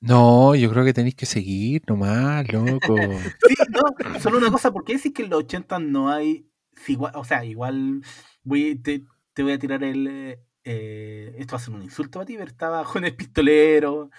No, 0.00 0.54
yo 0.54 0.70
creo 0.70 0.84
que 0.84 0.92
tenéis 0.92 1.14
que 1.14 1.26
seguir 1.26 1.82
nomás, 1.88 2.50
loco. 2.52 2.94
Sí, 3.48 3.54
no, 3.70 4.20
solo 4.20 4.38
una 4.38 4.50
cosa, 4.50 4.70
¿por 4.70 4.84
qué 4.84 4.94
decís 4.96 5.12
que 5.12 5.22
en 5.22 5.30
los 5.30 5.40
80 5.40 5.78
no 5.78 6.10
hay. 6.10 6.46
si 6.74 6.92
igual, 6.92 7.12
o 7.16 7.24
sea, 7.24 7.44
igual 7.44 8.02
voy, 8.44 8.76
te, 8.76 9.04
te 9.32 9.42
voy 9.42 9.52
a 9.52 9.58
tirar 9.58 9.82
el. 9.82 10.38
eh, 10.64 11.34
esto 11.38 11.52
va 11.56 11.58
a 11.58 11.64
ser 11.64 11.74
un 11.74 11.82
insulto 11.82 12.18
para 12.18 12.26
ti, 12.26 12.34
pero 12.36 12.48
estaba 12.48 12.84
Jones 12.84 13.14
Pistolero, 13.14 14.10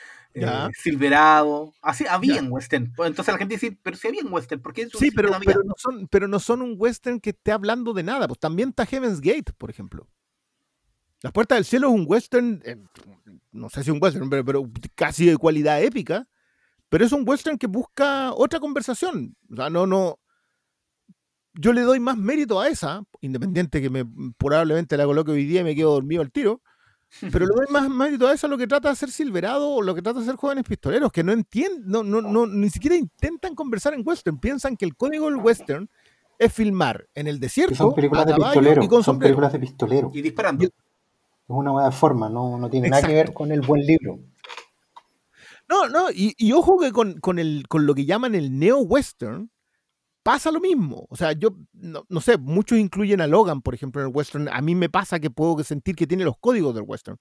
eh. 0.41 0.71
Silverado. 0.75 1.73
Así, 1.81 2.05
había 2.09 2.35
Ya. 2.35 2.39
en 2.41 2.51
Western. 2.51 2.93
Entonces 2.97 3.27
la 3.27 3.37
gente 3.37 3.55
dice, 3.55 3.77
pero 3.81 3.97
si 3.97 4.07
había 4.07 4.21
en 4.21 4.31
Western, 4.31 4.61
¿por 4.61 4.73
qué 4.73 4.87
Sí, 4.89 5.11
pero, 5.11 5.31
pero, 5.43 5.63
no 5.63 5.73
son, 5.77 6.07
pero 6.07 6.27
no 6.27 6.39
son 6.39 6.61
un 6.61 6.75
western 6.77 7.19
que 7.19 7.31
esté 7.31 7.51
hablando 7.51 7.93
de 7.93 8.03
nada. 8.03 8.27
Pues 8.27 8.39
también 8.39 8.69
está 8.69 8.85
Heaven's 8.85 9.21
Gate, 9.21 9.53
por 9.57 9.69
ejemplo. 9.69 10.07
Las 11.21 11.33
Puertas 11.33 11.57
del 11.57 11.65
Cielo 11.65 11.87
es 11.87 11.95
un 11.95 12.05
western, 12.07 12.61
eh, 12.63 12.77
no 13.51 13.69
sé 13.69 13.83
si 13.83 13.89
un 13.89 13.99
western, 14.01 14.29
pero, 14.29 14.45
pero 14.45 14.69
casi 14.93 15.25
de 15.25 15.37
cualidad 15.37 15.81
épica. 15.81 16.27
Pero 16.89 17.05
es 17.05 17.11
un 17.11 17.27
western 17.27 17.57
que 17.57 17.67
busca 17.67 18.33
otra 18.33 18.59
conversación. 18.59 19.35
O 19.51 19.55
sea, 19.55 19.69
no, 19.69 19.87
no. 19.87 20.19
Yo 21.53 21.73
le 21.73 21.81
doy 21.81 21.99
más 21.99 22.17
mérito 22.17 22.59
a 22.59 22.67
esa, 22.67 23.01
independiente 23.19 23.81
que 23.81 23.89
me 23.89 24.05
probablemente 24.37 24.95
la 24.95 25.05
coloque 25.05 25.31
hoy 25.31 25.45
día 25.45 25.61
y 25.61 25.63
me 25.63 25.75
quedo 25.75 25.91
dormido 25.91 26.21
al 26.21 26.31
tiro. 26.31 26.61
Pero 27.31 27.45
le 27.45 27.53
doy 27.55 27.65
más 27.69 27.89
mérito 27.89 28.27
a 28.27 28.33
esa 28.33 28.47
lo 28.47 28.57
que 28.57 28.67
trata 28.67 28.89
de 28.89 28.93
hacer 28.93 29.11
Silverado 29.11 29.69
o 29.69 29.81
lo 29.81 29.95
que 29.95 30.01
trata 30.01 30.19
de 30.19 30.25
hacer 30.25 30.35
jóvenes 30.35 30.63
pistoleros, 30.65 31.11
que 31.11 31.23
no 31.23 31.31
entienden, 31.31 31.83
no, 31.85 32.03
no, 32.03 32.21
no, 32.21 32.45
ni 32.47 32.69
siquiera 32.69 32.95
intentan 32.95 33.55
conversar 33.55 33.93
en 33.93 34.01
western. 34.05 34.39
Piensan 34.39 34.77
que 34.77 34.85
el 34.85 34.95
código 34.95 35.25
del 35.29 35.37
western 35.37 35.89
es 36.39 36.53
filmar 36.53 37.07
en 37.15 37.27
el 37.27 37.35
Que 37.35 37.41
desierto 37.41 37.75
son 37.75 37.93
películas 37.95 38.25
de 38.25 38.35
pistolero. 38.35 38.83
y 38.83 38.87
con 38.87 39.03
Son 39.03 39.19
películas 39.19 39.53
de 39.53 39.59
pistolero. 39.59 40.11
Y 40.13 40.21
disparando. 40.21 40.65
Es 40.65 40.71
una 41.47 41.71
buena 41.71 41.91
forma, 41.91 42.29
no, 42.29 42.57
no 42.57 42.69
tiene 42.69 42.89
nada 42.89 43.07
que 43.07 43.13
ver 43.13 43.33
con 43.33 43.51
el 43.51 43.61
buen 43.61 43.85
libro. 43.85 44.19
No, 45.69 45.87
no, 45.89 46.11
y, 46.11 46.33
y 46.37 46.51
ojo 46.53 46.79
que 46.79 46.91
con, 46.91 47.19
con, 47.19 47.39
el, 47.39 47.65
con 47.67 47.85
lo 47.85 47.93
que 47.95 48.05
llaman 48.05 48.35
el 48.35 48.57
neo-western 48.57 49.49
pasa 50.27 50.51
lo 50.51 50.59
mismo. 50.59 51.07
O 51.09 51.15
sea, 51.15 51.31
yo 51.31 51.55
no, 51.71 52.03
no 52.09 52.19
sé, 52.19 52.37
muchos 52.37 52.77
incluyen 52.77 53.21
a 53.21 53.27
Logan, 53.27 53.61
por 53.61 53.73
ejemplo, 53.73 54.01
en 54.01 54.09
el 54.09 54.13
western. 54.13 54.49
A 54.49 54.59
mí 54.59 54.75
me 54.75 54.89
pasa 54.89 55.21
que 55.21 55.29
puedo 55.29 55.63
sentir 55.63 55.95
que 55.95 56.05
tiene 56.05 56.25
los 56.25 56.35
códigos 56.37 56.75
del 56.75 56.83
western. 56.85 57.17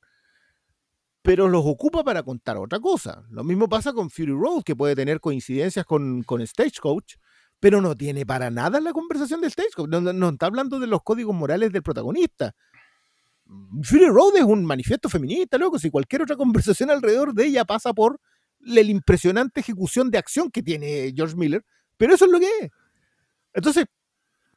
Pero 1.23 1.47
los 1.47 1.63
ocupa 1.65 2.03
para 2.03 2.25
contar 2.25 2.57
otra 2.57 2.81
cosa. 2.81 3.23
Lo 3.31 3.45
mismo 3.45 3.69
pasa 3.69 3.93
con 3.93 4.11
Fury 4.11 4.33
Road, 4.33 4.65
que 4.65 4.75
puede 4.75 4.97
tener 4.97 5.21
coincidencias 5.21 5.87
con, 5.87 6.25
con 6.25 6.45
Stagecoach, 6.45 7.15
pero 7.61 7.81
no 7.81 7.95
tiene 7.97 8.27
para 8.27 8.51
nada 8.51 8.81
la 8.81 8.93
conversación 8.93 9.41
de 9.41 9.51
Stagecoach. 9.51 9.89
No, 9.89 10.01
no- 10.01 10.29
está 10.31 10.47
hablando 10.47 10.81
de 10.81 10.89
los 10.89 11.01
códigos 11.05 11.33
morales 11.37 11.71
del 11.71 11.85
protagonista. 11.85 12.57
Fury 13.85 14.07
Road 14.09 14.39
es 14.39 14.43
un 14.43 14.65
manifiesto 14.65 15.09
feminista, 15.09 15.59
loco. 15.59 15.79
Si 15.79 15.91
cualquier 15.91 16.23
otra 16.23 16.35
conversación 16.35 16.91
alrededor 16.91 17.35
de 17.35 17.47
ella 17.47 17.65
pasa 17.65 17.95
por 17.95 18.19
la 18.59 18.81
impresionante 18.81 19.61
ejecución 19.61 20.11
de 20.11 20.19
acción 20.19 20.51
que 20.51 20.65
tiene 20.65 21.13
George 21.15 21.37
Miller, 21.37 21.65
pero 21.97 22.13
eso 22.17 22.25
es 22.25 22.33
lo 22.33 22.41
que 22.41 22.49
es. 22.63 22.71
Entonces, 23.57 23.87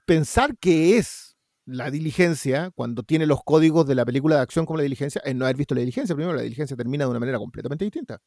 pensar 0.05 0.57
que 0.57 0.97
es 0.97 1.38
la 1.65 1.89
diligencia, 1.89 2.71
cuando 2.76 3.01
tiene 3.03 3.26
los 3.26 3.43
códigos 3.43 3.88
de 3.88 3.95
la 3.95 4.05
película 4.05 4.35
de 4.35 4.41
acción 4.41 4.65
como 4.65 4.77
la 4.77 4.84
diligencia, 4.84 5.21
es 5.23 5.35
no 5.35 5.45
haber 5.45 5.55
visto 5.55 5.73
la 5.73 5.80
diligencia. 5.80 6.15
Primero, 6.15 6.35
la 6.35 6.41
diligencia 6.41 6.76
termina 6.76 7.05
de 7.05 7.11
una 7.11 7.19
manera 7.19 7.38
completamente 7.38 7.85
distinta. 7.85 8.19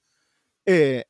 Eh, 0.65 1.05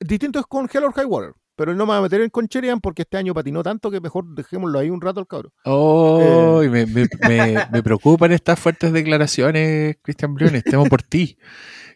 distinto 0.00 0.38
es 0.38 0.46
con 0.46 0.68
Hell 0.72 0.84
or 0.84 0.94
High 0.94 1.04
Water, 1.04 1.34
pero 1.56 1.74
no 1.74 1.84
me 1.84 1.90
voy 1.92 1.98
a 1.98 2.02
meter 2.02 2.22
en 2.22 2.30
con 2.30 2.48
Cherian 2.48 2.80
porque 2.80 3.02
este 3.02 3.18
año 3.18 3.34
patinó 3.34 3.62
tanto 3.62 3.90
que 3.90 4.00
mejor 4.00 4.34
dejémoslo 4.34 4.78
ahí 4.78 4.88
un 4.88 5.02
rato 5.02 5.20
al 5.20 5.26
cabro. 5.26 5.52
Oh, 5.64 6.62
me, 6.62 6.86
me, 6.86 7.06
me, 7.28 7.66
me 7.70 7.82
preocupan 7.82 8.32
estas 8.32 8.58
fuertes 8.58 8.92
declaraciones, 8.92 9.98
Cristian 10.00 10.34
Briones. 10.34 10.64
Temo 10.64 10.86
por 10.86 11.02
ti. 11.02 11.36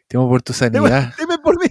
Temo 0.06 0.28
por 0.28 0.42
tu 0.42 0.52
sanidad. 0.52 1.14
Dime 1.18 1.38
por 1.38 1.58
mí. 1.58 1.70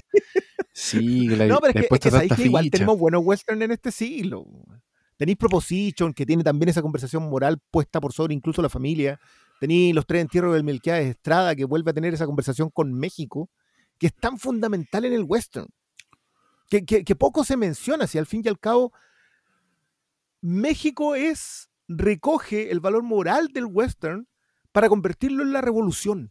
Sí, 0.80 1.28
la, 1.36 1.48
No, 1.48 1.60
pero 1.60 1.70
es 1.70 1.74
que, 1.74 1.80
es 1.96 2.00
que 2.00 2.12
sabéis 2.12 2.30
que 2.34 2.36
igual 2.50 2.64
tenemos 2.78 2.98
buenos 3.00 3.22
western 3.26 3.62
en 3.64 3.72
este 3.72 3.92
siglo. 3.92 4.46
Tenéis 5.18 5.38
Proposition, 5.38 6.14
que 6.14 6.26
tiene 6.28 6.44
también 6.44 6.70
esa 6.70 6.84
conversación 6.84 7.28
moral 7.28 7.58
puesta 7.72 8.00
por 8.00 8.14
sobre 8.14 8.36
incluso 8.36 8.62
la 8.62 8.70
familia. 8.70 9.20
Tenéis 9.60 9.96
Los 9.96 10.06
Tres 10.06 10.22
Entierros 10.22 10.54
del 10.54 10.64
Melquiades 10.64 11.08
Estrada, 11.08 11.56
que 11.56 11.66
vuelve 11.66 11.90
a 11.90 11.94
tener 11.96 12.14
esa 12.14 12.28
conversación 12.28 12.70
con 12.70 12.94
México, 12.94 13.50
que 13.98 14.06
es 14.08 14.14
tan 14.16 14.38
fundamental 14.38 15.06
en 15.06 15.14
el 15.14 15.24
western. 15.24 15.68
Que, 16.70 16.86
que- 16.86 17.04
que 17.04 17.16
poco 17.16 17.44
se 17.44 17.58
menciona, 17.58 18.06
si 18.06 18.20
al 18.20 18.28
fin 18.28 18.44
y 18.46 18.50
al 18.50 18.60
cabo 18.60 18.94
México 20.42 21.16
es, 21.16 21.70
recoge 21.88 22.70
el 22.72 22.80
valor 22.80 23.02
moral 23.04 23.48
del 23.48 23.66
western 23.66 24.28
para 24.72 24.90
convertirlo 24.90 25.42
en 25.44 25.54
la 25.54 25.62
revolución. 25.62 26.30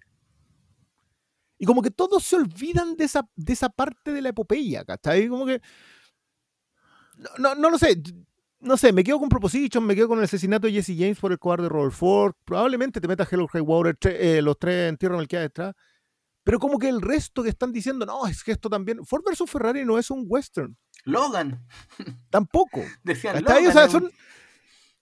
Y 1.58 1.64
como 1.66 1.80
que 1.82 1.90
todos 1.90 2.22
se 2.24 2.36
olvidan 2.36 2.96
de 2.96 3.04
esa, 3.04 3.28
de 3.34 3.52
esa 3.52 3.68
parte 3.68 4.12
de 4.12 4.20
la 4.22 4.28
epopeya, 4.30 4.84
¿cachai? 4.84 5.28
Como 5.28 5.46
que. 5.46 5.60
No, 7.16 7.28
no, 7.38 7.54
no 7.54 7.70
lo 7.70 7.78
sé. 7.78 8.00
No 8.58 8.76
sé, 8.76 8.92
me 8.92 9.04
quedo 9.04 9.18
con 9.20 9.28
Proposition, 9.28 9.84
me 9.84 9.94
quedo 9.94 10.08
con 10.08 10.18
el 10.18 10.24
asesinato 10.24 10.66
de 10.66 10.72
Jesse 10.72 10.96
James 10.98 11.18
por 11.20 11.30
el 11.32 11.38
cobarde 11.38 11.68
Robert 11.68 11.92
Ford. 11.92 12.34
Probablemente 12.44 13.00
te 13.00 13.08
metas 13.08 13.30
Hello 13.32 13.46
High 13.48 13.60
Water, 13.62 13.96
tre- 13.98 14.16
eh, 14.18 14.42
los 14.42 14.58
tres 14.58 14.88
en 14.88 14.96
tierra 14.96 15.16
melqueada 15.16 15.42
detrás. 15.44 15.74
Pero 16.42 16.58
como 16.58 16.78
que 16.78 16.88
el 16.88 17.00
resto 17.02 17.42
que 17.42 17.48
están 17.48 17.72
diciendo, 17.72 18.06
no, 18.06 18.26
es 18.26 18.42
que 18.44 18.52
esto 18.52 18.68
también. 18.70 19.04
Ford 19.04 19.22
vs 19.24 19.50
Ferrari 19.50 19.84
no 19.84 19.98
es 19.98 20.10
un 20.10 20.24
western. 20.26 20.76
Logan. 21.04 21.66
Tampoco. 22.30 22.82
Decían. 23.02 23.42
Logan. 23.42 23.66
O 23.66 23.72
sea, 23.72 23.88
son- 23.88 24.10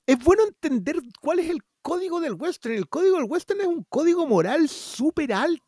es 0.07 0.19
bueno 0.23 0.43
entender 0.45 0.97
cuál 1.21 1.39
es 1.39 1.49
el 1.51 1.61
código 1.81 2.21
del 2.21 2.35
western. 2.35 2.75
El 2.75 2.89
código 2.89 3.17
del 3.17 3.27
western 3.29 3.61
es 3.61 3.67
un 3.67 3.85
código 3.89 4.27
moral 4.27 4.69
súper 4.69 5.33
alto. 5.33 5.64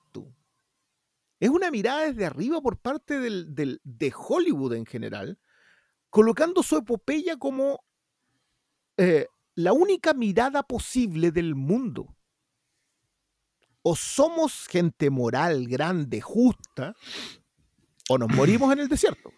Es 1.41 1.51
una 1.51 1.71
mirada 1.71 2.07
desde 2.07 2.25
arriba 2.25 2.61
por 2.61 2.79
parte 2.79 3.21
del- 3.21 3.81
de 3.83 4.13
Hollywood 4.17 4.75
en 4.75 4.87
general, 4.87 5.39
colocando 6.11 6.63
su 6.63 6.77
epopeya 6.77 7.37
como 7.37 7.85
eh, 8.99 9.27
la 9.55 9.75
única 9.75 10.15
mirada 10.15 10.63
posible 10.63 11.31
del 11.31 11.55
mundo. 11.55 12.17
O 13.83 13.95
somos 13.95 14.67
gente 14.67 15.11
moral, 15.11 15.67
grande, 15.69 16.21
justa, 16.21 16.95
o 18.09 18.17
nos 18.19 18.29
morimos 18.31 18.73
en 18.73 18.81
el 18.81 18.89
desierto. 18.89 19.33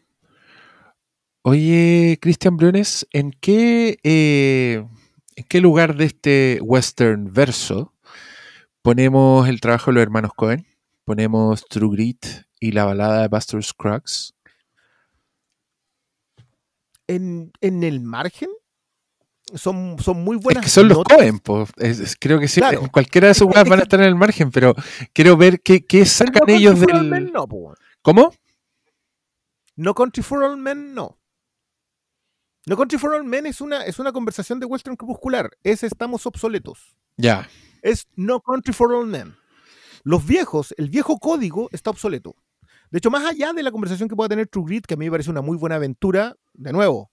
Oye, 1.43 2.19
Cristian 2.21 2.57
Briones, 2.57 3.07
¿en 3.13 3.33
qué, 3.33 3.99
eh, 4.05 4.87
¿en 5.37 5.45
qué 5.49 5.61
lugar 5.61 5.97
de 5.97 6.05
este 6.05 6.61
western 6.63 7.33
verso 7.33 7.93
ponemos 8.83 9.49
el 9.49 9.61
trabajo 9.61 9.91
de 9.91 9.95
los 9.97 10.03
hermanos 10.03 10.33
Cohen? 10.35 10.67
¿Ponemos 11.09 11.65
True 11.71 11.89
Grit 11.97 12.27
y 12.61 12.73
la 12.73 12.85
balada 12.85 13.23
de 13.23 13.29
Buster 13.29 13.65
Scruggs? 13.65 14.35
en, 17.07 17.51
en 17.63 17.83
el 17.85 18.01
margen 18.01 18.51
son, 19.55 19.97
son 19.99 20.23
muy 20.23 20.37
buenas. 20.37 20.63
Es 20.63 20.67
que 20.67 20.81
son 20.81 20.89
los. 20.89 21.03
Cohen, 21.05 21.39
po. 21.39 21.67
Es- 21.79 21.99
es- 22.01 22.17
creo 22.21 22.39
que 22.39 22.49
sí, 22.49 22.61
Claro. 22.61 22.83
cualquiera 22.93 23.29
de 23.29 23.35
sus 23.35 23.47
weas 23.47 23.67
van 23.67 23.79
a 23.79 23.83
estar 23.85 23.99
en 24.01 24.07
el 24.07 24.15
margen, 24.15 24.51
pero 24.51 24.75
quiero 25.15 25.37
ver 25.39 25.63
qué, 25.63 25.87
qué 25.87 26.05
sacan 26.05 26.43
no 26.47 26.53
ellos 26.53 26.79
All 26.93 27.05
Men, 27.09 27.25
del... 27.25 27.33
no. 27.33 27.49
¿Cómo? 28.03 28.35
No 29.77 29.95
Country 29.95 30.23
for 30.23 30.43
All 30.45 30.59
Men, 30.59 30.93
no. 30.93 31.19
No 32.67 32.77
Country 32.77 32.99
for 32.99 33.15
All 33.15 33.25
Men 33.25 33.47
es 33.47 33.63
una, 33.63 33.87
es 33.87 33.99
una 33.99 34.13
conversación 34.13 34.61
de 34.61 34.67
western 34.67 34.97
crepuscular. 34.97 35.49
Es 35.65 35.83
estamos 35.83 36.27
obsoletos. 36.27 36.95
Ya. 37.17 37.49
Es 37.81 38.07
No 38.17 38.43
Country 38.43 38.75
for 38.75 38.93
All 38.93 39.07
Men. 39.07 39.35
Los 40.05 40.27
viejos, 40.27 40.75
el 40.77 40.91
viejo 40.91 41.19
código 41.19 41.69
está 41.73 41.91
obsoleto. 41.91 42.37
De 42.91 42.99
hecho, 42.99 43.11
más 43.11 43.25
allá 43.25 43.53
de 43.53 43.63
la 43.63 43.71
conversación 43.71 44.09
que 44.09 44.17
pueda 44.17 44.29
tener 44.29 44.47
True 44.47 44.81
que 44.81 44.95
a 44.95 44.97
mí 44.97 45.05
me 45.05 45.11
parece 45.11 45.31
una 45.31 45.43
muy 45.43 45.57
buena 45.57 45.77
aventura, 45.77 46.37
de 46.55 46.73
nuevo, 46.73 47.11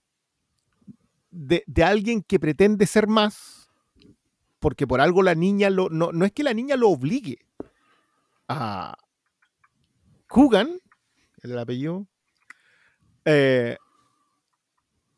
de, 1.32 1.84
alguien 1.84 2.22
que 2.24 2.40
pretende 2.40 2.88
ser 2.88 3.08
más, 3.08 3.70
porque 4.60 4.88
por 4.88 5.02
algo 5.02 5.22
la 5.22 5.36
niña 5.36 5.70
lo. 5.70 5.90
No, 5.90 6.12
no 6.12 6.26
es 6.26 6.32
que 6.32 6.44
la 6.44 6.54
niña 6.54 6.78
lo 6.78 6.90
obligue 6.90 7.40
a. 8.48 8.98
Coogan, 10.28 10.80
el 11.44 11.60
apellido, 11.60 12.08
eh, 13.26 13.78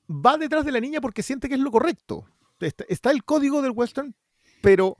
va 0.10 0.38
detrás 0.38 0.66
de 0.66 0.72
la 0.72 0.80
niña 0.80 1.02
porque 1.02 1.24
siente 1.24 1.48
que 1.48 1.56
es 1.56 1.62
lo 1.62 1.72
correcto. 1.72 2.26
Está 2.60 3.12
el 3.12 3.24
código 3.24 3.62
del 3.62 3.72
western, 3.72 4.16
pero 4.62 4.98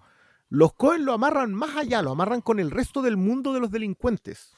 los 0.50 0.74
Cohen 0.74 1.06
lo 1.06 1.14
amarran 1.14 1.54
más 1.54 1.76
allá, 1.76 2.02
lo 2.02 2.12
amarran 2.12 2.42
con 2.42 2.60
el 2.60 2.72
resto 2.72 3.02
del 3.02 3.18
mundo 3.18 3.54
de 3.54 3.60
los 3.60 3.72
delincuentes. 3.72 4.56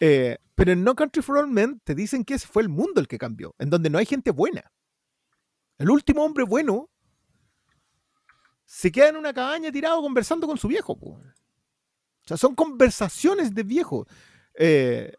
Eh, 0.00 0.38
pero 0.54 0.72
en 0.72 0.84
No 0.84 0.94
Country 0.94 1.22
for 1.22 1.38
All 1.38 1.48
Men 1.48 1.80
te 1.84 1.94
dicen 1.94 2.24
que 2.24 2.34
ese 2.34 2.46
fue 2.46 2.62
el 2.62 2.68
mundo 2.68 3.00
el 3.00 3.08
que 3.08 3.18
cambió, 3.18 3.54
en 3.58 3.68
donde 3.70 3.90
no 3.90 3.98
hay 3.98 4.06
gente 4.06 4.30
buena. 4.30 4.70
El 5.76 5.90
último 5.90 6.24
hombre 6.24 6.44
bueno 6.44 6.88
se 8.64 8.90
queda 8.92 9.08
en 9.08 9.16
una 9.16 9.32
cabaña 9.32 9.72
tirado 9.72 10.00
conversando 10.00 10.46
con 10.46 10.58
su 10.58 10.68
viejo. 10.68 10.98
po. 10.98 11.10
O 11.10 11.22
sea, 12.26 12.36
son 12.36 12.54
conversaciones 12.54 13.54
de 13.54 13.62
viejo. 13.62 14.06
Eh, 14.54 15.12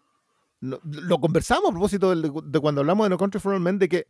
lo 0.62 1.20
conversamos 1.20 1.70
a 1.70 1.72
propósito 1.72 2.10
del- 2.10 2.32
de, 2.52 2.60
cuando 2.60 2.82
hablamos 2.82 3.06
de 3.06 3.10
No 3.10 3.18
Country 3.18 3.40
for 3.40 3.54
All 3.54 3.62
Men, 3.62 3.80
de 3.80 3.90
que 3.90 4.08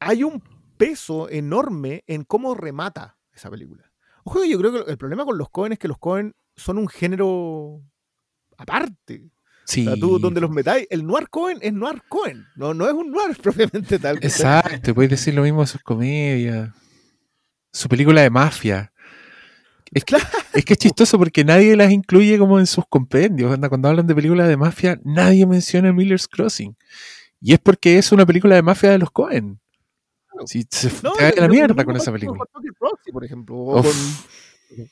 hay 0.00 0.24
un 0.24 0.42
peso 0.76 1.28
enorme 1.28 2.02
en 2.06 2.24
cómo 2.24 2.54
remata 2.54 3.18
esa 3.32 3.50
película. 3.50 3.89
Ojo, 4.24 4.44
yo 4.44 4.58
creo 4.58 4.72
que 4.72 4.90
el 4.90 4.98
problema 4.98 5.24
con 5.24 5.38
los 5.38 5.50
Cohen 5.50 5.72
es 5.72 5.78
que 5.78 5.88
los 5.88 5.98
Cohen 5.98 6.34
son 6.56 6.78
un 6.78 6.88
género 6.88 7.80
aparte. 8.56 9.30
Sí. 9.64 9.86
O 9.86 9.90
sea, 9.90 10.00
tú 10.00 10.18
donde 10.18 10.40
los 10.40 10.50
metáis, 10.50 10.86
el 10.90 11.06
noir 11.06 11.28
Cohen 11.28 11.58
es 11.60 11.72
noir 11.72 12.02
Cohen, 12.08 12.44
no, 12.56 12.74
no 12.74 12.86
es 12.86 12.92
un 12.92 13.10
noir 13.10 13.36
propiamente 13.42 13.98
tal. 13.98 14.16
Exacto, 14.16 14.94
puedes 14.94 15.10
decir 15.10 15.34
lo 15.34 15.42
mismo 15.42 15.60
de 15.60 15.66
sus 15.66 15.82
comedias. 15.82 16.70
Su 17.72 17.88
película 17.88 18.22
de 18.22 18.30
mafia. 18.30 18.92
Es 19.92 20.04
que, 20.04 20.16
es 20.54 20.64
que 20.64 20.72
es 20.74 20.78
chistoso 20.78 21.18
porque 21.18 21.44
nadie 21.44 21.76
las 21.76 21.90
incluye 21.90 22.38
como 22.38 22.58
en 22.58 22.66
sus 22.66 22.84
compendios. 22.88 23.56
Cuando 23.68 23.88
hablan 23.88 24.06
de 24.06 24.14
películas 24.14 24.48
de 24.48 24.56
mafia, 24.56 25.00
nadie 25.04 25.46
menciona 25.46 25.92
Miller's 25.92 26.28
Crossing. 26.28 26.76
Y 27.40 27.54
es 27.54 27.58
porque 27.58 27.98
es 27.98 28.12
una 28.12 28.26
película 28.26 28.54
de 28.54 28.62
mafia 28.62 28.90
de 28.90 28.98
los 28.98 29.10
Cohen. 29.10 29.60
Si 30.46 30.66
se 30.70 30.90
No, 31.02 31.12
lo- 31.14 31.30
la 31.42 31.48
mierda 31.48 31.84
con 31.84 31.96
esa 31.96 32.12
película. 32.12 32.40
Por 33.12 33.24
ejemplo, 33.24 33.56
o 33.56 33.80
Uf. 33.80 33.86
con- 33.86 34.86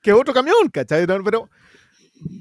que 0.00 0.12
otro 0.12 0.32
camión, 0.34 0.68
¿cachai? 0.72 1.06
Pero, 1.06 1.48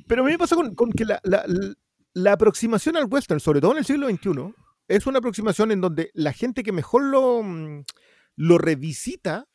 pero 0.07 0.22
a 0.23 0.26
mí 0.26 0.31
me 0.31 0.38
pasa 0.38 0.55
con, 0.55 0.73
con 0.76 0.91
que 0.91 1.05
la, 1.05 1.19
la- 1.23 1.43
la- 1.47 1.73
la 2.14 2.31
aproximación 2.34 2.97
al 2.97 3.05
western, 3.05 3.39
sobre 3.39 3.61
todo 3.61 3.72
en 3.73 3.77
el 3.80 3.85
siglo 3.85 4.07
XXI, 4.09 4.53
es 4.88 5.05
una 5.05 5.19
aproximación 5.19 5.72
en 5.72 5.81
donde 5.81 6.09
la 6.14 6.34
gente 6.34 6.64
que 6.64 6.72
mejor 6.72 7.03
lo, 7.03 7.43
mm, 7.43 7.84
lo 8.38 8.57
revisita 8.57 9.47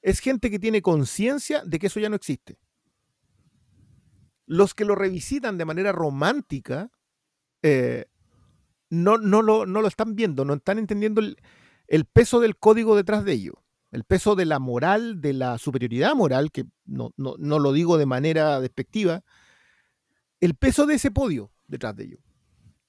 es 0.00 0.18
gente 0.20 0.50
que 0.50 0.58
tiene 0.58 0.82
conciencia 0.82 1.62
de 1.64 1.78
que 1.78 1.86
eso 1.88 2.00
ya 2.00 2.08
no 2.08 2.16
existe. 2.16 2.58
Los 4.46 4.74
que 4.74 4.84
lo 4.84 4.94
revisitan 4.94 5.56
de 5.58 5.64
manera 5.64 5.92
romántica 5.92 6.90
eh, 7.62 8.06
no, 8.90 9.16
no, 9.18 9.40
lo, 9.42 9.64
no 9.66 9.80
lo 9.80 9.88
están 9.88 10.14
viendo, 10.16 10.44
no 10.44 10.54
están 10.54 10.78
entendiendo 10.78 11.20
el, 11.20 11.36
el 11.92 12.06
peso 12.06 12.40
del 12.40 12.56
código 12.56 12.96
detrás 12.96 13.22
de 13.22 13.34
ello, 13.34 13.62
el 13.90 14.04
peso 14.04 14.34
de 14.34 14.46
la 14.46 14.58
moral, 14.58 15.20
de 15.20 15.34
la 15.34 15.58
superioridad 15.58 16.14
moral, 16.14 16.50
que 16.50 16.64
no, 16.86 17.12
no, 17.18 17.34
no 17.38 17.58
lo 17.58 17.72
digo 17.72 17.98
de 17.98 18.06
manera 18.06 18.60
despectiva, 18.60 19.22
el 20.40 20.54
peso 20.54 20.86
de 20.86 20.94
ese 20.94 21.10
podio 21.10 21.52
detrás 21.68 21.94
de 21.94 22.04
ellos. 22.04 22.20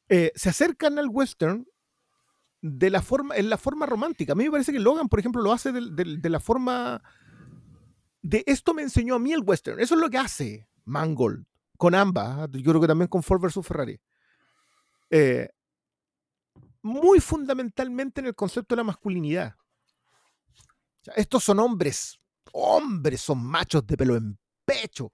Eh, 0.07 0.31
se 0.35 0.47
acercan 0.49 0.97
al 0.99 1.09
western 1.09 1.67
de 2.61 2.89
la 2.89 3.01
forma, 3.01 3.35
en 3.35 3.49
la 3.49 3.57
forma 3.57 3.85
romántica. 3.85 4.31
A 4.31 4.35
mí 4.35 4.45
me 4.45 4.51
parece 4.51 4.71
que 4.71 4.79
Logan, 4.79 5.09
por 5.09 5.19
ejemplo, 5.19 5.41
lo 5.41 5.51
hace 5.51 5.73
del- 5.73 5.93
de, 6.21 6.29
la 6.29 6.39
forma 6.39 7.03
de 8.21 8.41
esto 8.47 8.73
me 8.73 8.83
enseñó 8.83 9.15
a 9.15 9.19
mí 9.19 9.33
el 9.33 9.43
western. 9.45 9.81
Eso 9.81 9.95
es 9.95 10.01
lo 10.01 10.09
que 10.09 10.17
hace 10.17 10.69
Mangold 10.85 11.43
con 11.77 11.93
ambas. 11.93 12.49
Yo 12.53 12.71
creo 12.71 12.79
que 12.79 12.87
también 12.87 13.09
con 13.09 13.21
Ford 13.21 13.41
versus 13.41 13.67
Ferrari. 13.67 13.99
Eh, 15.09 15.49
muy 16.83 17.19
fundamentalmente 17.19 18.21
en 18.21 18.27
el 18.27 18.35
concepto 18.35 18.75
de 18.75 18.77
la 18.81 18.83
masculinidad. 18.83 19.55
O 21.01 21.03
sea, 21.05 21.13
estos 21.15 21.43
son 21.43 21.59
hombres, 21.59 22.19
hombres, 22.51 23.21
son 23.21 23.43
machos 23.43 23.85
de 23.87 23.97
pelo 23.97 24.15
en 24.15 24.37
pecho, 24.65 25.11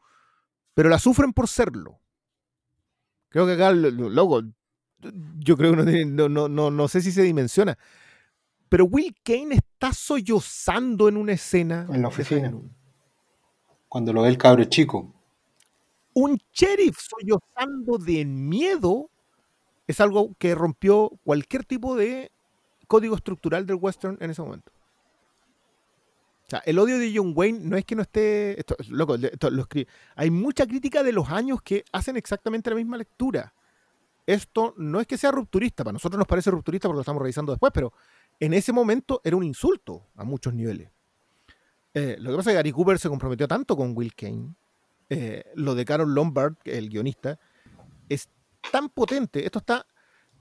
pero 0.73 0.89
la 0.89 0.99
sufren 0.99 1.31
por 1.31 1.47
serlo. 1.47 1.99
Creo 3.29 3.45
que 3.45 3.53
acá, 3.53 3.71
lo- 3.71 3.89
lo- 3.91 4.09
loco, 4.09 4.41
yo 5.37 5.55
creo 5.55 5.75
que 5.85 6.05
no, 6.05 6.27
no, 6.27 6.49
no, 6.49 6.69
no, 6.71 6.87
sé 6.87 7.01
si 7.01 7.11
se 7.11 7.21
dimensiona, 7.23 7.77
pero 8.67 8.85
Will 8.85 9.15
Kane 9.23 9.55
está 9.55 9.93
sollozando 9.93 11.07
en 11.07 11.17
una 11.17 11.33
escena. 11.33 11.87
En 11.91 12.01
la 12.01 12.07
oficina. 12.09 12.53
Cuando 13.87 14.13
lo 14.13 14.21
ve 14.23 14.29
el 14.29 14.37
cabro 14.37 14.63
chico. 14.65 15.13
Un 16.13 16.37
sheriff 16.51 16.97
sollozando 16.99 17.97
de 17.97 18.25
miedo 18.25 19.09
es 19.89 19.99
algo 19.99 20.35
que 20.37 20.53
rompió 20.53 21.11
cualquier 21.23 21.65
tipo 21.65 21.95
de 21.95 22.31
código 22.87 23.15
estructural 23.15 23.65
del 23.65 23.77
western 23.77 24.19
en 24.21 24.29
ese 24.29 24.43
momento. 24.43 24.71
O 26.45 26.49
sea, 26.49 26.61
el 26.63 26.77
odio 26.77 26.99
de 26.99 27.11
John 27.15 27.33
Wayne 27.35 27.59
no 27.63 27.75
es 27.75 27.85
que 27.85 27.95
no 27.95 28.03
esté. 28.03 28.63
Loco, 28.89 29.17
lo 29.17 29.61
escribe. 29.61 29.89
Hay 30.15 30.29
mucha 30.29 30.67
crítica 30.67 31.01
de 31.01 31.11
los 31.11 31.29
años 31.29 31.63
que 31.63 31.83
hacen 31.91 32.17
exactamente 32.17 32.69
la 32.69 32.75
misma 32.75 32.97
lectura. 32.97 33.51
Esto 34.27 34.75
no 34.77 34.99
es 34.99 35.07
que 35.07 35.17
sea 35.17 35.31
rupturista, 35.31 35.83
para 35.83 35.93
nosotros 35.93 36.19
nos 36.19 36.27
parece 36.27 36.51
rupturista 36.51 36.87
porque 36.87 36.97
lo 36.97 37.01
estamos 37.01 37.23
revisando 37.23 37.51
después, 37.51 37.71
pero 37.73 37.91
en 38.39 38.53
ese 38.53 38.71
momento 38.71 39.21
era 39.23 39.35
un 39.35 39.43
insulto 39.43 40.05
a 40.15 40.23
muchos 40.23 40.53
niveles. 40.53 40.91
Eh, 41.95 42.15
lo 42.19 42.29
que 42.29 42.37
pasa 42.37 42.51
es 42.51 42.53
que 42.53 42.57
Gary 42.57 42.71
Cooper 42.71 42.99
se 42.99 43.09
comprometió 43.09 43.47
tanto 43.47 43.75
con 43.75 43.97
Will 43.97 44.13
Kane. 44.13 44.53
eh, 45.09 45.45
lo 45.55 45.73
de 45.73 45.83
Carol 45.83 46.13
Lombard, 46.13 46.53
el 46.65 46.89
guionista, 46.89 47.39
es 48.07 48.29
tan 48.71 48.89
potente. 48.89 49.45
Esto 49.45 49.59
está 49.59 49.85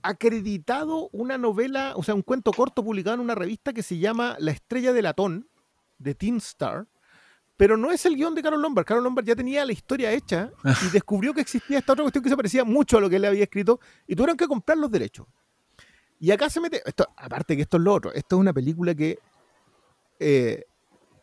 acreditado 0.03 1.09
una 1.12 1.39
novela, 1.39 1.93
o 1.97 2.03
sea, 2.03 2.15
un 2.15 2.23
cuento 2.23 2.53
corto 2.53 2.85
publicado 2.85 3.15
en 3.15 3.20
una 3.20 3.35
revista 3.35 3.73
que 3.73 3.82
se 3.82 3.99
llama 3.99 4.36
La 4.39 4.53
estrella 4.53 4.93
del 4.93 5.05
latón, 5.05 5.49
de 5.99 6.15
Teen 6.15 6.36
Star, 6.36 6.86
pero 7.57 7.77
no 7.77 7.90
es 7.90 8.07
el 8.07 8.15
guion 8.15 8.35
de 8.36 8.43
Carol 8.43 8.62
Lombard. 8.62 8.86
Carol 8.86 9.03
Lombard 9.03 9.27
ya 9.27 9.35
tenía 9.35 9.65
la 9.65 9.73
historia 9.73 10.12
hecha 10.12 10.53
y 10.86 10.90
descubrió 10.93 11.35
que 11.35 11.40
existía 11.40 11.78
esta 11.78 11.93
otra 11.93 12.05
cuestión 12.05 12.23
que 12.23 12.31
se 12.31 12.36
parecía 12.36 12.65
mucho 12.65 12.99
a 12.99 13.01
lo 13.01 13.11
que 13.11 13.16
él 13.16 13.24
había 13.24 13.43
escrito 13.43 13.81
y 14.07 14.15
tuvieron 14.15 14.36
que 14.36 14.47
comprar 14.47 14.78
los 14.78 14.90
derechos. 14.90 15.27
Y 16.20 16.31
acá 16.31 16.49
se 16.51 16.61
mete, 16.61 16.82
esto, 16.85 17.09
aparte 17.16 17.57
que 17.57 17.62
esto 17.62 17.77
es 17.77 17.82
lo 17.82 17.95
otro, 17.95 18.12
esto 18.12 18.36
es 18.36 18.40
una 18.40 18.53
película 18.53 18.95
que 18.95 19.19
eh, 20.20 20.65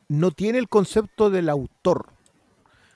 no 0.07 0.31
tiene 0.31 0.57
el 0.57 0.69
concepto 0.69 1.29
del 1.29 1.49
autor, 1.49 2.07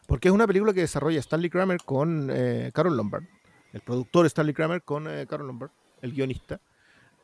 porque 0.06 0.30
es 0.30 0.34
una 0.34 0.48
película 0.48 0.74
que 0.74 0.82
desarrolla 0.82 1.20
Stanley 1.20 1.50
Kramer 1.50 1.80
con 1.84 2.30
eh, 2.32 2.72
Carol 2.74 2.96
Lombard, 2.96 3.24
el 3.74 3.82
productor 3.82 4.26
Stanley 4.26 4.54
Kramer 4.54 4.82
con 4.84 5.08
eh, 5.08 5.26
Carol 5.28 5.48
Lombard, 5.48 5.72
el 6.02 6.12
guionista, 6.14 6.60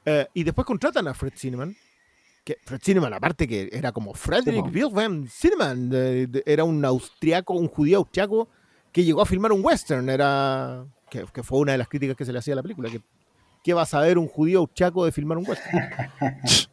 eh, 0.05 0.27
y 0.33 0.43
después 0.43 0.65
contratan 0.65 1.07
a 1.07 1.13
Fred 1.13 1.33
Cineman, 1.35 1.75
que 2.43 2.57
Fred 2.63 2.79
Cineman, 2.83 3.13
aparte 3.13 3.47
que 3.47 3.69
era 3.71 3.91
como 3.91 4.13
Frederick 4.13 4.65
Wilhelm 4.73 5.27
Cineman, 5.27 5.89
de- 5.89 6.27
de- 6.27 6.43
era 6.45 6.63
un 6.63 6.83
austriaco, 6.85 7.53
un 7.55 7.67
judío 7.67 7.97
austriaco 7.97 8.47
que 8.91 9.03
llegó 9.03 9.21
a 9.21 9.25
filmar 9.25 9.51
un 9.51 9.65
western, 9.65 10.07
era 10.09 10.85
que, 11.09 11.25
que 11.33 11.41
fue 11.43 11.59
una 11.59 11.71
de 11.73 11.79
las 11.79 11.87
críticas 11.87 12.15
que 12.15 12.25
se 12.25 12.31
le 12.31 12.39
hacía 12.39 12.53
a 12.53 12.57
la 12.57 12.61
película, 12.63 12.89
que 12.89 13.01
¿qué 13.63 13.73
va 13.73 13.81
a 13.81 13.85
saber 13.87 14.17
un 14.19 14.27
judío 14.27 14.59
austriaco 14.59 15.05
de 15.05 15.11
filmar 15.11 15.37
un 15.39 15.45
western? 15.47 15.89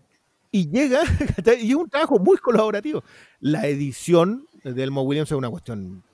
y 0.50 0.68
llega, 0.70 1.00
y 1.60 1.70
es 1.70 1.74
un 1.74 1.88
trabajo 1.88 2.18
muy 2.18 2.36
colaborativo. 2.36 3.02
La 3.40 3.66
edición 3.66 4.46
de 4.62 4.82
Elmo 4.82 5.02
Williams 5.02 5.30
es 5.32 5.38
una 5.38 5.48
cuestión, 5.50 6.04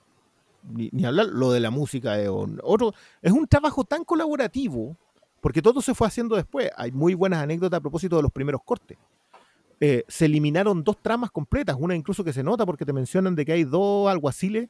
ni, 0.63 0.89
ni 0.91 1.05
hablar, 1.05 1.27
lo 1.27 1.51
de 1.51 1.59
la 1.59 1.69
música 1.71 2.19
es 2.19 2.29
un- 2.29 2.59
otro, 2.63 2.93
es 3.21 3.31
un 3.31 3.47
trabajo 3.47 3.83
tan 3.83 4.03
colaborativo, 4.03 4.95
porque 5.41 5.61
todo 5.61 5.81
se 5.81 5.93
fue 5.95 6.07
haciendo 6.07 6.35
después. 6.35 6.69
Hay 6.75 6.91
muy 6.91 7.13
buenas 7.13 7.41
anécdotas 7.41 7.77
a 7.77 7.81
propósito 7.81 8.17
de 8.17 8.23
los 8.23 8.31
primeros 8.31 8.61
cortes. 8.63 8.97
Eh, 9.79 10.03
se 10.07 10.25
eliminaron 10.25 10.83
dos 10.83 10.97
tramas 11.01 11.31
completas, 11.31 11.77
una 11.79 11.95
incluso 11.95 12.23
que 12.23 12.33
se 12.33 12.43
nota 12.43 12.65
porque 12.65 12.85
te 12.85 12.91
mencionan 12.91 13.35
de 13.35 13.45
que 13.45 13.53
hay 13.53 13.63
dos 13.63 14.09
alguaciles 14.09 14.67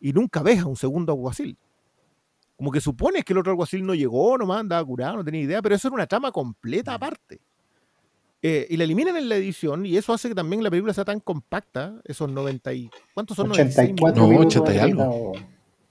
y 0.00 0.12
nunca 0.12 0.42
ves 0.42 0.60
a 0.60 0.66
un 0.66 0.76
segundo 0.76 1.12
alguacil. 1.12 1.56
Como 2.56 2.70
que 2.70 2.80
supones 2.80 3.24
que 3.24 3.32
el 3.32 3.40
otro 3.40 3.50
alguacil 3.50 3.84
no 3.84 3.94
llegó, 3.94 4.38
nomás 4.38 4.60
andaba 4.60 4.84
curado, 4.84 5.16
no 5.16 5.24
tenía 5.24 5.40
idea, 5.40 5.60
pero 5.62 5.74
eso 5.74 5.88
era 5.88 5.96
una 5.96 6.06
trama 6.06 6.30
completa 6.30 6.94
aparte. 6.94 7.40
Eh, 8.44 8.66
y 8.70 8.76
la 8.76 8.84
eliminan 8.84 9.16
en 9.16 9.28
la 9.28 9.36
edición 9.36 9.86
y 9.86 9.96
eso 9.96 10.12
hace 10.12 10.28
que 10.28 10.34
también 10.34 10.62
la 10.64 10.70
película 10.70 10.92
sea 10.92 11.04
tan 11.04 11.20
compacta, 11.20 11.94
esos 12.04 12.28
90 12.28 12.72
y... 12.72 12.90
¿Cuántos 13.14 13.36
son 13.36 13.48
96 13.48 13.90
84 13.92 14.22
No, 14.22 14.28
minutos 14.28 14.56
80 14.56 14.74
y 14.74 14.78
algo. 14.78 15.32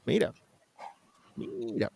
Mira. 0.06 0.34
Mira. 1.38 1.90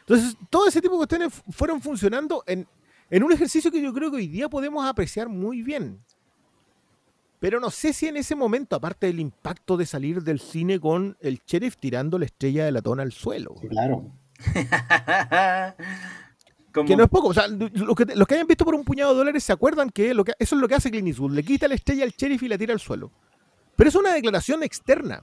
Entonces, 0.00 0.36
todo 0.48 0.66
ese 0.68 0.80
tipo 0.80 0.94
de 0.94 0.98
cuestiones 0.98 1.34
fu- 1.34 1.52
fueron 1.52 1.80
funcionando 1.82 2.42
en, 2.46 2.66
en 3.10 3.22
un 3.22 3.30
ejercicio 3.32 3.70
que 3.70 3.82
yo 3.82 3.92
creo 3.92 4.10
que 4.10 4.16
hoy 4.16 4.26
día 4.26 4.48
podemos 4.48 4.86
apreciar 4.86 5.28
muy 5.28 5.62
bien. 5.62 6.00
Pero 7.38 7.60
no 7.60 7.70
sé 7.70 7.92
si 7.92 8.06
en 8.06 8.16
ese 8.16 8.34
momento, 8.34 8.76
aparte 8.76 9.06
del 9.08 9.20
impacto 9.20 9.76
de 9.76 9.84
salir 9.84 10.22
del 10.22 10.40
cine 10.40 10.80
con 10.80 11.16
el 11.20 11.40
sheriff 11.46 11.76
tirando 11.76 12.18
la 12.18 12.24
estrella 12.24 12.64
de 12.64 12.72
latón 12.72 13.00
al 13.00 13.12
suelo, 13.12 13.54
Sí, 13.60 13.68
claro. 13.68 14.10
Como- 16.72 16.86
que 16.88 16.96
no 16.96 17.04
es 17.04 17.10
poco. 17.10 17.28
O 17.28 17.34
sea, 17.34 17.46
los 17.48 17.70
que, 17.96 18.06
los 18.14 18.26
que 18.26 18.34
hayan 18.34 18.46
visto 18.46 18.64
por 18.64 18.74
un 18.74 18.84
puñado 18.84 19.12
de 19.12 19.18
dólares 19.18 19.44
se 19.44 19.52
acuerdan 19.52 19.90
que, 19.90 20.14
lo 20.14 20.24
que 20.24 20.32
eso 20.38 20.54
es 20.56 20.60
lo 20.60 20.68
que 20.68 20.74
hace 20.74 20.90
Clint 20.90 21.08
Eastwood. 21.08 21.32
Le 21.32 21.42
quita 21.42 21.68
la 21.68 21.74
estrella 21.74 22.04
al 22.04 22.10
sheriff 22.10 22.42
y 22.42 22.48
la 22.48 22.58
tira 22.58 22.72
al 22.72 22.80
suelo. 22.80 23.10
Pero 23.76 23.88
es 23.88 23.94
una 23.94 24.12
declaración 24.12 24.62
externa. 24.62 25.22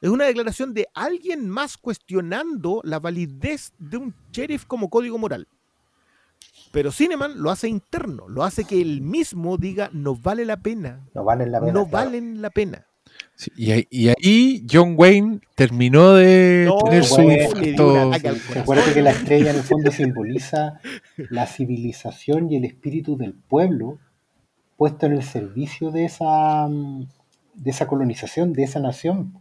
Es 0.00 0.08
una 0.08 0.24
declaración 0.24 0.72
de 0.72 0.88
alguien 0.94 1.48
más 1.50 1.76
cuestionando 1.76 2.80
la 2.84 2.98
validez 2.98 3.72
de 3.78 3.98
un 3.98 4.14
sheriff 4.32 4.64
como 4.64 4.88
código 4.88 5.18
moral. 5.18 5.46
Pero 6.72 6.90
Cineman 6.92 7.42
lo 7.42 7.50
hace 7.50 7.68
interno, 7.68 8.28
lo 8.28 8.42
hace 8.44 8.64
que 8.64 8.80
él 8.80 9.02
mismo 9.02 9.56
diga 9.58 9.90
no 9.92 10.14
vale 10.16 10.44
la 10.44 10.56
pena, 10.58 11.06
No 11.14 11.24
valen 11.24 11.50
la 11.52 11.60
pena. 11.60 11.72
no 11.72 11.86
claro. 11.88 12.04
valen 12.06 12.40
la 12.42 12.50
pena. 12.50 12.86
Sí, 13.40 13.50
y, 13.56 13.70
ahí, 13.70 13.86
y 13.90 14.08
ahí 14.08 14.66
John 14.70 14.96
Wayne 14.98 15.40
terminó 15.54 16.12
de 16.12 16.66
No, 16.66 16.76
tener 16.76 17.04
su 17.04 17.22
infarto. 17.22 18.12
acuerda 18.60 18.92
que 18.92 19.00
la 19.00 19.12
estrella 19.12 19.50
en 19.52 19.56
el 19.56 19.62
fondo 19.62 19.90
simboliza 19.90 20.78
la 21.16 21.46
civilización 21.46 22.52
y 22.52 22.56
el 22.56 22.66
espíritu 22.66 23.16
del 23.16 23.32
pueblo 23.32 23.98
puesto 24.76 25.06
en 25.06 25.12
el 25.12 25.22
servicio 25.22 25.90
de 25.90 26.04
esa, 26.04 26.68
mm, 26.68 27.08
de 27.54 27.70
esa 27.70 27.86
colonización, 27.86 28.52
de 28.52 28.64
esa 28.64 28.78
nación. 28.78 29.32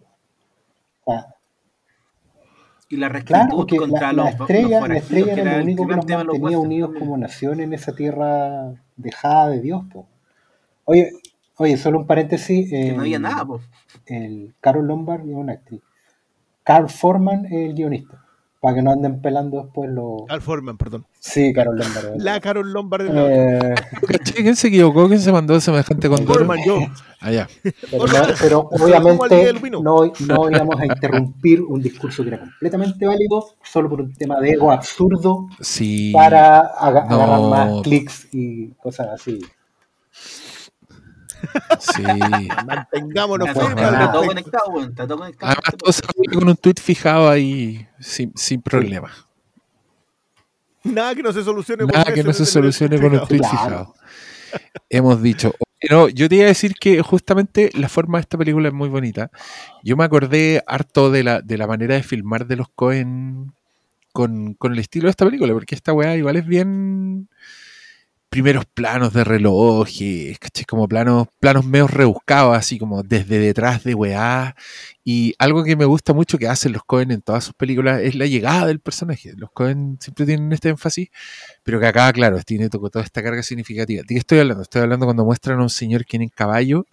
O 1.03 1.11
sea, 1.11 1.35
y 2.88 2.95
la 2.97 3.09
claro, 3.09 3.55
porque 3.57 3.76
contra 3.76 4.13
la, 4.13 4.23
la 4.23 4.31
los, 4.31 4.31
estrella, 4.31 4.80
los 4.80 4.88
la 4.88 4.97
estrella 4.97 5.34
era 5.34 5.43
el 5.43 5.49
lo 5.49 5.59
único 5.59 5.88
que 5.88 5.95
los 5.95 6.05
mantenía 6.07 6.59
unidos 6.59 6.91
también. 6.91 6.99
como 6.99 7.17
nación 7.17 7.59
en 7.59 7.73
esa 7.73 7.93
tierra 7.95 8.73
dejada 8.95 9.49
de 9.49 9.61
Dios. 9.61 9.84
po. 9.91 10.07
Oye, 10.85 11.11
oye, 11.60 11.77
solo 11.77 11.99
un 11.99 12.07
paréntesis. 12.07 12.69
que 12.69 12.91
no 12.94 13.02
había 13.02 13.18
el- 13.18 13.22
nada, 13.22 13.45
pues. 13.45 13.61
el 14.07 14.53
Carol 14.60 14.88
Lombard 14.88 15.22
es 15.22 15.36
una 15.36 15.53
actriz. 15.53 15.81
Carl 16.64 16.90
Forman 16.90 17.45
es 17.45 17.52
el 17.69 17.73
guionista. 17.76 18.26
Para 18.61 18.76
que 18.76 18.81
no 18.81 18.91
anden 18.91 19.22
pelando 19.22 19.64
después 19.64 19.90
los. 19.90 20.23
Al 20.27 20.41
Foreman, 20.41 20.77
perdón. 20.77 21.06
Sí, 21.18 21.53
Carol 21.53 21.77
Lombard. 21.77 22.15
es 22.18 22.22
La 22.22 22.41
Carol 22.41 22.73
Lombard 22.73 23.03
de 23.07 23.14
la 23.14 23.72
Eh. 23.72 23.76
¿Quién 24.36 24.53
se 24.57 24.68
equivocó? 24.68 25.07
¿Quién 25.07 25.22
se 25.22 25.31
mandó 25.31 25.57
semejante 25.61 26.10
condoro? 26.10 26.34
Foreman, 26.45 26.60
yo. 26.65 26.77
Allá. 27.22 27.48
pero, 27.64 27.98
Forman. 28.06 28.22
no- 28.27 28.36
pero 28.41 28.60
obviamente 28.69 29.53
no, 29.81 30.11
no 30.27 30.49
íbamos 30.52 30.77
a 30.77 30.86
interrumpir 30.88 31.61
un 31.61 31.81
discurso 31.81 32.22
que 32.23 32.30
era 32.31 32.40
completamente 32.41 33.06
válido 33.07 33.45
solo 33.64 33.88
por 33.90 34.02
un 34.02 34.14
tema 34.14 34.41
de 34.41 34.49
ego 34.52 34.73
absurdo 34.73 35.48
Sí. 35.61 36.11
para 36.14 36.61
no. 36.64 36.68
agarrar 37.15 37.40
más 37.49 37.81
clics 37.84 38.27
y 38.34 38.72
cosas 38.72 39.07
así. 39.14 39.40
Sí. 41.80 42.03
Mantengámonos 42.66 43.48
al 43.49 43.56
está 43.56 44.11
todo 44.11 44.26
conectado, 44.26 44.70
weón, 44.72 44.90
está 44.90 45.07
todo 45.07 45.18
conectado. 45.20 45.52
Además, 45.52 45.76
todo 45.78 45.91
se 45.91 46.02
con 46.34 46.48
un 46.49 46.56
tweet 46.57 46.76
fijado 46.82 47.30
ahí 47.30 47.88
sin, 47.99 48.32
sin 48.36 48.61
problema. 48.61 49.11
Nada 50.84 51.14
que 51.16 51.24
no 51.24 51.34
se 51.34 51.44
solucione. 51.44 51.86
por 51.86 51.94
Nada 51.94 52.14
que 52.14 52.24
no 52.24 52.34
se 52.34 52.45
solucione 52.45 52.99
con 52.99 53.14
un 53.14 53.28
tweet 53.28 53.40
Claro. 53.40 53.52
fijado. 53.52 53.95
Hemos 54.90 55.22
dicho. 55.22 55.53
No, 55.90 56.10
yo 56.10 56.28
te 56.28 56.36
iba 56.36 56.45
a 56.45 56.48
decir 56.48 56.74
que 56.74 57.02
justamente 57.02 57.70
la 57.74 57.88
forma 57.88 58.18
de 58.18 58.22
esta 58.24 58.38
película 58.38 58.68
es 58.68 58.74
muy 58.74 58.90
bonita. 58.90 59.30
Yo 59.84 59.95
me 59.95 60.03
acordé 60.03 60.61
harto 60.68 61.10
de 61.11 61.24
la, 61.24 61.41
de 61.41 61.57
la 61.57 61.68
manera 61.68 61.95
de 61.95 62.03
filmar 62.03 62.48
de 62.48 62.57
los 62.57 62.68
Cohen 62.70 63.53
con, 64.11 64.56
con 64.56 64.74
el 64.74 64.80
estilo 64.80 65.06
de 65.06 65.11
esta 65.11 65.26
película, 65.26 65.53
porque 65.53 65.76
esta 65.76 65.94
weá 65.94 66.16
igual 66.18 66.36
es 66.36 66.45
bien. 66.45 67.30
Primeros 68.30 68.65
planos 68.65 69.14
de 69.14 69.23
relojes. 69.23 70.38
Como 70.68 70.88
planos, 70.88 71.27
planos 71.39 71.65
medio 71.65 71.88
rebuscados, 71.88 72.56
así 72.56 72.77
como 72.77 73.01
desde 73.03 73.39
detrás 73.39 73.84
de 73.84 73.95
weá. 73.95 74.56
Y 75.03 75.34
algo 75.39 75.64
que 75.64 75.76
me 75.76 75.85
gusta 75.85 76.14
mucho 76.14 76.38
que 76.38 76.47
hacen 76.47 76.73
los 76.73 76.84
Cohen 76.84 77.11
en 77.11 77.22
todas 77.22 77.43
sus 77.43 77.53
películas 77.56 78.01
es 78.01 78.15
la 78.15 78.26
llegada 78.27 78.68
del 78.68 78.80
personaje. 78.80 79.34
Los 79.35 79.51
Cohen 79.51 79.97
siempre 79.99 80.26
tienen 80.26 80.51
este 80.53 80.69
énfasis, 80.69 81.10
pero 81.64 81.80
que 81.80 81.88
acá, 81.88 82.11
claro, 82.14 82.39
tiene 82.43 82.69
to- 82.69 82.80
toda 82.89 83.03
esta 83.03 83.23
carga 83.23 83.41
significativa. 83.43 84.01
¿De 84.03 84.07
qué 84.07 84.18
estoy 84.19 84.39
hablando? 84.39 84.64
Estoy 84.64 84.81
hablando 84.84 85.06
cuando 85.07 85.26
muestran 85.26 85.60
a 85.60 85.64
un 85.64 85.69
señor 85.69 86.06
que 86.06 86.18
en 86.18 86.30
caballo 86.30 86.85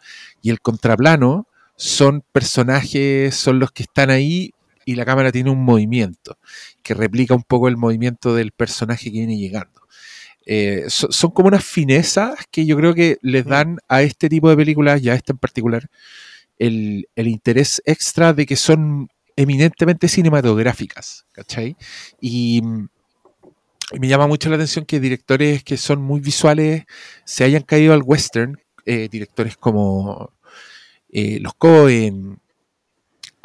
y 0.43 0.51
el 0.51 0.61
contraplano 0.61 1.47
son 1.77 2.23
personajes, 2.33 3.35
son 3.35 3.59
los 3.59 3.71
que 3.73 3.83
están 3.83 4.09
ahí 4.11 4.53
y 4.87 4.95
la 4.95 5.05
cámara 5.05 5.33
tiene 5.33 5.51
un 5.51 5.63
movimiento 5.65 6.39
que 6.83 6.95
replica 6.95 7.35
un 7.35 7.43
poco 7.43 7.69
el 7.69 7.77
movimiento 7.77 8.35
del 8.35 8.53
personaje 8.53 9.07
que 9.07 9.19
viene 9.19 9.37
llegando. 9.37 9.83
Eh, 10.47 10.85
so- 10.89 11.11
son 11.13 11.31
como 11.33 11.49
unas 11.49 11.65
finezas 11.65 12.37
que 12.53 12.67
yo 12.67 12.77
creo 12.77 12.95
que 12.95 13.19
les 13.23 13.45
dan 13.47 13.79
a 13.89 14.03
este 14.03 14.29
tipo 14.29 14.49
de 14.51 14.57
películas, 14.57 15.03
y 15.03 15.11
a 15.11 15.15
esta 15.15 15.33
en 15.33 15.39
particular, 15.39 15.89
el, 16.59 17.09
el 17.17 17.29
interés 17.29 17.83
extra 17.87 18.33
de 18.35 18.47
que 18.47 18.57
son 18.57 19.09
eminentemente 19.37 20.09
cinematográficas, 20.09 21.27
¿cachai? 21.33 21.77
Y, 22.21 22.63
mm, 22.63 22.89
y 23.93 23.99
me 24.01 24.09
llama 24.09 24.27
mucho 24.27 24.49
la 24.51 24.57
atención 24.57 24.85
que 24.85 25.01
directores 25.01 25.63
que 25.65 25.77
son 25.77 26.03
muy 26.03 26.21
visuales 26.21 26.85
se 27.25 27.45
hayan 27.45 27.63
caído 27.63 27.95
al 27.95 28.03
western, 28.03 28.59
eh, 28.85 29.09
directores 29.11 29.57
como 29.57 30.33
eh, 31.11 31.39
los 31.41 31.55
Cohen, 31.55 32.39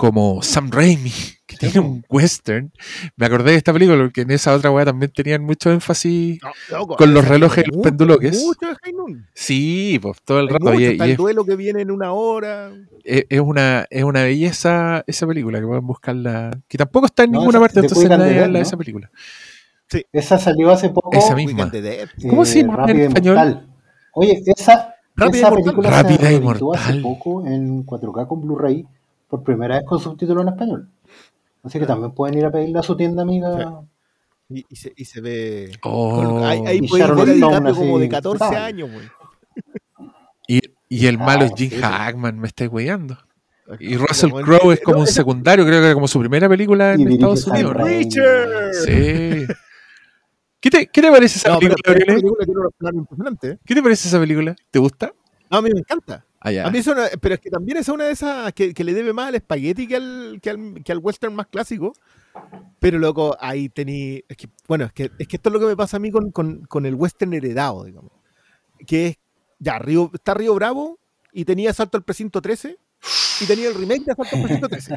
como 0.02 0.41
Sam 0.41 0.72
Raimi, 0.72 1.11
que 1.45 1.57
tiene 1.57 1.80
un 1.80 2.03
western. 2.10 2.72
Me 3.15 3.28
acordé 3.28 3.52
de 3.52 3.57
esta 3.57 3.72
película 3.72 3.98
porque 4.02 4.22
en 4.22 4.32
esa 4.32 4.53
otra 4.56 4.72
weá 4.72 4.84
también 4.84 5.11
tenían 5.15 5.44
mucho 5.44 5.72
énfasis 5.72 6.40
No, 6.41 6.78
loco, 6.80 6.95
con 6.95 7.14
los 7.14 7.28
relojes 7.28 7.64
y 7.64 7.68
los 7.68 7.78
mucho, 7.78 7.90
penduloques. 7.90 8.44
Mucho 8.44 8.68
de. 8.68 9.22
Sí, 9.36 9.99
pues 10.02 10.18
todo 10.23 10.40
el 10.40 10.48
Hay 10.48 10.53
rato. 10.53 10.65
mucho, 10.65 10.80
y- 10.80 10.86
está 10.86 11.06
y 11.06 11.10
el 11.10 11.11
es, 11.11 11.18
duelo 11.18 11.45
que 11.45 11.56
viene 11.56 11.82
en 11.82 11.91
una 11.91 12.14
hora. 12.14 12.72
es- 13.03 13.26
es 13.30 13.40
una, 13.40 13.86
es 13.91 14.03
una 14.03 14.23
belleza 14.23 15.03
esa 15.06 15.28
película, 15.28 15.60
que 15.60 15.68
pueden 15.68 15.86
buscarla. 15.86 16.60
Que 16.68 16.78
tampoco 16.80 17.06
está 17.06 17.23
en 17.26 17.32
No, 17.34 17.40
ninguna 17.40 17.60
esa- 17.60 17.65
parte, 17.68 17.80
entonces 17.82 18.10
nadie 18.10 18.32
habla 18.40 18.45
de 18.48 18.49
¿no? 18.53 18.60
esa 18.60 18.78
película. 18.78 19.11
Esa 20.14 20.40
salió 20.40 20.72
hace 20.72 20.90
poco. 20.90 21.11
Esa 21.15 21.36
misma. 21.36 21.65
Dead. 21.68 22.10
¿Cómo 22.28 22.44
se 22.45 22.61
llama 22.64 22.86
en 22.90 23.02
español? 23.02 23.36
Mortal. 23.36 23.68
Oye, 24.14 24.41
esa, 24.48 24.95
Rápida 25.15 25.38
esa 25.48 25.52
película 25.56 25.90
Rápida 25.91 26.18
se 26.28 26.34
y 26.34 26.36
hace 26.76 27.02
poco 27.02 27.45
en 27.45 27.84
4K 27.86 28.28
con 28.28 28.41
Blu-ray 28.41 28.88
por 29.32 29.44
primera 29.44 29.76
vez 29.78 29.86
con 29.86 29.99
subtítulos 29.99 30.44
en 30.44 30.49
español. 30.49 30.90
Así 31.64 31.80
que 31.80 31.86
también 31.88 32.12
pueden 32.12 32.38
ir 32.38 32.45
a 32.45 32.52
pedirla 32.52 32.82
a 32.82 32.84
su 32.84 32.95
tienda 32.95 33.24
amiga. 33.24 33.82
Y, 34.49 34.66
y 34.70 34.76
se, 34.76 34.94
y 34.95 35.06
se 35.06 35.22
ve. 35.22 35.72
Oh. 35.84 36.22
con- 36.24 36.44
ahí 36.44 36.62
ahí 36.68 36.80
Y 36.84 36.88
puede 36.88 37.34
DiCaprio 37.36 37.74
como 37.76 37.98
de 37.99 38.10
14 38.10 38.38
total. 38.45 38.62
años, 38.64 38.91
güey. 38.91 39.08
Y, 40.48 40.60
y 40.90 41.06
el 41.08 41.18
malo 41.18 41.45
es 41.45 41.52
Ah, 41.52 41.56
Jim 41.58 41.70
sí. 41.70 41.78
Hackman, 41.82 42.38
me 42.40 42.48
estáis 42.48 42.70
weyando. 42.72 43.18
Y 43.80 43.95
Russell 43.95 44.32
Crowe 44.32 44.74
es 44.74 44.82
como 44.82 44.99
un 44.99 45.08
secundario, 45.08 45.66
creo 45.66 45.80
que 45.80 45.86
era 45.86 45.94
como 45.94 46.08
su 46.10 46.20
primera 46.20 46.49
película 46.49 46.94
en 46.94 47.08
Estados 47.08 47.48
Unidos. 47.48 47.74
¿no? 47.78 47.86
Richard. 47.86 48.74
Sí. 48.86 49.45
¿Qué 50.60 50.70
te, 50.70 50.88
¿Qué 50.88 51.02
te 51.02 51.10
parece 51.10 51.38
esa 51.40 51.49
No, 51.53 51.60
película. 51.60 51.95
¿Qué 53.66 53.76
te 53.76 53.82
parece 53.82 54.08
esa 54.10 54.20
película? 54.20 54.56
¿Te 54.70 54.80
gusta? 54.80 55.14
No, 55.49 55.58
a 55.58 55.62
mí 55.62 55.70
me 55.74 55.80
encanta. 55.80 56.26
Ah, 56.41 56.51
ya. 56.51 56.68
A 56.68 56.72
mí 56.72 56.80
eso 56.80 56.95
no- 56.95 57.03
pero 57.22 57.35
es 57.35 57.41
que 57.41 57.49
también 57.51 57.77
es 57.77 57.88
una 57.88 58.05
de 58.05 58.11
esas 58.11 58.51
que, 58.53 58.73
que 58.73 58.84
le 58.84 58.93
debe 58.93 59.13
más 59.13 59.27
al 59.30 59.35
espagueti 59.35 59.88
que 59.88 59.95
al, 59.95 60.39
que 60.41 60.49
al, 60.49 60.84
que 60.84 60.91
al 60.91 60.97
western 60.97 61.35
más 61.35 61.47
clásico. 61.47 61.93
Pero 62.80 62.97
loco, 62.99 63.38
ahí 63.39 63.69
tení. 63.69 64.23
Es 64.27 64.38
que, 64.38 64.47
bueno, 64.68 64.85
es 64.85 64.93
que, 64.93 65.11
es 65.19 65.27
que 65.27 65.35
esto 65.38 65.49
es 65.49 65.53
lo 65.53 65.59
que 65.59 65.65
me 65.68 65.77
pasa 65.77 65.97
a 65.97 65.99
mí 65.99 66.11
con, 66.11 66.31
con, 66.31 66.65
con 66.65 66.85
el 66.85 66.95
western 66.95 67.34
heredado, 67.34 67.84
digamos. 67.85 68.11
Que 68.88 69.07
es. 69.07 69.18
Ya, 69.59 69.77
Río, 69.80 70.09
está 70.13 70.34
Río 70.34 70.55
Bravo 70.55 70.97
y 71.31 71.45
tenía 71.45 71.69
Asalto 71.69 71.97
al 71.97 72.03
Precinto 72.03 72.41
13 72.41 72.77
y 73.41 73.45
tenía 73.45 73.69
el 73.69 73.76
remake 73.76 74.05
de 74.05 74.11
Asalto 74.13 74.35
al 74.35 74.41
Precinto 74.41 74.69
13. 74.69 74.95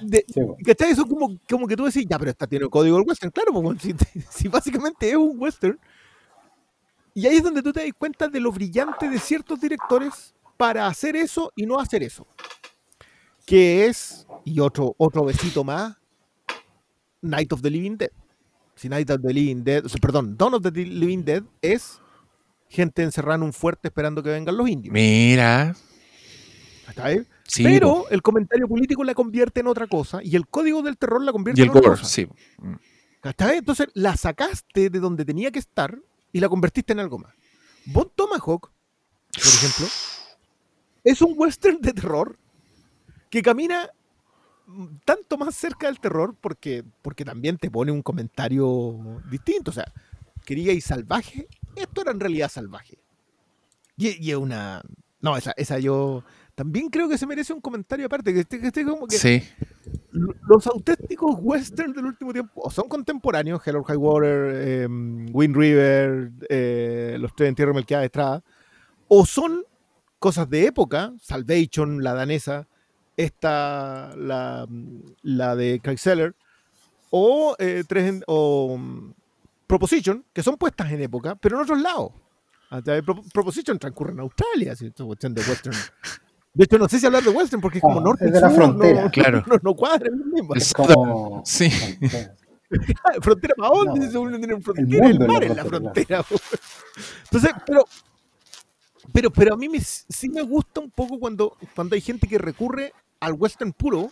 De, 0.00 0.24
Sí, 0.34 0.40
po. 0.40 0.56
¿Cachai? 0.64 0.90
Eso 0.90 1.06
como, 1.06 1.38
como 1.48 1.66
que 1.68 1.76
tú 1.76 1.84
decís, 1.84 2.04
ya, 2.08 2.18
pero 2.18 2.30
esta 2.30 2.46
tiene 2.46 2.64
el 2.64 2.70
código 2.70 2.96
del 2.96 3.06
western. 3.06 3.30
Claro, 3.30 3.52
pues, 3.52 3.62
bueno, 3.62 3.80
si, 3.80 3.94
si 4.30 4.48
básicamente 4.48 5.10
es 5.10 5.16
un 5.16 5.38
western. 5.38 5.78
Y 7.14 7.26
ahí 7.26 7.36
es 7.36 7.42
donde 7.42 7.62
tú 7.62 7.72
te 7.72 7.80
das 7.80 7.90
cuenta 7.98 8.28
de 8.28 8.40
lo 8.40 8.52
brillante 8.52 9.08
de 9.08 9.18
ciertos 9.18 9.60
directores 9.60 10.34
para 10.56 10.86
hacer 10.86 11.16
eso 11.16 11.52
y 11.56 11.66
no 11.66 11.78
hacer 11.80 12.02
eso. 12.02 12.26
Que 13.46 13.86
es, 13.86 14.26
y 14.44 14.60
otro, 14.60 14.94
otro 14.98 15.24
besito 15.24 15.64
más, 15.64 15.96
Night 17.20 17.52
of 17.52 17.62
the 17.62 17.70
Living 17.70 17.96
Dead. 17.96 18.10
Si 18.76 18.88
Night 18.88 19.10
of 19.10 19.20
the 19.22 19.32
Living 19.32 19.64
Dead, 19.64 19.84
perdón, 20.00 20.36
Dawn 20.36 20.54
of 20.54 20.62
the 20.62 20.70
Living 20.70 21.24
Dead 21.24 21.42
es 21.60 22.00
gente 22.68 23.02
encerrada 23.02 23.36
en 23.36 23.42
un 23.42 23.52
fuerte 23.52 23.88
esperando 23.88 24.22
que 24.22 24.30
vengan 24.30 24.56
los 24.56 24.68
indios. 24.68 24.92
Mira. 24.92 25.74
Sí, 27.44 27.64
Pero 27.64 28.02
po. 28.02 28.08
el 28.10 28.22
comentario 28.22 28.68
político 28.68 29.02
la 29.04 29.14
convierte 29.14 29.60
en 29.60 29.66
otra 29.66 29.86
cosa 29.86 30.20
y 30.22 30.36
el 30.36 30.46
código 30.46 30.82
del 30.82 30.96
terror 30.96 31.22
la 31.22 31.32
convierte 31.32 31.60
y 31.60 31.64
el 31.64 31.70
en 31.70 31.76
otra 31.76 31.90
gore, 31.90 32.00
cosa. 32.00 32.12
sí. 32.12 32.28
¿Cachai? 33.20 33.58
Entonces 33.58 33.88
la 33.94 34.16
sacaste 34.16 34.88
de 34.90 35.00
donde 35.00 35.24
tenía 35.24 35.50
que 35.50 35.58
estar 35.58 35.98
y 36.32 36.40
la 36.40 36.48
convertiste 36.48 36.92
en 36.92 37.00
algo 37.00 37.18
más. 37.18 37.34
Bon 37.86 38.10
Tomahawk, 38.14 38.70
por 38.70 39.46
ejemplo, 39.46 39.86
es 41.04 41.22
un 41.22 41.34
western 41.36 41.80
de 41.80 41.92
terror 41.92 42.38
que 43.30 43.42
camina 43.42 43.90
tanto 45.04 45.36
más 45.36 45.54
cerca 45.54 45.86
del 45.86 45.98
terror 46.00 46.36
porque, 46.40 46.84
porque 47.02 47.24
también 47.24 47.58
te 47.58 47.70
pone 47.70 47.92
un 47.92 48.02
comentario 48.02 49.22
distinto. 49.30 49.70
O 49.70 49.74
sea, 49.74 49.92
quería 50.44 50.72
ir 50.72 50.82
salvaje, 50.82 51.48
esto 51.76 52.02
era 52.02 52.12
en 52.12 52.20
realidad 52.20 52.50
salvaje. 52.50 52.98
Y 53.96 54.30
es 54.30 54.36
una... 54.36 54.82
No, 55.20 55.36
esa, 55.36 55.52
esa 55.58 55.78
yo 55.78 56.24
también 56.60 56.90
creo 56.90 57.08
que 57.08 57.16
se 57.16 57.26
merece 57.26 57.54
un 57.54 57.60
comentario 57.62 58.04
aparte, 58.04 58.34
que 58.34 58.40
esté, 58.40 58.60
que 58.60 58.66
esté 58.66 58.84
como 58.84 59.06
que 59.06 59.16
Sí. 59.16 59.42
lo- 60.12 60.34
los 60.46 60.66
auténticos 60.66 61.36
westerns 61.40 61.96
del 61.96 62.04
último 62.04 62.34
tiempo 62.34 62.60
o 62.62 62.70
son 62.70 62.86
contemporáneos, 62.86 63.66
Hell 63.66 63.76
or 63.76 63.84
High 63.84 63.96
Water, 63.96 64.52
eh, 64.56 64.86
Wind 65.32 65.56
River, 65.56 66.30
eh, 66.50 67.16
Los 67.18 67.34
Tres 67.34 67.48
en 67.48 67.54
Tierra 67.54 67.72
Melqueada 67.72 68.00
de 68.02 68.06
Estrada, 68.08 68.44
o 69.08 69.24
son 69.24 69.64
cosas 70.18 70.50
de 70.50 70.66
época, 70.66 71.14
Salvation, 71.18 72.02
la 72.04 72.12
danesa, 72.12 72.68
esta, 73.16 74.14
la, 74.18 74.68
la 75.22 75.56
de 75.56 75.80
Craig 75.82 75.96
Seller, 75.96 76.34
o, 77.08 77.56
eh, 77.58 77.84
tres 77.88 78.04
en- 78.06 78.22
o 78.26 78.76
mm, 78.76 79.14
Proposition, 79.66 80.26
que 80.34 80.42
son 80.42 80.58
puestas 80.58 80.92
en 80.92 81.00
época, 81.00 81.36
pero 81.36 81.56
en 81.56 81.62
otros 81.62 81.80
lados. 81.80 82.10
Hasta 82.68 83.00
Pro- 83.00 83.22
Proposition 83.32 83.78
transcurre 83.78 84.12
en 84.12 84.20
Australia, 84.20 84.72
así, 84.72 84.88
esta 84.88 85.04
cuestión 85.04 85.32
de 85.32 85.40
western. 85.40 85.74
De 86.52 86.64
hecho, 86.64 86.78
no 86.78 86.88
sé 86.88 86.98
si 86.98 87.06
hablar 87.06 87.22
de 87.22 87.30
western 87.30 87.60
porque 87.62 87.78
es 87.78 87.82
como 87.82 88.00
Ah, 88.00 88.02
norte 88.02 88.24
es 88.26 88.32
de 88.32 88.40
la 88.40 88.48
sur, 88.48 88.56
frontera. 88.56 89.04
No, 89.04 89.10
Claro. 89.10 89.44
no, 89.46 89.56
no 89.62 89.74
cuadra 89.74 90.08
es 90.12 90.16
lo 90.18 90.24
mismo. 90.26 90.54
Es- 90.54 90.72
Como. 90.74 91.42
Sí. 91.44 91.70
¿Frontera 93.22 93.54
para 93.56 93.68
dónde? 93.70 94.00
No, 94.06 94.10
Se 94.10 94.18
uno 94.18 94.36
tiene 94.38 94.54
el 94.54 94.62
frontera, 94.62 95.06
el, 95.08 95.12
es 95.22 95.28
mar 95.28 95.40
la 95.40 95.46
es 95.46 95.56
la 95.56 95.64
frontera. 95.64 96.24
Entonces, 97.24 97.50
pero, 97.66 97.84
pero, 99.12 99.30
pero 99.30 99.54
a 99.54 99.56
mí 99.56 99.68
me, 99.68 99.80
sí 99.80 100.28
me 100.28 100.42
gusta 100.42 100.80
un 100.80 100.90
poco 100.90 101.18
cuando, 101.18 101.56
cuando 101.74 101.94
hay 101.94 102.00
gente 102.00 102.26
que 102.28 102.38
recurre 102.38 102.92
al 103.20 103.32
western 103.34 103.72
puro, 103.72 104.10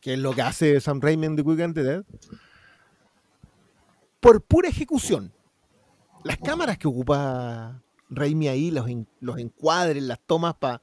que 0.00 0.14
es 0.14 0.18
lo 0.18 0.32
que 0.34 0.42
hace 0.42 0.80
Sam 0.80 1.00
Raimi 1.00 1.26
en 1.26 1.36
The 1.36 1.44
Quick 1.44 1.60
and 1.60 1.74
the 1.74 1.82
Dead, 1.82 2.04
por 4.20 4.42
pura 4.42 4.68
ejecución. 4.68 5.32
Las 6.24 6.38
cámaras 6.38 6.78
que 6.78 6.88
ocupa 6.88 7.80
Raimi 8.10 8.48
ahí, 8.48 8.70
los, 8.70 8.86
los 9.20 9.38
encuadres, 9.38 10.02
las 10.02 10.18
tomas 10.26 10.54
pa, 10.54 10.80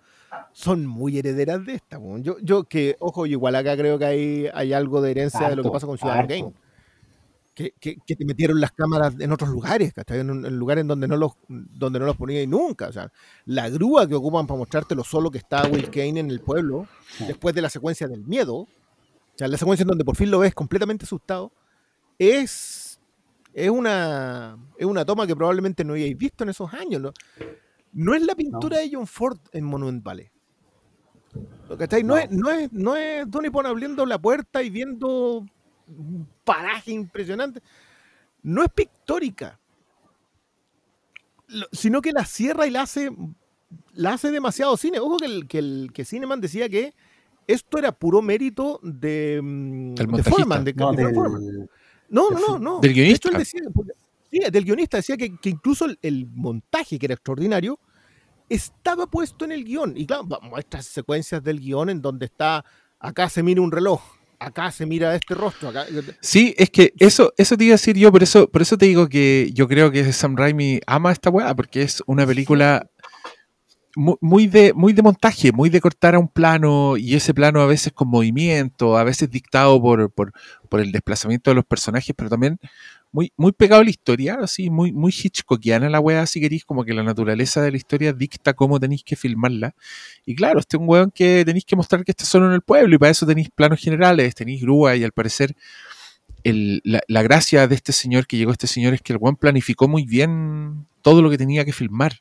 son 0.52 0.86
muy 0.86 1.18
herederas 1.18 1.66
de 1.66 1.76
esta. 1.76 2.00
Yo, 2.20 2.38
yo 2.42 2.64
que, 2.66 2.96
ojo, 3.00 3.26
igual 3.26 3.56
acá 3.56 3.76
creo 3.78 3.98
que 4.00 4.06
hay, 4.06 4.48
hay 4.54 4.74
algo 4.74 5.02
de 5.02 5.12
herencia 5.12 5.50
de 5.50 5.56
lo 5.56 5.64
que 5.64 5.70
pasa 5.72 5.88
con 5.88 5.98
Ciudadano 5.98 6.22
harto. 6.24 6.34
Game. 6.34 6.54
Que, 7.56 7.72
que- 7.80 7.98
que 8.06 8.16
te 8.16 8.26
metieron 8.26 8.60
las 8.60 8.72
cámaras 8.72 9.14
en 9.20 9.32
otros 9.32 9.52
lugares, 9.52 9.94
¿cachai? 9.94 10.22
En, 10.22 10.30
en 10.44 10.58
lugares 10.58 10.88
donde 10.88 11.08
no 11.08 11.18
los 11.18 11.34
donde 11.48 12.00
no 12.00 12.06
los 12.08 12.18
ponías 12.18 12.48
nunca. 12.48 12.88
O 12.88 12.92
sea, 12.92 13.12
la 13.46 13.70
grúa 13.70 14.08
que 14.08 14.16
ocupan 14.16 14.48
para 14.48 14.58
mostrarte 14.58 14.96
lo 14.96 15.04
solo 15.04 15.30
que 15.30 15.38
está 15.38 15.68
Will 15.68 15.92
Kane 15.92 16.20
en 16.20 16.32
el 16.32 16.40
pueblo, 16.42 16.88
Sí. 17.16 17.26
después 17.28 17.54
de 17.54 17.62
la 17.62 17.70
secuencia 17.70 18.08
del 18.08 18.24
miedo, 18.26 18.56
o 18.56 18.68
sea, 19.36 19.48
la 19.48 19.58
secuencia 19.58 19.84
en 19.84 19.90
donde 19.90 20.04
por 20.04 20.16
fin 20.16 20.32
lo 20.32 20.40
ves 20.40 20.56
completamente 20.56 21.06
asustado, 21.06 21.52
es, 22.18 23.00
es, 23.54 23.70
una, 23.70 24.58
es 24.78 24.86
una 24.88 25.06
toma 25.06 25.28
que 25.28 25.36
probablemente 25.36 25.84
no 25.84 25.94
hayáis 25.94 26.18
visto 26.18 26.44
en 26.44 26.50
esos 26.50 26.74
años. 26.74 27.02
No, 27.04 27.14
no 27.94 28.14
es 28.16 28.22
la 28.24 28.36
pintura 28.36 28.80
de 28.80 28.90
John 28.92 29.08
Ford 29.08 29.38
en 29.52 29.66
Monument 29.66 30.04
Valley. 30.04 30.30
¿Cachai? 31.78 32.04
No, 32.04 32.16
No. 32.16 32.20
es, 32.22 32.32
no, 32.32 32.50
es, 32.52 32.72
no 32.74 32.96
es 32.96 33.30
Donny 33.30 33.50
Pon 33.50 33.66
abriendo 33.66 34.06
la 34.06 34.20
puerta 34.20 34.62
y 34.62 34.70
viendo 34.70 35.44
un 35.88 36.28
paraje 36.44 36.92
impresionante. 36.92 37.62
No 38.44 38.64
es 38.64 38.70
pictórica. 38.70 39.60
Lo- 41.48 41.68
sino 41.72 42.02
que 42.02 42.12
la 42.12 42.26
cierra 42.26 42.68
y 42.68 42.72
la 42.72 42.82
hace 42.84 43.12
la 43.94 44.14
hace 44.14 44.30
demasiado 44.32 44.78
cine. 44.78 45.00
Ojo 45.00 45.18
que 45.18 45.26
el, 45.26 45.48
que 45.48 45.58
el 45.60 45.90
que 45.94 46.06
Cineman 46.06 46.42
decía 46.42 46.70
que 46.70 46.94
esto 47.48 47.78
era 47.80 47.92
puro 47.92 48.22
mérito 48.22 48.80
de, 48.84 49.40
mm, 49.42 49.96
Del 49.96 50.08
de. 50.12 50.24
Foreman, 50.24 50.64
de 50.64 50.74
No, 50.74 50.86
Capitán 50.88 51.06
del- 51.08 51.16
Foreman. 51.16 51.70
No, 52.10 52.30
no, 52.30 52.40
no, 52.40 52.60
no. 52.60 52.80
Del 52.80 52.94
De 52.94 53.10
hecho, 53.10 53.30
él 53.30 53.36
guionista. 53.36 53.40
decía, 53.40 53.62
porque 53.74 53.92
Sí, 54.32 54.40
del 54.52 54.64
guionista 54.66 54.98
decía 54.98 55.16
que, 55.18 55.38
que 55.38 55.50
incluso 55.50 55.86
el, 55.86 55.98
el 56.02 56.26
montaje, 56.28 56.98
que 56.98 57.06
era 57.06 57.14
extraordinario, 57.14 57.80
estaba 58.54 59.08
puesto 59.08 59.46
en 59.46 59.52
el 59.52 59.64
guion. 59.64 59.94
Y 59.96 60.06
claro, 60.06 60.28
muestra 60.44 60.82
secuencias 60.82 61.44
del 61.44 61.60
guion 61.60 61.90
en 61.90 62.02
donde 62.02 62.26
está, 62.26 62.64
acá 63.00 63.30
se 63.30 63.44
mira 63.44 63.62
un 63.62 63.72
reloj, 63.72 64.02
acá 64.40 64.72
se 64.72 64.86
mira 64.86 65.16
este 65.16 65.34
rostro, 65.34 65.70
acá... 65.70 65.86
Sí, 66.22 66.54
es 66.58 66.70
que 66.70 66.94
eso, 67.00 67.34
eso 67.38 67.58
te 67.58 67.66
iba 67.66 67.74
a 67.74 67.76
decir 67.80 67.98
yo, 67.98 68.12
por 68.12 68.24
eso, 68.24 68.48
por 68.50 68.62
eso 68.62 68.78
te 68.78 68.86
digo 68.86 69.10
que 69.10 69.50
yo 69.54 69.68
creo 69.68 69.92
que 69.92 70.12
Sam 70.14 70.36
Raimi 70.38 70.80
ama 70.86 71.12
esta 71.12 71.30
weá, 71.30 71.56
porque 71.56 71.82
es 71.82 72.04
una 72.06 72.28
película 72.28 72.90
muy 73.96 74.48
de, 74.48 74.74
muy 74.74 74.94
de 74.94 75.02
montaje, 75.02 75.52
muy 75.52 75.70
de 75.70 75.80
cortar 75.82 76.16
a 76.16 76.20
un 76.20 76.28
plano, 76.28 76.98
y 76.98 77.16
ese 77.16 77.34
plano 77.34 77.62
a 77.62 77.66
veces 77.68 77.94
con 77.94 78.08
movimiento, 78.08 78.98
a 78.98 79.04
veces 79.04 79.30
dictado 79.30 79.82
por, 79.82 80.12
por, 80.12 80.34
por 80.70 80.80
el 80.80 80.92
desplazamiento 80.92 81.52
de 81.52 81.56
los 81.56 81.66
personajes, 81.66 82.14
pero 82.18 82.30
también 82.30 82.60
muy, 83.12 83.32
muy 83.38 83.52
pegado 83.52 83.82
a 83.82 83.84
la 83.84 83.92
historia, 83.92 84.40
así, 84.42 84.72
muy, 84.72 84.92
muy 84.92 85.12
hitchcockiana 85.12 85.88
la 85.90 86.00
weá, 86.00 86.26
si 86.26 86.42
queréis, 86.42 86.66
como 86.66 86.84
que 86.84 86.94
la 86.96 87.04
naturaleza 87.04 87.62
de 87.62 87.70
la 87.70 87.78
historia 87.78 88.12
dicta 88.14 88.54
cómo 88.56 88.80
tenéis 88.80 89.04
que 89.04 89.16
filmarla. 89.16 89.76
Y 90.26 90.34
claro, 90.36 90.60
este 90.60 90.78
es 90.78 90.82
un 90.82 90.90
weón 90.90 91.12
que 91.12 91.44
tenéis 91.46 91.66
que 91.66 91.76
mostrar 91.76 92.04
que 92.04 92.12
está 92.12 92.26
solo 92.26 92.48
en 92.48 92.54
el 92.54 92.62
pueblo, 92.62 92.96
y 92.96 92.98
para 92.98 93.12
eso 93.12 93.28
tenéis 93.28 93.50
planos 93.52 93.80
generales, 93.80 94.34
tenéis 94.34 94.62
grúa, 94.64 94.96
y 94.96 95.04
al 95.04 95.12
parecer 95.12 95.56
el- 96.44 96.82
la, 96.84 97.02
la 97.08 97.22
gracia 97.24 97.68
de 97.68 97.76
este 97.76 97.94
señor 97.94 98.28
que 98.28 98.38
llegó 98.38 98.52
este 98.52 98.68
señor 98.68 98.94
es 98.94 99.02
que 99.02 99.14
el 99.14 99.20
weón 99.22 99.36
planificó 99.36 99.88
muy 99.88 100.06
bien 100.06 100.88
todo 101.02 101.22
lo 101.22 101.30
que 101.30 101.38
tenía 101.38 101.66
que 101.66 101.74
filmar. 101.74 102.14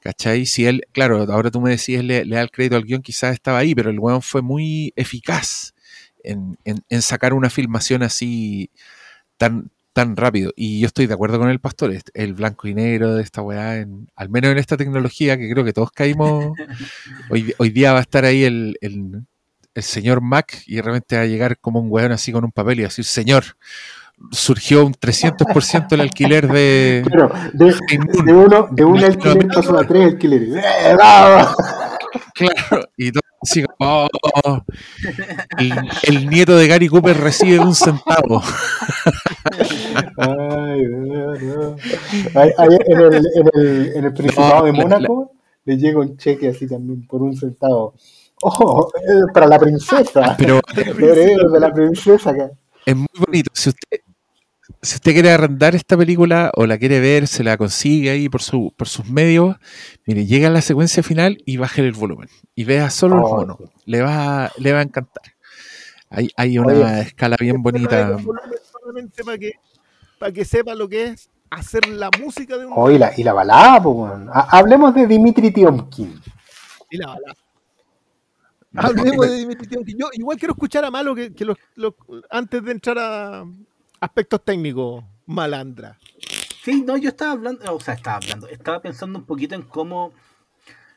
¿Cachai? 0.00 0.46
Si 0.46 0.64
él, 0.66 0.82
claro, 0.92 1.26
ahora 1.30 1.50
tú 1.50 1.60
me 1.60 1.70
decías, 1.70 2.04
le, 2.04 2.24
le 2.24 2.36
da 2.36 2.42
el 2.42 2.50
crédito 2.50 2.76
al 2.76 2.84
guion, 2.84 3.02
quizás 3.02 3.32
estaba 3.34 3.58
ahí, 3.58 3.74
pero 3.74 3.90
el 3.90 3.98
weón 3.98 4.22
fue 4.22 4.42
muy 4.42 4.92
eficaz 4.96 5.74
en, 6.22 6.56
en- 6.64 6.84
en 6.88 7.02
sacar 7.02 7.34
una 7.34 7.50
filmación 7.50 8.02
así 8.04 8.70
tan, 9.38 9.70
tan 9.92 10.16
rápido. 10.16 10.52
Y 10.56 10.80
yo 10.80 10.86
estoy 10.86 11.06
de 11.08 11.14
acuerdo 11.14 11.38
con 11.40 11.50
el 11.50 11.60
pastor, 11.60 11.92
este- 11.92 12.12
el 12.22 12.34
blanco 12.34 12.68
y 12.68 12.74
negro 12.74 13.14
de 13.16 13.22
esta 13.22 13.42
weá, 13.42 13.78
en, 13.78 14.08
al 14.16 14.28
menos 14.28 14.52
en 14.52 14.58
esta 14.58 14.76
tecnología 14.76 15.36
que 15.36 15.50
creo 15.50 15.64
que 15.64 15.72
todos 15.72 15.90
caímos. 15.92 16.52
Hoy, 17.30 17.54
hoy 17.58 17.70
día 17.70 17.92
va 17.92 17.98
a 17.98 18.02
estar 18.02 18.24
ahí 18.24 18.44
el, 18.44 18.76
el- 18.80 19.24
el 19.74 19.82
señor 19.82 20.20
Mac 20.20 20.62
y 20.66 20.76
de 20.76 20.82
repente 20.82 21.16
va 21.16 21.22
a 21.22 21.26
llegar 21.26 21.58
como 21.58 21.80
un 21.80 21.88
weón 21.90 22.10
así 22.12 22.32
con 22.32 22.44
un 22.44 22.50
papel 22.52 22.78
y 22.80 22.82
va 22.82 22.86
a 22.86 22.90
decir, 22.90 23.04
señor, 23.04 23.44
surgió 24.30 24.84
un 24.86 24.92
300% 24.94 25.92
el 25.92 26.00
alquiler 26.02 26.48
de... 26.48 27.02
Claro, 27.06 27.30
de, 27.52 27.74
Hey, 27.88 27.98
Moon". 27.98 28.26
de 28.26 28.32
uno, 28.32 28.68
de 28.70 28.84
un 28.84 28.98
alquiler 29.04 29.46
pasó 29.48 29.78
a 29.78 29.84
tres 29.86 30.04
alquileres. 30.12 30.56
¡Eh, 30.56 30.94
bravo! 30.94 31.54
Claro, 32.34 32.84
y 32.96 33.10
todo 33.12 33.20
así 33.42 33.64
como, 33.64 34.08
"Oh, 34.44 34.60
el, 35.58 35.72
el 36.04 36.28
nieto 36.30 36.56
de 36.56 36.66
Gary 36.68 36.88
Cooper 36.88 37.16
recibe 37.18 37.58
un 37.58 37.74
centavo. 37.74 38.42
Ay, 40.16 40.82
no, 40.86 41.76
en, 42.34 43.00
el, 43.00 43.16
en, 43.34 43.50
el, 43.54 43.92
en 43.96 44.04
el 44.04 44.12
Principado 44.14 44.64
de 44.64 44.72
la- 44.72 44.78
Mónaco 44.78 45.32
le 45.64 45.76
llega 45.76 46.00
un 46.00 46.16
cheque 46.16 46.48
así 46.48 46.66
también 46.66 47.06
por 47.06 47.22
un 47.22 47.36
centavo. 47.36 47.94
¡Oh! 48.42 48.90
eh, 48.96 49.22
Para 49.34 49.46
la 49.46 49.58
princesa. 49.58 50.36
Pero 50.38 50.60
de 50.74 51.60
la 51.60 51.72
princesa 51.72 52.30
acá. 52.30 52.50
es 52.86 52.96
muy 52.96 53.06
bonito. 53.26 53.50
Si 53.52 53.68
usted, 53.70 53.98
si 54.82 54.94
usted 54.96 55.12
quiere 55.12 55.30
arrendar 55.32 55.74
esta 55.74 55.96
película 55.96 56.50
o 56.54 56.66
la 56.66 56.78
quiere 56.78 57.00
ver, 57.00 57.26
se 57.26 57.42
la 57.44 57.56
consigue 57.56 58.10
ahí 58.10 58.28
por, 58.28 58.42
su, 58.42 58.72
por 58.76 58.88
sus 58.88 59.06
medios. 59.10 59.56
Mire, 60.06 60.24
llega 60.26 60.48
a 60.48 60.50
la 60.50 60.60
secuencia 60.60 61.02
final 61.02 61.42
y 61.44 61.56
baje 61.56 61.82
el 61.82 61.92
volumen. 61.92 62.28
Y 62.54 62.64
vea 62.64 62.88
solo 62.90 63.16
los 63.16 63.30
Oh, 63.30 63.36
monos. 63.36 63.56
sí. 63.58 63.64
Le 63.86 64.02
va, 64.02 64.50
le 64.58 64.72
va 64.72 64.78
a 64.78 64.82
encantar. 64.82 65.22
Hay, 66.10 66.30
hay 66.36 66.58
una 66.58 66.72
Oye. 66.72 67.00
escala 67.00 67.36
bien 67.40 67.62
bonita. 67.62 68.18
Solamente 68.72 69.24
para 69.24 69.36
que, 69.38 69.52
para 70.18 70.32
que 70.32 70.44
sepa 70.44 70.74
lo 70.74 70.88
que 70.88 71.06
es 71.08 71.28
hacer 71.50 71.86
la 71.88 72.10
música 72.20 72.56
de 72.56 72.66
un... 72.66 72.72
Oh, 72.74 72.90
y 72.90 72.98
la, 72.98 73.12
y 73.16 73.22
la 73.24 73.32
balada, 73.32 73.82
pues, 73.82 74.12
Hablemos 74.32 74.94
de 74.94 75.06
Dimitri 75.06 75.50
Tiomkin. 75.50 76.20
Y 76.90 76.96
la 76.98 77.08
bala. 77.08 77.34
Hablemos 78.76 79.28
de 79.28 79.36
Dimitri 79.36 79.66
Tiomkin. 79.66 79.98
Yo 79.98 80.08
igual 80.12 80.38
quiero 80.38 80.52
escuchar 80.52 80.84
a 80.84 80.90
Malo 80.90 81.14
que, 81.14 81.34
que 81.34 81.44
los- 81.44 81.56
los- 81.74 81.94
antes 82.30 82.62
de 82.62 82.70
entrar 82.72 82.98
a 82.98 83.44
aspectos 84.00 84.44
técnicos, 84.44 85.04
Malandra. 85.26 85.98
Sí, 86.62 86.82
no, 86.86 86.96
yo 86.96 87.08
estaba 87.10 87.32
hablando, 87.32 87.74
o 87.74 87.80
sea, 87.80 87.94
estaba 87.94 88.16
hablando, 88.16 88.48
estaba 88.48 88.80
pensando 88.82 89.18
un 89.18 89.24
poquito 89.24 89.54
en 89.54 89.62
cómo 89.62 90.12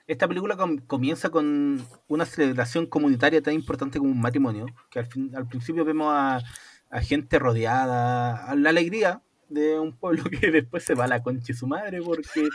esta 0.08 0.28
película 0.28 0.58
com- 0.58 0.80
comienza 0.80 1.30
con 1.30 1.86
una 2.08 2.26
celebración 2.26 2.86
comunitaria 2.86 3.42
tan 3.42 3.54
importante 3.54 3.98
como 4.00 4.12
un 4.12 4.20
matrimonio, 4.20 4.66
que 4.90 5.00
al, 5.00 5.06
fin- 5.06 5.32
al 5.36 5.48
principio 5.48 5.86
vemos 5.86 6.12
a, 6.14 6.42
gente 7.02 7.40
rodeada, 7.40 8.46
a 8.48 8.56
la 8.56 8.70
alegría 8.70 9.22
de 9.48 9.80
un 9.80 9.96
pueblo 9.96 10.24
que 10.42 10.52
después 10.52 10.84
se 10.84 10.96
va 10.96 11.06
a 11.06 11.08
la 11.08 11.24
concha 11.24 11.48
de 11.48 11.54
su 11.54 11.68
madre 11.68 12.02
porque 12.02 12.50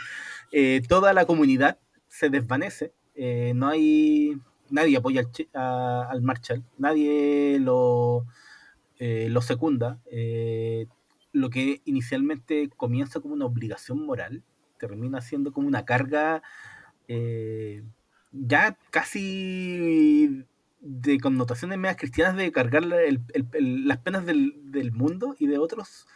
eh, 0.51 0.81
toda 0.87 1.13
la 1.13 1.25
comunidad 1.25 1.79
se 2.07 2.29
desvanece, 2.29 2.93
eh, 3.15 3.53
no 3.55 3.67
hay, 3.69 4.37
nadie 4.69 4.97
apoya 4.97 5.21
al, 5.21 5.47
a- 5.59 6.07
al 6.11 6.21
Marshall, 6.21 6.63
nadie 6.77 7.57
lo, 7.59 8.25
eh, 8.99 9.27
lo 9.29 9.41
secunda, 9.41 9.99
eh, 10.11 10.87
lo 11.33 11.49
que 11.49 11.81
inicialmente 11.85 12.69
comienza 12.75 13.19
como 13.19 13.33
una 13.35 13.45
obligación 13.45 14.05
moral, 14.05 14.43
termina 14.79 15.21
siendo 15.21 15.51
como 15.51 15.67
una 15.67 15.85
carga 15.85 16.41
eh, 17.07 17.83
ya 18.31 18.77
casi 18.91 20.45
de 20.79 21.19
connotaciones 21.19 21.77
medias 21.77 21.97
cristianas 21.97 22.35
de 22.37 22.51
cargar 22.51 22.83
el- 22.83 23.21
las 23.87 23.97
penas 23.99 24.25
del, 24.25 24.53
del 24.71 24.91
mundo 24.91 25.35
y 25.39 25.47
de 25.47 25.57
otros 25.57 26.07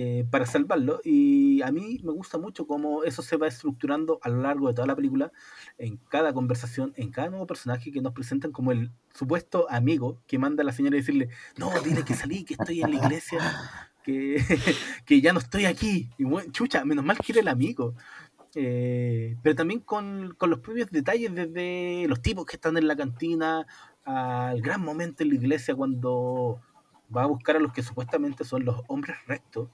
eh, 0.00 0.24
para 0.30 0.46
salvarlo. 0.46 1.00
Y 1.02 1.60
a 1.62 1.72
mí 1.72 1.98
me 2.04 2.12
gusta 2.12 2.38
mucho 2.38 2.68
cómo 2.68 3.02
eso 3.02 3.20
se 3.20 3.36
va 3.36 3.48
estructurando 3.48 4.20
a 4.22 4.28
lo 4.28 4.42
largo 4.42 4.68
de 4.68 4.74
toda 4.74 4.86
la 4.86 4.94
película, 4.94 5.32
en 5.76 5.96
cada 5.96 6.32
conversación, 6.32 6.92
en 6.94 7.10
cada 7.10 7.30
nuevo 7.30 7.48
personaje 7.48 7.90
que 7.90 8.00
nos 8.00 8.12
presentan 8.12 8.52
como 8.52 8.70
el 8.70 8.92
supuesto 9.12 9.66
amigo 9.68 10.22
que 10.28 10.38
manda 10.38 10.62
a 10.62 10.66
la 10.66 10.72
señora 10.72 10.94
a 10.94 11.00
decirle, 11.00 11.30
no, 11.56 11.72
dile 11.82 12.04
que 12.04 12.14
salí, 12.14 12.44
que 12.44 12.54
estoy 12.54 12.80
en 12.80 12.92
la 12.92 12.96
iglesia, 12.96 13.40
que, 14.04 14.36
que 15.04 15.20
ya 15.20 15.32
no 15.32 15.40
estoy 15.40 15.64
aquí. 15.64 16.08
Y 16.16 16.22
bueno, 16.22 16.52
chucha, 16.52 16.84
menos 16.84 17.04
mal 17.04 17.18
que 17.18 17.32
era 17.32 17.40
el 17.40 17.48
amigo. 17.48 17.96
Eh, 18.54 19.36
pero 19.42 19.56
también 19.56 19.80
con, 19.80 20.36
con 20.38 20.48
los 20.48 20.60
propios 20.60 20.92
detalles, 20.92 21.34
desde 21.34 22.06
los 22.06 22.22
tipos 22.22 22.46
que 22.46 22.54
están 22.54 22.76
en 22.76 22.86
la 22.86 22.94
cantina, 22.94 23.66
al 24.04 24.60
gran 24.62 24.80
momento 24.80 25.24
en 25.24 25.30
la 25.30 25.34
iglesia 25.34 25.74
cuando 25.74 26.60
va 27.14 27.24
a 27.24 27.26
buscar 27.26 27.56
a 27.56 27.58
los 27.58 27.72
que 27.72 27.82
supuestamente 27.82 28.44
son 28.44 28.64
los 28.64 28.80
hombres 28.86 29.16
rectos, 29.26 29.70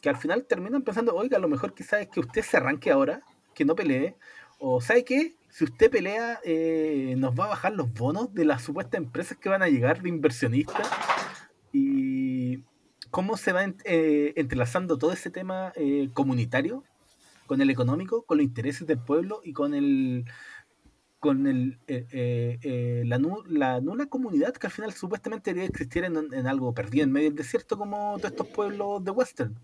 que 0.00 0.08
al 0.08 0.16
final 0.16 0.44
terminan 0.46 0.82
pensando, 0.82 1.14
oiga, 1.14 1.36
a 1.36 1.40
lo 1.40 1.48
mejor 1.48 1.74
quizás 1.74 2.00
es 2.02 2.08
que 2.08 2.20
usted 2.20 2.42
se 2.42 2.56
arranque 2.56 2.90
ahora, 2.90 3.20
que 3.54 3.64
no 3.64 3.74
pelee, 3.74 4.16
o 4.58 4.80
¿sabe 4.80 5.04
qué? 5.04 5.34
Si 5.48 5.64
usted 5.64 5.90
pelea, 5.90 6.38
eh, 6.44 7.14
nos 7.18 7.38
va 7.38 7.46
a 7.46 7.48
bajar 7.48 7.72
los 7.72 7.92
bonos 7.92 8.32
de 8.34 8.44
las 8.44 8.62
supuestas 8.62 8.98
empresas 8.98 9.36
que 9.38 9.48
van 9.48 9.62
a 9.62 9.68
llegar 9.68 10.00
de 10.02 10.08
inversionistas. 10.08 10.88
Y 11.72 12.64
cómo 13.10 13.36
se 13.36 13.52
va 13.52 13.64
eh, 13.84 14.32
entrelazando 14.36 14.98
todo 14.98 15.12
ese 15.12 15.30
tema 15.30 15.72
eh, 15.76 16.08
comunitario 16.12 16.84
con 17.46 17.60
el 17.60 17.70
económico, 17.70 18.22
con 18.22 18.38
los 18.38 18.44
intereses 18.44 18.86
del 18.86 18.98
pueblo 18.98 19.40
y 19.44 19.52
con 19.52 19.74
el 19.74 20.24
con 21.18 21.46
el, 21.46 21.78
eh, 21.86 22.06
eh, 22.12 22.58
eh, 22.62 23.02
la, 23.04 23.18
nu- 23.18 23.44
la 23.46 23.80
nula 23.82 24.06
comunidad 24.06 24.54
que 24.54 24.68
al 24.68 24.72
final 24.72 24.92
supuestamente 24.94 25.50
debería 25.50 25.68
existir 25.68 26.04
en, 26.04 26.16
en 26.16 26.46
algo 26.46 26.72
perdido 26.72 27.04
en 27.04 27.12
medio 27.12 27.28
del 27.28 27.36
desierto 27.36 27.76
como 27.76 28.16
todos 28.16 28.30
estos 28.30 28.48
pueblos 28.48 29.04
de 29.04 29.10
western. 29.10 29.58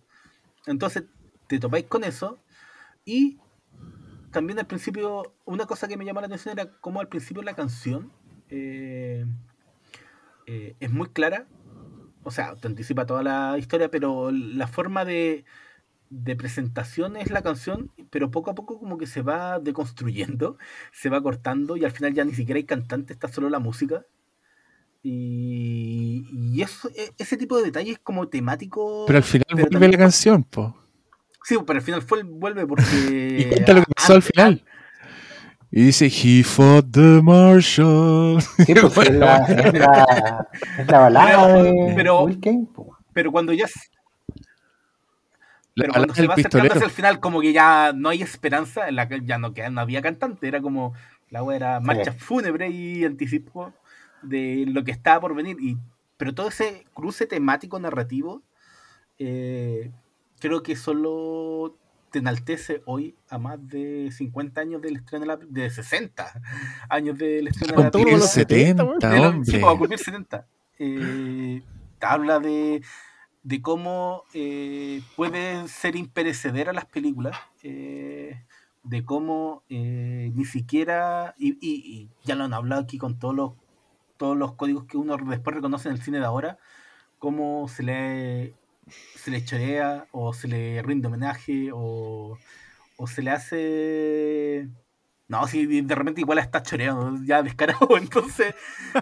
Entonces 0.66 1.05
te 1.47 1.59
topáis 1.59 1.86
con 1.86 2.05
eso 2.05 2.38
y 3.05 3.38
también 4.32 4.59
al 4.59 4.66
principio 4.66 5.34
una 5.44 5.66
cosa 5.66 5.88
que 5.88 5.97
me 5.97 6.05
llamó 6.05 6.20
la 6.20 6.26
atención 6.26 6.59
era 6.59 6.70
cómo 6.80 7.01
al 7.01 7.09
principio 7.09 7.43
la 7.43 7.55
canción 7.55 8.12
eh, 8.51 9.24
eh, 10.47 10.76
es 10.78 10.90
muy 10.93 11.09
clara, 11.09 11.47
o 12.22 12.30
sea, 12.30 12.55
te 12.56 12.68
anticipa 12.68 13.06
toda 13.06 13.22
la 13.22 13.56
historia, 13.59 13.90
pero 13.90 14.30
la 14.30 14.66
forma 14.66 15.05
de, 15.05 15.44
de 16.10 16.36
presentación 16.36 17.16
es 17.16 17.30
la 17.30 17.43
canción, 17.43 17.90
pero 18.10 18.30
poco 18.30 18.51
a 18.51 18.55
poco 18.55 18.78
como 18.78 18.98
que 18.98 19.06
se 19.06 19.22
va 19.22 19.59
deconstruyendo, 19.59 20.59
se 20.93 21.09
va 21.09 21.22
cortando 21.22 21.76
y 21.76 21.84
al 21.84 21.93
final 21.93 22.14
ya 22.14 22.24
ni 22.24 22.34
siquiera 22.34 22.59
hay 22.59 22.64
cantante, 22.64 23.12
está 23.12 23.28
solo 23.28 23.51
la 23.51 23.59
música. 23.59 24.05
Y, 25.08 26.26
y 26.32 26.62
eso, 26.62 26.88
e- 26.96 27.12
ese 27.16 27.36
tipo 27.36 27.56
de 27.58 27.64
detalles 27.66 27.98
como 28.02 28.26
temático... 28.26 29.04
Pero 29.06 29.18
al 29.18 29.22
final 29.22 29.44
pero 29.48 29.56
vuelve 29.62 29.70
también- 29.70 29.92
la 29.92 29.98
canción, 29.98 30.42
po. 30.42 30.76
Sí, 31.44 31.56
pero 31.64 31.78
al 31.78 31.82
final 31.84 32.02
fue, 32.02 32.24
vuelve 32.24 32.66
porque... 32.66 32.84
Y 33.38 33.44
cuenta 33.44 33.72
lo 33.72 33.80
que 33.82 33.92
pasó 33.94 34.14
al 34.14 34.22
final. 34.22 34.64
Y 35.70 35.82
dice, 35.84 36.06
he 36.06 36.42
fought 36.42 36.90
the 36.90 37.20
Marshall. 37.22 38.42
Sí, 38.42 38.74
pues, 38.74 38.96
es, 39.08 39.14
la, 39.14 39.36
es, 39.46 39.74
la, 39.74 40.48
es 40.78 40.86
la 40.88 40.98
balada 40.98 41.54
Pero- 41.54 41.62
de 41.62 41.92
pero-. 41.94 42.26
Pero 43.12 43.30
cuando 43.32 43.52
ya... 43.52 43.66
Pero 45.76 45.92
cuando 45.92 46.14
se 46.14 46.22
del 46.22 46.30
va 46.30 46.34
acercando 46.34 46.48
pistolero. 46.64 46.74
hacia 46.74 46.84
el 46.86 46.90
final, 46.90 47.20
como 47.20 47.40
que 47.40 47.52
ya 47.52 47.92
no 47.94 48.08
hay 48.08 48.22
esperanza, 48.22 48.88
en 48.88 48.96
la 48.96 49.08
que 49.08 49.20
ya 49.24 49.38
no, 49.38 49.52
queda, 49.54 49.70
no 49.70 49.80
había 49.82 50.02
cantante, 50.02 50.48
era 50.48 50.60
como 50.62 50.94
la 51.30 51.42
wea 51.42 51.56
era 51.56 51.80
marcha 51.80 52.12
fúnebre 52.12 52.68
y 52.70 53.04
anticipo 53.04 53.72
de 54.22 54.64
lo 54.68 54.84
que 54.84 54.90
estaba 54.93 55.20
por 55.20 55.34
venir. 55.34 55.56
Y, 55.60 55.76
pero 56.16 56.34
todo 56.34 56.48
ese 56.48 56.86
cruce 56.94 57.26
temático 57.26 57.78
narrativo 57.78 58.43
eh, 59.18 59.90
creo 60.40 60.62
que 60.62 60.76
solo 60.76 61.76
te 62.10 62.18
enaltece 62.20 62.82
hoy 62.86 63.14
a 63.28 63.38
más 63.38 63.59
de 63.68 64.10
50 64.12 64.60
años 64.60 64.80
del 64.80 64.97
estreno 64.97 65.22
de 65.22 65.26
la 65.26 65.36
de 65.36 65.70
60 65.70 66.40
años 66.88 67.18
del 67.18 67.48
estreno 67.48 67.74
de 67.76 67.82
la 67.84 67.90
película. 67.90 68.18
los 68.18 68.30
70, 68.30 68.84
weón. 68.84 68.98
Ah, 69.02 69.10
70, 69.10 69.20
De 69.20 69.26
hombre. 69.26 69.51
sí, 69.52 69.59
va 69.59 69.72
a 69.72 69.76
cumplir 69.78 69.98
70. 69.98 70.47
Eh, 70.78 71.62
habla 72.01 72.38
de, 72.38 72.82
de 73.43 73.62
cómo 73.62 74.22
eh, 74.34 75.02
pueden 75.16 75.68
ser 75.68 75.97
imperecederas 75.97 76.74
las 76.74 76.84
películas, 76.86 77.36
eh, 77.62 78.44
de 78.84 79.05
cómo 79.05 79.62
eh, 79.68 80.30
ni 80.34 80.44
siquiera, 80.44 81.34
y, 81.38 81.52
y- 81.60 82.02
y 82.02 82.10
ya 82.24 82.34
lo 82.36 82.44
han 82.44 82.55
hablado 82.55 82.82
aquí 82.82 82.98
con 82.98 83.18
todos 83.18 83.34
los, 83.34 83.52
todos 84.16 84.36
los 84.36 84.55
códigos 84.55 84.84
que 84.84 84.97
uno 84.97 85.16
después 85.16 85.55
reconoce 85.56 85.88
en 85.88 85.94
el 85.94 86.02
cine 86.02 86.18
de 86.18 86.24
ahora, 86.24 86.59
cómo 87.18 87.68
se 87.68 87.82
le, 87.82 88.55
se 89.16 89.30
le 89.30 89.44
chorea 89.44 90.06
o 90.12 90.32
se 90.32 90.48
le 90.48 90.82
rinde 90.82 91.09
homenaje 91.09 91.70
o, 91.72 92.38
o 92.97 93.06
se 93.06 93.22
le 93.22 93.30
hace... 93.30 94.68
No, 95.28 95.44
si 95.48 95.66
de 95.66 95.94
repente 95.97 96.20
igual 96.20 96.38
está 96.38 96.62
choreado, 96.62 97.12
ya 97.24 97.43
descarado, 97.43 97.88
entonces... 97.98 98.55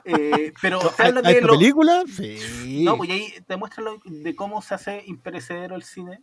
eh, 0.05 0.53
pero 0.63 0.81
se 0.81 1.03
¿A, 1.03 1.07
habla 1.09 1.21
de 1.21 1.41
lo, 1.43 1.53
película? 1.59 2.03
Sí. 2.09 2.83
no, 2.85 2.97
pues 2.97 3.11
ahí 3.11 3.35
te 3.47 3.57
muestra 3.59 3.83
lo- 3.85 4.01
de 4.05 4.35
cómo 4.35 4.63
se 4.63 4.75
hace 4.75 5.03
imperecedero 5.07 5.77
el 5.77 5.83
cine. 5.83 6.23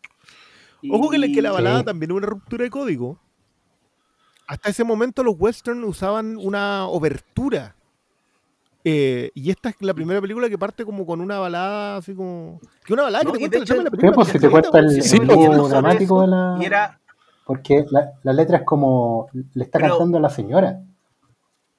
Ojo 0.89 1.11
que 1.11 1.19
la, 1.19 1.27
que 1.27 1.41
la 1.43 1.49
Y- 1.49 1.53
balada 1.53 1.79
Sí. 1.79 1.85
también 1.85 2.09
es 2.11 2.17
una 2.17 2.25
ruptura 2.27 2.63
de 2.63 2.71
código. 2.71 3.19
Hasta 4.47 4.69
ese 4.69 4.83
momento 4.83 5.23
los 5.23 5.35
western 5.37 5.83
usaban 5.83 6.35
una 6.35 6.87
obertura. 6.87 7.75
Eh, 8.83 9.31
y 9.35 9.51
esta 9.51 9.69
es 9.69 9.75
la 9.81 9.93
primera 9.93 10.19
película 10.21 10.49
que 10.49 10.57
parte 10.57 10.85
como 10.85 11.05
con 11.05 11.21
una 11.21 11.37
balada 11.39 11.97
así 11.97 12.15
como... 12.15 12.59
Que 12.83 12.93
una 12.93 13.03
balada 13.03 13.23
No, 13.23 13.31
que 13.33 13.47
te 13.49 13.57
cuenta 13.57 13.75
la 13.75 13.89
película. 13.91 14.11
Pues, 14.13 14.27
si 14.29 14.39
te 14.39 14.49
completa, 14.49 14.69
cuenta 14.71 14.79
el-. 14.95 15.01
Sí, 15.03 15.17
el 15.17 15.27
pues. 15.27 15.55
sobre 15.57 15.69
dramático 15.69 16.21
de 16.21 16.27
la... 16.27 16.57
Y 16.59 16.65
era, 16.65 16.99
Porque 17.45 17.85
la, 17.91 18.11
la 18.23 18.33
letra 18.33 18.57
es 18.57 18.63
como, 18.63 19.27
le 19.53 19.63
está 19.63 19.77
Pero- 19.79 19.89
cantando 19.97 20.17
a 20.17 20.21
la 20.21 20.29
señora. 20.29 20.81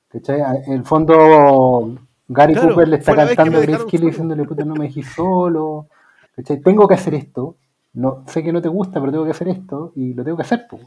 ¿Cachai? 0.08 0.40
A- 0.42 0.54
En 0.66 0.72
el 0.74 0.84
fondo, 0.84 1.96
Gary 2.28 2.52
Claro, 2.52 2.68
Cooper 2.68 2.88
le 2.88 2.96
está 2.96 3.16
cantando 3.16 3.58
a 3.58 3.60
dejaron 3.62 3.86
Kelly 3.88 4.06
diciéndole, 4.06 4.44
puta, 4.44 4.64
no 4.64 4.74
me 4.74 4.86
dejé 4.86 5.02
solo. 5.02 5.88
¿Cachai? 6.36 6.60
Tengo 6.60 6.86
que 6.86 6.94
hacer 6.94 7.14
esto. 7.14 7.56
No, 7.94 8.24
sé 8.26 8.42
que 8.42 8.52
no 8.52 8.62
te 8.62 8.68
gusta, 8.68 9.00
pero 9.00 9.10
tengo 9.12 9.24
que 9.24 9.32
hacer 9.32 9.48
esto 9.48 9.92
y 9.96 10.14
lo 10.14 10.22
tengo 10.24 10.36
que 10.36 10.42
hacer. 10.44 10.66
po. 10.68 10.78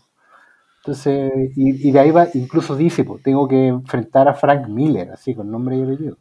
Entonces, 0.85 1.51
y, 1.55 1.87
y 1.89 1.91
de 1.91 1.99
ahí 1.99 2.11
va, 2.11 2.27
incluso 2.35 2.75
dice, 2.75 3.03
po, 3.03 3.19
tengo 3.23 3.47
que 3.47 3.67
enfrentar 3.67 4.27
a 4.27 4.35
Frank 4.35 4.67
Miller, 4.67 5.09
así, 5.11 5.33
con 5.33 5.49
nombre 5.49 5.77
y 5.77 5.81
apellido. 5.81 6.17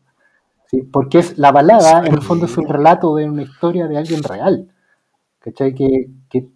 ¿Sí? 0.70 0.82
Porque 0.82 1.18
es 1.18 1.36
la 1.36 1.52
balada, 1.52 2.06
en 2.06 2.14
el 2.14 2.22
fondo, 2.22 2.46
es 2.46 2.56
un 2.56 2.66
relato 2.66 3.14
de 3.16 3.28
una 3.28 3.42
historia 3.42 3.86
de 3.86 3.98
alguien 3.98 4.22
real. 4.22 4.68
¿Cachai? 5.40 5.74
Que, 5.74 6.08
que 6.30 6.48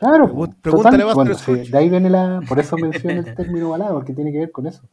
Claro, 0.00 0.28
pregúntale 0.62 1.02
total, 1.02 1.14
bueno, 1.14 1.34
sí, 1.34 1.70
de 1.70 1.76
ahí 1.76 1.90
viene 1.90 2.08
la, 2.08 2.40
por 2.48 2.58
eso 2.58 2.74
menciono 2.78 3.20
el 3.20 3.34
término 3.36 3.68
balada, 3.68 3.92
porque 3.92 4.14
tiene 4.14 4.32
que 4.32 4.38
ver 4.38 4.50
con 4.50 4.66
eso. 4.66 4.88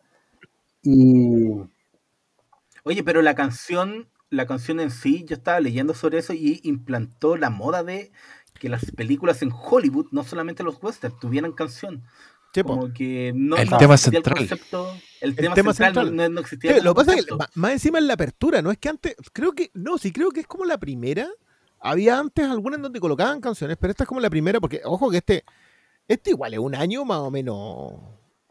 Y 0.84 1.52
oye, 2.84 3.03
pero 3.03 3.22
la 3.22 3.34
canción, 3.34 4.10
la 4.30 4.45
canción 4.48 4.81
en 4.81 4.91
sí, 4.91 5.23
yo 5.23 5.35
estaba 5.35 5.61
leyendo 5.61 5.94
sobre 5.94 6.18
eso 6.18 6.34
y 6.34 6.60
implantó 6.64 7.38
la 7.38 7.49
moda 7.49 7.84
de 7.84 8.11
que 8.57 8.69
las 8.69 8.85
películas 8.91 9.41
en 9.41 9.51
Hollywood, 9.51 10.07
no 10.11 10.23
solamente 10.23 10.63
los 10.63 10.81
westerns, 10.81 11.19
tuvieran 11.19 11.51
canción. 11.53 12.03
Como 12.63 12.91
que 12.93 13.34
no, 13.35 13.55
El 13.55 13.69
no 13.69 13.77
tema. 13.77 13.95
El, 13.95 14.23
concepto, 14.23 14.91
el, 15.21 15.35
tema, 15.35 15.53
tema 15.53 15.73
central, 15.73 15.93
no- 15.93 16.01
central. 16.01 16.15
No, 16.15 16.29
no 16.29 16.41
existía. 16.41 16.73
Sí, 16.75 16.81
lo 16.81 16.93
que 16.93 17.05
pasa 17.05 17.13
es 17.15 17.25
que 17.25 17.35
más 17.55 17.71
encima 17.71 17.99
en 17.99 18.07
la 18.07 18.13
apertura, 18.13 18.61
no 18.61 18.71
es 18.71 18.77
que 18.77 18.89
antes, 18.89 19.15
creo 19.34 19.51
que, 19.53 19.69
no, 19.73 19.97
sí 19.97 20.11
creo 20.11 20.31
que 20.31 20.39
es 20.39 20.47
como 20.47 20.65
la 20.65 20.77
primera. 20.77 21.27
Había 21.79 22.17
antes 22.17 22.45
algunas 22.47 22.77
en 22.77 22.84
donde 22.84 22.99
colocaban 22.99 23.39
canciones, 23.39 23.77
pero 23.79 23.91
esta 23.91 24.03
es 24.03 24.07
como 24.07 24.19
la 24.19 24.29
primera, 24.31 24.59
porque 24.59 24.81
ojo 24.84 25.11
que 25.11 25.17
este, 25.17 25.43
este 26.07 26.31
igual 26.31 26.53
es 26.53 26.59
un 26.59 26.73
año 26.73 27.05
más 27.05 27.19
o 27.19 27.29
menos, 27.29 27.93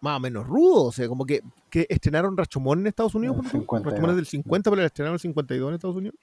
más 0.01 0.19
o 0.19 0.21
menos 0.21 0.47
rudo, 0.47 0.85
o 0.85 0.93
sea, 0.93 1.09
como 1.09 1.27
que, 1.27 1.43
que 1.69 1.87
estrenaron 1.89 2.37
Rashomon 2.37 2.81
en 2.81 2.87
Estados 2.87 3.17
Unidos. 3.17 3.39
52. 3.51 3.85
Rashomon 3.93 4.11
es 4.11 4.17
del 4.17 4.27
50, 4.27 4.71
pero 4.71 4.81
la 4.83 4.87
estrenaron 4.87 5.13
en 5.13 5.17
el 5.17 5.21
52 5.21 5.69
en 5.69 5.75
Estados 5.75 5.97
Unidos. 5.97 6.17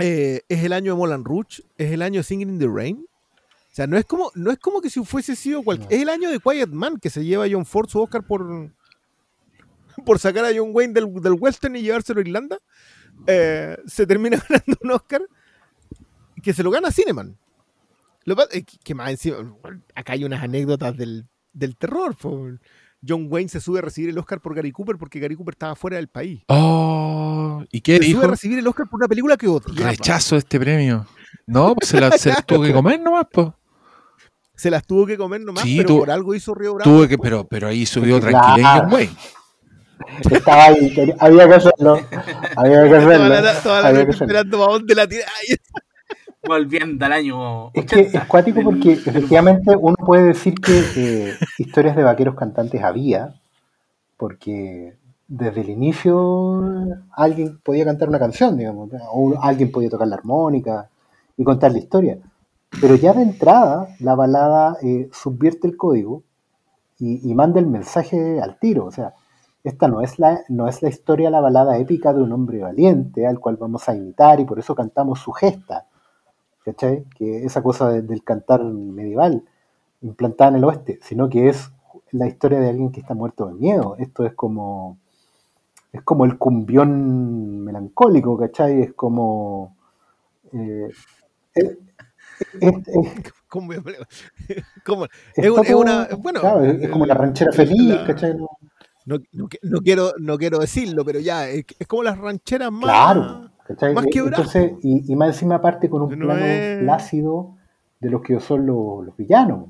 Eh, 0.00 0.42
es 0.48 0.64
el 0.64 0.72
año 0.72 0.92
de 0.94 0.98
Moulin 0.98 1.24
Rouge, 1.24 1.62
es 1.78 1.92
el 1.92 2.02
año 2.02 2.20
de 2.20 2.24
Singing 2.24 2.48
in 2.50 2.58
the 2.58 2.66
Rain. 2.68 3.06
O 3.70 3.74
sea, 3.74 3.86
no 3.86 3.96
es 3.96 4.04
como, 4.04 4.30
no 4.34 4.50
es 4.52 4.58
como 4.58 4.80
que 4.80 4.90
si 4.90 5.04
fuese 5.04 5.34
sido 5.36 5.62
cualquier. 5.62 5.90
No. 5.90 5.96
Es 5.96 6.02
el 6.02 6.08
año 6.08 6.30
de 6.30 6.38
Quiet 6.40 6.68
Man 6.70 6.98
que 6.98 7.10
se 7.10 7.24
lleva 7.24 7.46
John 7.50 7.66
Ford 7.66 7.88
su 7.88 8.00
Oscar 8.00 8.24
por, 8.24 8.70
por 10.06 10.18
sacar 10.18 10.44
a 10.44 10.50
John 10.56 10.70
Wayne 10.72 10.92
del, 10.94 11.12
del 11.20 11.32
western 11.34 11.76
y 11.76 11.82
llevárselo 11.82 12.18
a 12.20 12.22
Irlanda. 12.22 12.58
Eh, 13.26 13.76
se 13.86 14.06
termina 14.06 14.36
ganando 14.48 14.76
un 14.82 14.90
Oscar 14.92 15.22
que 16.42 16.52
se 16.52 16.62
lo 16.62 16.70
gana 16.70 16.90
Cineman. 16.90 17.36
Lo 18.24 18.36
pa- 18.36 18.48
eh, 18.52 18.62
que- 18.64 18.78
que 18.82 18.94
más 18.94 19.10
encima, 19.10 19.36
acá 19.94 20.14
hay 20.14 20.24
unas 20.24 20.42
anécdotas 20.42 20.96
del, 20.96 21.26
del 21.52 21.76
terror. 21.76 22.16
po. 22.16 22.48
John 23.06 23.26
Wayne 23.30 23.48
se 23.48 23.60
sube 23.60 23.78
a 23.80 23.82
recibir 23.82 24.10
el 24.10 24.18
Oscar 24.18 24.40
por 24.40 24.54
Gary 24.54 24.72
Cooper 24.72 24.96
porque 24.96 25.18
Gary 25.20 25.36
Cooper 25.36 25.52
estaba 25.54 25.74
fuera 25.76 25.96
del 25.96 26.08
país. 26.08 26.42
Oh, 26.48 27.62
¿y 27.70 27.80
qué 27.80 27.98
Se 27.98 28.12
sube 28.12 28.24
a 28.24 28.28
recibir 28.28 28.58
el 28.58 28.66
Oscar 28.66 28.88
por 28.88 28.98
una 28.98 29.08
película 29.08 29.36
que 29.36 29.46
odiaba. 29.48 29.90
Rechazo 29.90 30.36
este 30.36 30.58
premio. 30.58 31.06
No, 31.46 31.74
pues 31.74 31.88
se 31.90 32.00
la, 32.00 32.10
se 32.12 32.32
tuvo 32.46 32.62
que 32.62 32.72
comer 32.72 33.00
nomás, 33.00 33.26
pues. 33.32 33.48
Se 34.56 34.70
las 34.70 34.86
tuvo 34.86 35.04
que 35.04 35.16
comer 35.16 35.40
nomás, 35.40 35.64
Sí, 35.64 35.76
pero 35.78 35.88
tuvo- 35.88 35.98
por 36.00 36.10
algo 36.12 36.34
hizo 36.34 36.54
Río 36.54 36.74
Bravo. 36.74 36.90
Tuve 36.90 37.08
que, 37.08 37.18
pero, 37.18 37.44
pero 37.46 37.66
ahí 37.68 37.84
subió 37.84 38.20
Claro. 38.20 38.38
tranquilidad 38.38 38.82
John 38.84 38.92
Wayne. 38.92 39.16
estaba 40.30 40.64
ahí, 40.64 41.14
había 41.18 41.48
que 41.48 41.54
hacerlo. 41.54 41.94
Había 42.56 42.82
que 42.84 42.88
Toda 42.88 42.98
hacerlo. 42.98 43.28
la, 43.28 43.62
toda 43.62 43.80
la 43.82 43.88
había 43.88 44.04
que 44.06 44.10
esperando 44.12 44.58
para 44.58 44.72
dónde 44.72 44.94
la 44.94 45.06
tira. 45.08 45.24
Ay, 46.44 46.48
Volviendo 46.48 47.04
al 47.06 47.12
año 47.12 47.70
Es 47.74 47.86
que 47.86 48.00
80. 48.02 48.18
es 48.18 48.24
cuático 48.26 48.56
del- 48.56 48.64
porque 48.66 48.88
del- 48.96 49.08
efectivamente 49.08 49.76
uno 49.76 49.96
puede 49.96 50.24
decir 50.24 50.54
que 50.54 50.82
eh, 50.96 51.34
historias 51.58 51.96
de 51.96 52.04
vaqueros 52.04 52.34
cantantes 52.34 52.82
había, 52.82 53.34
porque 54.16 54.96
desde 55.26 55.62
el 55.62 55.70
inicio 55.70 56.62
alguien 57.12 57.58
podía 57.64 57.84
cantar 57.84 58.08
una 58.08 58.18
canción, 58.18 58.56
digamos, 58.56 58.90
o 59.12 59.34
alguien 59.40 59.70
podía 59.72 59.90
tocar 59.90 60.06
la 60.08 60.16
armónica 60.16 60.88
y 61.36 61.44
contar 61.44 61.72
la 61.72 61.78
historia. 61.78 62.18
Pero 62.80 62.94
ya 62.96 63.12
de 63.12 63.22
entrada 63.22 63.88
la 64.00 64.14
balada 64.14 64.76
eh, 64.82 65.08
subvierte 65.12 65.66
el 65.66 65.76
código 65.76 66.22
y, 66.98 67.28
y 67.28 67.34
manda 67.34 67.60
el 67.60 67.66
mensaje 67.66 68.40
al 68.40 68.58
tiro. 68.58 68.84
O 68.86 68.90
sea, 68.90 69.14
esta 69.62 69.88
no 69.88 70.02
es, 70.02 70.18
la, 70.18 70.40
no 70.48 70.68
es 70.68 70.82
la 70.82 70.88
historia, 70.88 71.30
la 71.30 71.40
balada 71.40 71.78
épica 71.78 72.12
de 72.12 72.20
un 72.22 72.32
hombre 72.32 72.60
valiente 72.60 73.26
al 73.26 73.38
cual 73.40 73.56
vamos 73.56 73.88
a 73.88 73.94
imitar 73.94 74.40
y 74.40 74.44
por 74.44 74.58
eso 74.58 74.74
cantamos 74.74 75.20
su 75.20 75.32
gesta. 75.32 75.86
¿Cachai? 76.64 77.04
Que 77.16 77.44
esa 77.44 77.62
cosa 77.62 77.90
de- 77.90 78.02
del 78.02 78.22
cantar 78.24 78.62
medieval 78.64 79.42
implantada 80.02 80.50
en 80.50 80.56
el 80.56 80.64
oeste, 80.64 80.98
sino 81.02 81.28
que 81.28 81.48
es 81.48 81.70
la 82.12 82.26
historia 82.26 82.60
de 82.60 82.68
alguien 82.70 82.92
que 82.92 83.00
está 83.00 83.14
muerto 83.14 83.46
de 83.46 83.54
miedo. 83.54 83.96
Esto 83.98 84.24
es 84.26 84.34
como 84.34 84.98
es 85.92 86.02
como 86.02 86.24
el 86.24 86.36
cumbión 86.38 87.64
melancólico, 87.64 88.36
¿cachai? 88.36 88.82
Es 88.82 88.94
como 88.94 89.76
eh, 90.52 90.88
es, 91.54 91.64
es- 91.64 91.78
es- 92.60 93.32
¿Cómo- 93.48 93.72
cómo- 94.84 95.04
es, 95.04 95.10
está 95.36 95.52
un- 95.52 95.60
es 95.60 95.68
todo- 95.68 95.78
una. 95.80 96.08
Bueno, 96.18 96.40
claro, 96.40 96.64
es, 96.64 96.82
es 96.82 96.90
como 96.90 97.06
la 97.06 97.14
ranchera 97.14 97.52
feliz, 97.52 97.80
la- 97.80 98.04
¿cachai? 98.06 98.34
No, 99.06 99.18
no 99.32 99.48
qui- 99.48 99.58
no 99.62 99.80
quiero, 99.80 100.12
no 100.18 100.36
quiero 100.38 100.58
decirlo, 100.58 101.04
pero 101.04 101.20
ya, 101.20 101.48
es, 101.48 101.64
es 101.78 101.86
como 101.86 102.02
las 102.02 102.18
rancheras 102.18 102.72
más. 102.72 102.82
Claro, 102.84 103.50
¿cachai? 103.64 103.94
más 103.94 104.04
Eh, 104.06 104.10
Entonces, 104.14 104.72
y, 104.82 105.12
y 105.12 105.16
más 105.16 105.28
encima 105.30 105.60
parte 105.60 105.88
con 105.90 106.02
un 106.02 106.18
no 106.18 106.24
plano 106.26 106.44
es- 106.44 106.78
plácido 106.82 107.56
de 108.00 108.10
los 108.10 108.22
que 108.22 108.38
son 108.40 108.66
los, 108.66 109.04
los 109.06 109.16
villanos. 109.16 109.68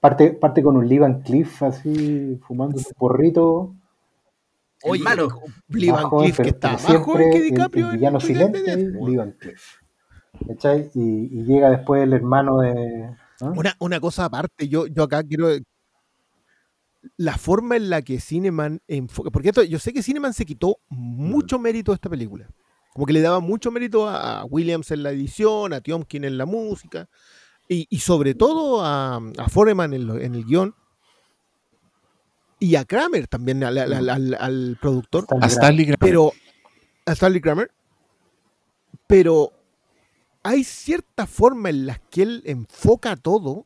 Parte, 0.00 0.30
parte 0.32 0.62
con 0.62 0.76
un 0.76 0.86
Lee 0.88 0.98
Van 0.98 1.22
Cliff 1.22 1.62
así, 1.62 2.38
fumando 2.46 2.76
un 2.78 2.84
porrito. 2.96 3.74
El 4.82 5.00
malo. 5.00 5.28
Lee 5.68 5.90
Van 5.90 6.08
Cleef, 6.08 6.36
que 6.38 6.50
está 6.50 6.72
más 6.72 6.86
joven 6.98 7.30
que 7.32 7.48
el- 7.48 7.90
villano 7.92 8.20
silente, 8.20 8.76
Lee 8.76 9.16
Van 9.16 9.32
Cliff. 9.32 9.60
¿Cachai? 10.46 10.90
Y, 10.94 11.00
y 11.40 11.42
llega 11.44 11.70
después 11.70 12.02
el 12.04 12.12
hermano 12.12 12.58
de. 12.60 13.10
¿ah? 13.40 13.52
Una, 13.56 13.74
una 13.80 13.98
cosa 13.98 14.26
aparte, 14.26 14.68
yo, 14.68 14.86
yo 14.86 15.02
acá 15.02 15.24
quiero. 15.24 15.48
La 17.16 17.36
forma 17.36 17.76
en 17.76 17.90
la 17.90 18.02
que 18.02 18.20
Cineman 18.20 18.80
enfoca. 18.86 19.30
Porque 19.30 19.48
esto, 19.48 19.62
yo 19.62 19.78
sé 19.78 19.92
que 19.92 20.02
Cineman 20.02 20.32
se 20.32 20.44
quitó 20.44 20.76
mucho 20.88 21.58
mérito 21.58 21.90
de 21.92 21.96
esta 21.96 22.08
película. 22.10 22.48
Como 22.98 23.06
que 23.06 23.12
le 23.12 23.20
daba 23.20 23.38
mucho 23.38 23.70
mérito 23.70 24.08
a, 24.08 24.40
a 24.40 24.44
Williams 24.44 24.90
en 24.90 25.04
la 25.04 25.12
edición, 25.12 25.72
a 25.72 25.80
Tiomkin 25.80 26.24
en 26.24 26.36
la 26.36 26.46
música, 26.46 27.08
y, 27.68 27.86
y 27.88 28.00
sobre 28.00 28.34
todo 28.34 28.84
a, 28.84 29.18
a 29.38 29.48
Foreman 29.48 29.94
en, 29.94 30.08
lo- 30.08 30.18
en 30.18 30.34
el 30.34 30.44
guion. 30.44 30.74
Y 32.58 32.74
a 32.74 32.84
Kramer 32.84 33.28
también, 33.28 33.62
al, 33.62 33.78
al- 33.78 34.08
al- 34.10 34.34
al 34.34 34.78
productor. 34.80 35.26
A. 35.40 35.46
Stanley 35.46 35.84
Kramer. 35.84 35.98
pero 36.00 36.32
a 37.06 37.12
Stanley 37.12 37.40
Kramer, 37.40 37.70
pero 39.06 39.52
hay 40.42 40.64
cierta 40.64 41.28
forma 41.28 41.70
en 41.70 41.86
la 41.86 41.98
que 42.10 42.22
él 42.22 42.42
enfoca 42.46 43.14
todo. 43.14 43.64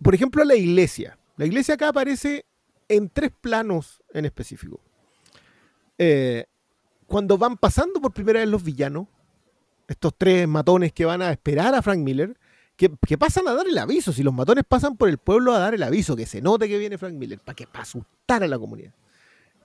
Por 0.00 0.14
ejemplo, 0.14 0.44
la 0.44 0.54
iglesia. 0.54 1.18
La 1.36 1.46
iglesia 1.46 1.74
acá 1.74 1.88
aparece 1.88 2.46
en 2.88 3.08
tres 3.08 3.32
planos 3.40 4.00
en 4.14 4.24
específico. 4.24 4.80
Eh, 5.98 6.44
cuando 7.10 7.36
van 7.36 7.56
pasando 7.56 8.00
por 8.00 8.12
primera 8.12 8.38
vez 8.38 8.48
los 8.48 8.62
villanos, 8.62 9.08
estos 9.88 10.14
tres 10.16 10.46
matones 10.46 10.92
que 10.92 11.04
van 11.04 11.20
a 11.22 11.32
esperar 11.32 11.74
a 11.74 11.82
Frank 11.82 11.98
Miller, 11.98 12.38
que, 12.76 12.88
pasan 13.18 13.48
a 13.48 13.52
dar 13.52 13.66
el 13.66 13.76
aviso. 13.78 14.12
Si 14.12 14.22
los 14.22 14.32
matones 14.32 14.62
pasan 14.66 14.96
por 14.96 15.08
el 15.08 15.18
pueblo 15.18 15.52
a 15.52 15.58
dar 15.58 15.74
el 15.74 15.82
aviso, 15.82 16.14
que 16.14 16.24
se 16.24 16.40
note 16.40 16.68
que 16.68 16.78
viene 16.78 16.98
Frank 16.98 17.14
Miller, 17.14 17.40
para 17.40 17.56
que 17.56 17.66
para 17.66 17.82
asustar 17.82 18.44
a 18.44 18.46
la 18.46 18.56
comunidad. 18.60 18.94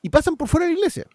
Y 0.02 0.10
pasan 0.10 0.38
por 0.38 0.48
fuera 0.48 0.66
de 0.66 0.74
la 0.74 0.80
iglesia. 0.80 1.06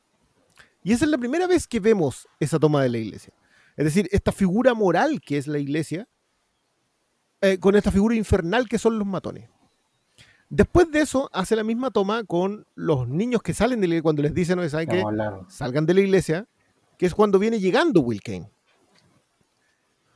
Y 0.84 0.92
esa 0.92 1.04
es 1.04 1.10
la 1.10 1.18
primera 1.18 1.48
vez 1.48 1.66
que 1.66 1.80
vemos 1.80 2.28
esa 2.38 2.60
toma 2.60 2.80
de 2.84 2.90
la 2.90 2.98
iglesia. 2.98 3.34
Es 3.76 3.84
decir, 3.84 4.08
esta 4.12 4.30
figura 4.30 4.72
moral 4.72 5.20
que 5.20 5.36
es 5.36 5.48
la 5.48 5.58
iglesia, 5.58 6.06
eh, 7.40 7.58
con 7.58 7.74
esta 7.74 7.90
figura 7.90 8.14
infernal 8.14 8.68
que 8.68 8.78
son 8.78 9.00
los 9.00 9.06
matones. 9.06 9.50
Después 10.50 10.90
de 10.90 11.00
eso, 11.00 11.30
hace 11.32 11.54
la 11.54 11.62
misma 11.62 11.92
toma 11.92 12.24
con 12.24 12.66
los 12.74 13.08
niños 13.08 13.40
que 13.40 13.54
salen 13.54 13.80
de 13.80 13.86
la 13.86 13.94
iglesia 13.94 14.02
cuando 14.02 14.22
les 14.22 14.34
dicen, 14.34 14.58
no 14.58 14.68
saben 14.68 14.88
qué, 14.88 15.04
salgan 15.48 15.86
de 15.86 15.94
la 15.94 16.00
iglesia, 16.00 16.48
que 16.98 17.06
es 17.06 17.14
cuando 17.14 17.38
viene 17.38 17.60
llegando 17.60 18.00
Will 18.00 18.20
Kane. 18.20 18.50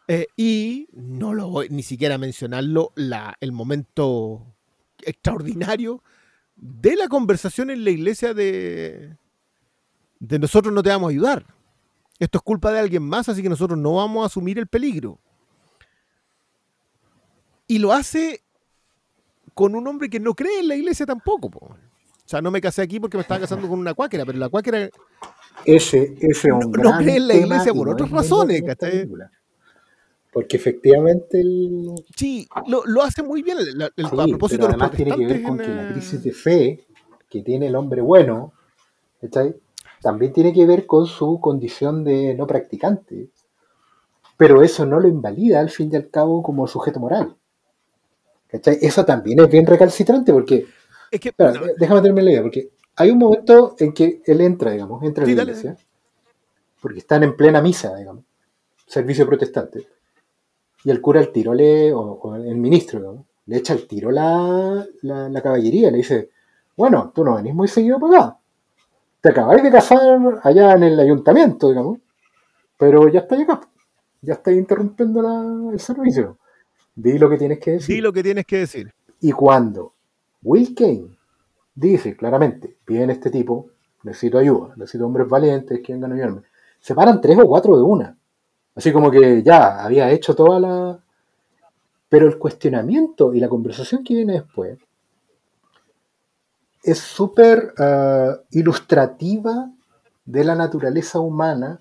Eh, 0.09 0.27
y 0.37 0.89
no 0.93 1.33
lo 1.35 1.49
voy 1.49 1.69
ni 1.71 1.85
siquiera 1.85 2.17
a 2.17 2.19
mencionarlo, 2.19 2.93
la, 2.97 3.37
el 3.41 3.53
momento 3.53 4.45
extraordinario 5.03 6.03
de 6.57 6.97
la 6.97 7.07
conversación 7.09 7.71
en 7.71 7.85
la 7.85 7.91
iglesia 7.91 8.35
de, 8.35 9.17
de 10.19 10.39
nosotros 10.41 10.75
no 10.75 10.83
te 10.83 10.91
vamos 10.91 11.09
a 11.09 11.11
ayudar. 11.13 11.47
Esto 12.19 12.39
es 12.39 12.43
culpa 12.43 12.73
de 12.73 12.81
alguien 12.81 13.05
más, 13.05 13.29
así 13.29 13.41
que 13.41 13.49
nosotros 13.49 13.79
no 13.79 13.95
vamos 13.95 14.25
a 14.25 14.27
asumir 14.27 14.59
el 14.59 14.67
peligro. 14.67 15.21
Y 17.67 17.79
lo 17.79 17.93
hace 17.93 18.44
con 19.55 19.75
un 19.75 19.87
hombre 19.87 20.11
que 20.11 20.21
no 20.21 20.35
cree 20.35 20.61
en 20.61 20.69
la 20.69 20.75
iglesia 20.77 21.07
tampoco. 21.07 21.51
po. 21.51 21.59
O 21.67 22.27
sea, 22.27 22.41
no 22.41 22.51
me 22.51 22.61
casé 22.61 22.83
aquí 22.83 22.99
porque 23.01 23.17
me 23.17 23.23
estaba 23.23 23.41
casando 23.41 23.69
con 23.69 23.79
una 23.79 23.95
cuáquera, 23.95 24.25
pero 24.25 24.39
la 24.39 24.49
cuáquera 24.49 24.89
Ese, 25.65 26.15
ese 26.21 26.49
No- 26.49 26.59
no 26.61 26.99
cree 26.99 27.17
en 27.17 27.29
la 27.29 27.35
iglesia 27.37 27.73
por 27.73 27.89
otras 27.89 28.11
razones, 28.11 28.63
¿cachai? 28.63 29.09
Porque 30.33 30.57
efectivamente 30.57 31.41
el, 31.41 31.93
sí, 32.17 32.49
lo, 32.67 32.85
lo 32.87 33.03
hace 33.03 33.23
muy 33.23 33.43
bien. 33.43 33.59
el- 33.59 33.69
el- 33.69 33.91
Sí, 34.09 34.21
a 34.21 34.27
propósito 34.27 34.67
pero 34.67 34.73
de 34.73 34.77
los 34.79 34.91
tiene 34.91 35.17
que 35.17 35.27
ver 35.27 35.43
con 35.45 35.61
en, 35.61 35.67
que 35.67 35.75
la 35.75 35.87
crisis 35.87 36.23
de 36.25 36.33
fe 36.33 36.87
que 37.31 37.43
tiene 37.43 37.69
el 37.69 37.77
hombre 37.77 38.01
bueno, 38.01 38.53
¿cachai? 39.21 39.55
también 40.03 40.33
tiene 40.33 40.53
que 40.53 40.67
ver 40.67 40.87
con 40.87 41.07
su 41.07 41.41
condición 41.41 42.03
de 42.05 42.35
no 42.35 42.47
practicante. 42.47 43.31
Pero 44.37 44.63
eso 44.63 44.85
no 44.85 44.99
lo 44.99 45.09
invalida 45.09 45.61
al 45.61 45.71
fin 45.71 45.89
y 45.93 45.97
al 45.97 46.11
cabo 46.11 46.43
como 46.43 46.67
sujeto 46.67 46.99
moral. 47.01 47.37
¿Cachai? 48.55 48.79
Eso 48.83 49.05
también 49.05 49.41
es 49.41 49.49
bien 49.51 49.67
recalcitrante 49.67 50.33
porque, 50.33 50.67
Es 51.11 51.21
que, 51.21 51.29
espera, 51.31 51.53
no, 51.53 51.61
déjame 51.79 52.03
terminar 52.03 52.25
la 52.25 52.31
idea, 52.33 52.43
porque 52.43 52.71
hay 52.97 53.11
un 53.11 53.19
momento 53.19 53.77
en 53.79 53.93
que 53.93 54.23
él 54.27 54.41
entra, 54.41 54.73
digamos, 54.73 55.03
entra 55.03 55.25
a 55.25 55.27
Sí, 55.27 55.35
la 55.35 55.39
dale. 55.43 55.53
iglesia, 55.53 55.77
porque 56.81 56.99
están 57.01 57.23
en 57.23 57.37
plena 57.37 57.63
misa, 57.63 57.95
digamos, 57.97 58.25
servicio 58.87 59.27
protestante, 59.27 59.87
y 60.85 60.91
el 60.91 61.01
cura 61.01 61.21
al 61.21 61.33
tiro 61.33 61.55
le, 61.55 61.93
o, 61.93 62.01
o 62.01 62.37
el 62.37 62.57
ministro, 62.57 63.01
digamos, 63.01 63.27
le 63.47 63.57
echa 63.59 63.73
al 63.75 63.87
tiro 63.87 64.11
la, 64.11 64.87
la, 65.03 65.29
la 65.29 65.43
caballería, 65.43 65.91
le 65.91 65.99
dice, 65.99 66.31
bueno, 66.77 67.13
tú 67.15 67.25
no 67.25 67.37
venís 67.37 67.55
muy 67.55 67.69
seguido 67.69 67.99
para 68.01 68.19
acá, 68.19 68.39
te 69.21 69.31
acabáis 69.31 69.63
de 69.63 69.71
casar 69.71 70.41
allá 70.43 70.73
en 70.75 70.83
el 70.85 71.01
ayuntamiento, 71.01 71.69
digamos, 71.71 71.99
pero 72.79 73.09
ya 73.09 73.21
estáis 73.21 73.43
acá, 73.45 73.61
ya 74.23 74.35
estáis 74.35 74.59
interrumpiendo 74.59 75.23
la- 75.23 75.73
el 75.73 75.81
servicio, 75.81 76.39
di 76.95 77.19
lo 77.19 77.29
que 77.29 77.39
tienes 77.39 77.59
que 77.59 77.73
decir. 77.73 77.95
di 77.95 78.01
lo 78.01 78.13
que 78.13 78.23
tienes 78.23 78.47
que 78.47 78.59
decir. 78.59 78.93
Y 79.21 79.33
cuando 79.33 79.95
Will 80.43 80.75
Kane 80.75 81.17
dice 81.75 82.17
claramente, 82.17 82.77
viene 82.87 83.13
este 83.13 83.31
tipo, 83.31 83.71
necesito 84.03 84.39
ayuda, 84.39 84.75
necesito 84.77 85.07
hombres 85.07 85.29
valientes 85.29 85.81
que 85.81 85.93
vengan 85.93 86.13
a 86.13 86.15
ayudarme, 86.15 86.43
se 86.81 86.95
paran 86.95 87.21
tres 87.21 87.39
o 87.39 87.47
cuatro 87.47 87.77
de 87.77 87.83
una. 87.83 88.17
Así 88.75 88.93
como 88.93 89.11
que 89.11 89.43
ya 89.43 89.83
había 89.85 90.11
hecho 90.11 90.35
toda 90.35 90.61
la... 90.61 90.99
Pero 92.09 92.27
el 92.27 92.39
cuestionamiento 92.39 93.33
y 93.33 93.41
la 93.41 93.49
conversación 93.49 94.05
que 94.05 94.15
viene 94.15 94.35
después 94.35 94.79
es 96.83 96.99
súper 96.99 97.73
ah, 97.79 98.37
ilustrativa 98.51 99.71
de 100.25 100.45
la 100.45 100.55
naturaleza 100.55 101.19
humana, 101.19 101.81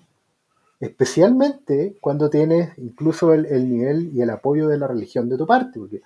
especialmente 0.80 1.96
cuando 2.00 2.30
tienes 2.30 2.76
incluso 2.78 3.32
el, 3.34 3.46
el 3.46 3.68
nivel 3.70 4.10
y 4.14 4.22
el 4.22 4.30
apoyo 4.30 4.68
de 4.68 4.78
la 4.78 4.86
religión 4.88 5.28
de 5.28 5.38
tu 5.38 5.46
parte, 5.46 5.78
porque 5.78 6.02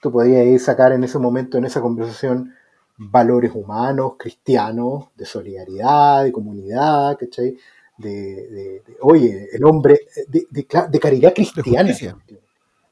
tú 0.00 0.12
podías 0.12 0.62
sacar 0.62 0.92
en 0.92 1.04
ese 1.04 1.18
momento, 1.18 1.58
en 1.58 1.64
esa 1.64 1.80
conversación, 1.80 2.52
valores 2.98 3.52
humanos, 3.54 4.14
cristianos, 4.18 5.06
de 5.16 5.26
solidaridad, 5.26 6.24
de 6.24 6.32
comunidad, 6.32 7.16
¿cachai? 7.18 7.56
De, 7.98 8.10
de- 8.10 8.82
de, 8.86 8.96
oye, 9.00 9.48
el 9.52 9.64
hombre, 9.64 10.00
de, 10.28 10.46
de 10.50 11.00
caridad 11.00 11.34
cristiana. 11.34 11.90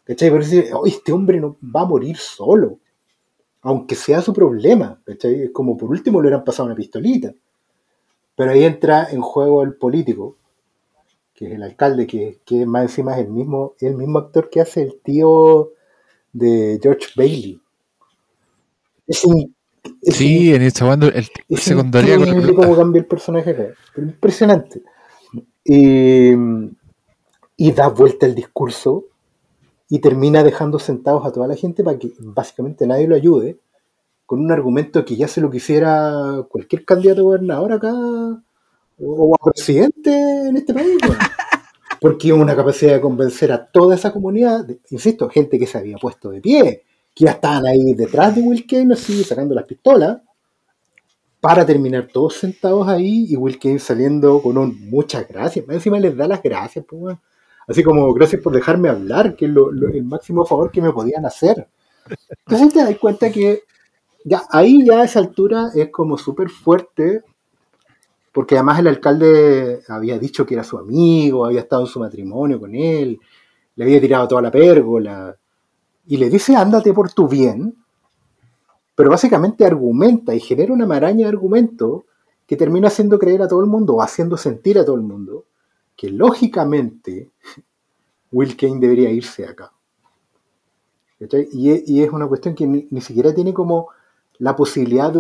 ¿Cachai? 0.05 0.31
Decir, 0.31 0.71
oye, 0.75 0.91
este 0.97 1.13
hombre 1.13 1.41
no 1.41 1.57
va 1.75 1.83
a 1.83 1.87
morir 1.87 2.17
solo, 2.17 2.79
aunque 3.63 3.95
sea 3.97 4.23
su 4.23 4.33
problema, 4.33 5.01
¿cachai? 5.07 5.45
Es 5.45 5.51
como 5.53 5.77
por 5.77 5.91
último 5.91 6.21
le 6.23 6.29
hubieran 6.29 6.45
pasado 6.45 6.67
una 6.67 6.77
pistolita. 6.77 7.33
Pero 8.37 8.51
ahí 8.53 8.65
entra 8.65 9.09
en 9.11 9.21
juego 9.21 9.63
el 9.63 9.75
político, 9.75 10.37
que 11.35 11.47
es 11.47 11.53
el 11.53 11.63
alcalde, 11.63 12.07
que, 12.07 12.41
que 12.45 12.65
más 12.65 12.83
encima 12.85 13.15
es 13.15 13.27
el 13.27 13.33
mismo, 13.33 13.75
el 13.81 13.97
mismo 13.97 14.19
actor 14.21 14.49
que 14.51 14.61
hace 14.61 14.83
el 14.83 15.01
tío 15.03 15.73
de 16.33 16.79
George 16.83 17.09
Bailey. 17.17 17.61
Es, 19.07 19.25
in- 19.25 19.55
es 20.01 20.17
Sí, 20.17 20.55
en 20.55 20.63
esta 20.63 20.85
banda 20.85 21.09
el 21.09 21.29
es 21.49 21.69
la 21.71 21.83
increíble 21.83 22.55
cómo 22.55 22.77
cambia 22.77 23.01
el 23.01 23.07
personaje 23.07 23.51
acá. 23.51 23.67
Impresionante. 23.97 24.83
Y, 25.65 26.31
y 27.57 27.73
da 27.73 27.89
vuelta 27.89 28.27
el 28.27 28.35
discurso 28.35 29.05
y 29.89 29.99
termina 29.99 30.43
dejando 30.43 30.79
sentados 30.79 31.27
a 31.27 31.33
toda 31.33 31.47
la 31.49 31.57
gente 31.57 31.83
para 31.85 31.99
que 31.99 32.13
básicamente 32.19 32.87
nadie 32.87 33.07
lo 33.09 33.15
ayude 33.17 33.59
con 34.27 34.41
un 34.41 34.51
argumento 34.51 35.05
que 35.05 35.17
ya 35.17 35.29
se 35.29 35.41
lo 35.41 35.51
quisiera 35.51 36.45
cualquier 36.49 36.85
candidato 36.85 37.21
a 37.21 37.25
gobernador 37.25 37.73
acá 37.73 37.93
o, 39.01 39.35
a 39.35 39.51
presidente 39.53 40.11
en 40.49 40.57
este 40.57 40.73
país. 40.75 40.97
weón. 41.03 41.17
Porque 42.01 42.33
una 42.33 42.55
capacidad 42.55 42.93
de 42.95 43.01
convencer 43.01 43.51
a 43.53 43.65
toda 43.67 43.95
esa 43.95 44.13
comunidad, 44.13 44.67
insisto, 44.91 45.29
gente 45.31 45.59
que 45.59 45.67
se 45.67 45.79
había 45.79 45.97
puesto 45.97 46.31
de 46.31 46.41
pie, 46.41 46.83
que 47.15 47.25
ya 47.25 47.33
estaban 47.33 47.67
ahí 47.67 47.95
detrás 47.95 48.35
de 48.35 48.43
Will 48.43 48.67
Kane, 48.67 48.93
así 48.93 49.25
sacando 49.25 49.55
las 49.55 49.65
pistolas, 49.65 50.19
para 51.41 51.65
terminar 51.67 52.09
todos 52.13 52.35
sentados 52.35 52.89
ahí 52.89 53.27
y 53.29 53.37
Will 53.37 53.59
Kane 53.59 53.79
saliendo 53.79 54.41
con 54.43 54.57
un 54.59 54.89
muchas 54.91 55.27
gracias. 55.29 55.67
Más 55.67 55.77
encima 55.77 55.99
les 55.99 56.17
da 56.17 56.27
las 56.27 56.43
gracias, 56.43 56.85
pues, 56.89 57.03
weón. 57.03 57.21
Así 57.67 57.83
como 57.83 58.13
gracias 58.13 58.43
por 58.43 58.55
dejarme 58.55 58.89
hablar, 58.91 59.35
que 59.37 59.47
es 59.47 59.51
lo- 59.51 59.73
lo- 59.73 59.89
el 59.89 60.05
máximo 60.05 60.45
favor 60.45 60.71
que 60.71 60.83
me 60.83 60.93
podían 60.93 61.25
hacer. 61.25 61.67
Entonces 62.47 62.73
te 62.75 62.81
das 62.85 62.99
cuenta 62.99 63.31
que 63.33 63.63
ya 64.25 64.43
ahí 64.51 64.85
ya 64.85 65.01
a 65.01 65.05
esa 65.05 65.21
altura 65.21 65.71
es 65.75 65.89
como 65.91 66.19
súper 66.19 66.51
fuerte, 66.51 67.23
porque 68.35 68.57
además 68.57 68.81
el 68.81 68.89
alcalde 68.89 69.81
había 69.89 70.19
dicho 70.19 70.45
que 70.45 70.55
era 70.55 70.65
su 70.65 70.77
amigo, 70.77 71.47
había 71.47 71.61
estado 71.61 71.83
en 71.83 71.89
su 71.89 72.01
matrimonio 72.01 72.59
con 72.59 72.75
él, 72.75 73.21
le 73.77 73.85
había 73.85 74.01
tirado 74.01 74.27
toda 74.27 74.43
la 74.43 74.51
pérgola, 74.51 75.37
y 76.07 76.17
le 76.17 76.29
dice 76.29 76.57
ándate 76.57 76.93
por 76.93 77.13
tu 77.13 77.29
bien, 77.29 77.77
pero 78.97 79.09
básicamente 79.11 79.65
argumenta 79.65 80.35
y 80.35 80.41
genera 80.41 80.73
una 80.73 80.87
maraña 80.87 81.27
de 81.27 81.33
argumentos 81.33 82.03
que 82.47 82.57
termina 82.57 82.89
haciendo 82.89 83.21
creer 83.21 83.43
a 83.43 83.49
todo 83.49 83.61
el 83.61 83.67
mundo 83.71 83.95
o 83.95 84.03
haciendo 84.03 84.37
sentir 84.37 84.79
a 84.81 84.85
todo 84.85 84.97
el 84.97 85.03
mundo 85.03 85.45
que 85.97 86.11
lógicamente 86.11 87.31
Will 88.33 88.57
Kane 88.57 88.81
debería 88.81 89.11
irse 89.11 89.47
acá. 89.47 89.73
Y, 91.53 91.71
es- 92.03 92.11
una 92.13 92.27
cuestión 92.27 92.57
que 92.57 92.67
ni, 92.67 93.01
siquiera 93.01 93.33
tiene 93.33 93.55
como 93.55 93.89
la 94.39 94.57
posibilidad 94.57 95.13
de 95.13 95.19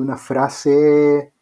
una 0.00 0.16
frase 0.16 1.33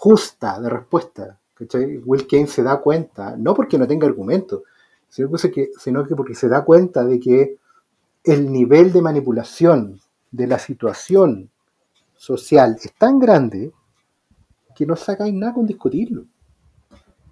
justa 0.00 0.58
de 0.58 0.70
respuesta. 0.70 1.38
¿cachai? 1.54 1.98
Will 2.06 2.26
Kane 2.26 2.46
se 2.46 2.62
da 2.62 2.80
cuenta, 2.80 3.36
no 3.36 3.52
porque 3.52 3.76
no 3.76 3.86
tenga 3.86 4.06
argumentos, 4.06 4.62
sino 5.10 5.36
que, 6.06 6.16
porque 6.16 6.34
se 6.34 6.48
da 6.48 6.64
cuenta 6.64 7.04
de 7.04 7.20
que 7.20 7.58
el 8.24 8.50
nivel 8.50 8.92
de 8.92 9.02
manipulación 9.02 10.00
de 10.30 10.46
la 10.46 10.58
situación 10.58 11.50
social 12.16 12.78
es 12.82 12.94
tan 12.94 13.18
grande 13.18 13.72
que 14.74 14.86
no 14.86 14.96
sacáis 14.96 15.34
nada 15.34 15.52
con 15.52 15.66
discutirlo. 15.66 16.24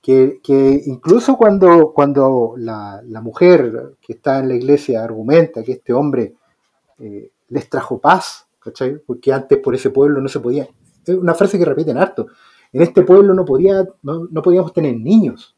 Que, 0.02 0.40
que 0.42 0.82
incluso 0.86 1.36
cuando, 1.36 1.92
cuando 1.94 2.54
la, 2.56 3.00
la 3.06 3.20
mujer 3.22 3.96
que 4.00 4.12
está 4.12 4.40
en 4.40 4.48
la 4.48 4.54
iglesia 4.54 5.02
argumenta 5.02 5.62
que 5.62 5.72
este 5.72 5.92
hombre 5.92 6.34
eh, 6.98 7.30
les 7.48 7.68
trajo 7.70 7.98
paz, 7.98 8.46
¿cachai? 8.58 8.98
Porque 8.98 9.32
antes 9.32 9.58
por 9.58 9.74
ese 9.74 9.90
pueblo 9.90 10.20
no 10.20 10.28
se 10.28 10.40
podía. 10.40 10.68
Es 11.04 11.14
una 11.14 11.34
frase 11.34 11.58
que 11.58 11.64
repiten 11.64 11.96
harto. 11.96 12.26
En 12.72 12.82
este 12.82 13.02
pueblo 13.02 13.34
no, 13.34 13.44
podía, 13.44 13.86
no, 14.02 14.26
no 14.30 14.42
podíamos 14.42 14.72
tener 14.72 14.96
niños. 14.98 15.56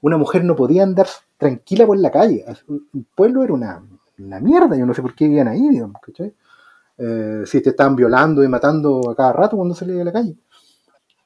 Una 0.00 0.16
mujer 0.16 0.44
no 0.44 0.54
podía 0.56 0.82
andar 0.82 1.06
tranquila 1.38 1.86
por 1.86 1.96
la 1.98 2.10
calle. 2.10 2.44
El 2.68 3.06
pueblo 3.14 3.42
era 3.42 3.52
una, 3.54 3.82
una 4.18 4.40
mierda. 4.40 4.76
Yo 4.76 4.84
no 4.84 4.94
sé 4.94 5.00
por 5.02 5.14
qué 5.14 5.26
vivían 5.26 5.48
ahí, 5.48 5.68
digamos, 5.68 6.00
¿cachai? 6.02 6.34
Eh, 6.98 7.42
si 7.46 7.62
te 7.62 7.70
estaban 7.70 7.96
violando 7.96 8.44
y 8.44 8.48
matando 8.48 9.10
a 9.10 9.16
cada 9.16 9.32
rato 9.32 9.56
cuando 9.56 9.74
salías 9.74 9.98
de 9.98 10.04
la 10.04 10.12
calle. 10.12 10.36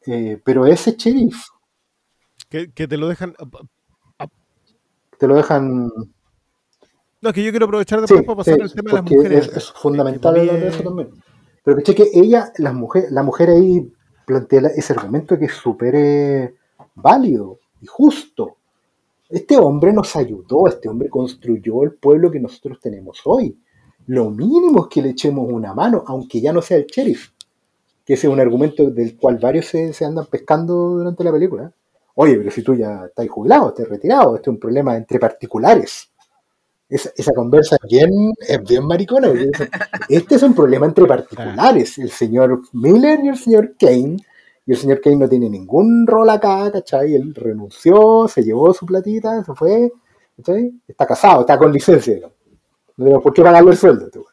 Eh, 0.07 0.41
pero 0.45 0.65
ese 0.67 0.93
sheriff 0.97 1.47
Que, 2.49 2.71
que 2.73 2.87
te 2.87 2.97
lo 2.97 3.09
dejan. 3.09 3.35
Te 5.19 5.27
lo 5.27 5.35
dejan. 5.37 5.87
No, 7.23 7.31
es 7.31 7.33
que 7.35 7.43
yo 7.43 7.51
quiero 7.51 7.67
aprovechar 7.67 8.01
después 8.01 8.21
Sí, 8.21 8.27
para 8.27 8.37
pasar 8.37 8.55
sí, 8.55 8.61
al 8.61 8.73
tema 8.73 8.91
de 8.91 8.95
las 8.97 9.11
mujeres. 9.11 9.49
es, 9.49 9.57
es 9.57 9.73
fundamental 9.73 10.39
hablar 10.39 10.61
de 10.61 10.69
eso 10.69 10.79
es- 10.79 10.85
también. 10.85 11.11
Pero 11.65 11.79
que 11.83 11.95
que 11.97 12.11
ella, 12.15 12.53
las 12.59 12.75
mujeres, 12.75 13.11
la 13.11 13.23
mujer 13.25 13.51
ahí 13.51 13.93
plantea 14.27 14.61
la- 14.63 14.69
ese 14.69 14.93
argumento 14.93 15.39
que 15.39 15.47
es 15.47 15.53
súper 15.55 15.95
eh, 15.97 16.55
válido 16.95 17.61
y 17.81 17.87
justo. 17.87 18.57
Este 19.29 19.57
hombre 19.57 19.93
nos 19.93 20.15
ayudó, 20.17 20.69
este 20.69 20.89
hombre 20.89 21.09
construyó 21.09 21.83
el 21.83 21.93
pueblo 21.95 22.31
que 22.31 22.41
nosotros 22.41 22.79
tenemos 22.81 23.21
hoy. 23.25 23.59
Lo 24.07 24.31
mínimo 24.31 24.83
es 24.83 24.87
que 24.89 25.03
le 25.03 25.11
echemos 25.11 25.49
una 25.51 25.75
mano, 25.75 26.05
aunque 26.07 26.41
ya 26.41 26.53
no 26.53 26.63
sea 26.63 26.77
el 26.77 26.87
sheriff. 26.87 27.31
Que 28.05 28.15
ese 28.15 28.29
es 28.29 28.33
un 28.33 28.39
argumento 28.39 28.89
del 28.91 29.17
cual 29.17 29.39
varios 29.39 29.67
se, 29.67 29.93
se 29.93 30.05
andan 30.05 30.27
pescando 30.27 30.75
durante 30.91 31.25
la 31.25 31.33
película. 31.33 31.73
Oye, 32.15 32.37
pero 32.37 32.51
si 32.53 32.63
tú 32.63 32.75
ya 32.75 33.07
estás 33.07 33.29
jubilado, 33.29 33.69
estás 33.71 33.89
retirado, 33.89 34.37
este 34.37 34.49
es 34.51 34.55
un 34.55 34.61
problema 34.61 34.97
entre 34.97 35.19
particulares. 35.19 36.09
Esa, 36.89 37.11
esa 37.17 37.33
conversa 37.33 37.77
es 37.83 37.89
bien, 37.89 38.11
es 38.41 38.63
bien 38.63 38.87
maricona. 38.87 39.29
Este 40.09 40.35
es 40.37 40.43
un 40.43 40.55
problema 40.55 40.87
entre 40.87 41.05
particulares. 41.05 41.99
El 41.99 42.11
señor 42.11 42.63
Miller 42.73 43.21
y 43.25 43.29
el 43.29 43.37
señor 43.37 43.75
Kane. 43.79 44.17
Y 44.67 44.73
el 44.73 44.77
señor 44.77 45.01
Kane 45.01 45.17
no 45.17 45.29
tiene 45.29 45.49
ningún 45.49 46.07
rol 46.07 46.29
acá, 46.31 46.71
¿cachai? 46.73 47.15
Él 47.15 47.35
renunció, 47.35 48.27
se 48.29 48.43
llevó 48.43 48.75
su 48.75 48.85
platita, 48.85 49.45
se 49.45 49.55
fue, 49.55 49.93
¿cachai? 50.37 50.73
Está 50.87 51.07
casado, 51.07 51.41
está 51.41 51.57
con 51.57 51.73
licencia. 51.73 52.15
digamos. 52.15 52.37
No 52.97 53.05
tenemos 53.05 53.23
por 53.23 53.33
qué 53.33 53.43
pagarle 53.43 53.71
el 53.71 53.77
sueldo. 53.77 54.07
este 54.07 54.19
güey. 54.19 54.31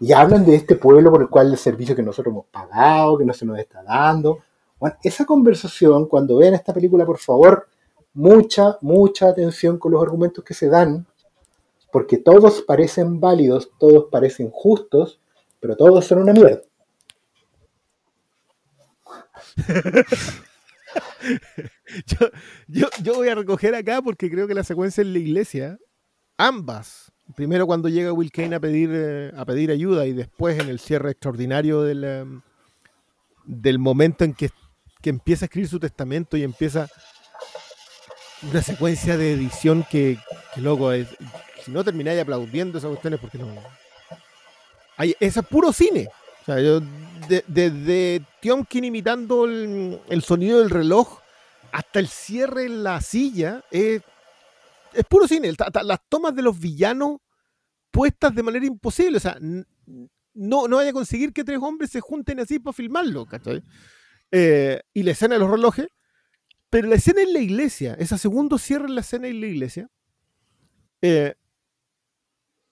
Y 0.00 0.12
hablan 0.12 0.44
de 0.44 0.54
este 0.54 0.76
pueblo 0.76 1.10
por 1.10 1.22
el 1.22 1.28
cual 1.28 1.50
el 1.50 1.58
servicio 1.58 1.96
que 1.96 2.02
nosotros 2.02 2.32
hemos 2.32 2.46
pagado, 2.46 3.18
que 3.18 3.24
no 3.24 3.32
se 3.32 3.44
nos 3.44 3.58
está 3.58 3.82
dando. 3.82 4.38
Bueno, 4.78 4.96
esa 5.02 5.24
conversación, 5.24 6.06
cuando 6.06 6.36
vean 6.38 6.54
esta 6.54 6.72
película, 6.72 7.04
por 7.04 7.18
favor, 7.18 7.68
mucha, 8.14 8.78
mucha 8.80 9.28
atención 9.28 9.78
con 9.78 9.92
los 9.92 10.02
argumentos 10.02 10.42
que 10.44 10.54
se 10.54 10.68
dan, 10.68 11.06
porque 11.92 12.18
todos 12.18 12.62
parecen 12.62 13.20
válidos, 13.20 13.70
todos 13.78 14.06
parecen 14.10 14.50
justos, 14.50 15.20
pero 15.60 15.76
todos 15.76 16.06
son 16.06 16.18
una 16.22 16.32
mierda. 16.32 16.62
yo, 22.68 22.88
yo, 23.02 23.14
voy 23.14 23.28
a 23.28 23.34
recoger 23.34 23.74
acá 23.74 24.00
porque 24.02 24.30
creo 24.30 24.46
que 24.46 24.54
la 24.54 24.64
secuencia 24.64 25.02
en 25.02 25.12
la 25.12 25.18
iglesia, 25.18 25.78
ambas, 26.36 27.12
primero 27.34 27.66
cuando 27.66 27.88
llega 27.88 28.12
Will 28.12 28.30
Kane 28.30 28.54
a 28.54 28.60
pedir, 28.60 28.90
eh, 28.92 29.32
a 29.36 29.44
pedir 29.44 29.70
ayuda 29.70 30.06
y 30.06 30.12
después 30.12 30.58
en 30.58 30.68
el 30.68 30.78
cierre 30.78 31.10
extraordinario 31.10 31.82
del, 31.82 32.42
del 33.44 33.78
momento 33.78 34.24
en 34.24 34.34
que, 34.34 34.50
que 35.02 35.10
empieza 35.10 35.44
a 35.44 35.46
escribir 35.46 35.68
su 35.68 35.80
testamento 35.80 36.36
y 36.36 36.42
empieza 36.42 36.88
una 38.42 38.62
secuencia 38.62 39.16
de 39.16 39.32
edición 39.32 39.84
que, 39.90 40.18
que 40.54 40.60
loco, 40.60 40.92
es, 40.92 41.08
si 41.64 41.70
no 41.70 41.84
termináis 41.84 42.20
aplaudiendo 42.20 42.78
esas 42.78 42.88
cuestiones 42.88 43.20
porque 43.20 43.38
no... 43.38 43.48
Hay, 44.96 45.14
es 45.18 45.38
puro 45.48 45.72
cine. 45.72 46.08
O 46.42 46.44
sea, 46.44 46.60
yo 46.60 46.80
de- 47.28 47.44
desde 47.46 48.22
Tiomkin 48.40 48.84
imitando 48.84 49.44
el, 49.44 50.00
el 50.08 50.22
sonido 50.22 50.60
del 50.60 50.70
reloj 50.70 51.20
hasta 51.72 52.00
el 52.00 52.08
cierre 52.08 52.64
en 52.64 52.82
la 52.82 53.00
silla, 53.00 53.62
es, 53.70 54.02
es 54.92 55.04
puro 55.04 55.26
cine. 55.28 55.52
Las 55.84 56.00
tomas 56.08 56.34
de 56.34 56.42
los 56.42 56.58
villanos 56.58 57.18
puestas 57.90 58.34
de 58.34 58.42
manera 58.42 58.66
imposible. 58.66 59.18
O 59.18 59.20
sea, 59.20 59.38
no, 59.40 60.68
no 60.68 60.76
vaya 60.76 60.90
a 60.90 60.94
conseguir 60.94 61.32
que 61.32 61.44
tres 61.44 61.58
hombres 61.62 61.90
se 61.90 62.00
junten 62.00 62.40
así 62.40 62.58
para 62.58 62.74
filmarlo, 62.74 63.26
¿cachai? 63.26 63.62
Eh, 64.32 64.80
y 64.92 65.02
la 65.02 65.12
escena 65.12 65.34
de 65.36 65.40
los 65.40 65.50
relojes. 65.50 65.86
Pero 66.70 66.88
la 66.88 66.94
escena 66.94 67.22
en 67.22 67.32
la 67.32 67.40
iglesia, 67.40 67.94
ese 67.98 68.16
segundo 68.16 68.56
cierre 68.56 68.86
en 68.86 68.94
la 68.94 69.00
escena 69.00 69.26
en 69.26 69.40
la 69.40 69.46
iglesia, 69.48 69.90
eh, 71.02 71.34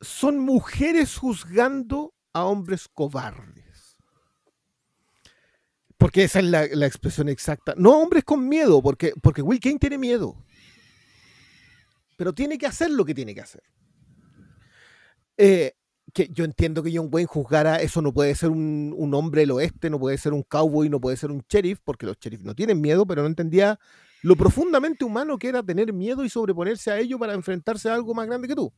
son 0.00 0.38
mujeres 0.38 1.16
juzgando 1.16 2.14
a 2.32 2.44
hombres 2.44 2.86
cobardes. 2.88 3.96
Porque 5.96 6.22
esa 6.22 6.38
es 6.38 6.44
la, 6.44 6.66
la 6.66 6.86
expresión 6.86 7.28
exacta. 7.28 7.74
No 7.76 7.98
hombres 7.98 8.22
con 8.22 8.48
miedo, 8.48 8.80
porque, 8.80 9.12
porque 9.20 9.42
Will 9.42 9.58
Kane 9.58 9.80
tiene 9.80 9.98
miedo. 9.98 10.36
Pero 12.16 12.32
tiene 12.32 12.56
que 12.56 12.66
hacer 12.66 12.90
lo 12.90 13.04
que 13.04 13.14
tiene 13.14 13.34
que 13.34 13.40
hacer. 13.40 13.62
Eh, 15.36 15.74
que 16.12 16.28
yo 16.32 16.44
entiendo 16.44 16.82
que 16.82 16.96
John 16.96 17.08
Wayne 17.10 17.26
juzgara, 17.26 17.76
eso 17.76 18.00
no 18.02 18.12
puede 18.12 18.34
ser 18.34 18.50
un, 18.50 18.94
un 18.96 19.14
hombre 19.14 19.42
del 19.42 19.50
oeste, 19.52 19.90
no 19.90 19.98
puede 19.98 20.18
ser 20.18 20.32
un 20.32 20.42
cowboy, 20.42 20.88
no 20.88 21.00
puede 21.00 21.16
ser 21.16 21.30
un 21.30 21.44
sheriff, 21.48 21.80
porque 21.84 22.06
los 22.06 22.18
sheriffs 22.18 22.44
no 22.44 22.54
tienen 22.54 22.80
miedo, 22.80 23.06
pero 23.06 23.22
no 23.22 23.28
entendía 23.28 23.78
lo 24.22 24.36
profundamente 24.36 25.04
humano 25.04 25.38
que 25.38 25.48
era 25.48 25.62
tener 25.62 25.92
miedo 25.92 26.24
y 26.24 26.28
sobreponerse 26.28 26.90
a 26.90 26.98
ello 26.98 27.18
para 27.18 27.34
enfrentarse 27.34 27.88
a 27.88 27.94
algo 27.94 28.14
más 28.14 28.26
grande 28.26 28.48
que 28.48 28.54
tú. 28.54 28.72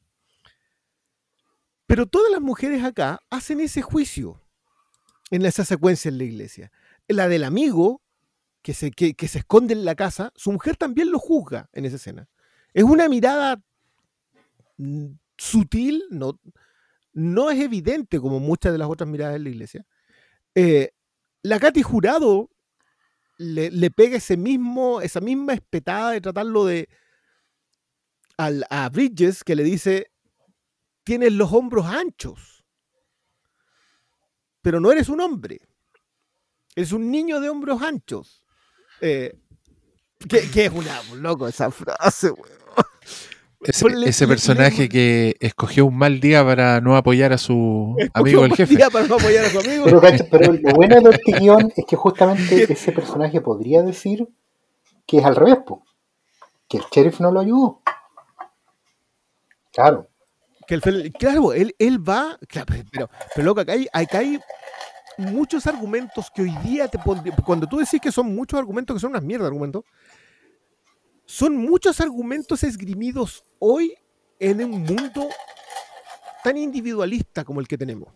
Pero 1.86 2.06
todas 2.06 2.30
las 2.30 2.40
mujeres 2.40 2.84
acá 2.84 3.20
hacen 3.30 3.60
ese 3.60 3.82
juicio 3.82 4.40
en 5.30 5.44
esa 5.44 5.64
secuencia 5.64 6.08
en 6.08 6.18
la 6.18 6.24
iglesia. 6.24 6.72
La 7.08 7.28
del 7.28 7.44
amigo 7.44 8.02
que 8.62 8.74
se, 8.74 8.90
que, 8.90 9.14
se 9.26 9.38
esconde 9.38 9.74
en 9.74 9.84
la 9.84 9.94
casa, 9.94 10.32
su 10.36 10.52
mujer 10.52 10.76
también 10.76 11.10
lo 11.10 11.18
juzga 11.18 11.68
en 11.72 11.86
esa 11.86 11.96
escena. 11.96 12.28
Es 12.74 12.84
una 12.84 13.08
mirada 13.08 13.60
mm, 14.76 15.06
sutil, 15.36 16.04
no, 16.10 16.38
no 17.12 17.50
es 17.50 17.60
evidente 17.60 18.20
como 18.20 18.40
muchas 18.40 18.72
de 18.72 18.78
las 18.78 18.88
otras 18.88 19.08
miradas 19.08 19.36
en 19.36 19.44
la 19.44 19.50
iglesia. 19.50 19.86
Eh, 20.54 20.90
la 21.42 21.58
Katy 21.58 21.82
Jurado 21.82 22.50
le, 23.38 23.70
le 23.70 23.90
pega 23.90 24.16
ese 24.16 24.36
mismo, 24.36 25.00
esa 25.00 25.20
misma 25.20 25.54
espetada 25.54 26.10
de 26.12 26.20
tratarlo 26.20 26.64
de 26.64 26.88
al, 28.36 28.64
a 28.70 28.88
Bridges 28.88 29.44
que 29.44 29.56
le 29.56 29.62
dice 29.62 30.10
tienes 31.04 31.32
los 31.32 31.52
hombros 31.52 31.86
anchos, 31.86 32.64
pero 34.62 34.80
no 34.80 34.92
eres 34.92 35.08
un 35.08 35.20
hombre, 35.20 35.60
eres 36.76 36.92
un 36.92 37.10
niño 37.10 37.40
de 37.40 37.48
hombros 37.48 37.82
anchos. 37.82 38.42
Eh, 39.00 39.38
que, 40.28 40.50
que 40.50 40.66
es 40.66 40.72
una 40.72 41.02
loco 41.14 41.48
esa 41.48 41.70
frase, 41.70 42.30
weón. 42.30 42.60
Ese, 43.62 43.84
Ponle- 43.84 44.06
ese 44.06 44.24
le- 44.24 44.28
personaje 44.28 44.82
le- 44.82 44.88
que 44.88 45.36
escogió 45.40 45.84
un 45.84 45.96
mal 45.98 46.18
día 46.20 46.42
para 46.44 46.80
no 46.80 46.96
apoyar 46.96 47.32
a 47.34 47.38
su 47.38 47.94
amigo 48.14 48.44
el 48.46 48.52
un 48.52 48.56
jefe. 48.56 48.74
día 48.76 48.88
para 48.88 49.06
no 49.06 49.16
apoyar 49.16 49.44
a 49.44 49.50
su 49.50 49.58
amigo. 49.58 49.84
Pero, 49.84 50.00
pero 50.30 50.52
lo 50.54 50.70
bueno 50.74 51.00
de 51.00 51.10
este 51.10 51.32
guion 51.38 51.70
es 51.76 51.84
que 51.86 51.94
justamente 51.96 52.72
ese 52.72 52.92
personaje 52.92 53.40
podría 53.42 53.82
decir 53.82 54.26
que 55.06 55.18
es 55.18 55.24
al 55.24 55.36
revés, 55.36 55.58
po. 55.66 55.84
que 56.68 56.78
el 56.78 56.84
sheriff 56.90 57.20
no 57.20 57.30
lo 57.32 57.40
ayudó. 57.40 57.82
Claro. 59.72 60.08
Que 60.66 60.74
el 60.74 61.12
claro, 61.18 61.52
él, 61.52 61.74
él 61.78 62.08
va, 62.08 62.38
claro, 62.48 62.66
pero, 62.92 63.10
pero 63.34 63.44
loco, 63.44 63.60
acá 63.60 63.72
hay, 63.72 63.88
acá 63.92 64.18
hay 64.18 64.38
muchos 65.18 65.66
argumentos 65.66 66.30
que 66.34 66.42
hoy 66.42 66.56
día 66.62 66.86
te 66.88 66.98
pondría, 66.98 67.34
cuando 67.44 67.66
tú 67.66 67.78
decís 67.78 68.00
que 68.00 68.12
son 68.12 68.34
muchos 68.34 68.58
argumentos 68.58 68.94
que 68.94 69.00
son 69.00 69.10
unas 69.10 69.22
mierdas 69.22 69.44
de 69.46 69.48
argumentos, 69.48 69.84
son 71.30 71.56
muchos 71.56 72.00
argumentos 72.00 72.64
esgrimidos 72.64 73.44
hoy 73.60 73.94
en 74.40 74.64
un 74.64 74.82
mundo 74.82 75.28
tan 76.42 76.56
individualista 76.56 77.44
como 77.44 77.60
el 77.60 77.68
que 77.68 77.78
tenemos. 77.78 78.12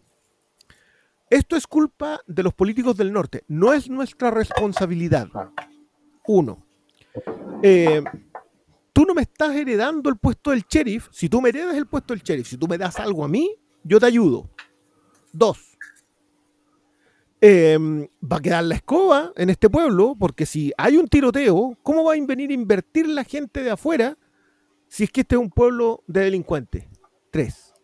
Esto 1.31 1.55
es 1.55 1.65
culpa 1.65 2.21
de 2.27 2.43
los 2.43 2.53
políticos 2.53 2.97
del 2.97 3.13
norte, 3.13 3.45
no 3.47 3.73
es 3.73 3.89
nuestra 3.89 4.33
responsabilidad. 4.33 5.29
Uno, 6.27 6.67
eh, 7.63 8.03
tú 8.93 9.05
no 9.05 9.15
me 9.15 9.23
estás 9.23 9.55
heredando 9.55 10.11
el 10.11 10.17
puesto 10.17 10.51
del 10.51 10.65
sheriff. 10.69 11.07
Si 11.13 11.29
tú 11.29 11.41
me 11.41 11.51
heredas 11.51 11.77
el 11.77 11.87
puesto 11.87 12.15
del 12.15 12.23
sheriff, 12.25 12.49
si 12.49 12.57
tú 12.57 12.67
me 12.67 12.79
das 12.79 12.99
algo 12.99 13.25
a 13.25 13.29
mí, 13.29 13.49
yo 13.85 14.01
te 14.01 14.07
ayudo. 14.07 14.51
Dos, 15.33 15.74
eh, 17.47 17.79
va 18.23 18.39
a 18.39 18.41
quedar 18.41 18.65
la 18.65 18.75
escoba 18.77 19.33
en 19.37 19.51
este 19.51 19.69
pueblo, 19.69 20.17
porque 20.19 20.47
si 20.47 20.73
hay 20.79 20.97
un 20.97 21.09
tiroteo, 21.09 21.77
¿cómo 21.83 22.03
va 22.05 22.15
a 22.15 22.17
venir 22.27 22.49
a 22.51 22.55
invertir 22.55 23.07
la 23.07 23.23
gente 23.23 23.63
de 23.63 23.71
afuera 23.71 24.17
si 24.89 25.05
es 25.05 25.11
que 25.11 25.21
este 25.21 25.35
es 25.35 25.41
un 25.43 25.51
pueblo 25.51 26.03
de 26.07 26.21
delincuentes? 26.23 26.87
Tres. 27.31 27.75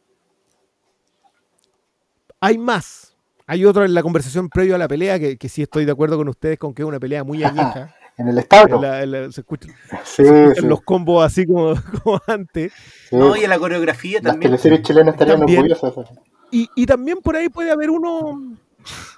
Hay 2.40 2.56
más. 2.56 3.16
Hay 3.46 3.64
otro 3.64 3.84
en 3.84 3.92
la 3.92 4.02
conversación 4.02 4.48
previo 4.48 4.76
a 4.76 4.78
la 4.78 4.88
pelea 4.88 5.18
que, 5.18 5.36
que 5.36 5.48
sí 5.48 5.60
estoy 5.62 5.84
de 5.84 5.92
acuerdo 5.92 6.16
con 6.16 6.28
ustedes 6.28 6.58
con 6.58 6.72
que 6.72 6.82
es 6.82 6.88
una 6.88 7.00
pelea 7.00 7.22
muy 7.24 7.42
añeja. 7.44 7.94
En 8.16 8.28
el 8.28 8.38
establo. 8.38 8.76
En 8.76 8.82
la- 8.82 9.02
en 9.02 9.10
la- 9.10 9.32
se 9.32 9.40
escuchan, 9.42 9.70
Sí, 10.04 10.22
se 10.22 10.22
escuchan 10.22 10.54
sí, 10.62 10.66
los 10.68 10.80
combos 10.82 11.24
así 11.24 11.46
como, 11.46 11.74
como 12.04 12.20
antes. 12.26 12.72
sí. 13.10 13.16
No, 13.16 13.36
y 13.36 13.40
en 13.44 13.50
la 13.50 13.58
coreografía 13.58 14.20
Las 14.22 14.32
también. 14.32 14.52
teleseries 14.52 14.82
chilenas 14.82 15.14
estarían 15.14 15.38
También. 15.38 15.60
orgullosas. 15.70 16.06
Y, 16.50 16.68
y 16.76 16.86
también 16.86 17.18
por 17.18 17.36
ahí 17.36 17.48
puede 17.48 17.70
haber 17.70 17.90
uno. 17.90 18.56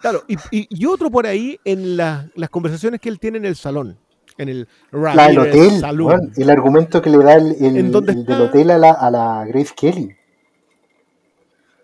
Claro, 0.00 0.22
y, 0.28 0.34
y- 0.50 0.66
y 0.70 0.86
otro 0.86 1.10
por 1.10 1.26
ahí 1.26 1.58
en 1.64 1.96
la- 1.96 2.28
las 2.34 2.50
conversaciones 2.50 3.00
que 3.00 3.08
él 3.08 3.18
tiene 3.18 3.38
en 3.38 3.44
el 3.46 3.56
salón. 3.56 3.98
En 4.38 4.48
el 4.48 4.68
La 4.92 5.12
Ramírez 5.28 5.38
hotel, 5.54 6.32
el 6.36 6.50
argumento 6.50 7.02
que 7.02 7.10
le 7.10 7.18
da 7.18 7.34
el, 7.34 7.54
el- 7.60 7.76
¿En 7.76 7.92
dónde 7.92 8.12
el 8.12 8.24
del 8.24 8.40
hotel 8.40 8.70
a 8.70 8.78
la, 8.78 8.90
a 8.92 9.10
la 9.10 9.44
Grace 9.46 9.72
Kelly. 9.76 10.16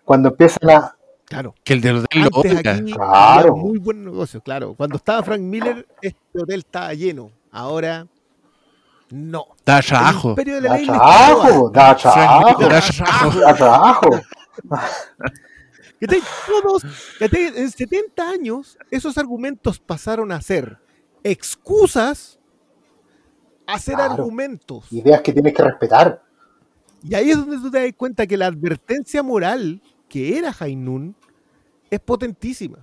Cuando 0.04 0.30
empiezan 0.30 0.70
a. 0.70 0.94
Claro. 1.26 1.54
Que 1.62 1.74
el 1.74 1.80
del 1.82 1.96
hotel 1.98 2.22
lo 2.22 2.28
Antes 2.36 2.56
oiga. 2.56 2.72
aquí 2.74 2.92
Claro. 2.92 3.54
muy 3.56 3.78
buen 3.78 4.02
negocio, 4.02 4.40
claro. 4.40 4.74
Cuando 4.74 4.96
estaba 4.96 5.22
Frank 5.22 5.40
Miller, 5.42 5.86
este 6.00 6.18
hotel 6.40 6.60
estaba 6.60 6.94
lleno. 6.94 7.30
Ahora 7.52 8.06
No. 9.10 9.46
Da 9.66 9.78
El 9.80 9.84
trabajo. 9.84 10.34
La 10.38 10.78
Da 10.78 10.84
trabajo, 10.84 11.70
da 11.70 11.96
trabajo, 11.96 13.40
Da 13.40 13.54
trabajo. 13.54 14.10
¿Cachai? 16.00 16.20
Todos, 16.46 16.82
¿cachai? 17.18 17.52
en 17.56 17.70
70 17.70 18.28
años, 18.30 18.78
esos 18.90 19.18
argumentos 19.18 19.78
pasaron 19.78 20.30
a 20.32 20.40
ser 20.40 20.78
excusas 21.24 22.38
a 23.66 23.78
ser 23.78 23.96
Claro. 23.96 24.14
argumentos. 24.14 24.90
Ideas 24.92 25.20
que 25.20 25.32
tienes 25.32 25.52
que 25.54 25.62
respetar. 25.62 26.22
Y 27.02 27.14
ahí 27.14 27.30
es 27.30 27.36
donde 27.36 27.58
tú 27.58 27.70
te 27.70 27.82
das 27.82 27.92
cuenta 27.96 28.26
que 28.26 28.36
la 28.36 28.46
advertencia 28.46 29.22
moral 29.22 29.82
que 30.08 30.38
era 30.38 30.54
Hainun 30.58 31.14
es 31.90 32.00
potentísima. 32.00 32.78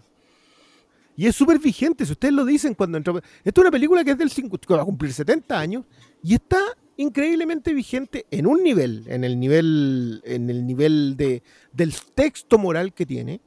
Y 1.17 1.27
es 1.27 1.35
súper 1.35 1.59
vigente, 1.59 2.05
si 2.05 2.11
ustedes 2.11 2.33
lo 2.33 2.43
dicen 2.45 2.73
cuando 2.75 2.97
entró. 2.97 3.17
Esta 3.17 3.49
es 3.49 3.57
una 3.57 3.71
película 3.71 4.03
que 4.03 4.11
es 4.11 4.17
del 4.17 4.29
5, 4.29 4.57
que 4.57 4.73
va 4.73 4.81
a 4.81 4.85
cumplir 4.85 5.11
70 5.13 5.57
años 5.57 5.85
y 6.21 6.33
está 6.35 6.59
increíblemente 6.97 7.73
vigente 7.73 8.25
en 8.31 8.47
un 8.47 8.63
nivel, 8.63 9.03
en 9.07 9.23
el 9.23 9.39
nivel, 9.39 10.21
en 10.25 10.49
el 10.49 10.65
nivel 10.65 11.15
de, 11.17 11.43
del 11.73 11.93
texto 12.15 12.57
moral 12.57 12.93
que 12.93 13.05
tiene. 13.05 13.41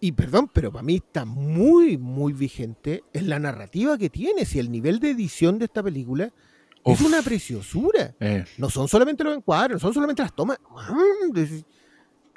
Y 0.00 0.12
perdón, 0.12 0.48
pero 0.52 0.70
para 0.70 0.84
mí 0.84 0.96
está 0.96 1.24
muy, 1.24 1.96
muy 1.98 2.32
vigente 2.32 3.02
en 3.12 3.28
la 3.28 3.38
narrativa 3.38 3.98
que 3.98 4.08
tiene. 4.08 4.44
Si 4.44 4.58
el 4.58 4.70
nivel 4.70 5.00
de 5.00 5.10
edición 5.10 5.58
de 5.58 5.64
esta 5.64 5.82
película 5.82 6.32
es 6.84 7.00
una 7.00 7.20
preciosura. 7.22 8.14
Eh, 8.20 8.44
No 8.58 8.70
son 8.70 8.86
solamente 8.88 9.24
los 9.24 9.36
encuadros, 9.36 9.82
no 9.82 9.88
son 9.88 9.94
solamente 9.94 10.22
las 10.22 10.34
tomas. 10.34 10.58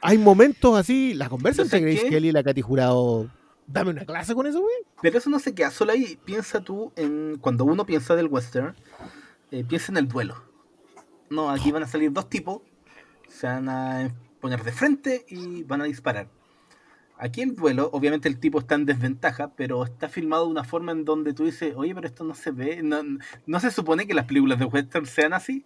Hay 0.01 0.17
momentos 0.17 0.77
así, 0.77 1.13
la 1.13 1.29
conversa 1.29 1.61
entre 1.61 1.79
¿Sabes 1.79 1.93
Grace 1.93 2.05
qué? 2.09 2.15
Kelly 2.15 2.29
y 2.29 2.31
la 2.31 2.43
Katy 2.43 2.61
Jurado. 2.61 3.29
Dame 3.67 3.91
una 3.91 4.05
clase 4.05 4.33
con 4.33 4.47
eso, 4.47 4.59
güey. 4.59 4.73
Pero 5.01 5.19
eso 5.19 5.29
no 5.29 5.37
se 5.39 5.53
queda 5.53 5.69
solo 5.69 5.91
ahí. 5.91 6.17
Piensa 6.25 6.61
tú 6.61 6.91
en. 6.95 7.37
Cuando 7.39 7.63
uno 7.63 7.85
piensa 7.85 8.15
del 8.15 8.25
western, 8.27 8.75
eh, 9.51 9.63
piensa 9.63 9.91
en 9.91 9.97
el 9.97 10.07
duelo. 10.07 10.35
No, 11.29 11.49
aquí 11.49 11.71
van 11.71 11.83
a 11.83 11.87
salir 11.87 12.11
dos 12.11 12.29
tipos, 12.29 12.61
se 13.29 13.47
van 13.47 13.69
a 13.69 14.09
poner 14.41 14.63
de 14.63 14.71
frente 14.71 15.25
y 15.29 15.63
van 15.63 15.81
a 15.81 15.85
disparar. 15.85 16.27
Aquí 17.17 17.41
el 17.41 17.55
duelo, 17.55 17.89
obviamente 17.93 18.27
el 18.27 18.39
tipo 18.39 18.59
está 18.59 18.73
en 18.75 18.85
desventaja, 18.85 19.51
pero 19.55 19.83
está 19.85 20.09
filmado 20.09 20.45
de 20.45 20.51
una 20.51 20.63
forma 20.63 20.91
en 20.91 21.05
donde 21.05 21.33
tú 21.33 21.45
dices, 21.45 21.73
oye, 21.77 21.93
pero 21.93 22.07
esto 22.07 22.23
no 22.23 22.33
se 22.33 22.49
ve, 22.51 22.81
no, 22.81 23.01
no 23.45 23.59
se 23.59 23.69
supone 23.69 24.07
que 24.07 24.15
las 24.15 24.25
películas 24.25 24.57
de 24.57 24.65
western 24.65 25.05
sean 25.05 25.33
así. 25.33 25.63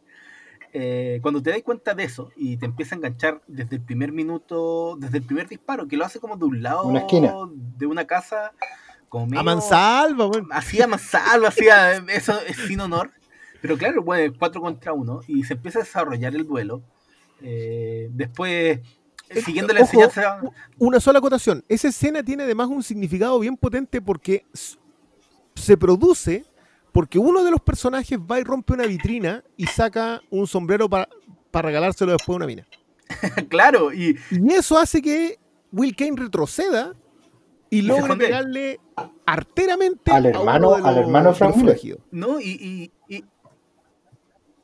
Eh, 0.74 1.20
cuando 1.22 1.42
te 1.42 1.52
das 1.52 1.62
cuenta 1.64 1.94
de 1.96 2.04
eso 2.04 2.32
y 2.36 2.58
te 2.58 2.66
empieza 2.66 2.96
a 2.96 2.98
enganchar 2.98 3.42
desde 3.48 3.78
el 3.78 3.82
primer 3.82 4.12
minuto, 4.12 4.98
desde 5.00 5.20
el 5.20 5.24
primer 5.24 5.48
disparo, 5.48 5.88
que 5.88 5.96
lo 5.96 6.04
hace 6.04 6.20
como 6.20 6.36
de 6.36 6.44
un 6.44 6.62
lado 6.62 6.84
Una 6.84 7.00
esquina. 7.00 7.34
de 7.48 7.86
una 7.86 8.06
casa, 8.06 8.52
como 9.08 9.26
medio- 9.28 9.40
A 9.40 9.44
mansalva, 9.44 10.26
güey. 10.26 10.44
hacía 10.52 10.86
más 10.88 11.02
salvo, 11.02 11.48
hacía 11.48 11.94
eso 12.10 12.38
es 12.46 12.58
sin 12.58 12.82
honor. 12.82 13.12
Pero 13.68 13.78
claro, 13.78 14.04
bueno, 14.04 14.34
4 14.38 14.62
contra 14.62 14.94
1 14.94 15.22
y 15.28 15.44
se 15.44 15.54
empieza 15.54 15.80
a 15.80 15.84
desarrollar 15.84 16.36
el 16.36 16.46
duelo. 16.46 16.82
Eh, 17.42 18.10
después, 18.12 18.80
Eh, 19.30 19.42
siguiendo 19.42 19.74
la 19.74 19.82
ojo, 19.82 19.90
enseñanza, 19.92 20.40
Una 20.78 21.00
sola 21.00 21.18
acotación. 21.20 21.64
Esa 21.68 21.88
escena 21.88 22.22
tiene 22.22 22.44
además 22.44 22.68
un 22.68 22.84
significado 22.84 23.40
bien 23.40 23.58
potente 23.58 24.02
porque 24.02 24.46
se 25.56 25.78
produce 25.78 26.46
porque 26.92 27.18
uno 27.20 27.44
de 27.44 27.52
los 27.52 27.60
personajes 27.60 28.18
va 28.20 28.40
y 28.40 28.44
rompe 28.44 28.72
una 28.74 28.86
vitrina 28.86 29.44
y 29.58 29.66
saca 29.66 30.22
un 30.30 30.48
sombrero 30.48 30.88
para 30.90 31.08
regalárselo 31.54 32.12
después 32.14 32.36
a 32.36 32.38
una 32.38 32.46
mina. 32.46 32.66
claro, 33.50 33.92
y 33.94 34.18
Y 34.32 34.54
eso 34.54 34.78
hace 34.78 35.02
que 35.02 35.38
Will 35.72 35.96
Kane 35.96 36.14
retroceda 36.16 36.94
y 37.70 37.82
logre 37.82 38.16
pegarle 38.16 38.80
arteramente 39.26 40.12
Al 40.12 40.28
a 40.28 40.30
hermano- 40.30 40.70
uno 40.70 40.84
de 40.84 40.90
al 40.90 40.98
hermano 41.00 41.34
Frank 41.34 41.56
no, 42.12 42.40
y- 42.40 42.92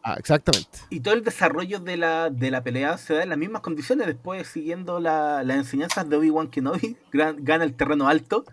Ah, 0.04 0.16
exactamente. 0.18 0.80
y 0.90 1.00
todo 1.02 1.14
el 1.14 1.24
desarrollo 1.24 1.80
de 1.80 1.96
la, 1.96 2.30
de 2.32 2.50
la 2.50 2.64
pelea 2.64 2.98
se 2.98 3.14
da 3.14 3.24
en 3.24 3.30
las 3.30 3.38
mismas 3.38 3.62
condiciones. 3.62 4.08
Después, 4.08 4.48
siguiendo 4.48 5.00
la- 5.00 5.44
las 5.44 5.58
enseñanzas 5.58 6.10
de 6.10 6.16
Obi-Wan 6.16 6.48
Kenobi, 6.48 6.98
gana 7.14 7.64
el 7.64 7.74
terreno 7.76 8.08
alto 8.08 8.44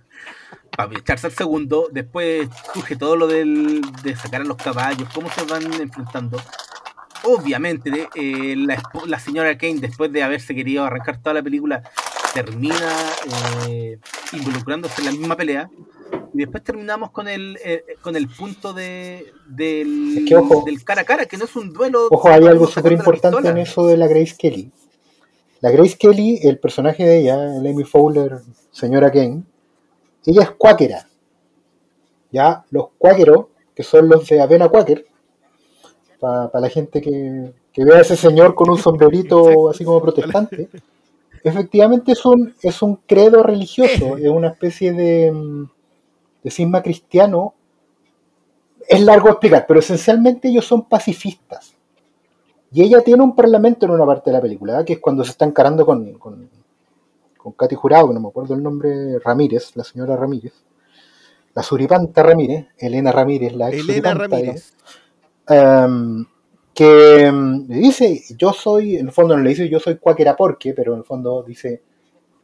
para 0.76 0.96
echarse 0.98 1.26
al 1.28 1.32
segundo. 1.32 1.88
Después 1.90 2.48
surge 2.74 2.96
todo 2.96 3.16
lo 3.16 3.26
del, 3.26 3.80
de 4.02 4.14
sacar 4.14 4.42
a 4.42 4.44
los 4.44 4.56
caballos, 4.58 5.08
cómo 5.14 5.30
se 5.30 5.42
van 5.44 5.72
enfrentando. 5.80 6.38
Obviamente, 7.24 8.08
eh, 8.14 8.54
la, 8.56 8.80
la 9.06 9.18
señora 9.18 9.56
Kane, 9.58 9.80
después 9.80 10.12
de 10.12 10.22
haberse 10.22 10.54
querido 10.54 10.84
arrancar 10.84 11.18
toda 11.20 11.34
la 11.34 11.42
película, 11.42 11.82
termina 12.32 12.76
eh, 13.68 13.98
involucrándose 14.32 15.00
en 15.00 15.04
la 15.06 15.10
misma 15.12 15.34
pelea. 15.36 15.68
Y 16.34 16.38
después 16.38 16.62
terminamos 16.62 17.10
con 17.10 17.28
el, 17.28 17.58
eh, 17.64 17.84
con 18.02 18.16
el 18.16 18.28
punto 18.28 18.72
de, 18.72 19.32
del, 19.46 20.18
Es 20.18 20.24
que, 20.28 20.36
ojo. 20.36 20.64
del 20.64 20.84
cara 20.84 21.02
a 21.02 21.04
cara, 21.04 21.26
que 21.26 21.36
no 21.36 21.44
es 21.44 21.56
un 21.56 21.72
duelo. 21.72 22.08
Ojo, 22.10 22.28
hay 22.28 22.46
algo 22.46 22.66
súper 22.66 22.92
importante 22.92 23.48
en 23.48 23.58
eso 23.58 23.86
de 23.86 23.96
la 23.96 24.06
Grace 24.06 24.34
Kelly. 24.38 24.70
La 25.60 25.70
Grace 25.70 25.96
Kelly, 25.98 26.40
el 26.42 26.58
personaje 26.58 27.04
de 27.04 27.18
ella, 27.18 27.56
el 27.56 27.66
Amy 27.66 27.84
Fowler, 27.84 28.38
señora 28.70 29.10
Kane, 29.10 29.42
ella 30.24 30.42
es 30.42 30.50
cuáquera. 30.52 31.08
Ya, 32.30 32.64
los 32.70 32.88
cuáqueros, 32.98 33.46
que 33.74 33.82
son 33.82 34.08
los 34.08 34.26
de 34.28 34.40
avena 34.40 34.68
cuáquer, 34.68 35.06
para 36.20 36.60
la 36.60 36.68
gente 36.68 37.00
que, 37.00 37.52
que 37.72 37.84
ve 37.84 37.96
a 37.96 38.00
ese 38.00 38.16
señor 38.16 38.54
con 38.54 38.70
un 38.70 38.78
sombrerito 38.78 39.68
así 39.70 39.84
como 39.84 40.02
protestante, 40.02 40.68
efectivamente 41.42 42.12
es 42.12 42.24
un, 42.24 42.54
es 42.62 42.82
un 42.82 42.96
credo 43.06 43.42
religioso, 43.42 44.16
es 44.18 44.28
una 44.28 44.48
especie 44.48 44.92
de, 44.92 45.32
mm, 45.32 45.64
de 46.48 46.54
cisma 46.54 46.82
cristiano. 46.82 47.54
Es 48.88 49.00
largo 49.00 49.28
explicar, 49.28 49.66
pero 49.68 49.80
esencialmente 49.80 50.48
ellos 50.48 50.66
son 50.66 50.88
pacifistas. 50.88 51.74
Y 52.72 52.82
ella 52.82 53.02
tiene 53.02 53.22
un 53.22 53.34
parlamento 53.34 53.86
en 53.86 53.92
una 53.92 54.06
parte 54.06 54.30
de 54.30 54.36
la 54.36 54.42
película, 54.42 54.80
¿eh? 54.80 54.84
que 54.84 54.94
es 54.94 54.98
cuando 54.98 55.24
se 55.24 55.30
está 55.30 55.44
encarando 55.44 55.84
con, 55.86 56.12
con, 56.14 56.48
con 57.36 57.52
Katy 57.52 57.74
Jurado, 57.74 58.08
que 58.08 58.14
no 58.14 58.20
me 58.20 58.28
acuerdo 58.28 58.54
el 58.54 58.62
nombre, 58.62 59.18
Ramírez, 59.18 59.74
la 59.74 59.84
señora 59.84 60.16
Ramírez, 60.16 60.52
la 61.54 61.62
suripanta 61.62 62.22
Ramírez, 62.22 62.66
Elena 62.76 63.10
Ramírez, 63.10 63.54
la 63.54 63.70
ex 63.70 63.88
Elena 63.88 64.14
Ramírez. 64.14 64.74
em, 65.48 66.26
que 66.74 67.24
em, 67.24 67.66
le 67.66 67.76
dice, 67.76 68.22
yo 68.36 68.52
soy, 68.52 68.96
en 68.96 69.06
el 69.06 69.12
fondo 69.12 69.36
no 69.36 69.42
le 69.42 69.50
dice 69.50 69.68
yo 69.68 69.80
soy 69.80 69.96
cuáquera 69.96 70.36
porque, 70.36 70.74
pero 70.74 70.92
en 70.92 71.00
el 71.00 71.04
fondo 71.04 71.42
dice, 71.42 71.82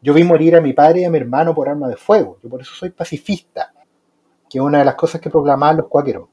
yo 0.01 0.13
vi 0.13 0.25
morir 0.25 0.57
a 0.57 0.61
mi 0.61 0.73
padre 0.73 1.01
y 1.01 1.05
a 1.05 1.11
mi 1.11 1.19
hermano 1.19 1.55
por 1.55 1.69
arma 1.69 1.89
de 1.89 1.97
fuego, 1.97 2.39
yo 2.43 2.49
por 2.49 2.61
eso 2.61 2.75
soy 2.75 2.91
pacifista, 2.91 3.73
que 4.49 4.59
es 4.59 4.65
una 4.65 4.79
de 4.79 4.85
las 4.85 4.95
cosas 4.95 5.21
que 5.21 5.31
proclamaban 5.31 5.77
los 5.79 5.87
cuáqueros. 5.89 6.29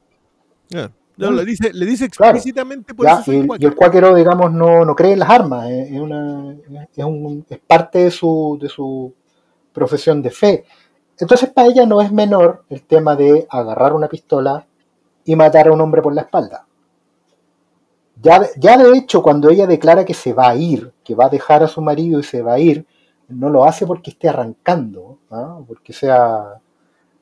No, 1.18 1.30
le 1.32 1.46
dice, 1.46 1.72
le 1.74 1.86
dice 1.86 2.10
Claro. 2.10 2.36
explícitamente 2.38 2.94
por 2.96 3.06
Ya, 3.06 3.20
eso 3.20 3.32
y, 3.32 3.36
el- 3.38 3.44
y 3.44 3.48
cuáquero. 3.48 3.70
el 3.70 3.76
cuáquero, 3.76 4.16
digamos, 4.16 4.52
no, 4.52 4.86
no 4.86 4.96
cree 4.96 5.14
en 5.14 5.20
las 5.20 5.30
armas, 5.30 5.70
es, 5.70 5.92
es 5.92 6.00
una, 6.00 6.56
es, 6.96 7.06
un- 7.06 7.46
es 7.48 7.60
parte 7.60 8.00
de 8.06 8.12
su, 8.12 8.58
de 8.60 8.70
su 8.70 9.14
profesión 9.74 10.22
de 10.22 10.32
fe. 10.32 10.66
Entonces, 11.20 11.50
para 11.52 11.68
ella 11.68 11.86
no 11.86 12.02
es 12.02 12.12
menor 12.12 12.64
el 12.70 12.82
tema 12.84 13.16
de 13.16 13.46
agarrar 13.50 13.94
una 13.94 14.08
pistola 14.08 14.66
y 15.24 15.36
matar 15.36 15.68
a 15.68 15.74
un 15.74 15.82
hombre 15.82 16.02
por 16.02 16.16
la 16.16 16.22
espalda. 16.22 16.66
Ya, 18.22 18.48
ya 18.58 18.78
de 18.78 18.98
hecho, 18.98 19.22
cuando 19.22 19.50
ella 19.50 19.68
declara 19.68 20.06
que 20.06 20.14
se 20.14 20.34
va 20.34 20.50
a 20.50 20.56
ir, 20.56 20.92
que 21.04 21.14
va 21.16 21.26
a 21.26 21.30
dejar 21.30 21.64
a 21.64 21.68
su 21.68 21.82
marido 21.82 22.20
y 22.20 22.24
se 22.24 22.42
va 22.42 22.54
a 22.54 22.60
ir, 22.60 22.86
no 23.28 23.50
lo 23.50 23.64
hace 23.66 23.86
porque 23.86 24.12
esté 24.12 24.30
arrancando, 24.30 25.20
¿ah? 25.30 25.60
porque 25.68 25.94
sea 25.94 26.56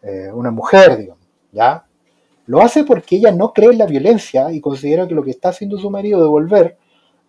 eh, 0.03 0.31
una 0.33 0.51
mujer, 0.51 0.97
digamos, 0.97 1.25
¿ya? 1.51 1.85
Lo 2.47 2.61
hace 2.61 2.83
porque 2.83 3.17
ella 3.17 3.31
no 3.31 3.53
cree 3.53 3.71
en 3.71 3.77
la 3.79 3.85
violencia 3.87 4.51
y 4.51 4.61
considera 4.61 5.07
que 5.07 5.15
lo 5.15 5.23
que 5.23 5.31
está 5.31 5.49
haciendo 5.49 5.77
su 5.79 5.89
marido 5.91 6.21
de 6.21 6.29
volver 6.29 6.77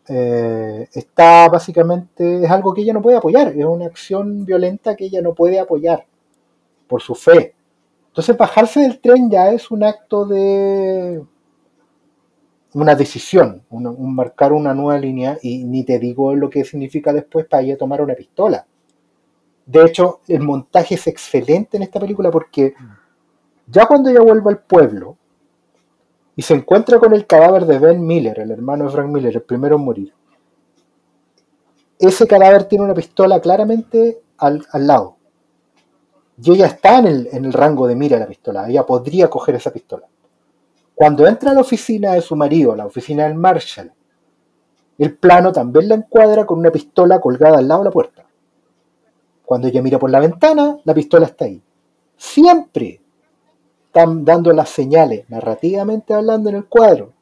eh, 0.09 0.89
está 0.95 1.49
básicamente, 1.49 2.45
es 2.45 2.51
algo 2.51 2.75
que 2.75 2.83
ella 2.83 2.95
no 2.95 3.03
puede 3.03 3.19
apoyar, 3.19 3.49
es 3.57 3.65
una 3.65 3.87
acción 3.87 4.45
violenta 4.47 4.97
que 4.97 5.07
ella 5.07 5.23
no 5.23 5.35
puede 5.35 5.61
apoyar 5.61 6.07
por 6.89 7.03
su 7.03 7.15
fe. 7.15 7.55
Entonces 8.09 8.37
bajarse 8.37 8.81
del 8.81 9.01
tren 9.01 9.31
ya 9.31 9.51
es 9.53 9.71
un 9.71 9.85
acto 9.85 10.27
de 10.27 11.23
una 12.75 12.95
decisión, 12.97 13.63
una- 13.71 13.91
un 13.91 14.13
marcar 14.15 14.53
una 14.53 14.75
nueva 14.75 14.99
línea 14.99 15.39
y 15.43 15.65
ni 15.65 15.85
te 15.85 15.99
digo 16.01 16.35
lo 16.35 16.51
que 16.51 16.65
significa 16.65 17.13
después 17.13 17.47
para 17.47 17.63
ella 17.63 17.77
tomar 17.77 18.01
una 18.03 18.15
pistola. 18.15 18.67
De 19.67 19.85
hecho, 19.85 20.21
el 20.27 20.41
montaje 20.41 20.97
es 20.97 21.07
excelente 21.07 21.77
en 21.77 21.85
esta 21.85 22.01
película 22.01 22.31
porque 22.31 22.75
ya 23.67 23.87
cuando 23.87 24.11
ella 24.11 24.21
vuelve 24.21 24.51
al 24.51 24.59
pueblo 24.59 25.17
y 26.35 26.43
se 26.43 26.55
encuentra 26.55 26.99
con 26.99 27.15
el 27.15 27.27
cadáver 27.27 27.67
de 27.67 27.79
Ben 27.79 28.05
Miller, 28.05 28.41
el 28.41 28.51
hermano 28.51 28.85
de 28.85 28.91
Frank 28.91 29.09
Miller, 29.09 29.37
el 29.37 29.43
primero 29.43 29.77
en 29.77 29.85
morir, 29.85 30.13
ese 31.99 32.27
cadáver 32.27 32.65
tiene 32.65 32.85
una 32.85 32.95
pistola 32.95 33.41
claramente 33.41 34.23
al, 34.39 34.67
al 34.73 34.87
lado. 34.87 35.17
Y 36.43 36.53
ella 36.53 36.67
está 36.67 36.99
en 36.99 37.07
el, 37.07 37.29
en 37.31 37.45
el 37.45 37.53
rango 37.53 37.87
de 37.87 37.95
mira 37.95 38.17
de 38.17 38.21
la 38.21 38.29
pistola, 38.29 38.69
ella 38.69 38.87
podría 38.87 39.29
coger 39.29 39.57
esa 39.57 39.71
pistola. 39.71 40.07
Cuando 40.95 41.27
entra 41.27 41.51
a 41.51 41.55
la 41.55 41.61
oficina 41.61 42.13
de 42.13 42.23
su 42.23 42.35
marido, 42.37 42.75
la 42.75 42.87
oficina 42.87 43.25
del 43.25 43.35
Marshall, 43.35 43.93
el 44.99 45.17
plano 45.17 45.53
también 45.53 45.89
la 45.89 45.95
encuadra 45.95 46.45
con 46.45 46.59
una 46.59 46.71
pistola 46.71 47.21
colgada 47.21 47.59
al 47.59 47.69
lado 47.69 47.81
de 47.81 47.85
la 47.87 47.91
puerta. 47.91 48.27
Cuando 49.51 49.67
ella 49.67 49.83
mira 49.83 49.99
por 49.99 50.13
la 50.13 50.21
ventana, 50.21 50.79
la 50.85 50.95
pistola 50.95 51.27
está 51.27 51.47
ahí. 51.47 51.61
Siempre 52.17 53.01
están 53.87 54.25
dando 54.25 54.53
las 54.53 54.69
señales, 54.69 55.29
narrativamente 55.29 56.15
hablando 56.15 56.51
en 56.51 56.55
el 56.55 56.67
cuadro, 56.67 57.15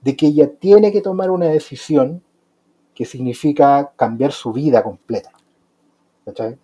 de 0.00 0.14
que 0.16 0.28
ella 0.28 0.48
tiene 0.60 0.92
que 0.92 1.00
tomar 1.00 1.28
una 1.28 1.46
decisión 1.46 2.22
que 2.94 3.04
significa 3.04 3.90
cambiar 3.96 4.30
su 4.30 4.52
vida 4.52 4.80
completa. 4.84 5.32
¿Cachai? 6.24 6.56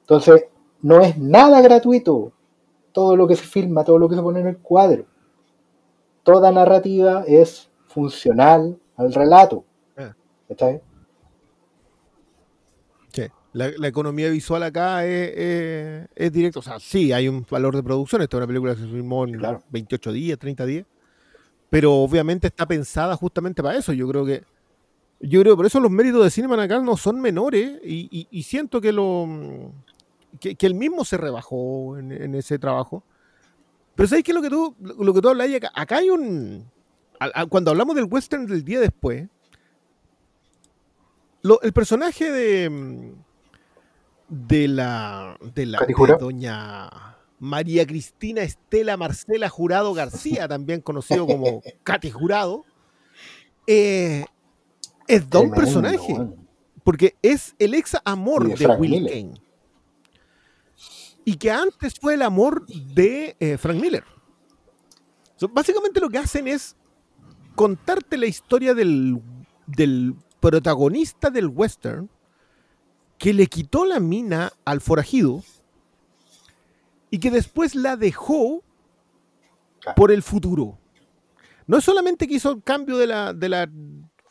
Entonces, 0.00 0.46
no 0.80 1.02
es 1.02 1.18
nada 1.18 1.60
gratuito 1.60 2.32
todo 2.92 3.16
lo 3.16 3.28
que 3.28 3.36
se 3.36 3.44
filma, 3.44 3.84
todo 3.84 3.98
lo 3.98 4.08
que 4.08 4.14
se 4.14 4.22
pone 4.22 4.40
en 4.40 4.46
el 4.46 4.56
cuadro. 4.56 5.04
Toda 6.22 6.50
narrativa 6.52 7.22
es 7.26 7.70
funcional 7.86 8.78
al 8.96 9.12
relato. 9.12 9.64
Ah. 9.94 10.14
¿Cachai? 10.48 10.80
La, 13.56 13.70
la 13.78 13.88
economía 13.88 14.28
visual 14.28 14.62
acá 14.64 15.06
es, 15.06 15.32
es, 15.34 16.08
es 16.14 16.32
directa. 16.32 16.58
O 16.58 16.62
sea, 16.62 16.78
sí, 16.78 17.12
hay 17.12 17.26
un 17.26 17.46
valor 17.50 17.74
de 17.74 17.82
producción. 17.82 18.20
Esta 18.20 18.36
es 18.36 18.38
una 18.38 18.46
película 18.46 18.74
que 18.74 18.82
se 18.82 18.86
filmó 18.88 19.24
en 19.26 19.38
Claro. 19.38 19.62
28 19.70 20.12
días, 20.12 20.38
30 20.38 20.66
días. 20.66 20.84
Pero 21.70 21.94
obviamente 21.94 22.48
está 22.48 22.66
pensada 22.66 23.16
justamente 23.16 23.62
para 23.62 23.78
eso. 23.78 23.92
Yo 23.94 24.06
creo 24.08 24.26
que. 24.26 24.44
Yo 25.20 25.40
creo 25.40 25.54
que 25.54 25.56
por 25.56 25.64
eso 25.66 25.80
los 25.80 25.90
méritos 25.90 26.22
de 26.22 26.30
Cineman 26.30 26.60
acá 26.60 26.78
no 26.80 26.98
son 26.98 27.18
menores. 27.20 27.80
Y, 27.82 28.08
y- 28.10 28.28
y 28.30 28.42
siento 28.42 28.80
que 28.80 28.92
lo. 28.92 29.72
Que, 30.38 30.54
que 30.54 30.66
él 30.66 30.74
mismo 30.74 31.04
se 31.06 31.16
rebajó 31.16 31.96
en, 31.96 32.12
en 32.12 32.34
ese 32.34 32.58
trabajo. 32.58 33.02
Pero 33.94 34.06
¿sabes 34.06 34.22
qué 34.22 34.32
es 34.32 34.34
lo 34.34 34.42
que 34.42 34.50
tú, 34.50 34.74
lo 34.98 35.14
que 35.14 35.22
tú 35.22 35.30
hablas 35.30 35.48
acá? 35.54 35.70
Acá 35.74 35.96
hay 35.96 36.10
un. 36.10 36.70
a- 37.18 37.40
a- 37.40 37.46
cuando 37.46 37.70
hablamos 37.70 37.96
del 37.96 38.04
western 38.04 38.44
del 38.46 38.62
día 38.62 38.80
después, 38.80 39.26
lo- 41.42 41.60
el 41.62 41.72
personaje 41.72 42.30
de. 42.30 43.14
De 44.28 44.68
la. 44.68 45.38
de 45.54 45.66
la 45.66 45.78
de 45.80 46.16
doña 46.18 47.16
María 47.38 47.86
Cristina 47.86 48.42
Estela 48.42 48.96
Marcela 48.96 49.48
Jurado 49.48 49.92
García, 49.94 50.48
también 50.48 50.80
conocido 50.80 51.26
como 51.26 51.62
Katy 51.82 52.10
Jurado, 52.10 52.64
eh, 53.66 54.24
es 55.06 55.28
don 55.28 55.50
Tremendo, 55.50 55.56
personaje. 55.56 56.16
Porque 56.82 57.16
es 57.20 57.54
el 57.58 57.74
ex 57.74 57.96
amor 58.04 58.48
de, 58.48 58.54
de 58.54 58.66
Will. 58.76 59.06
Kane. 59.06 59.34
Y 61.24 61.36
que 61.36 61.50
antes 61.50 61.94
fue 62.00 62.14
el 62.14 62.22
amor 62.22 62.64
de 62.66 63.36
eh, 63.40 63.58
Frank 63.58 63.80
Miller. 63.80 64.04
So, 65.34 65.48
básicamente 65.48 66.00
lo 66.00 66.08
que 66.08 66.18
hacen 66.18 66.46
es 66.46 66.76
contarte 67.56 68.16
la 68.16 68.26
historia 68.26 68.74
del, 68.74 69.20
del 69.66 70.14
protagonista 70.40 71.28
del 71.28 71.48
western 71.48 72.08
que 73.18 73.32
le 73.32 73.46
quitó 73.46 73.84
la 73.86 74.00
mina 74.00 74.52
al 74.64 74.80
forajido 74.80 75.42
y 77.10 77.18
que 77.18 77.30
después 77.30 77.74
la 77.74 77.96
dejó 77.96 78.62
por 79.94 80.12
el 80.12 80.22
futuro. 80.22 80.78
No 81.66 81.78
es 81.78 81.84
solamente 81.84 82.26
que 82.26 82.34
hizo 82.34 82.50
el 82.52 82.62
cambio 82.62 82.98
de 82.98 83.06
la, 83.06 83.32
de 83.32 83.48
la 83.48 83.68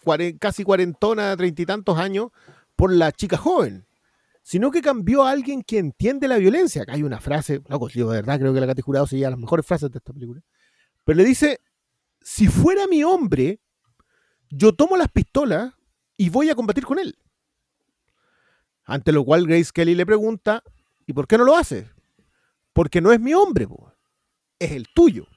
cuare- 0.04 0.38
casi 0.38 0.64
cuarentona, 0.64 1.36
treinta 1.36 1.62
y 1.62 1.66
tantos 1.66 1.98
años, 1.98 2.30
por 2.76 2.92
la 2.92 3.12
chica 3.12 3.38
joven, 3.38 3.88
sino 4.44 4.70
que 4.70 4.82
cambió 4.82 5.24
a 5.24 5.32
alguien 5.32 5.64
que 5.64 5.80
entiende 5.80 6.28
la 6.28 6.38
violencia. 6.38 6.84
Acá 6.84 6.94
hay 6.94 7.04
una 7.04 7.20
frase, 7.20 7.62
loco, 7.68 7.90
yo 7.90 8.10
de 8.10 8.18
verdad 8.18 8.40
creo 8.40 8.54
que 8.54 8.60
la 8.60 8.68
Katy 8.68 8.82
Jurado 8.82 9.08
se 9.08 9.18
lleva 9.18 9.32
las 9.32 9.40
mejores 9.40 9.66
frases 9.66 9.90
de 9.92 9.98
esta 9.98 10.14
película. 10.14 10.42
Pero 11.04 11.18
le 11.18 11.24
dice, 11.24 11.62
si 12.22 12.48
fuera 12.48 12.88
mi 12.88 13.04
hombre, 13.04 13.60
yo 14.50 14.74
tomo 14.74 14.98
las 14.98 15.10
pistolas 15.10 15.74
y 16.18 16.30
voy 16.30 16.50
a 16.50 16.56
combatir 16.56 16.86
con 16.86 17.00
él. 17.00 17.18
Ante 18.86 19.12
lo 19.12 19.26
cual 19.26 19.48
Grace 19.48 19.72
Kelly 19.74 19.96
le 19.96 20.06
pregunta, 20.06 20.64
¿y 21.06 21.14
por 21.14 21.28
qué 21.28 21.38
no 21.38 21.44
lo 21.44 21.56
hace? 21.56 21.90
Porque 22.74 23.02
no 23.02 23.12
es 23.12 23.20
mi 23.20 23.34
hombre, 23.34 23.68
es 24.60 24.72
el 24.72 24.88
tuyo. 24.94 25.28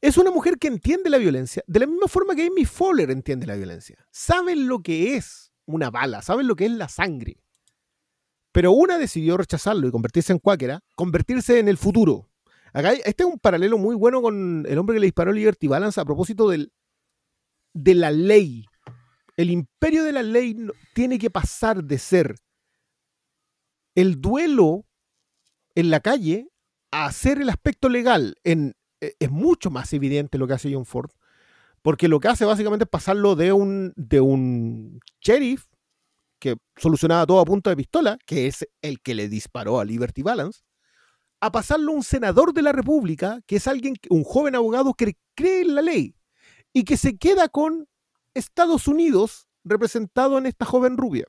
Es 0.00 0.16
una 0.16 0.30
mujer 0.30 0.58
que 0.58 0.68
entiende 0.68 1.10
la 1.10 1.18
violencia 1.18 1.62
de 1.66 1.80
la 1.80 1.86
misma 1.86 2.08
forma 2.08 2.34
que 2.34 2.46
Amy 2.46 2.64
Fowler 2.64 3.10
entiende 3.10 3.46
la 3.46 3.56
violencia. 3.56 4.06
Saben 4.10 4.66
lo 4.66 4.80
que 4.82 5.16
es 5.16 5.52
una 5.66 5.90
bala, 5.90 6.22
saben 6.22 6.46
lo 6.46 6.56
que 6.56 6.66
es 6.66 6.72
la 6.72 6.88
sangre. 6.88 7.42
Pero 8.52 8.72
una 8.72 8.98
decidió 8.98 9.36
rechazarlo 9.36 9.86
y 9.86 9.90
convertirse 9.90 10.32
en 10.32 10.38
cuáquera, 10.38 10.82
convertirse 10.96 11.58
en 11.58 11.68
el 11.68 11.76
futuro. 11.76 12.30
Acá 12.72 12.92
este 12.92 13.22
es 13.22 13.28
un 13.28 13.38
paralelo 13.38 13.78
muy 13.78 13.94
bueno 13.94 14.22
con 14.22 14.64
el 14.68 14.78
hombre 14.78 14.94
que 14.94 15.00
le 15.00 15.06
disparó 15.06 15.32
Liberty 15.32 15.68
Balance 15.68 16.00
a 16.00 16.04
propósito 16.04 16.48
de 16.48 17.94
la 17.94 18.10
ley. 18.10 18.64
El 19.40 19.48
imperio 19.48 20.04
de 20.04 20.12
la 20.12 20.22
ley 20.22 20.54
tiene 20.92 21.18
que 21.18 21.30
pasar 21.30 21.82
de 21.82 21.96
ser 21.98 22.36
el 23.94 24.20
duelo 24.20 24.84
en 25.74 25.88
la 25.88 26.00
calle 26.00 26.50
a 26.90 27.06
hacer 27.06 27.40
el 27.40 27.48
aspecto 27.48 27.88
legal. 27.88 28.36
En, 28.44 28.76
eh, 29.00 29.14
es 29.18 29.30
mucho 29.30 29.70
más 29.70 29.94
evidente 29.94 30.36
lo 30.36 30.46
que 30.46 30.52
hace 30.52 30.70
John 30.70 30.84
Ford, 30.84 31.10
porque 31.80 32.06
lo 32.06 32.20
que 32.20 32.28
hace 32.28 32.44
básicamente 32.44 32.84
es 32.84 32.90
pasarlo 32.90 33.34
de 33.34 33.54
un, 33.54 33.94
de 33.96 34.20
un 34.20 35.00
sheriff 35.22 35.68
que 36.38 36.56
solucionaba 36.76 37.24
todo 37.24 37.40
a 37.40 37.46
punta 37.46 37.70
de 37.70 37.76
pistola, 37.76 38.18
que 38.26 38.46
es 38.46 38.68
el 38.82 39.00
que 39.00 39.14
le 39.14 39.30
disparó 39.30 39.80
a 39.80 39.86
Liberty 39.86 40.20
Balance, 40.20 40.60
a 41.40 41.50
pasarlo 41.50 41.92
a 41.92 41.94
un 41.94 42.02
senador 42.02 42.52
de 42.52 42.60
la 42.60 42.72
República, 42.72 43.40
que 43.46 43.56
es 43.56 43.66
alguien, 43.66 43.94
un 44.10 44.22
joven 44.22 44.54
abogado 44.54 44.92
que 44.92 45.16
cree 45.34 45.62
en 45.62 45.76
la 45.76 45.80
ley 45.80 46.14
y 46.74 46.84
que 46.84 46.98
se 46.98 47.16
queda 47.16 47.48
con 47.48 47.88
Estados 48.34 48.88
Unidos 48.88 49.48
representado 49.64 50.38
en 50.38 50.46
esta 50.46 50.64
joven 50.64 50.96
rubia. 50.96 51.26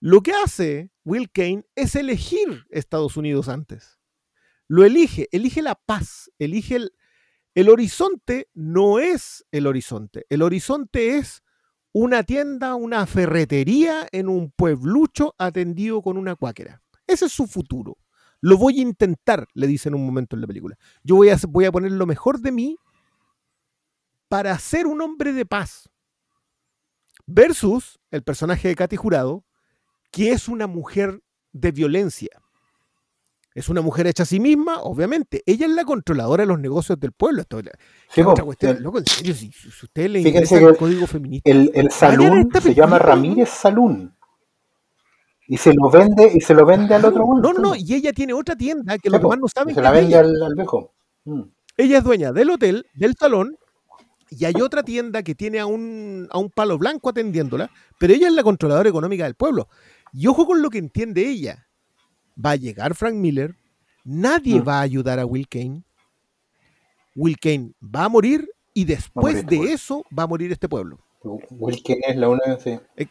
Lo 0.00 0.22
que 0.22 0.32
hace 0.32 0.90
Will 1.04 1.30
Kane 1.30 1.64
es 1.74 1.94
elegir 1.94 2.64
Estados 2.70 3.16
Unidos 3.16 3.48
antes. 3.48 3.98
Lo 4.66 4.84
elige, 4.84 5.28
elige 5.32 5.62
la 5.62 5.74
paz, 5.74 6.30
elige 6.38 6.76
el, 6.76 6.92
el 7.54 7.68
horizonte, 7.68 8.48
no 8.54 8.98
es 8.98 9.44
el 9.50 9.66
horizonte. 9.66 10.24
El 10.28 10.42
horizonte 10.42 11.18
es 11.18 11.42
una 11.92 12.22
tienda, 12.22 12.76
una 12.76 13.04
ferretería 13.06 14.06
en 14.12 14.28
un 14.28 14.52
pueblucho 14.52 15.34
atendido 15.38 16.02
con 16.02 16.16
una 16.16 16.36
cuáquera. 16.36 16.82
Ese 17.06 17.26
es 17.26 17.32
su 17.32 17.46
futuro. 17.46 17.98
Lo 18.40 18.56
voy 18.56 18.78
a 18.78 18.82
intentar, 18.82 19.48
le 19.54 19.66
dice 19.66 19.88
en 19.88 19.96
un 19.96 20.06
momento 20.06 20.36
en 20.36 20.40
la 20.40 20.46
película. 20.46 20.78
Yo 21.02 21.16
voy 21.16 21.28
a, 21.28 21.38
voy 21.48 21.64
a 21.64 21.72
poner 21.72 21.92
lo 21.92 22.06
mejor 22.06 22.40
de 22.40 22.52
mí 22.52 22.78
para 24.30 24.56
ser 24.60 24.86
un 24.86 25.02
hombre 25.02 25.32
de 25.32 25.44
paz. 25.44 25.90
Versus 27.26 27.98
el 28.12 28.22
personaje 28.22 28.68
de 28.68 28.76
Katy 28.76 28.94
Jurado, 28.94 29.44
que 30.12 30.30
es 30.30 30.48
una 30.48 30.68
mujer 30.68 31.20
de 31.52 31.72
violencia. 31.72 32.30
Es 33.56 33.68
una 33.68 33.80
mujer 33.80 34.06
hecha 34.06 34.22
a 34.22 34.26
sí 34.26 34.38
misma, 34.38 34.80
obviamente. 34.82 35.42
Ella 35.46 35.66
es 35.66 35.72
la 35.72 35.84
controladora 35.84 36.44
de 36.44 36.46
los 36.46 36.60
negocios 36.60 36.98
del 37.00 37.10
pueblo. 37.10 37.40
Esto, 37.42 37.58
es 37.58 37.66
Sí, 38.08 38.22
otra 38.22 38.44
cuestión. 38.44 38.80
Loco, 38.80 38.98
en 38.98 39.06
serio, 39.06 39.34
si, 39.34 39.50
si 39.50 40.08
le 40.08 40.20
interesa 40.20 40.58
el 40.58 40.76
código 40.76 41.08
feminista. 41.08 41.50
El, 41.50 41.72
el 41.74 41.90
se 41.90 42.74
llama. 42.74 43.00
Ramírez 43.00 43.48
Salón. 43.48 44.16
Y 45.48 45.56
se 45.56 45.74
lo 45.74 45.90
vende, 45.90 46.30
y 46.32 46.40
se 46.40 46.54
lo 46.54 46.64
vende 46.64 46.94
al 46.94 47.04
otro 47.04 47.24
weón, 47.24 47.42
No, 47.42 47.52
no, 47.52 47.74
Y 47.74 47.94
ella 47.94 48.12
tiene 48.12 48.32
otra 48.32 48.54
tienda 48.54 48.96
que 48.96 49.08
Sí, 49.08 49.12
los 49.12 49.20
po. 49.20 49.26
demás 49.26 49.40
no 49.40 49.48
saben 49.48 49.74
se 49.74 49.82
la 49.82 49.90
vende 49.90 50.16
al 50.16 50.54
viejo. 50.54 50.94
Mm. 51.24 51.42
Ella 51.76 51.98
es 51.98 52.04
dueña 52.04 52.32
del 52.32 52.50
hotel, 52.50 52.86
del 52.94 53.16
salón, 53.18 53.56
y 54.30 54.44
hay 54.44 54.54
otra 54.62 54.82
tienda 54.82 55.22
que 55.22 55.34
tiene 55.34 55.58
a 55.58 55.66
un, 55.66 56.28
a 56.30 56.38
un 56.38 56.50
palo 56.50 56.78
blanco 56.78 57.08
atendiéndola, 57.10 57.70
pero 57.98 58.12
ella 58.14 58.28
es 58.28 58.34
la 58.34 58.42
controladora 58.42 58.88
económica 58.88 59.24
del 59.24 59.34
pueblo. 59.34 59.68
Y 60.12 60.26
ojo 60.26 60.46
con 60.46 60.62
lo 60.62 60.70
que 60.70 60.78
entiende 60.78 61.28
ella. 61.28 61.66
Va 62.42 62.52
a 62.52 62.56
llegar 62.56 62.94
Frank 62.94 63.14
Miller, 63.14 63.56
nadie 64.04 64.60
Mm. 64.60 64.68
va 64.68 64.78
a 64.78 64.82
ayudar 64.82 65.18
a 65.18 65.26
Will 65.26 65.48
Kane. 65.48 65.82
Will 67.16 67.38
Kane 67.38 67.72
va 67.82 68.04
a 68.04 68.08
morir 68.08 68.48
y 68.72 68.84
después 68.84 69.44
de 69.46 69.72
eso 69.72 70.04
va 70.16 70.22
a 70.22 70.26
morir 70.28 70.52
este 70.52 70.68
pueblo. 70.68 70.98
Wilkin 71.50 71.98
es 72.08 72.16
la 72.16 72.30
una, 72.30 72.58
sí. 72.58 72.78
Eh. 72.96 73.06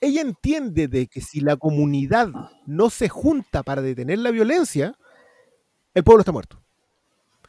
Ella 0.00 0.22
entiende 0.22 0.88
de 0.88 1.06
que 1.06 1.20
si 1.20 1.40
la 1.40 1.56
comunidad 1.56 2.28
no 2.66 2.88
se 2.88 3.10
junta 3.10 3.62
para 3.62 3.82
detener 3.82 4.20
la 4.20 4.30
violencia, 4.30 4.96
el 5.92 6.02
pueblo 6.02 6.20
está 6.20 6.32
muerto. 6.32 6.62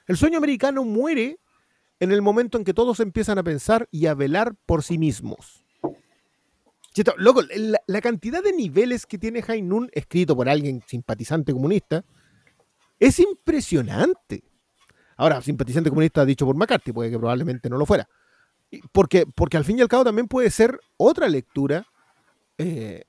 El 0.07 0.17
sueño 0.17 0.39
americano 0.39 0.83
muere 0.83 1.39
en 2.03 2.11
el 2.11 2.21
momento 2.21 2.57
en 2.57 2.65
que 2.65 2.73
todos 2.73 2.99
empiezan 2.99 3.37
a 3.37 3.43
pensar 3.43 3.87
y 3.89 4.07
a 4.07 4.13
velar 4.13 4.55
por 4.65 4.83
sí 4.83 4.97
mismos. 4.97 5.63
Loco, 7.15 7.41
la, 7.87 8.01
cantidad 8.01 8.43
de 8.43 8.51
niveles 8.51 9.05
que 9.05 9.17
tiene 9.17 9.41
Hainun 9.47 9.89
escrito 9.93 10.35
por 10.35 10.49
alguien 10.49 10.83
simpatizante 10.85 11.53
comunista 11.53 12.03
es 12.99 13.19
impresionante. 13.19 14.43
Ahora, 15.15 15.41
simpatizante 15.41 15.89
comunista 15.89 16.25
dicho 16.25 16.45
por 16.45 16.57
McCarthy, 16.57 16.91
puede 16.91 17.09
que 17.09 17.17
probablemente 17.17 17.69
no 17.69 17.77
lo 17.77 17.85
fuera. 17.85 18.09
Porque, 18.91 19.25
porque 19.25 19.55
al 19.55 19.63
fin 19.63 19.79
y 19.79 19.81
al 19.81 19.87
cabo 19.87 20.03
también 20.03 20.27
puede 20.27 20.51
ser 20.51 20.77
otra 20.97 21.29
lectura 21.29 21.87
eh, 22.57 23.05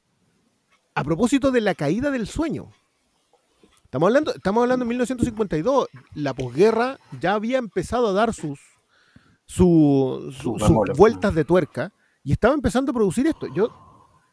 a 0.94 1.02
propósito 1.02 1.50
de 1.50 1.62
la 1.62 1.74
caída 1.74 2.12
del 2.12 2.28
sueño. 2.28 2.70
Estamos 3.82 4.06
hablando, 4.06 4.34
estamos 4.34 4.62
hablando 4.62 4.84
de 4.84 4.88
1952. 4.90 5.88
La 6.14 6.32
posguerra 6.32 7.00
ya 7.20 7.34
había 7.34 7.58
empezado 7.58 8.08
a 8.08 8.12
dar 8.12 8.32
sus, 8.32 8.60
su- 9.46 10.30
su- 10.32 10.58
Sus 10.58 10.96
vueltas 10.96 11.34
de 11.34 11.44
tuerca 11.44 11.92
y 12.22 12.32
estaba 12.32 12.54
empezando 12.54 12.90
a 12.90 12.94
producir 12.94 13.26
esto. 13.26 13.46
Yo, 13.54 13.68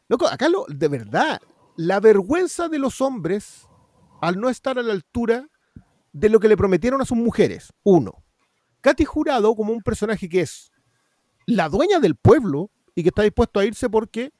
loco, 0.08 0.26
acá 0.26 0.48
lo, 0.48 0.64
de 0.68 0.88
verdad, 0.88 1.40
la 1.76 2.00
vergüenza 2.00 2.68
de 2.68 2.78
los 2.78 3.00
hombres 3.00 3.66
al 4.20 4.40
no 4.40 4.48
estar 4.48 4.78
a 4.78 4.82
la 4.82 4.92
altura 4.92 5.48
de 6.12 6.28
lo 6.28 6.40
que 6.40 6.48
le 6.48 6.56
prometieron 6.56 7.00
a 7.00 7.04
sus 7.04 7.16
mujeres. 7.18 7.72
Uno, 7.82 8.22
Katy 8.80 9.04
Jurado 9.04 9.54
como 9.54 9.72
un 9.72 9.82
personaje 9.82 10.28
que 10.28 10.40
es 10.42 10.70
la 11.46 11.68
dueña 11.68 11.98
del 11.98 12.16
pueblo 12.16 12.70
y 12.94 13.02
que 13.02 13.08
está 13.08 13.22
dispuesto 13.22 13.58
a 13.60 13.64
irse 13.64 13.88
porque 13.90 14.32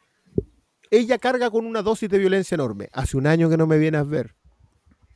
ella 0.91 1.19
carga 1.19 1.51
con 1.51 1.67
una 1.67 1.83
dosis 1.83 2.09
de 2.11 2.19
violencia 2.19 2.55
enorme. 2.55 2.89
Hace 2.93 3.17
un 3.17 3.27
año 3.27 3.49
que 3.49 3.57
no 3.57 3.67
me 3.67 3.79
vienes 3.79 4.01
a 4.01 4.05
ver. 4.05 4.37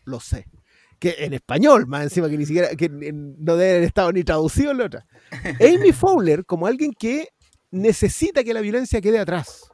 Lo 0.05 0.21
sé. 0.21 0.47
Que 0.99 1.17
en 1.19 1.35
español, 1.35 1.87
más 1.87 2.03
encima 2.05 2.29
que 2.29 2.39
ni 2.39 2.47
siquiera, 2.47 2.71
que 2.71 2.89
no 2.89 3.57
debe 3.57 3.73
haber 3.73 3.83
estado 3.85 4.13
ni 4.13 4.25
traducido 4.25 4.71
en 4.71 4.79
la 4.79 4.85
otra. 4.87 5.07
Amy 5.61 5.93
Fowler 5.93 6.45
como 6.45 6.67
alguien 6.67 6.93
que 6.93 7.29
necesita 7.71 8.43
que 8.45 8.55
la 8.55 8.61
violencia 8.61 9.01
quede 9.01 9.19
atrás. 9.19 9.71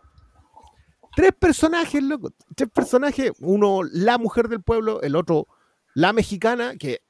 Tres 1.15 1.33
personajes, 1.39 2.03
loco. 2.03 2.31
Tres 2.57 2.71
personajes. 2.71 3.33
Uno, 3.41 3.83
la 3.83 4.19
mujer 4.19 4.49
del 4.49 4.63
pueblo. 4.63 5.01
El 5.03 5.15
otro, 5.15 5.47
la 5.95 6.13
mexicana, 6.13 6.77
que 6.77 7.01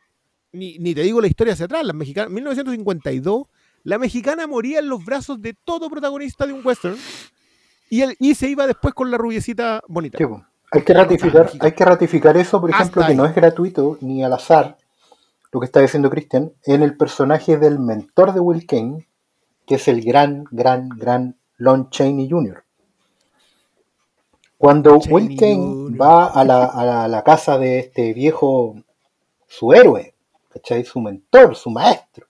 ni, 0.52 0.78
ni 0.78 0.94
te 0.94 1.02
digo 1.02 1.20
la 1.20 1.28
historia 1.28 1.54
hacia 1.54 1.66
atrás. 1.66 1.86
La 1.86 1.92
mexicana, 1.92 2.28
1952, 2.28 3.46
la 3.84 3.98
mexicana 3.98 4.46
moría 4.46 4.80
en 4.80 4.88
los 4.88 5.04
brazos 5.04 5.40
de 5.40 5.54
todo 5.54 5.88
protagonista 5.88 6.46
de 6.46 6.52
un 6.52 6.66
western. 6.66 6.96
Y, 7.90 8.02
él, 8.02 8.16
y 8.18 8.34
se 8.34 8.48
iba 8.48 8.66
después 8.66 8.94
con 8.94 9.10
la 9.10 9.18
rubiecita 9.18 9.82
bonita. 9.88 10.18
Po. 10.18 10.44
Hay, 10.72 10.82
que 10.82 10.92
ratificar, 10.94 11.50
hay 11.60 11.72
que 11.72 11.84
ratificar 11.84 12.36
eso, 12.36 12.60
por 12.60 12.70
ejemplo, 12.70 13.02
que 13.02 13.14
no 13.14 13.24
es 13.26 13.34
gratuito 13.34 13.98
ni 14.00 14.24
al 14.24 14.32
azar 14.32 14.76
lo 15.52 15.60
que 15.60 15.66
está 15.66 15.80
diciendo 15.80 16.08
Christian 16.10 16.52
en 16.64 16.82
el 16.82 16.96
personaje 16.96 17.58
del 17.58 17.78
mentor 17.78 18.32
de 18.32 18.40
Will 18.40 18.66
Kane, 18.66 19.06
que 19.66 19.74
es 19.76 19.86
el 19.88 20.02
gran, 20.02 20.44
gran, 20.50 20.88
gran 20.88 21.36
Lon 21.58 21.90
Chaney 21.90 22.28
Jr. 22.30 22.64
Cuando 24.58 24.98
Chaney 24.98 25.14
Will 25.14 25.38
Kane 25.38 25.56
Jr.. 25.56 26.00
va 26.00 26.26
a 26.26 26.44
la, 26.44 26.64
a 26.64 26.84
la- 26.84 27.04
a 27.04 27.08
la 27.08 27.22
casa 27.22 27.58
de 27.58 27.78
este 27.80 28.12
viejo, 28.14 28.76
su 29.46 29.72
héroe, 29.72 30.14
¿cachai? 30.48 30.84
Su 30.84 31.00
mentor, 31.00 31.54
su 31.56 31.68
maestro, 31.70 32.26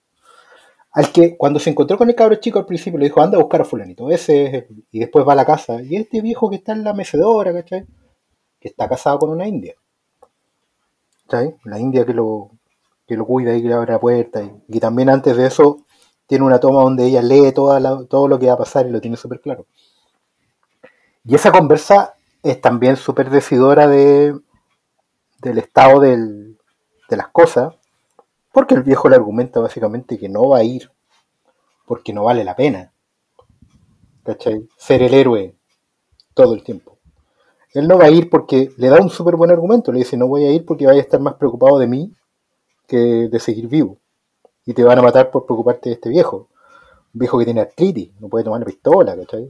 al 0.92 1.12
que 1.12 1.36
cuando 1.36 1.58
se 1.60 1.70
encontró 1.70 1.96
con 1.96 2.08
el 2.08 2.14
cabro 2.16 2.34
chico 2.36 2.58
al 2.58 2.66
principio 2.66 2.98
le 2.98 3.06
dijo, 3.06 3.20
anda 3.22 3.36
a 3.38 3.40
buscar 3.40 3.60
a 3.60 3.64
fulanito, 3.64 4.10
ese 4.10 4.46
es 4.46 4.54
el-". 4.54 4.84
y 4.90 4.98
después 4.98 5.26
va 5.26 5.32
a 5.34 5.36
la 5.36 5.44
casa, 5.44 5.80
y 5.82 5.96
este 5.96 6.20
viejo 6.20 6.50
que 6.50 6.56
está 6.56 6.72
en 6.72 6.84
la 6.84 6.92
mecedora, 6.94 7.52
¿cachai? 7.52 7.84
Que 8.62 8.68
está 8.68 8.88
casado 8.88 9.18
con 9.18 9.30
una 9.30 9.46
india. 9.46 9.74
¿Cachai? 11.26 11.56
La 11.64 11.80
india 11.80 12.06
que 12.06 12.14
lo, 12.14 12.50
que 13.06 13.16
lo 13.16 13.26
cuida 13.26 13.54
y 13.54 13.62
que 13.62 13.68
le 13.68 13.74
abre 13.74 13.92
la 13.92 14.00
puerta, 14.00 14.42
y, 14.68 14.80
también 14.80 15.08
antes 15.08 15.36
de 15.36 15.46
eso 15.46 15.84
tiene 16.26 16.44
una 16.44 16.60
toma 16.60 16.82
donde 16.82 17.06
ella 17.06 17.20
lee 17.20 17.52
toda 17.52 18.06
todo 18.06 18.28
lo 18.28 18.38
que 18.38 18.46
va 18.46 18.52
a 18.52 18.58
pasar 18.58 18.86
y 18.86 18.90
lo 18.90 19.00
tiene 19.00 19.16
súper 19.16 19.40
claro. 19.40 19.66
Y 21.24 21.34
esa 21.34 21.52
conversa 21.52 22.14
es 22.42 22.60
también 22.60 22.96
súper 22.96 23.30
decidora 23.30 23.86
de, 23.86 24.38
del 25.40 25.58
estado 25.58 26.00
de 26.00 26.46
las 27.10 27.28
cosas, 27.28 27.74
porque 28.52 28.74
el 28.74 28.82
viejo 28.82 29.08
le 29.08 29.16
argumenta 29.16 29.60
básicamente 29.60 30.18
que 30.18 30.28
no 30.28 30.48
va 30.48 30.58
a 30.58 30.64
ir, 30.64 30.90
porque 31.86 32.12
no 32.12 32.24
vale 32.24 32.44
la 32.44 32.56
pena. 32.56 32.92
¿Cachai? 34.24 34.68
Ser 34.76 35.02
el 35.02 35.14
héroe 35.14 35.56
todo 36.34 36.54
el 36.54 36.62
tiempo. 36.62 36.91
Él 37.74 37.88
no 37.88 37.98
va 37.98 38.04
a 38.04 38.10
ir 38.10 38.28
porque 38.28 38.70
le 38.76 38.88
da 38.88 39.00
un 39.00 39.08
súper 39.08 39.36
buen 39.36 39.50
argumento, 39.50 39.92
le 39.92 40.00
dice 40.00 40.16
no 40.16 40.28
voy 40.28 40.44
a 40.44 40.52
ir 40.52 40.66
porque 40.66 40.86
vaya 40.86 40.98
a 40.98 41.02
estar 41.02 41.20
más 41.20 41.34
preocupado 41.34 41.78
de 41.78 41.86
mí 41.86 42.12
que 42.86 43.28
de 43.30 43.40
seguir 43.40 43.68
vivo. 43.68 43.98
Y 44.66 44.74
te 44.74 44.84
van 44.84 44.98
a 44.98 45.02
matar 45.02 45.30
por 45.30 45.46
preocuparte 45.46 45.88
de 45.88 45.94
este 45.94 46.08
viejo. 46.08 46.48
Un 47.14 47.18
viejo 47.18 47.38
que 47.38 47.44
tiene 47.44 47.60
artritis, 47.60 48.12
no 48.20 48.28
puede 48.28 48.44
tomar 48.44 48.60
la 48.60 48.66
pistola, 48.66 49.16
¿cachai? 49.16 49.48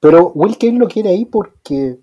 Pero 0.00 0.32
Will 0.34 0.56
Kane 0.58 0.78
lo 0.78 0.88
quiere 0.88 1.10
ahí 1.10 1.24
porque 1.24 1.98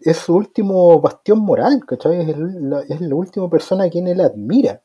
es 0.00 0.16
su 0.18 0.34
último 0.34 1.00
bastión 1.00 1.40
moral, 1.40 1.84
¿cachai? 1.86 2.30
Es, 2.30 2.36
la, 2.38 2.80
es 2.80 3.00
la 3.00 3.14
última 3.14 3.48
persona 3.48 3.84
a 3.84 3.90
quien 3.90 4.06
él 4.06 4.20
admira. 4.20 4.82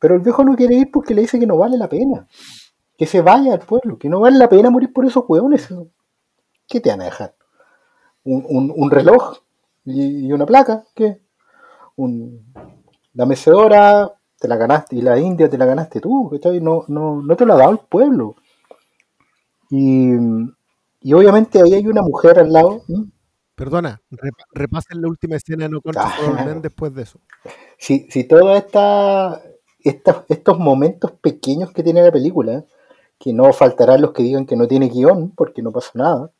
Pero 0.00 0.14
el 0.14 0.20
viejo 0.20 0.42
no 0.44 0.56
quiere 0.56 0.74
ir 0.74 0.90
porque 0.90 1.14
le 1.14 1.22
dice 1.22 1.38
que 1.38 1.46
no 1.46 1.56
vale 1.56 1.76
la 1.76 1.88
pena. 1.88 2.26
Que 2.96 3.06
se 3.06 3.20
vaya 3.20 3.52
al 3.52 3.60
pueblo, 3.60 3.98
que 3.98 4.08
no 4.08 4.20
vale 4.20 4.38
la 4.38 4.48
pena 4.48 4.70
morir 4.70 4.92
por 4.92 5.06
esos 5.06 5.24
hueones. 5.28 5.68
¿Qué 6.66 6.80
te 6.80 6.90
van 6.90 7.02
a 7.02 7.04
dejar? 7.04 7.34
¿Un, 8.24 8.44
un- 8.48 8.72
un 8.76 8.90
reloj 8.90 9.38
y, 9.84 10.26
y 10.26 10.32
una 10.32 10.46
placa? 10.46 10.84
¿Qué? 10.94 11.20
Un, 11.96 12.52
la 13.14 13.26
mecedora 13.26 14.12
te 14.38 14.48
la 14.48 14.56
ganaste 14.56 14.96
y 14.96 15.02
la 15.02 15.18
India 15.18 15.48
te 15.48 15.58
la 15.58 15.66
ganaste 15.66 16.00
tú, 16.00 16.30
¿cachai? 16.30 16.60
No, 16.60 16.84
no, 16.88 17.22
no 17.22 17.36
te 17.36 17.44
lo 17.46 17.54
ha 17.54 17.58
dado 17.58 17.72
el 17.72 17.78
pueblo. 17.78 18.36
Y, 19.70 20.12
y 21.02 21.12
obviamente 21.12 21.60
ahí 21.62 21.74
hay 21.74 21.86
una 21.86 22.02
mujer 22.02 22.38
al 22.38 22.52
lado. 22.52 22.82
Perdona, 23.54 24.00
repa- 24.10 24.46
repasen 24.52 25.02
la 25.02 25.08
última 25.08 25.36
escena 25.36 25.64
de 25.64 25.70
No 25.70 25.80
Men 25.84 25.92
Claro. 25.92 26.60
después 26.60 26.94
de 26.94 27.02
eso. 27.02 27.20
Si, 27.78 28.06
si 28.10 28.24
todos 28.24 28.56
esta, 28.56 29.40
esta- 29.80 30.24
estos 30.28 30.58
momentos 30.58 31.12
pequeños 31.12 31.72
que 31.72 31.82
tiene 31.82 32.02
la 32.02 32.10
película, 32.12 32.64
que 33.18 33.32
no 33.34 33.52
faltarán 33.52 34.00
los 34.00 34.12
que 34.12 34.22
digan 34.22 34.46
que 34.46 34.56
no 34.56 34.66
tiene 34.66 34.88
guion, 34.88 35.32
porque 35.36 35.62
no 35.62 35.72
pasa 35.72 35.90
nada, 35.94 36.30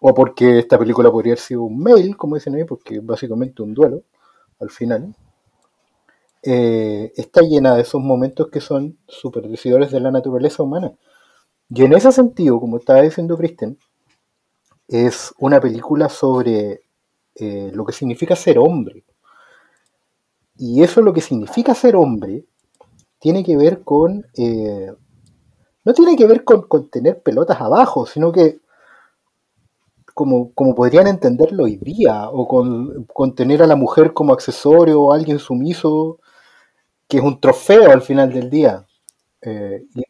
o 0.00 0.14
porque 0.14 0.58
esta 0.58 0.78
película 0.78 1.10
podría 1.10 1.32
haber 1.32 1.38
sido 1.38 1.62
un 1.62 1.78
mail, 1.78 2.16
como 2.16 2.34
dicen 2.34 2.54
ahí, 2.54 2.64
porque 2.64 3.00
básicamente 3.00 3.62
un 3.62 3.72
duelo 3.72 4.02
al 4.60 4.70
final, 4.70 5.14
eh, 6.42 7.12
está 7.16 7.40
llena 7.42 7.74
de 7.74 7.82
esos 7.82 8.00
momentos 8.00 8.48
que 8.50 8.60
son 8.60 8.98
súper 9.06 9.48
decidores 9.48 9.90
de 9.90 10.00
la 10.00 10.10
naturaleza 10.10 10.62
humana. 10.62 10.92
Y 11.68 11.84
en 11.84 11.92
ese 11.94 12.12
sentido, 12.12 12.60
como 12.60 12.76
estaba 12.78 13.02
diciendo 13.02 13.36
Kristen, 13.36 13.78
es 14.88 15.32
una 15.38 15.60
película 15.60 16.08
sobre 16.08 16.82
eh, 17.36 17.70
lo 17.72 17.84
que 17.84 17.92
significa 17.92 18.36
ser 18.36 18.58
hombre. 18.58 19.04
Y 20.58 20.82
eso 20.82 21.00
lo 21.00 21.12
que 21.12 21.20
significa 21.20 21.74
ser 21.74 21.96
hombre 21.96 22.44
tiene 23.18 23.42
que 23.44 23.56
ver 23.56 23.82
con... 23.82 24.26
eh, 24.36 24.92
no 25.84 25.94
tiene 25.94 26.16
que 26.16 26.26
ver 26.26 26.44
con 26.44 26.88
tener 26.90 27.22
pelotas 27.22 27.60
abajo, 27.60 28.06
sino 28.06 28.30
que 28.30 28.60
como, 30.14 30.52
como 30.54 30.74
podrían 30.74 31.06
entenderlo 31.06 31.64
hoy 31.64 31.76
día, 31.76 32.28
o 32.30 32.46
con, 32.48 33.04
con 33.06 33.34
tener 33.34 33.62
a 33.62 33.66
la 33.66 33.76
mujer 33.76 34.12
como 34.12 34.32
accesorio 34.32 35.00
o 35.02 35.12
alguien 35.12 35.38
sumiso, 35.38 36.18
que 37.08 37.18
es 37.18 37.24
un 37.24 37.40
trofeo 37.40 37.90
al 37.92 38.02
final 38.02 38.32
del 38.32 38.50
día. 38.50 38.86
Eh, 39.42 39.84
y- 39.94 40.02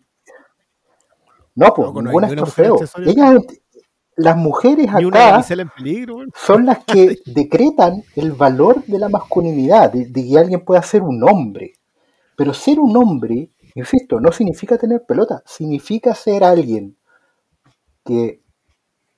no, 1.55 1.73
pues, 1.75 1.93
no 1.93 2.03
ninguna 2.03 2.29
es 2.29 2.37
trofeo. 2.37 2.77
Ellas, 3.05 3.37
las 4.17 4.37
mujeres 4.37 4.89
acá 4.89 5.45
en 5.49 5.69
peligro. 5.77 6.19
son 6.35 6.67
las 6.67 6.85
que 6.85 7.19
decretan 7.27 8.03
el 8.17 8.33
valor 8.33 8.85
de 8.87 8.99
la 8.99 9.09
masculinidad, 9.09 9.93
de, 9.93 10.07
de 10.07 10.29
que 10.29 10.39
alguien 10.39 10.65
pueda 10.65 10.83
ser 10.83 11.03
un 11.03 11.23
hombre. 11.29 11.75
Pero 12.37 12.55
ser 12.55 12.79
un 12.81 12.97
hombre, 12.97 13.51
insisto, 13.75 14.21
no 14.21 14.33
significa 14.33 14.79
tener 14.79 15.05
pelota, 15.07 15.43
significa 15.47 16.15
ser 16.15 16.45
alguien 16.45 16.97
que 18.05 18.42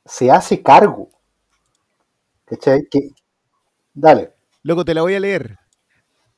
se 0.05 0.31
hace 0.31 0.62
cargo. 0.62 1.09
¿Cachai? 2.44 2.86
Que, 2.90 3.10
dale. 3.93 4.32
Loco, 4.62 4.85
te 4.85 4.94
la 4.94 5.02
voy 5.02 5.14
a 5.14 5.20
leer. 5.20 5.59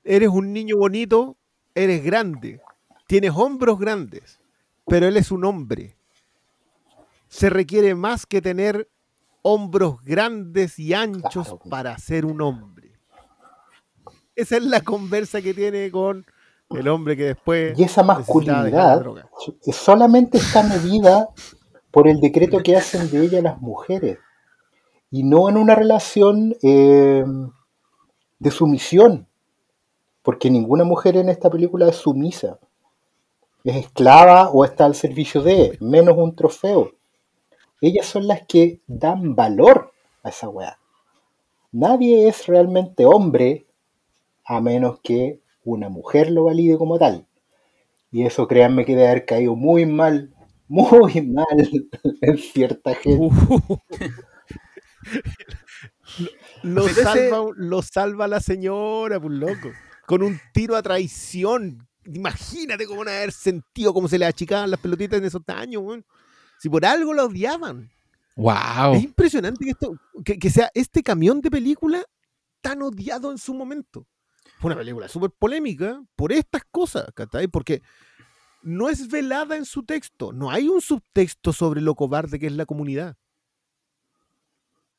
Eres 0.05 0.29
un 0.29 0.53
niño 0.53 0.77
bonito, 0.77 1.37
eres 1.75 2.05
grande, 2.05 2.61
tienes 3.09 3.33
hombros 3.35 3.79
grandes, 3.79 4.41
pero 4.87 5.07
él 5.09 5.17
es 5.17 5.31
un 5.33 5.45
hombre. 5.45 5.97
Se 7.29 7.51
requiere 7.51 7.95
más 7.97 8.25
que 8.25 8.41
tener 8.41 8.89
hombros 9.43 10.03
grandes 10.05 10.79
y 10.79 10.95
anchos 10.95 11.47
Claro. 11.49 11.61
para 11.69 11.99
ser 11.99 12.25
un 12.25 12.41
hombre. 12.41 12.99
Esa 14.37 14.57
es 14.59 14.65
la 14.65 14.81
conversa 14.81 15.41
que 15.43 15.55
tiene 15.55 15.91
con 15.91 16.25
el 16.71 16.89
hombre 16.89 17.17
que 17.17 17.25
después 17.25 17.79
Y 17.79 17.85
esa 17.85 18.03
masculinidad 18.03 19.05
solamente 19.73 20.39
está 20.39 20.63
medida 20.63 21.29
por 21.97 22.09
el 22.09 22.21
decreto 22.21 22.63
que 22.63 22.77
hacen 22.77 23.11
de 23.11 23.25
ella 23.25 23.41
las 23.41 23.59
mujeres 23.63 24.19
y 25.11 25.23
no 25.23 25.49
en 25.49 25.57
una 25.57 25.75
relación 25.75 26.55
eh, 26.63 27.25
de 28.39 28.51
sumisión, 28.51 29.27
porque 30.23 30.51
ninguna 30.51 30.85
mujer 30.85 31.17
en 31.17 31.31
esta 31.31 31.49
película 31.49 31.89
es 31.89 31.97
sumisa, 31.97 32.59
es 33.65 33.77
esclava 33.77 34.51
o 34.51 34.67
está 34.67 34.85
al 34.85 34.95
servicio 34.95 35.41
de, 35.41 35.79
menos 35.81 36.19
un 36.19 36.37
trofeo. 36.37 36.93
Ellas 37.81 38.05
son 38.05 38.27
las 38.27 38.47
que 38.47 38.83
dan 38.87 39.35
valor 39.35 39.95
a 40.23 40.29
esa 40.29 40.51
weá. 40.51 40.79
Nadie 41.73 42.29
es 42.29 42.47
realmente 42.47 43.07
hombre 43.07 43.65
a 44.45 44.61
menos 44.61 45.01
que 45.01 45.41
una 45.65 45.89
mujer 45.89 46.31
lo 46.31 46.45
valide 46.45 46.77
como 46.77 46.99
tal. 46.99 47.27
Y 48.13 48.27
eso 48.27 48.47
créanme 48.47 48.85
que 48.85 48.95
debe 48.95 49.09
haber 49.09 49.25
caído 49.25 49.57
muy 49.57 49.87
mal, 49.87 50.36
muy 50.69 51.23
mal 51.23 51.47
en 52.21 52.39
cierta 52.39 52.95
gente. 52.95 53.19
Uh. 53.19 53.79
lo, 56.63 56.89
salva, 56.89 57.45
lo 57.57 57.83
salva 57.83 58.29
la 58.29 58.41
señora, 58.41 59.21
pues 59.21 59.33
loco. 59.35 59.71
Con 60.07 60.23
un 60.23 60.39
tiro 60.53 60.77
a 60.77 60.83
traición. 60.83 61.87
Imagínate 62.05 62.87
cómo 62.87 63.01
van 63.01 63.09
a 63.09 63.17
haber 63.19 63.33
sentido 63.33 63.93
cómo 63.93 64.09
se 64.09 64.19
le 64.19 64.27
achicaban 64.27 64.71
las 64.71 64.81
pelotitas 64.81 65.19
en 65.19 65.25
esos 65.25 65.43
años. 65.49 65.83
Si 66.59 66.69
por 66.69 66.85
algo 66.85 67.13
la 67.13 67.25
odiaban. 67.25 67.91
¡Wow! 68.37 68.95
Es 68.95 69.05
impresionante 69.05 69.65
que, 69.65 69.71
esto, 69.71 69.97
que, 70.25 70.39
que 70.39 70.51
sea 70.51 70.71
este 70.75 71.03
camión 71.03 71.41
de 71.41 71.51
película 71.51 72.05
tan 72.61 72.83
odiado 72.83 73.33
en 73.33 73.39
su 73.39 73.55
momento. 73.55 74.07
Fue 74.59 74.69
una 74.69 74.77
película 74.77 75.09
súper 75.09 75.31
polémica 75.31 76.03
por 76.15 76.33
estas 76.33 76.63
cosas, 76.71 77.07
¿cachai? 77.15 77.49
Porque 77.49 77.83
no 78.67 78.89
es 78.89 79.09
velada 79.09 79.57
en 79.57 79.65
su 79.65 79.85
texto. 79.85 80.33
No 80.33 80.51
hay 80.51 80.69
un 80.69 80.81
subtexto 80.81 81.53
sobre 81.53 81.81
lo 81.81 81.95
cobarde 81.95 82.41
que 82.41 82.47
es 82.47 82.53
la 82.53 82.67
comunidad. 82.67 83.17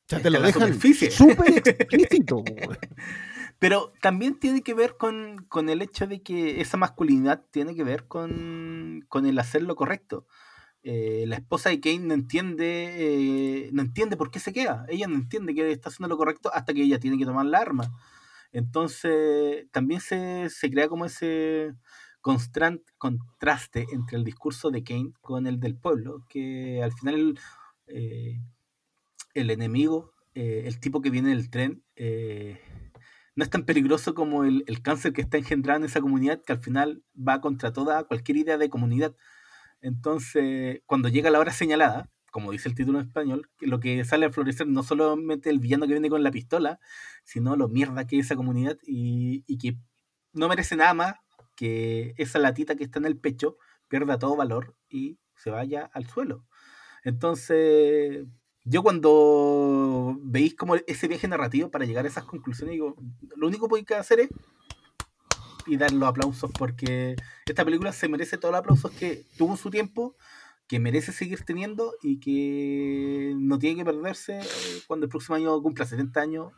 O 0.06 0.08
sea, 0.08 0.22
te 0.22 0.30
lo 0.30 0.40
dejan 0.40 0.72
súper 0.72 1.58
explícito. 1.66 2.42
Pero 3.58 3.92
también 4.00 4.38
tiene 4.38 4.62
que 4.62 4.72
ver 4.72 4.96
con, 4.96 5.44
con 5.48 5.68
el 5.68 5.82
hecho 5.82 6.06
de 6.06 6.22
que 6.22 6.62
esa 6.62 6.78
masculinidad 6.78 7.44
tiene 7.50 7.74
que 7.74 7.84
ver 7.84 8.06
con, 8.06 9.04
con 9.06 9.26
el 9.26 9.38
hacer 9.38 9.62
lo 9.62 9.76
correcto. 9.76 10.26
Eh, 10.82 11.24
la 11.26 11.36
esposa 11.36 11.68
de 11.68 11.80
Kane 11.80 11.98
no 11.98 12.14
entiende, 12.14 13.66
eh, 13.66 13.70
no 13.72 13.82
entiende 13.82 14.16
por 14.16 14.30
qué 14.30 14.40
se 14.40 14.54
queda. 14.54 14.86
Ella 14.88 15.08
no 15.08 15.16
entiende 15.16 15.54
que 15.54 15.70
está 15.70 15.90
haciendo 15.90 16.08
lo 16.08 16.16
correcto 16.16 16.50
hasta 16.54 16.72
que 16.72 16.84
ella 16.84 17.00
tiene 17.00 17.18
que 17.18 17.26
tomar 17.26 17.44
la 17.44 17.58
arma. 17.58 17.92
Entonces, 18.50 19.66
también 19.72 20.00
se, 20.00 20.48
se 20.48 20.70
crea 20.70 20.88
como 20.88 21.04
ese 21.04 21.74
contraste 22.20 23.86
entre 23.92 24.16
el 24.16 24.24
discurso 24.24 24.70
de 24.70 24.82
Kane 24.84 25.12
con 25.20 25.46
el 25.46 25.60
del 25.60 25.76
pueblo, 25.76 26.24
que 26.28 26.82
al 26.82 26.92
final 26.92 27.38
eh, 27.86 28.40
el 29.34 29.50
enemigo, 29.50 30.12
eh, 30.34 30.64
el 30.66 30.80
tipo 30.80 31.00
que 31.00 31.10
viene 31.10 31.30
del 31.30 31.50
tren, 31.50 31.82
eh, 31.96 32.60
no 33.34 33.44
es 33.44 33.50
tan 33.50 33.64
peligroso 33.64 34.14
como 34.14 34.44
el, 34.44 34.64
el 34.66 34.82
cáncer 34.82 35.12
que 35.12 35.20
está 35.20 35.38
engendrado 35.38 35.78
en 35.78 35.84
esa 35.84 36.00
comunidad, 36.00 36.42
que 36.42 36.52
al 36.52 36.60
final 36.60 37.02
va 37.16 37.40
contra 37.40 37.72
toda 37.72 38.04
cualquier 38.04 38.38
idea 38.38 38.58
de 38.58 38.68
comunidad. 38.68 39.14
Entonces, 39.80 40.82
cuando 40.86 41.08
llega 41.08 41.30
la 41.30 41.38
hora 41.38 41.52
señalada, 41.52 42.10
como 42.32 42.52
dice 42.52 42.68
el 42.68 42.74
título 42.74 42.98
en 42.98 43.06
español, 43.06 43.48
lo 43.60 43.80
que 43.80 44.04
sale 44.04 44.26
a 44.26 44.32
florecer 44.32 44.66
no 44.66 44.82
solamente 44.82 45.50
el 45.50 45.60
villano 45.60 45.86
que 45.86 45.92
viene 45.92 46.10
con 46.10 46.22
la 46.22 46.30
pistola, 46.32 46.80
sino 47.24 47.56
lo 47.56 47.68
mierda 47.68 48.06
que 48.06 48.18
es 48.18 48.26
esa 48.26 48.36
comunidad 48.36 48.76
y, 48.82 49.44
y 49.46 49.58
que 49.58 49.78
no 50.32 50.48
merece 50.48 50.76
nada 50.76 50.94
más 50.94 51.14
que 51.58 52.14
esa 52.18 52.38
latita 52.38 52.76
que 52.76 52.84
está 52.84 53.00
en 53.00 53.06
el 53.06 53.18
pecho 53.18 53.56
pierda 53.88 54.16
todo 54.16 54.36
valor 54.36 54.76
y 54.88 55.18
se 55.34 55.50
vaya 55.50 55.90
al 55.92 56.06
suelo. 56.06 56.46
Entonces, 57.02 58.24
yo 58.62 58.84
cuando 58.84 60.16
veis 60.22 60.54
como 60.54 60.76
ese 60.76 61.08
viaje 61.08 61.26
narrativo 61.26 61.68
para 61.68 61.84
llegar 61.84 62.04
a 62.04 62.08
esas 62.08 62.22
conclusiones, 62.22 62.74
digo, 62.74 62.94
lo 63.34 63.48
único 63.48 63.68
que 63.68 63.78
hay 63.78 63.84
que 63.84 63.96
hacer 63.96 64.20
es 64.20 64.28
y 65.66 65.76
dar 65.76 65.92
los 65.92 66.08
aplausos 66.08 66.50
porque 66.56 67.16
esta 67.44 67.64
película 67.64 67.92
se 67.92 68.08
merece 68.08 68.38
todos 68.38 68.52
los 68.52 68.60
aplausos 68.60 68.92
que 68.92 69.26
tuvo 69.36 69.50
en 69.50 69.58
su 69.58 69.68
tiempo, 69.68 70.14
que 70.68 70.78
merece 70.78 71.10
seguir 71.10 71.44
teniendo 71.44 71.92
y 72.02 72.20
que 72.20 73.34
no 73.36 73.58
tiene 73.58 73.78
que 73.78 73.84
perderse 73.84 74.38
eh, 74.38 74.82
cuando 74.86 75.06
el 75.06 75.10
próximo 75.10 75.34
año 75.34 75.60
cumpla 75.60 75.86
70 75.86 76.20
años. 76.20 76.52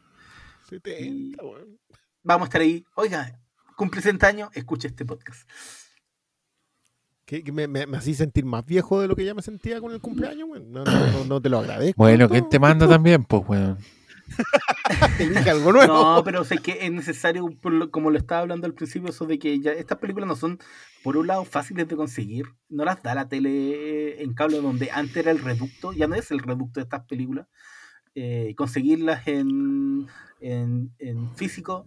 70, 0.68 1.42
weón. 1.42 1.78
Vamos 2.22 2.44
a 2.44 2.48
estar 2.48 2.60
ahí. 2.60 2.84
Oiga, 2.96 3.40
cumple 3.80 4.02
70 4.02 4.26
años, 4.26 4.50
escuche 4.52 4.88
este 4.88 5.06
podcast. 5.06 5.48
Que, 7.24 7.42
que 7.42 7.50
me, 7.50 7.66
me, 7.66 7.86
me 7.86 7.96
hacía 7.96 8.14
sentir 8.14 8.44
más 8.44 8.66
viejo 8.66 9.00
de 9.00 9.08
lo 9.08 9.16
que 9.16 9.24
ya 9.24 9.32
me 9.32 9.40
sentía 9.40 9.80
con 9.80 9.92
el 9.92 10.00
cumpleaños, 10.02 10.48
weón. 10.50 10.70
No, 10.70 10.84
no, 10.84 11.06
no, 11.12 11.24
no 11.24 11.40
te 11.40 11.48
lo 11.48 11.60
agradezco. 11.60 11.94
Bueno. 11.96 12.28
¿quién 12.28 12.46
te 12.50 12.58
manda 12.58 12.86
también? 12.86 13.24
Pues, 13.24 13.42
weón. 13.48 13.78
Elige 15.18 15.48
algo 15.48 15.72
nuevo. 15.72 15.92
No, 15.94 16.22
pero 16.24 16.44
sé 16.44 16.58
que 16.58 16.84
es 16.84 16.92
necesario, 16.92 17.48
lo- 17.62 17.90
como 17.90 18.10
lo 18.10 18.18
estaba 18.18 18.42
hablando 18.42 18.66
al 18.66 18.74
principio, 18.74 19.08
eso 19.08 19.24
de 19.24 19.38
que 19.38 19.58
ya 19.60 19.72
estas 19.72 19.96
películas 19.96 20.28
no 20.28 20.36
son, 20.36 20.58
por 21.02 21.16
un 21.16 21.26
lado, 21.28 21.46
fáciles 21.46 21.88
de 21.88 21.96
conseguir. 21.96 22.44
No 22.68 22.84
las 22.84 23.02
da 23.02 23.14
la 23.14 23.28
tele 23.30 24.22
en 24.22 24.34
cable, 24.34 24.60
donde 24.60 24.90
antes 24.90 25.16
era 25.16 25.30
el 25.30 25.38
reducto, 25.38 25.94
ya 25.94 26.06
no 26.06 26.16
es 26.16 26.30
el 26.32 26.40
reducto 26.40 26.80
de 26.80 26.84
estas 26.84 27.06
películas. 27.06 27.46
Eh, 28.14 28.54
conseguirlas 28.58 29.26
en, 29.26 30.06
en, 30.40 30.92
en 30.98 31.34
físico 31.36 31.86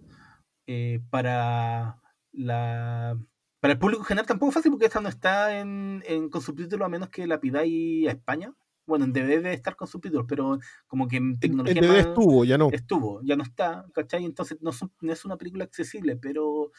eh, 0.68 1.00
para 1.10 2.00
la 2.32 3.18
para 3.60 3.74
el 3.74 3.80
público 3.80 4.04
general 4.04 4.26
tampoco 4.26 4.50
es 4.50 4.56
fácil 4.56 4.72
porque 4.72 4.88
esta 4.88 5.00
no 5.00 5.08
está 5.10 5.58
en, 5.60 6.04
en- 6.06 6.30
con 6.30 6.42
subtítulos 6.42 6.86
a 6.86 6.90
menos 6.90 7.10
que 7.10 7.26
la 7.28 7.40
pidáis 7.40 8.08
a 8.08 8.12
España. 8.12 8.54
Bueno, 8.86 9.06
en 9.06 9.14
DVD 9.14 9.28
debe 9.42 9.54
estar 9.54 9.78
con 9.78 9.88
subtítulos, 9.88 10.26
pero 10.28 10.60
como 10.88 11.08
que 11.08 11.16
en 11.16 11.40
tecnología 11.40 11.82
DVD 11.82 11.88
más- 11.88 12.08
estuvo, 12.08 12.44
ya 12.44 12.58
no. 12.58 12.70
estuvo, 12.74 13.22
ya 13.24 13.38
no 13.38 13.44
está, 13.44 13.86
¿cachai? 13.94 14.26
Entonces 14.26 14.58
no, 14.60 14.74
son- 14.74 14.92
no 15.00 15.14
es 15.14 15.24
una 15.24 15.38
película 15.38 15.64
accesible, 15.64 16.18
pero 16.18 16.72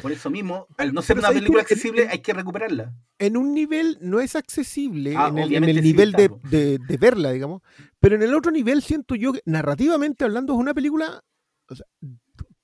por 0.00 0.12
eso 0.12 0.30
mismo, 0.30 0.68
al 0.76 0.94
no 0.94 1.02
ser 1.02 1.16
pero 1.16 1.20
una 1.22 1.28
¿sabes 1.28 1.40
película 1.40 1.62
accesible, 1.62 2.06
hay 2.08 2.20
que 2.20 2.32
recuperarla. 2.32 2.94
En 3.18 3.36
un 3.36 3.52
nivel 3.52 3.98
no 4.00 4.20
es 4.20 4.36
accesible, 4.36 5.14
Ah, 5.16 5.28
en 5.30 5.38
el, 5.38 5.54
en 5.56 5.64
el 5.64 5.74
sí, 5.76 5.82
nivel 5.82 6.12
de, 6.12 6.24
está, 6.26 6.36
po. 6.38 6.48
de- 6.48 6.78
de 6.78 6.96
verla, 6.98 7.32
digamos. 7.32 7.62
Pero 7.98 8.14
en 8.14 8.22
el 8.22 8.32
otro 8.34 8.52
nivel 8.52 8.80
siento 8.82 9.16
yo 9.16 9.32
que, 9.32 9.42
narrativamente 9.44 10.24
hablando, 10.24 10.52
es 10.52 10.58
una 10.60 10.74
película, 10.74 11.24
o 11.68 11.74
sea, 11.74 11.86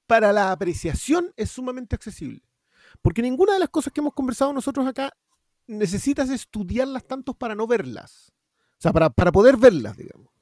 para 0.07 0.33
la 0.33 0.53
apreciación 0.53 1.33
es 1.37 1.51
sumamente 1.51 1.97
accesible. 1.97 2.43
Porque 3.03 3.23
ninguna 3.23 3.55
de 3.55 3.59
las 3.59 3.71
cosas 3.71 3.93
que 3.93 4.01
hemos 4.01 4.15
conversado 4.15 4.53
nosotros 4.53 4.87
acá 4.87 5.13
necesitas 5.67 6.31
estudiarlas 6.31 7.05
tantos 7.07 7.37
para 7.37 7.55
no 7.55 7.67
verlas. 7.67 8.33
O 8.79 8.83
sea, 8.85 8.93
para, 8.93 9.11
para 9.11 9.33
poder 9.33 9.57
verlas, 9.57 9.97
digamos. 9.97 10.33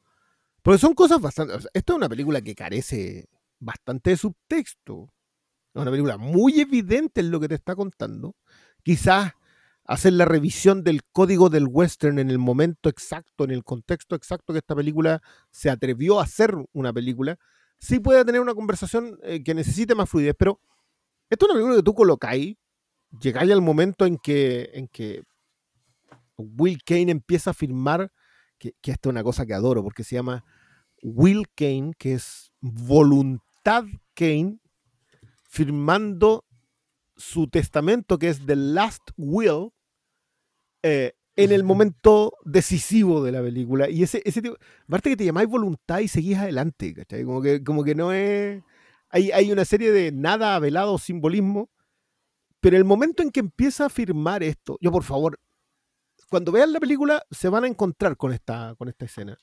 Porque 0.63 0.79
son 0.79 0.95
cosas 0.95 1.21
bastante... 1.21 1.55
o 1.55 1.61
sea, 1.61 1.71
esto 1.75 1.93
es 1.93 1.97
una 1.97 2.09
película 2.09 2.41
que 2.41 2.55
carece 2.55 3.29
bastante 3.59 4.11
de 4.11 4.17
subtexto. 4.17 5.13
Es 5.75 5.81
una 5.81 5.91
película 5.91 6.19
muy 6.19 6.61
evidente 6.61 7.21
en 7.21 7.31
lo 7.31 7.41
que 7.41 7.49
te 7.49 7.55
está 7.55 7.75
contando. 7.75 8.37
Quizás 8.83 9.33
hacer 9.85 10.13
la 10.13 10.25
revisión 10.25 10.85
del 10.85 11.03
código 11.05 11.51
del 11.51 11.67
western 11.69 12.19
en 12.19 12.31
el 12.31 12.39
momento 12.39 12.89
exacto, 12.89 13.45
en 13.45 13.51
el 13.51 13.65
contexto 13.65 14.15
exacto 14.15 14.53
que 14.53 14.61
esta 14.61 14.77
película 14.77 15.23
se 15.51 15.71
atrevió 15.71 16.21
a 16.21 16.25
hacer 16.25 16.55
una 16.73 16.93
película, 16.93 17.39
sí 17.83 17.99
puede 17.99 18.25
tener 18.25 18.41
una 18.41 18.55
conversación 18.55 19.19
eh, 19.23 19.43
que 19.43 19.55
necesite 19.55 19.95
más 19.95 20.09
fluidez, 20.09 20.37
pero 20.39 20.61
esto 21.29 21.47
es 21.47 21.51
una 21.51 21.55
película 21.55 21.77
que 21.77 21.83
tú 21.83 21.95
colocáis, 21.95 22.57
llegáis 23.21 23.51
al 23.51 23.61
momento 23.61 24.07
en 24.07 24.19
que, 24.19 24.71
en 24.73 24.87
que 24.87 25.25
Will 26.37 26.83
Kane 26.85 27.11
empieza 27.11 27.51
a 27.51 27.55
firmar, 27.55 28.13
que, 28.59 28.75
que 28.81 28.93
esto 28.93 29.09
es 29.09 29.13
una 29.13 29.25
cosa 29.25 29.45
que 29.45 29.55
adoro, 29.55 29.83
porque 29.83 30.05
se 30.05 30.15
llama 30.15 30.45
Will 31.03 31.49
Kane, 31.57 31.93
que 31.99 32.15
es 32.15 32.53
voluntad 32.61 33.85
Kane, 34.15 34.59
firmando 35.49 36.45
su 37.17 37.49
testamento, 37.49 38.17
que 38.19 38.29
es 38.29 38.47
The 38.47 38.57
Last 38.57 39.11
Will, 39.17 39.71
eh, 40.85 41.15
en 41.37 41.53
el 41.53 41.65
momento 41.65 42.35
decisivo 42.45 43.23
de 43.25 43.33
la 43.33 43.43
película. 43.43 43.89
Y 43.89 44.03
ese, 44.03 44.23
ese 44.25 44.43
tipo, 44.43 44.57
aparte 44.87 45.11
que 45.11 45.17
te 45.17 45.25
llamáis 45.25 45.49
voluntad 45.49 46.01
y 46.01 46.09
seguís 46.09 46.39
adelante, 46.39 46.95
¿cachai? 46.95 47.25
Como 47.25 47.41
que, 47.41 47.63
como 47.65 47.85
que 47.85 47.95
no 47.95 48.13
es. 48.13 48.63
Hay, 49.09 49.31
hay 49.31 49.53
una 49.53 49.65
serie 49.65 49.93
de 49.93 50.13
nada 50.13 50.59
velado 50.59 50.99
simbolismo, 50.99 51.71
pero 52.61 52.77
el 52.77 52.85
momento 52.85 53.23
en 53.23 53.31
que 53.31 53.41
empieza 53.41 53.87
a 53.87 53.91
firmar 53.91 54.43
esto, 54.43 54.79
yo 54.81 54.91
por 54.91 55.05
favor, 55.05 55.39
cuando 56.31 56.53
vean 56.53 56.73
la 56.73 56.81
película 56.81 57.23
se 57.31 57.51
van 57.51 57.65
a 57.65 57.67
encontrar 57.67 58.17
con 58.17 58.33
esta, 58.33 58.75
con 58.79 58.89
esta 58.89 59.05
escena, 59.05 59.37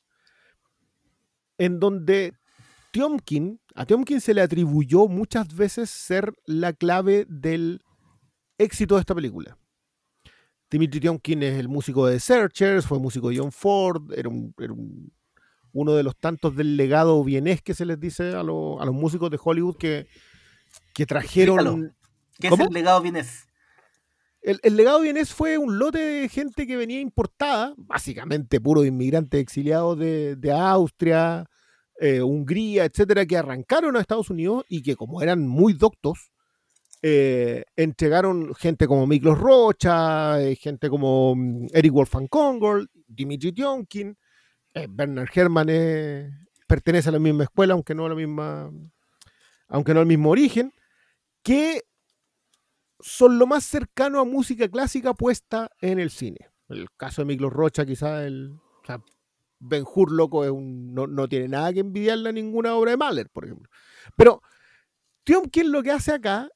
en 1.60 1.80
donde 1.80 2.34
Tiomkin, 2.92 3.62
a 3.76 3.86
Tiomkin 3.86 4.22
se 4.22 4.34
le 4.34 4.42
atribuyó 4.42 5.08
muchas 5.08 5.54
veces 5.54 5.92
ser 5.92 6.34
la 6.46 6.74
clave 6.74 7.26
del 7.30 7.82
éxito 8.58 8.96
de 8.96 9.02
esta 9.02 9.14
película. 9.14 9.59
Dimitri 10.70 11.00
Tiomkin 11.00 11.42
es 11.44 11.58
el 11.60 11.68
músico 11.68 12.06
de 12.08 12.20
Searchers, 12.20 12.86
fue 12.86 13.00
músico 13.00 13.30
de 13.30 13.38
John 13.38 13.52
Ford, 13.52 14.12
era, 14.14 14.30
un- 14.30 14.54
era 14.60 14.74
un- 14.74 15.12
uno 15.74 15.94
de 15.94 16.04
los 16.04 16.16
tantos 16.18 16.56
del 16.56 16.78
legado 16.78 17.24
vienés 17.24 17.62
que 17.62 17.74
se 17.74 17.86
les 17.86 18.00
dice 18.00 18.34
a, 18.36 18.44
lo- 18.44 18.82
a 18.82 18.86
los 18.86 18.94
músicos 18.94 19.30
de 19.32 19.40
Hollywood 19.44 19.78
que, 19.78 20.08
que 20.94 21.06
trajeron... 21.06 21.96
¿Qué 22.40 22.50
¿Cómo? 22.50 22.64
es 22.64 22.68
el 22.70 22.74
legado 22.74 23.02
vienés? 23.02 23.46
El, 24.42 24.60
el 24.64 24.78
legado 24.78 25.02
vienés 25.02 25.34
fue 25.34 25.58
un 25.58 25.78
lote 25.78 26.00
de 26.00 26.30
gente 26.30 26.66
que 26.66 26.78
venía 26.78 27.02
importada, 27.02 27.74
básicamente 27.76 28.62
puro 28.62 28.86
inmigrantes 28.86 29.42
exiliados 29.42 30.00
de, 30.00 30.38
de 30.38 30.52
Austria, 30.54 31.46
eh, 32.00 32.22
Hungría, 32.22 32.86
etcétera, 32.86 33.26
que 33.26 33.36
arrancaron 33.36 33.98
a 33.98 34.00
Estados 34.00 34.30
Unidos 34.30 34.64
y 34.70 34.82
que, 34.82 34.96
como 34.96 35.22
eran 35.22 35.46
muy 35.46 35.74
doctos, 35.74 36.32
eh, 37.02 37.64
entregaron 37.76 38.54
gente 38.56 38.88
como 38.88 39.08
Miklos 39.08 39.38
Rocha, 39.38 40.42
eh, 40.42 40.56
gente 40.56 40.90
como 40.90 41.36
mm, 41.36 41.68
Eric 41.74 41.94
Wolfgang 41.94 42.28
Kongol, 42.28 42.90
Dimitri 43.08 43.52
Tionkin, 43.52 44.18
eh, 44.74 44.88
Bernard 44.90 45.30
Herrmann 45.34 45.68
eh, 45.70 46.30
pertenece 46.68 47.10
a 47.10 47.14
la 47.14 47.20
misma 47.20 47.44
escuela, 47.44 47.74
aunque 47.74 47.96
no 47.96 48.08
la 48.08 48.16
misma, 48.16 48.72
aunque 49.68 49.94
no 49.94 50.02
al 50.02 50.06
mismo 50.06 50.30
origen, 50.30 50.74
que 51.42 51.84
son 53.00 53.40
lo 53.40 53.48
más 53.48 53.64
cercano 53.64 54.20
a 54.20 54.26
música 54.26 54.68
clásica 54.68 55.14
puesta 55.14 55.72
en 55.82 56.00
el 56.00 56.10
cine. 56.10 56.50
El 56.68 56.88
caso 56.96 57.22
de 57.22 57.26
Miklos 57.26 57.54
Rocha, 57.54 57.86
quizás 57.86 58.26
el. 58.26 58.52
O 58.88 59.04
Ben 59.62 59.84
Hur, 59.84 60.12
loco, 60.12 60.46
no, 60.46 61.06
no 61.06 61.28
tiene 61.28 61.50
nada 61.50 61.74
que 61.74 61.82
envidiarle 61.82 62.30
a 62.30 62.32
ninguna 62.32 62.76
obra 62.76 62.92
de 62.92 62.98
Mahler, 62.98 63.30
por 63.30 63.44
ejemplo. 63.44 63.70
Pero 64.16 64.42
Tiomkin 65.26 65.72
lo 65.72 65.84
que 65.84 65.92
hace 65.92 66.14
acá, 66.14 66.50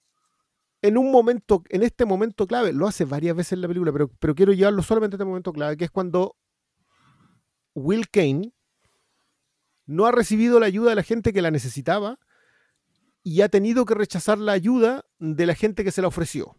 en 0.84 0.98
un 0.98 1.12
momento, 1.12 1.64
en 1.70 1.82
este 1.82 2.06
momento 2.06 2.46
clave, 2.46 2.74
lo 2.74 2.88
hace 2.88 3.06
varias 3.06 3.36
veces 3.38 3.54
en 3.54 3.62
la 3.62 3.70
película, 3.70 3.94
pero, 3.94 4.10
pero 4.20 4.36
quiero 4.36 4.52
llevarlo 4.52 4.84
solamente 4.84 5.16
a 5.16 5.18
este 5.18 5.26
momento 5.26 5.54
clave, 5.54 5.78
que 5.78 5.86
es 5.86 5.92
cuando 5.92 6.36
Will 7.74 8.10
Kane 8.10 8.54
no 9.86 10.06
ha 10.06 10.12
recibido 10.12 10.60
la 10.60 10.66
ayuda 10.66 10.90
de 10.90 10.96
la 10.96 11.04
gente 11.04 11.32
que 11.32 11.42
la 11.42 11.52
necesitaba 11.52 12.20
y 13.24 13.42
ha 13.42 13.50
tenido 13.50 13.86
que 13.86 13.94
rechazar 13.94 14.38
la 14.38 14.52
ayuda 14.52 15.06
de 15.20 15.46
la 15.46 15.56
gente 15.56 15.86
que 15.86 15.92
se 15.92 16.02
la 16.02 16.10
ofreció. 16.10 16.58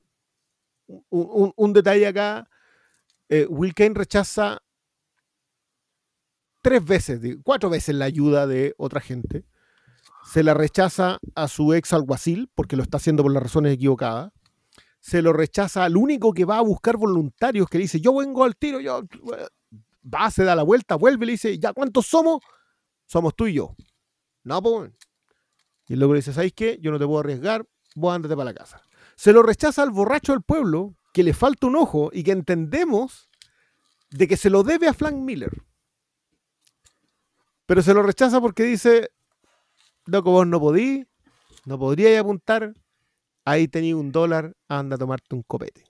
Un, 1.11 1.73
detalle 1.75 2.07
acá, 2.07 2.49
eh, 3.29 3.47
Will 3.51 3.75
Kane 3.75 3.95
rechaza 3.95 4.63
tres 6.63 6.83
veces, 6.83 7.21
cuatro 7.43 7.69
veces 7.69 7.95
la 7.95 8.07
ayuda 8.07 8.47
de 8.47 8.75
otra 8.79 9.03
gente. 9.03 9.45
Se 10.25 10.43
la 10.43 10.55
rechaza 10.55 11.19
a 11.35 11.49
su 11.49 11.75
ex 11.75 11.93
alguacil 11.93 12.51
porque 12.55 12.77
lo 12.77 12.83
está 12.83 12.97
haciendo 12.97 13.23
por 13.23 13.33
las 13.33 13.43
razones 13.43 13.75
equivocadas. 13.75 14.33
Se 15.01 15.21
lo 15.21 15.33
rechaza 15.33 15.85
al 15.85 15.97
único 15.97 16.33
que 16.33 16.45
va 16.45 16.59
a 16.59 16.63
buscar 16.63 16.97
voluntarios 16.97 17.69
que 17.69 17.79
le 17.79 17.83
dice, 17.83 18.01
yo 18.01 18.17
vengo 18.17 18.43
al 18.43 18.57
tiro, 18.57 18.81
yo 18.81 19.03
va, 20.03 20.31
se 20.31 20.45
da 20.45 20.55
la 20.55 20.63
vuelta, 20.63 20.97
vuelve 20.97 21.25
y 21.25 21.27
le 21.27 21.33
dice, 21.33 21.59
¿ya 21.59 21.73
cuántos 21.73 22.07
somos? 22.07 22.41
Somos 23.07 23.35
tú 23.37 23.47
y 23.47 23.55
yo. 23.55 23.77
No, 24.45 24.63
pues. 24.63 24.93
Y 25.89 25.97
loco 25.97 26.15
le 26.15 26.21
dice, 26.21 26.33
¿sabes 26.33 26.53
qué? 26.55 26.79
Yo 26.81 26.91
no 26.91 26.99
te 26.99 27.07
puedo 27.07 27.21
arriesgar, 27.21 27.67
vos 27.95 28.15
ándate 28.15 28.35
para 28.35 28.47
la 28.47 28.55
casa. 28.55 28.83
Se 29.17 29.33
lo 29.33 29.43
rechaza 29.43 29.83
al 29.83 29.91
borracho 29.91 30.33
del 30.33 30.43
pueblo, 30.43 30.95
que 31.13 31.23
le 31.23 31.35
falta 31.35 31.67
un 31.67 31.77
ojo 31.77 32.11
y 32.13 32.25
que 32.25 32.33
entendemos 32.33 33.29
de 34.11 34.27
que 34.27 34.37
se 34.37 34.51
lo 34.51 34.63
debe 34.63 34.89
a 34.89 34.95
Frank 34.95 35.15
Miller. 35.15 35.63
Pero 37.67 37.83
se 37.83 37.95
lo 37.95 38.03
rechaza 38.03 38.41
porque 38.41 38.65
dice, 38.65 39.11
loco, 40.07 40.31
vos 40.31 40.47
no 40.47 40.61
podí, 40.61 41.07
no 41.65 41.79
podríais 41.79 42.21
apuntar, 42.21 42.75
ahí 43.45 43.69
tenéis 43.69 43.95
un 43.95 44.13
dólar, 44.13 44.57
anda 44.69 44.97
a 44.97 44.99
tomarte 44.99 45.35
un 45.35 45.43
copete. 45.43 45.85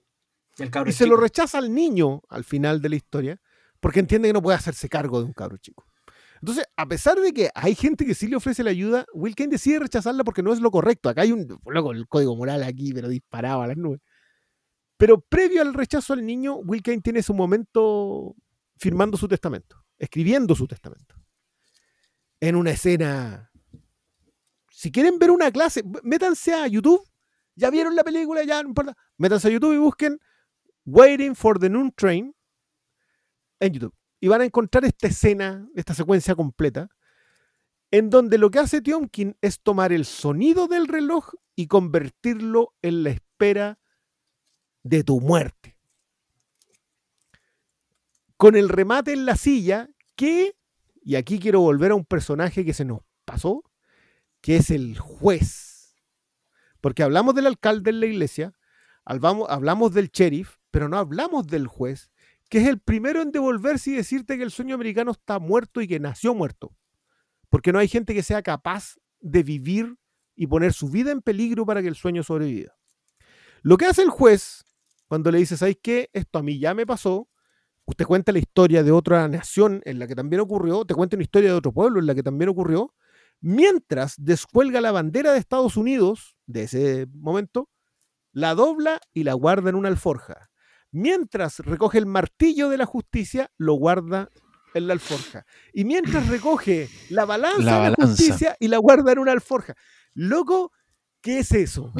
El 0.57 0.71
cabro 0.71 0.89
Y 0.89 0.93
se 0.93 1.05
lo 1.05 1.17
rechaza 1.17 1.57
al 1.57 1.73
niño 1.73 2.21
al 2.29 2.43
final 2.43 2.81
de 2.81 2.89
la 2.89 2.95
historia, 2.95 3.41
porque 3.79 3.99
entiende 3.99 4.29
que 4.29 4.33
no 4.33 4.41
puede 4.41 4.57
hacerse 4.57 4.87
cargo 4.89 5.19
de 5.19 5.25
un 5.25 5.33
cabro 5.33 5.57
chico. 5.57 5.85
Entonces, 6.41 6.65
a 6.75 6.85
pesar 6.85 7.19
de 7.19 7.33
que 7.33 7.49
hay 7.55 7.75
gente 7.75 8.05
que 8.05 8.13
sí 8.13 8.27
le 8.27 8.35
ofrece 8.35 8.63
la 8.63 8.69
ayuda, 8.69 9.05
Will 9.13 9.35
Kane 9.35 9.49
decide 9.49 9.79
rechazarla 9.79 10.23
porque 10.23 10.43
no 10.43 10.53
es 10.53 10.59
lo 10.59 10.69
correcto. 10.69 11.09
Acá 11.09 11.21
hay 11.21 11.31
un, 11.31 11.47
loco, 11.65 11.91
el 11.91 12.07
código 12.07 12.35
moral 12.35 12.63
aquí, 12.63 12.93
pero 12.93 13.09
disparado 13.09 13.61
a 13.61 13.67
las 13.67 13.77
nubes. 13.77 14.01
Pero 14.97 15.21
previo 15.21 15.61
al 15.61 15.73
rechazo 15.73 16.13
al 16.13 16.25
niño, 16.25 16.57
Will 16.57 16.83
Kane 16.83 17.01
tiene 17.01 17.23
su 17.23 17.33
momento 17.33 18.35
firmando 18.77 19.17
su 19.17 19.27
testamento, 19.27 19.83
escribiendo 19.97 20.55
su 20.55 20.67
testamento. 20.67 21.15
En 22.39 22.55
una 22.55 22.71
escena. 22.71 23.51
Si 24.85 24.91
quieren 24.91 25.17
ver 25.17 25.31
una 25.31 25.51
clase, 25.51 25.83
métanse 26.03 26.53
a 26.53 26.67
YouTube. 26.67 27.01
Ya 27.55 27.71
vieron 27.71 27.95
la 27.95 28.03
película, 28.03 28.43
ya 28.43 28.61
no 28.61 28.69
importa. 28.69 28.95
Métanse 29.17 29.47
a 29.47 29.51
YouTube 29.51 29.73
y 29.73 29.79
busquen 29.79 30.19
Waiting 30.85 31.35
for 31.35 31.57
the 31.57 31.67
Noon 31.71 31.91
Train 31.91 32.35
en 33.59 33.73
YouTube. 33.73 33.95
Y 34.19 34.27
van 34.27 34.41
a 34.41 34.45
encontrar 34.45 34.85
esta 34.85 35.07
escena, 35.07 35.67
esta 35.75 35.95
secuencia 35.95 36.35
completa, 36.35 36.87
en 37.89 38.11
donde 38.11 38.37
lo 38.37 38.51
que 38.51 38.59
hace 38.59 38.79
Tiomkin 38.79 39.35
es 39.41 39.59
tomar 39.59 39.91
el 39.91 40.05
sonido 40.05 40.67
del 40.67 40.87
reloj 40.87 41.33
y 41.55 41.65
convertirlo 41.65 42.75
en 42.83 43.01
la 43.01 43.09
espera 43.09 43.79
de 44.83 45.03
tu 45.03 45.19
muerte. 45.19 45.79
Con 48.37 48.55
el 48.55 48.69
remate 48.69 49.13
en 49.13 49.25
la 49.25 49.35
silla, 49.35 49.89
que, 50.15 50.55
y 51.01 51.15
aquí 51.15 51.39
quiero 51.39 51.61
volver 51.61 51.89
a 51.89 51.95
un 51.95 52.05
personaje 52.05 52.63
que 52.63 52.73
se 52.75 52.85
nos 52.85 52.99
pasó, 53.25 53.63
que 54.45 54.57
es 54.57 54.69
el 54.69 54.99
juez. 54.99 55.95
Porque 56.79 57.01
hablamos 57.01 57.33
del 57.33 57.47
alcalde 57.47 57.89
en 57.89 57.99
la 57.99 58.05
iglesia, 58.05 58.53
hablamos, 59.03 59.49
hablamos 59.49 59.91
del 59.91 60.09
sheriff, 60.09 60.57
pero 60.69 60.87
no 60.87 60.99
hablamos 60.99 61.47
del 61.47 61.65
juez, 61.65 62.11
que 62.47 62.59
es 62.59 62.67
el 62.67 62.79
primero 62.79 63.23
en 63.23 63.31
devolverse 63.31 63.89
y 63.89 63.95
decirte 63.95 64.37
que 64.37 64.43
el 64.43 64.51
sueño 64.51 64.75
americano 64.75 65.13
está 65.13 65.39
muerto 65.39 65.81
y 65.81 65.87
que 65.87 65.99
nació 65.99 66.35
muerto. 66.35 66.77
Porque 67.49 67.73
no 67.73 67.79
hay 67.79 67.87
gente 67.87 68.13
que 68.13 68.21
sea 68.21 68.43
capaz 68.43 68.97
de 69.19 69.41
vivir 69.41 69.95
y 70.35 70.45
poner 70.45 70.73
su 70.73 70.89
vida 70.89 71.09
en 71.09 71.23
peligro 71.23 71.65
para 71.65 71.81
que 71.81 71.87
el 71.87 71.95
sueño 71.95 72.21
sobreviva. 72.21 72.77
Lo 73.63 73.77
que 73.77 73.87
hace 73.87 74.03
el 74.03 74.11
juez 74.11 74.63
cuando 75.07 75.31
le 75.31 75.39
dice, 75.39 75.57
¿sabes 75.57 75.79
qué? 75.81 76.11
Esto 76.13 76.37
a 76.37 76.43
mí 76.43 76.59
ya 76.59 76.75
me 76.75 76.85
pasó. 76.85 77.27
Usted 77.85 78.05
cuenta 78.05 78.31
la 78.31 78.37
historia 78.37 78.83
de 78.83 78.91
otra 78.91 79.27
nación 79.27 79.81
en 79.85 79.97
la 79.97 80.05
que 80.05 80.13
también 80.13 80.39
ocurrió, 80.39 80.85
te 80.85 80.93
cuenta 80.93 81.15
una 81.15 81.23
historia 81.23 81.49
de 81.49 81.55
otro 81.55 81.71
pueblo 81.71 81.99
en 81.99 82.05
la 82.05 82.13
que 82.13 82.21
también 82.21 82.49
ocurrió, 82.49 82.93
mientras 83.41 84.15
descuelga 84.17 84.81
la 84.81 84.91
bandera 84.91 85.31
de 85.33 85.39
Estados 85.39 85.77
Unidos 85.77 86.35
de 86.45 86.63
ese 86.63 87.07
momento, 87.13 87.69
la 88.31 88.53
dobla 88.55 88.99
y 89.13 89.23
la 89.23 89.33
guarda 89.33 89.69
en 89.69 89.75
una 89.75 89.89
alforja. 89.89 90.49
Mientras 90.91 91.59
recoge 91.59 91.97
el 91.97 92.05
martillo 92.05 92.69
de 92.69 92.77
la 92.77 92.85
justicia, 92.85 93.51
lo 93.57 93.73
guarda 93.73 94.29
en 94.73 94.87
la 94.87 94.93
alforja. 94.93 95.45
Y 95.73 95.85
mientras 95.85 96.27
recoge 96.27 96.89
la 97.09 97.25
balanza 97.25 97.59
La 97.61 97.71
de 97.71 97.77
la 97.77 97.95
balanza. 97.95 98.07
justicia 98.07 98.55
y 98.59 98.67
la 98.67 98.77
guarda 98.77 99.11
en 99.11 99.19
una 99.19 99.31
alforja. 99.31 99.73
Loco, 100.13 100.71
¿qué 101.21 101.39
es 101.39 101.51
eso? 101.51 101.93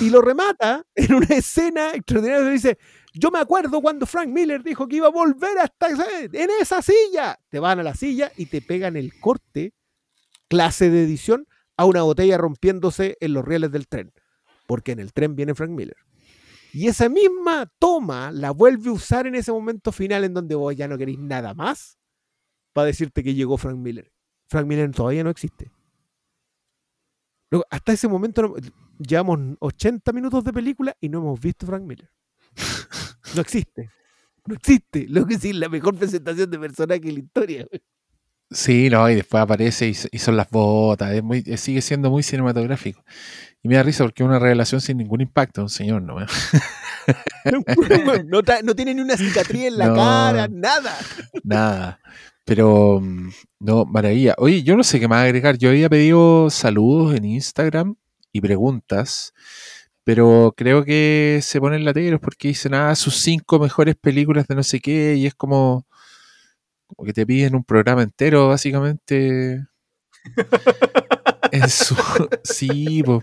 Y 0.00 0.10
lo 0.10 0.20
remata 0.22 0.84
en 0.94 1.14
una 1.14 1.26
escena 1.34 1.94
extraordinaria 1.94 2.38
donde 2.40 2.54
dice, 2.54 2.78
yo 3.12 3.30
me 3.30 3.38
acuerdo 3.40 3.80
cuando 3.80 4.06
Frank 4.06 4.28
Miller 4.28 4.62
dijo 4.62 4.86
que 4.86 4.96
iba 4.96 5.06
a 5.08 5.10
volver 5.10 5.58
hasta 5.58 5.88
en 5.90 6.50
esa 6.60 6.80
silla. 6.82 7.38
Te 7.48 7.58
van 7.58 7.80
a 7.80 7.82
la 7.82 7.94
silla 7.94 8.30
y 8.36 8.46
te 8.46 8.62
pegan 8.62 8.96
el 8.96 9.18
corte, 9.18 9.74
clase 10.50 10.90
de 10.90 11.04
edición, 11.04 11.46
a 11.76 11.86
una 11.86 12.02
botella 12.02 12.36
rompiéndose 12.36 13.16
en 13.20 13.32
los 13.32 13.44
rieles 13.44 13.70
del 13.70 13.88
tren. 13.88 14.12
Porque 14.66 14.92
en 14.92 14.98
el 14.98 15.14
tren 15.14 15.34
viene 15.34 15.54
Frank 15.54 15.70
Miller. 15.70 15.96
Y 16.72 16.88
esa 16.88 17.08
misma 17.08 17.72
toma 17.78 18.30
la 18.32 18.50
vuelve 18.50 18.90
a 18.90 18.92
usar 18.92 19.26
en 19.26 19.34
ese 19.34 19.50
momento 19.50 19.90
final 19.92 20.24
en 20.24 20.34
donde 20.34 20.54
vos 20.54 20.76
ya 20.76 20.86
no 20.86 20.98
queréis 20.98 21.18
nada 21.18 21.54
más 21.54 21.98
para 22.72 22.86
decirte 22.86 23.24
que 23.24 23.34
llegó 23.34 23.56
Frank 23.56 23.78
Miller. 23.78 24.12
Frank 24.48 24.66
Miller 24.66 24.90
todavía 24.90 25.24
no 25.24 25.30
existe. 25.30 25.72
Luego, 27.50 27.64
hasta 27.70 27.92
ese 27.92 28.06
momento 28.06 28.54
llevamos 28.98 29.38
80 29.58 30.12
minutos 30.12 30.44
de 30.44 30.52
película 30.52 30.96
y 31.00 31.08
no 31.08 31.18
hemos 31.18 31.40
visto 31.40 31.66
Frank 31.66 31.84
Miller. 31.84 32.10
No 33.34 33.42
existe. 33.42 33.88
No 34.44 34.54
existe. 34.56 35.06
Lo 35.08 35.24
que 35.24 35.38
sí 35.38 35.52
la 35.52 35.68
mejor 35.68 35.96
presentación 35.96 36.50
de 36.50 36.58
personaje 36.58 37.08
en 37.08 37.14
la 37.14 37.20
historia. 37.20 37.68
Sí, 38.50 38.90
no, 38.90 39.08
y 39.08 39.14
después 39.14 39.42
aparece 39.42 39.88
y, 39.88 39.96
y 40.10 40.18
son 40.18 40.36
las 40.36 40.50
botas. 40.50 41.12
Es 41.12 41.22
muy, 41.22 41.42
sigue 41.56 41.80
siendo 41.82 42.10
muy 42.10 42.22
cinematográfico. 42.22 43.04
Y 43.62 43.68
me 43.68 43.76
da 43.76 43.82
risa 43.82 44.04
porque 44.04 44.22
es 44.22 44.28
una 44.28 44.38
revelación 44.38 44.80
sin 44.80 44.96
ningún 44.98 45.20
impacto, 45.20 45.62
un 45.62 45.68
señor, 45.68 46.02
¿no? 46.02 46.16
No, 48.26 48.42
ta- 48.42 48.62
no 48.62 48.74
tiene 48.74 48.94
ni 48.94 49.00
una 49.00 49.16
cicatriz 49.16 49.64
en 49.64 49.78
la 49.78 49.86
No. 49.88 49.94
cara, 49.94 50.48
nada. 50.50 50.96
Nada. 51.44 52.00
Pero, 52.44 53.00
mm, 53.00 53.30
no, 53.60 53.84
maravilla. 53.84 54.34
Oye, 54.38 54.62
yo 54.62 54.76
no 54.76 54.82
sé 54.84 54.98
qué 55.00 55.08
más 55.08 55.24
agregar. 55.24 55.56
Yo 55.58 55.70
había 55.70 55.88
pedido 55.88 56.50
saludos 56.50 57.14
en 57.16 57.24
Instagram 57.24 57.96
y 58.32 58.40
preguntas, 58.40 59.32
pero 60.04 60.52
creo 60.56 60.84
que 60.84 61.40
se 61.42 61.60
ponen 61.60 61.84
lateros 61.84 62.20
porque 62.20 62.48
dicen, 62.48 62.74
ah, 62.74 62.94
sus 62.94 63.16
cinco 63.16 63.58
mejores 63.58 63.94
películas 63.96 64.46
de 64.48 64.54
no 64.54 64.62
sé 64.62 64.80
qué, 64.80 65.14
y 65.16 65.26
es 65.26 65.34
como, 65.34 65.86
como 66.94 67.06
que 67.06 67.12
te 67.12 67.26
piden 67.26 67.54
un 67.54 67.64
programa 67.64 68.02
entero, 68.02 68.48
básicamente. 68.48 69.64
En 71.52 71.68
su- 71.68 71.96
sí, 72.44 73.02
po. 73.02 73.22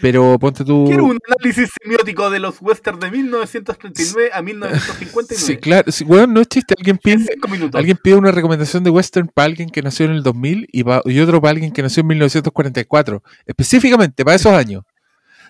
pero 0.00 0.38
ponte 0.38 0.64
tú. 0.64 0.84
Quiero 0.86 1.04
un 1.04 1.18
análisis 1.28 1.70
semiótico 1.82 2.30
de 2.30 2.40
los 2.40 2.60
western 2.60 2.98
de 2.98 3.10
1939 3.10 4.30
a 4.32 4.42
1959. 4.42 5.36
Sí, 5.36 5.56
claro, 5.58 5.92
sí, 5.92 6.04
weón, 6.04 6.32
no 6.34 6.40
es 6.40 6.48
chiste. 6.48 6.74
Alguien 6.76 6.98
pide. 6.98 7.26
Alguien 7.74 7.98
pide 8.02 8.14
una 8.16 8.32
recomendación 8.32 8.82
de 8.84 8.90
western 8.90 9.28
para 9.32 9.46
alguien 9.46 9.68
que 9.70 9.82
nació 9.82 10.06
en 10.06 10.12
el 10.12 10.22
2000 10.22 10.68
y, 10.72 10.84
pa- 10.84 11.02
y 11.04 11.20
otro 11.20 11.40
para 11.40 11.52
alguien 11.52 11.72
que 11.72 11.82
nació 11.82 12.00
en 12.00 12.08
1944. 12.08 13.22
Específicamente 13.46 14.24
para 14.24 14.36
esos 14.36 14.52
años. 14.52 14.82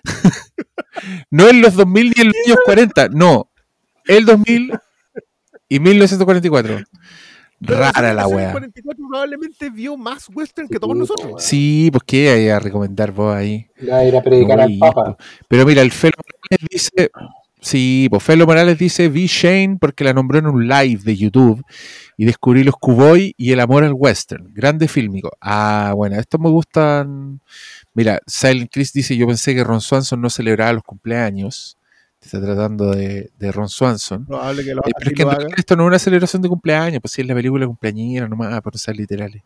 no 1.31 1.49
en 1.49 1.61
los 1.61 1.73
2000 1.75 2.13
ni 2.15 2.21
en 2.21 2.27
los 2.27 2.35
años 2.45 2.57
40. 2.65 3.09
No. 3.09 3.51
El 4.05 4.25
2000 4.25 4.71
y 5.69 5.79
1944. 5.79 6.83
Rara 7.61 8.13
la 8.13 8.27
wea. 8.27 8.51
44 8.51 9.05
probablemente 9.09 9.69
vio 9.69 9.97
más 9.97 10.27
western 10.33 10.67
que 10.67 10.79
todos 10.79 10.95
nosotros. 10.95 11.41
Sí, 11.41 11.89
pues 11.91 12.03
qué 12.05 12.29
hay 12.29 12.49
a 12.49 12.59
recomendar 12.59 13.11
vos 13.11 13.33
ahí. 13.33 13.67
Va 13.89 13.97
a 13.97 14.05
ir 14.05 14.15
a 14.15 14.21
predicar 14.21 14.59
al. 14.59 14.77
Papa. 14.77 15.17
Pero 15.47 15.65
mira, 15.65 15.81
el 15.81 15.91
Felo 15.91 16.17
Morales 16.17 16.67
dice. 16.69 17.11
Sí, 17.61 18.07
pues 18.11 18.21
Felo 18.21 18.45
Morales 18.45 18.77
dice: 18.77 19.07
Vi 19.09 19.25
Shane 19.25 19.77
porque 19.79 20.03
la 20.03 20.13
nombró 20.13 20.37
en 20.37 20.47
un 20.47 20.67
live 20.67 21.01
de 21.03 21.15
YouTube 21.15 21.63
y 22.17 22.25
descubrí 22.25 22.63
los 22.63 22.75
Cuboy 22.75 23.33
y 23.37 23.53
el 23.53 23.59
amor 23.59 23.83
al 23.83 23.93
western. 23.93 24.53
Grande 24.53 24.87
fílmico. 24.87 25.31
Ah, 25.41 25.93
bueno, 25.95 26.19
estos 26.19 26.39
me 26.39 26.49
gustan. 26.49 27.41
Mira, 27.93 28.19
Silent 28.27 28.69
Chris 28.71 28.93
dice: 28.93 29.17
Yo 29.17 29.25
pensé 29.25 29.55
que 29.55 29.63
Ron 29.63 29.81
Swanson 29.81 30.21
no 30.21 30.29
celebraba 30.29 30.73
los 30.73 30.83
cumpleaños. 30.83 31.77
Está 32.25 32.41
tratando 32.41 32.91
de, 32.91 33.29
de 33.37 33.51
Ron 33.51 33.69
Swanson. 33.69 34.25
Probable 34.25 34.63
que 34.63 34.73
lo, 34.73 34.81
Eh, 34.81 34.91
pero 34.97 34.97
así 34.97 35.09
es 35.09 35.13
que 35.13 35.21
en 35.21 35.27
lo 35.27 35.31
haga. 35.31 35.39
realidad 35.39 35.59
esto 35.59 35.75
no 35.75 35.83
es 35.83 35.87
una 35.87 35.99
celebración 35.99 36.41
de 36.41 36.49
cumpleaños, 36.49 36.99
pues 37.01 37.11
sí 37.11 37.21
es 37.21 37.27
la 37.27 37.35
película 37.35 37.67
cumpleañera 37.67 38.27
nomás, 38.27 38.59
por 38.61 38.77
ser 38.77 38.95
literales. 38.95 39.43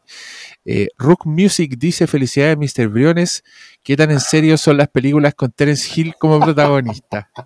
Eh, 0.65 0.88
Rook 0.97 1.26
Music 1.26 1.76
dice: 1.77 2.07
Felicidades, 2.07 2.57
Mr. 2.57 2.88
Briones. 2.88 3.43
¿Qué 3.84 3.97
tan 3.97 4.11
en 4.11 4.19
serio 4.22 4.57
son 4.57 4.77
las 4.77 4.88
películas 4.88 5.35
con 5.35 5.51
Terence 5.51 5.89
Hill 5.93 6.15
como 6.18 6.39
protagonista? 6.39 7.30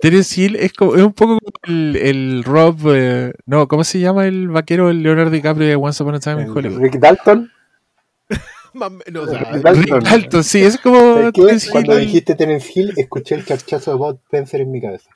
Terence 0.00 0.40
Hill 0.40 0.56
es, 0.56 0.72
como, 0.72 0.94
es 0.96 1.02
un 1.02 1.12
poco 1.12 1.38
como 1.38 1.52
el, 1.74 1.96
el 1.96 2.44
Rob. 2.44 2.78
eh, 2.94 3.32
no, 3.46 3.66
¿cómo 3.68 3.84
se 3.84 3.98
llama 4.00 4.26
el 4.26 4.48
vaquero, 4.48 4.90
el 4.90 5.02
Leonardo 5.02 5.30
DiCaprio 5.30 5.66
de 5.66 5.76
Once 5.76 6.02
Upon 6.02 6.16
a 6.16 6.20
Time 6.20 6.42
in 6.42 6.50
Hollywood? 6.50 6.80
Rick 6.80 6.98
Dalton. 6.98 7.50
Más 8.76 8.88
o 8.88 8.90
menos, 8.90 9.28
o 9.28 9.30
sea, 9.30 9.38
Rick 9.40 9.62
Dalton. 9.62 9.82
Rick 9.82 10.04
Dalton, 10.04 10.44
sí, 10.44 10.62
es 10.62 10.78
como 10.78 10.98
Cuando 11.70 11.94
Hill. 11.98 12.06
dijiste 12.06 12.34
Terence 12.34 12.70
Hill, 12.74 12.92
escuché 12.96 13.34
el 13.36 13.44
charchazo 13.44 13.90
de 13.92 13.96
Bob 13.96 14.20
Spencer 14.24 14.60
en 14.60 14.70
mi 14.70 14.80
cabeza. 14.80 15.10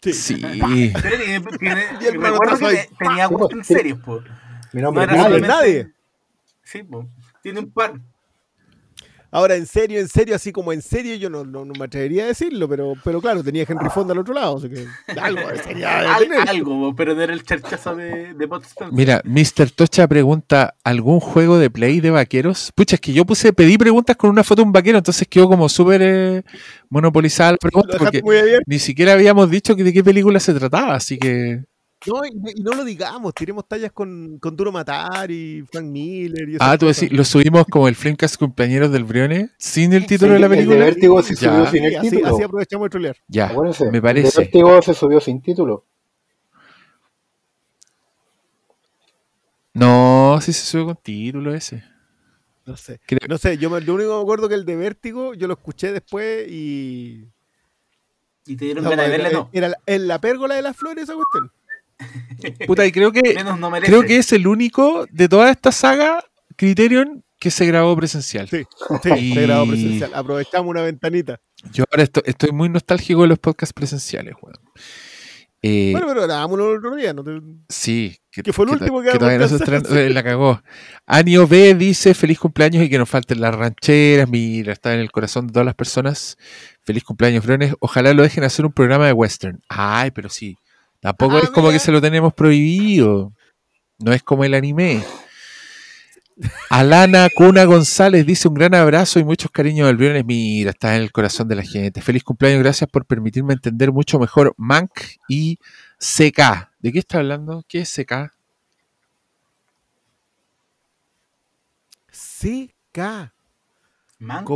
Sí. 0.00 0.40
Pero 0.40 1.16
tiene, 1.18 1.40
tiene- 1.58 1.84
Y 2.00 2.06
el 2.06 2.12
recuerdo 2.14 2.38
manotazo 2.38 2.58
que 2.58 2.66
ahí. 2.66 2.76
te- 2.88 3.04
tenía 3.04 3.28
Sí, 3.28 3.34
gustos 3.34 3.50
pues, 3.52 3.66
sí. 3.68 3.74
serios, 3.74 3.98
po. 4.00 4.20
Mi 4.72 4.82
nombre 4.82 5.06
No 5.06 5.12
es 5.12 5.18
era 5.34 5.46
nadie. 5.46 5.92
Sí, 6.64 6.82
po. 6.82 7.06
Tiene 7.42 7.60
un 7.60 7.70
par. 7.70 7.94
Ahora, 9.34 9.56
en 9.56 9.64
serio, 9.66 9.98
en 9.98 10.08
serio, 10.08 10.34
así 10.36 10.52
como 10.52 10.74
en 10.74 10.82
serio, 10.82 11.14
yo 11.14 11.30
no, 11.30 11.42
no, 11.42 11.64
no 11.64 11.72
me 11.78 11.86
atrevería 11.86 12.24
a 12.24 12.26
decirlo, 12.26 12.68
pero, 12.68 12.92
pero 13.02 13.18
claro, 13.22 13.42
tenía 13.42 13.64
Henry 13.66 13.88
Fonda 13.88 14.12
al 14.12 14.18
otro 14.18 14.34
lado, 14.34 14.58
así 14.58 14.68
que 14.68 14.86
algo 15.18 15.40
sería 15.64 16.14
Al- 16.14 16.48
algo, 16.48 16.94
pero 16.94 17.14
no 17.14 17.22
era 17.22 17.32
el 17.32 17.42
charchazo 17.42 17.96
de, 17.96 18.34
de. 18.34 18.48
Mira, 18.92 19.22
Mr. 19.24 19.70
Tocha 19.74 20.06
pregunta, 20.06 20.74
¿algún 20.84 21.18
juego 21.18 21.56
de 21.58 21.70
play 21.70 22.00
de 22.00 22.10
vaqueros? 22.10 22.72
Pucha, 22.74 22.96
es 22.96 23.00
que 23.00 23.14
yo 23.14 23.24
puse, 23.24 23.54
pedí 23.54 23.78
preguntas 23.78 24.16
con 24.16 24.28
una 24.28 24.44
foto 24.44 24.60
de 24.62 24.66
un 24.66 24.72
vaquero, 24.72 24.98
entonces 24.98 25.26
quedó 25.26 25.48
como 25.48 25.68
súper 25.70 26.02
eh, 26.02 26.42
monopolizada 26.90 27.52
la 27.52 27.56
pregunta, 27.58 27.96
porque 27.98 28.20
ni 28.66 28.78
siquiera 28.78 29.14
habíamos 29.14 29.50
dicho 29.50 29.74
que 29.74 29.82
de 29.82 29.94
qué 29.94 30.04
película 30.04 30.38
se 30.40 30.52
trataba, 30.52 30.94
así 30.94 31.18
que... 31.18 31.64
No, 32.06 32.24
y, 32.24 32.30
y 32.58 32.62
no 32.62 32.72
lo 32.74 32.84
digamos, 32.84 33.32
tiremos 33.34 33.66
tallas 33.68 33.92
con, 33.92 34.38
con 34.38 34.56
Duro 34.56 34.72
Matar 34.72 35.30
y 35.30 35.62
Frank 35.70 35.84
Miller 35.86 36.48
y 36.48 36.56
Ah, 36.58 36.76
tú 36.76 36.86
decís, 36.86 37.12
lo 37.12 37.24
subimos 37.24 37.64
como 37.70 37.86
el 37.86 37.94
Flamecast 37.94 38.36
Compañeros 38.36 38.90
del 38.90 39.04
Briones, 39.04 39.50
sin 39.56 39.92
el 39.92 40.06
título 40.06 40.30
Sí, 40.30 40.34
de 40.34 40.40
la 40.40 40.46
el 40.46 40.50
de 40.50 40.56
película. 40.56 40.84
Vértigo 40.84 41.22
se 41.22 41.34
Ya. 41.36 41.40
subió 41.52 41.66
sin 41.70 41.84
el 41.84 41.90
Sí, 41.92 41.96
así, 41.98 42.10
título. 42.10 42.34
así 42.34 42.42
aprovechamos 42.42 42.84
de 42.86 42.90
trolear. 42.90 43.16
Ya, 43.28 43.46
Acuérdense, 43.46 43.84
me 43.84 43.88
el 43.88 43.92
de 43.92 44.02
parece. 44.02 44.40
Vértigo 44.40 44.82
se 44.82 44.94
subió 44.94 45.20
sin 45.20 45.40
título. 45.40 45.84
No, 49.74 50.38
sí 50.42 50.52
se 50.52 50.64
sube 50.66 50.84
con 50.84 50.96
título 50.96 51.54
ese. 51.54 51.82
No 52.66 52.76
sé. 52.76 53.00
Creo- 53.06 53.20
No 53.28 53.38
sé, 53.38 53.56
yo 53.58 53.70
me, 53.70 53.80
lo 53.80 53.94
único 53.94 54.10
que 54.10 54.16
me 54.16 54.22
acuerdo 54.22 54.48
que 54.48 54.54
el 54.54 54.64
de 54.64 54.76
Vértigo, 54.76 55.34
yo 55.34 55.46
lo 55.46 55.54
escuché 55.54 55.92
después 55.92 56.46
y. 56.48 57.28
Y 58.44 58.56
te 58.56 58.64
dieron 58.66 58.82
No, 58.84 58.90
ganas 58.90 59.06
de 59.06 59.12
verle, 59.12 59.32
no. 59.32 59.48
era 59.52 59.68
la- 59.68 59.78
en 59.86 60.08
la 60.08 60.20
pérgola 60.20 60.56
de 60.56 60.62
las 60.62 60.76
flores 60.76 61.04
esa 61.04 61.14
cuestión. 61.14 61.50
Puta, 62.66 62.86
y 62.86 62.92
creo 62.92 63.12
que, 63.12 63.34
Menos 63.34 63.58
no 63.58 63.70
merece. 63.70 63.90
creo 63.92 64.02
que 64.04 64.16
es 64.16 64.32
el 64.32 64.46
único 64.46 65.06
de 65.10 65.28
toda 65.28 65.50
esta 65.50 65.72
saga, 65.72 66.24
Criterion, 66.56 67.24
que 67.38 67.50
se 67.50 67.66
grabó 67.66 67.96
presencial. 67.96 68.48
Sí, 68.48 68.64
sí, 69.02 69.10
Y- 69.18 69.32
fue 69.34 69.42
grabado 69.42 69.68
presencial. 69.68 70.12
Aprovechamos 70.14 70.70
una 70.70 70.82
ventanita. 70.82 71.40
Yo 71.72 71.84
ahora 71.90 72.02
esto- 72.04 72.22
estoy 72.24 72.50
muy 72.52 72.68
nostálgico 72.68 73.22
de 73.22 73.28
los 73.28 73.38
podcasts 73.38 73.72
presenciales, 73.72 74.34
weón. 74.40 74.56
Eh, 75.64 75.90
Bueno, 75.92 76.08
pero 76.08 76.22
grabámoslo 76.22 76.72
el 76.72 76.78
otro 76.78 76.96
día. 76.96 77.12
¿no? 77.14 77.22
te- 77.22 77.40
sí, 77.68 78.16
que 78.32 78.52
fue 78.52 78.64
el 78.64 78.72
último 78.72 79.00
que 79.00 79.12
todavía 79.12 79.38
no 79.38 79.46
se 79.48 79.56
estrenó, 79.56 79.88
la 80.12 80.22
cagó. 80.24 80.60
Anio 81.06 81.46
B 81.46 81.74
dice 81.76 82.14
feliz 82.14 82.40
cumpleaños 82.40 82.84
y 82.84 82.90
que 82.90 82.98
nos 82.98 83.08
falten 83.08 83.40
las 83.40 83.54
rancheras. 83.54 84.28
Mira, 84.28 84.72
está 84.72 84.92
en 84.94 84.98
el 85.00 85.12
corazón 85.12 85.46
de 85.46 85.52
todas 85.52 85.66
las 85.66 85.76
personas. 85.76 86.36
Feliz 86.84 87.04
cumpleaños, 87.04 87.44
Briones. 87.44 87.74
Ojalá 87.78 88.12
lo 88.12 88.24
dejen 88.24 88.42
hacer 88.42 88.66
un 88.66 88.72
programa 88.72 89.06
de 89.06 89.12
western. 89.12 89.60
Ay, 89.68 90.10
pero 90.10 90.28
sí. 90.28 90.56
Tampoco 91.02 91.36
Ah, 91.36 91.40
es 91.42 91.50
como 91.50 91.66
mira. 91.66 91.78
que 91.78 91.84
se 91.84 91.92
lo 91.92 92.00
tenemos 92.00 92.32
prohibido. 92.32 93.32
No 93.98 94.12
es 94.14 94.22
como 94.22 94.44
el 94.44 94.54
anime. 94.54 95.04
Alana 96.70 97.28
Cuna 97.36 97.64
González 97.64 98.24
dice 98.24 98.48
un 98.48 98.54
gran 98.54 98.74
abrazo 98.74 99.18
y 99.20 99.24
muchos 99.24 99.50
cariños 99.50 99.88
al 99.88 99.96
Briones. 99.96 100.24
Mira, 100.24 100.70
está 100.70 100.96
en 100.96 101.02
el 101.02 101.12
corazón 101.12 101.46
de 101.48 101.56
la 101.56 101.62
gente. 101.62 102.00
Feliz 102.00 102.24
cumpleaños, 102.24 102.62
gracias 102.62 102.88
por 102.88 103.04
permitirme 103.04 103.52
entender 103.52 103.92
mucho 103.92 104.18
mejor 104.18 104.54
Mank 104.56 104.90
y 105.28 105.58
CK. 105.98 106.70
¿De 106.80 106.92
qué 106.92 107.00
está 107.00 107.18
hablando? 107.18 107.64
¿Qué 107.68 107.80
es 107.80 107.92
CK? 107.92 108.32
CK. 112.10 113.32
Mank. 114.18 114.48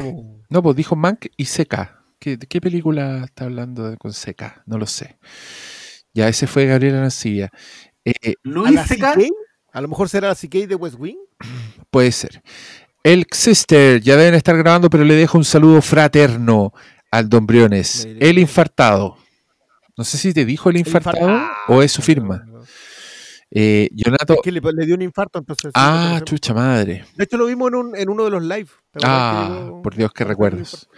No, 0.48 0.62
pues 0.62 0.76
dijo 0.76 0.96
Mank 0.96 1.26
y 1.36 1.44
CK. 1.44 1.90
¿Qué, 2.18 2.36
¿De 2.36 2.46
qué 2.46 2.60
película 2.60 3.24
está 3.24 3.44
hablando 3.44 3.90
de- 3.90 3.96
con 3.96 4.12
CK? 4.12 4.62
No 4.66 4.78
lo 4.78 4.86
sé. 4.86 5.18
Ya, 6.16 6.28
ese 6.28 6.46
fue 6.46 6.64
Gabriela 6.66 7.00
Nancibia. 7.00 7.50
Eh, 8.04 8.12
¿A 8.20 8.34
Luis? 8.42 9.30
A 9.72 9.80
lo 9.82 9.88
mejor 9.88 10.08
será 10.08 10.28
la 10.28 10.34
CK 10.34 10.66
de 10.66 10.74
West 10.74 10.96
Wing. 10.98 11.18
puede 11.90 12.10
ser. 12.10 12.42
El 13.02 13.26
Sister, 13.30 14.00
ya 14.00 14.16
deben 14.16 14.34
estar 14.34 14.56
grabando, 14.56 14.88
pero 14.88 15.04
le 15.04 15.14
dejo 15.14 15.36
un 15.38 15.44
saludo 15.44 15.82
fraterno 15.82 16.72
al 17.10 17.28
Don 17.28 17.46
Briones. 17.46 18.08
El 18.18 18.38
infartado. 18.38 19.18
No 19.96 20.04
sé 20.04 20.16
si 20.18 20.32
te 20.32 20.44
dijo 20.46 20.70
el 20.70 20.78
infartado 20.78 21.18
infartado. 21.18 21.50
o 21.68 21.82
es 21.82 21.92
su 21.92 22.00
firma. 22.02 22.44
Eh, 23.50 23.88
Yonato. 23.92 24.34
Es 24.34 24.40
que 24.42 24.50
le, 24.52 24.60
le 24.60 24.86
dio 24.86 24.94
un 24.94 25.02
infarto, 25.02 25.38
entonces. 25.38 25.70
Ah, 25.74 26.20
chucha 26.24 26.52
madre. 26.54 27.04
De 27.14 27.24
hecho, 27.24 27.36
lo 27.36 27.46
vimos 27.46 27.68
en, 27.68 27.74
un- 27.76 27.96
en 27.96 28.08
uno 28.08 28.24
de 28.24 28.30
los 28.30 28.42
live. 28.42 28.68
¿Te 28.90 28.98
acuerdas 28.98 29.02
que 29.02 29.62
Ah, 29.68 29.70
por 29.82 29.94
Dios, 29.94 30.10
qué 30.12 30.24
Jorge 30.24 30.32
recuerdos. 30.32 30.88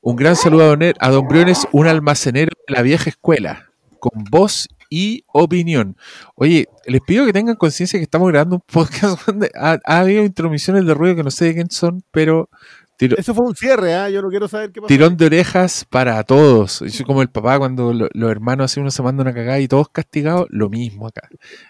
Un 0.00 0.16
gran 0.16 0.36
saludo 0.36 0.64
a 0.64 0.66
Don, 0.68 0.82
Er- 0.82 0.96
a 1.00 1.10
Don 1.10 1.26
Briones, 1.28 1.66
un 1.72 1.86
almacenero 1.86 2.52
de 2.68 2.74
la 2.74 2.82
vieja 2.82 3.10
escuela, 3.10 3.71
con 4.02 4.24
voz 4.30 4.66
y 4.90 5.24
opinión. 5.32 5.96
Oye, 6.34 6.66
les 6.86 7.00
pido 7.02 7.24
que 7.24 7.32
tengan 7.32 7.54
conciencia 7.54 7.98
que 8.00 8.02
estamos 8.04 8.28
grabando 8.28 8.56
un 8.56 8.62
podcast 8.66 9.24
donde 9.26 9.48
ha, 9.54 9.78
ha 9.84 9.98
habido 10.00 10.24
intromisiones 10.24 10.84
de 10.84 10.92
ruido 10.94 11.14
que 11.16 11.22
no 11.22 11.30
sé 11.30 11.44
de 11.46 11.54
quién 11.54 11.70
son, 11.70 12.02
pero 12.10 12.50
tiro- 12.98 13.16
Eso 13.16 13.32
fue 13.32 13.46
un 13.46 13.54
cierre, 13.54 13.94
¿ah? 13.94 14.10
Yo 14.10 14.20
no 14.20 14.28
quiero 14.28 14.48
saber 14.48 14.72
qué 14.72 14.80
pasó. 14.80 14.88
tirón 14.88 15.16
de 15.16 15.26
orejas 15.26 15.86
para 15.88 16.22
todos. 16.24 16.80
Yo 16.80 16.88
soy 16.90 17.06
como 17.06 17.22
el 17.22 17.30
papá 17.30 17.58
cuando 17.58 17.92
lo- 17.94 18.08
los 18.12 18.30
hermanos 18.30 18.64
hace 18.72 18.80
uno 18.80 18.90
se 18.90 19.02
manda 19.02 19.22
una 19.22 19.32
cagada 19.32 19.60
y 19.60 19.68
todos 19.68 19.88
castigados, 19.88 20.46
lo 20.50 20.68
mismo 20.68 21.06
acá. 21.06 21.28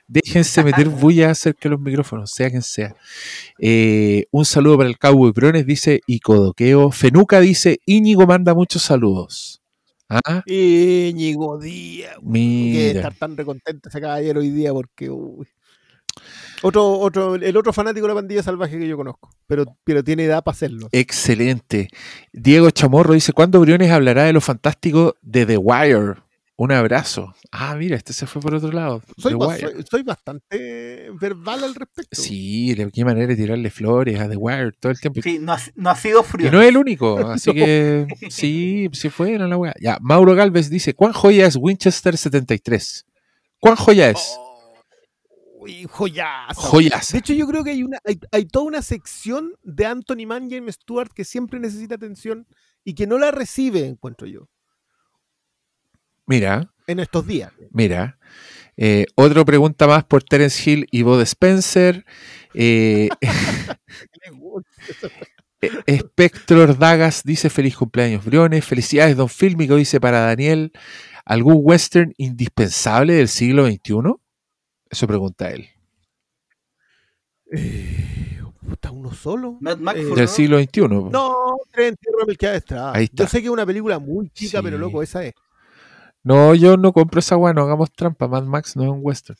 Déjense 0.08 0.64
meter 0.64 0.88
bulla 0.88 1.34
cerca 1.34 1.60
de 1.64 1.70
los 1.70 1.80
micrófonos, 1.80 2.32
sea 2.32 2.48
quien 2.50 2.62
sea. 2.62 2.96
Eh, 3.60 4.24
un 4.32 4.44
saludo 4.46 4.78
para 4.78 4.88
el 4.88 4.98
Cowboy 4.98 5.32
Brones, 5.32 5.64
dice 5.66 6.00
Icodoqueo. 6.08 6.90
Fenuca 6.90 7.38
dice, 7.40 7.78
Íñigo 7.86 8.26
manda 8.26 8.52
muchos 8.54 8.82
saludos. 8.82 9.60
Ah, 10.12 10.42
Íñigo 10.44 11.58
Díaz. 11.58 12.16
Que 12.16 12.20
mira. 12.22 13.00
estar 13.00 13.14
tan 13.14 13.36
recontento 13.36 13.88
ese 13.88 14.00
caballero 14.00 14.40
hoy 14.40 14.50
día 14.50 14.72
porque. 14.72 15.08
uy. 15.08 15.46
Otro, 16.64 16.98
otro, 16.98 17.34
el 17.34 17.56
otro 17.56 17.72
fanático 17.72 18.06
de 18.06 18.12
la 18.12 18.20
pandilla 18.20 18.42
salvaje 18.42 18.78
que 18.78 18.86
yo 18.86 18.96
conozco. 18.96 19.30
Pero, 19.46 19.64
pero 19.84 20.04
tiene 20.04 20.24
edad 20.24 20.44
para 20.44 20.54
hacerlo. 20.54 20.88
Excelente. 20.92 21.88
Diego 22.32 22.70
Chamorro 22.70 23.14
dice, 23.14 23.32
¿cuándo 23.32 23.58
Briones 23.60 23.90
hablará 23.90 24.24
de 24.24 24.32
lo 24.32 24.40
fantástico 24.40 25.16
de 25.22 25.46
The 25.46 25.56
Wire? 25.56 26.16
Un 26.62 26.70
abrazo. 26.70 27.34
Ah, 27.50 27.74
mira, 27.74 27.96
este 27.96 28.12
se 28.12 28.24
fue 28.26 28.40
por 28.40 28.54
otro 28.54 28.70
lado. 28.70 29.02
Soy, 29.18 29.32
The 29.32 29.36
ba- 29.38 29.46
Wire. 29.48 29.60
soy- 29.72 29.84
soy 29.90 30.02
bastante 30.04 31.10
verbal 31.20 31.64
al 31.64 31.74
respecto. 31.74 32.20
Sí, 32.22 32.72
de 32.74 32.88
qué 32.92 33.04
manera 33.04 33.26
de 33.26 33.34
tirarle 33.34 33.68
flores 33.70 34.20
a 34.20 34.28
The 34.28 34.36
Wire 34.36 34.70
todo 34.78 34.92
el 34.92 35.00
tiempo. 35.00 35.20
Sí, 35.22 35.38
no 35.40 35.54
ha, 35.54 35.58
no 35.74 35.90
ha 35.90 35.96
sido 35.96 36.20
Y 36.20 36.24
frío. 36.24 36.52
no 36.52 36.62
es 36.62 36.68
el 36.68 36.76
único, 36.76 37.16
así 37.30 37.52
que 37.52 38.06
sí, 38.30 38.88
sí 38.92 39.10
fue 39.10 39.34
en 39.34 39.48
la 39.50 39.56
weá. 39.56 39.74
Ya, 39.80 39.98
Mauro 40.00 40.36
Galvez 40.36 40.70
dice, 40.70 40.94
¿cuán 40.94 41.12
joya 41.12 41.46
es 41.46 41.56
Winchester 41.56 42.16
73? 42.16 43.06
¿Cuán 43.58 43.74
joya 43.74 44.10
es? 44.10 44.38
Uy, 45.58 45.86
joyaza. 45.90 46.54
Joyaza. 46.54 47.12
De 47.12 47.18
hecho, 47.18 47.32
yo 47.34 47.46
creo 47.48 47.64
que 47.64 47.70
hay, 47.70 47.82
una, 47.82 47.98
hay, 48.04 48.18
hay 48.30 48.44
toda 48.46 48.66
una 48.66 48.82
sección 48.82 49.52
de 49.64 49.86
Anthony 49.86 50.26
Mann, 50.26 50.48
James 50.50 50.76
Stewart, 50.76 51.10
que 51.12 51.24
siempre 51.24 51.58
necesita 51.58 51.96
atención 51.96 52.46
y 52.84 52.94
que 52.94 53.06
no 53.08 53.18
la 53.18 53.30
recibe, 53.32 53.86
encuentro 53.86 54.26
yo, 54.28 54.48
Mira, 56.32 56.72
en 56.86 57.00
estos 57.00 57.26
días. 57.26 57.52
mira. 57.70 58.18
Eh, 58.78 59.04
otra 59.16 59.44
pregunta 59.44 59.86
más 59.86 60.02
por 60.04 60.22
Terence 60.22 60.68
Hill 60.70 60.86
y 60.90 61.02
Bod 61.02 61.20
Spencer. 61.20 62.06
Eh, 62.54 63.10
eh, 65.60 65.98
Spectro 65.98 66.66
Dagas 66.74 67.22
dice 67.22 67.50
feliz 67.50 67.76
cumpleaños, 67.76 68.24
Briones. 68.24 68.64
Felicidades, 68.64 69.14
Don 69.16 69.28
Fílmico, 69.28 69.76
dice 69.76 70.00
para 70.00 70.20
Daniel. 70.20 70.72
¿Algún 71.24 71.58
western 71.60 72.14
indispensable 72.16 73.12
del 73.14 73.28
siglo 73.28 73.66
XXI? 73.66 74.14
Eso 74.90 75.06
pregunta 75.06 75.50
él. 75.50 75.68
Eh, 77.52 78.40
puta, 78.66 78.90
uno 78.90 79.12
solo. 79.12 79.58
Mad 79.60 79.78
Max, 79.78 80.00
Eh. 80.00 80.14
Del 80.16 80.28
siglo 80.28 80.58
XXI. 80.58 80.88
No, 80.88 81.58
Tren 81.70 81.94
Tierra. 81.96 82.92
Ahí 82.94 83.04
está. 83.04 83.24
Yo 83.24 83.28
sé 83.28 83.40
que 83.40 83.46
es 83.46 83.52
una 83.52 83.66
película 83.66 83.98
muy 83.98 84.30
chica, 84.30 84.58
Sí. 84.58 84.64
pero 84.64 84.78
loco, 84.78 85.02
esa 85.02 85.24
es. 85.24 85.34
No, 86.24 86.54
yo 86.54 86.76
no 86.76 86.92
compro 86.92 87.18
esa 87.18 87.36
weá, 87.36 87.52
no 87.52 87.62
hagamos 87.62 87.90
trampa. 87.92 88.28
Mad 88.28 88.44
Max 88.44 88.76
no 88.76 88.84
es 88.84 88.90
un 88.90 89.00
western. 89.02 89.38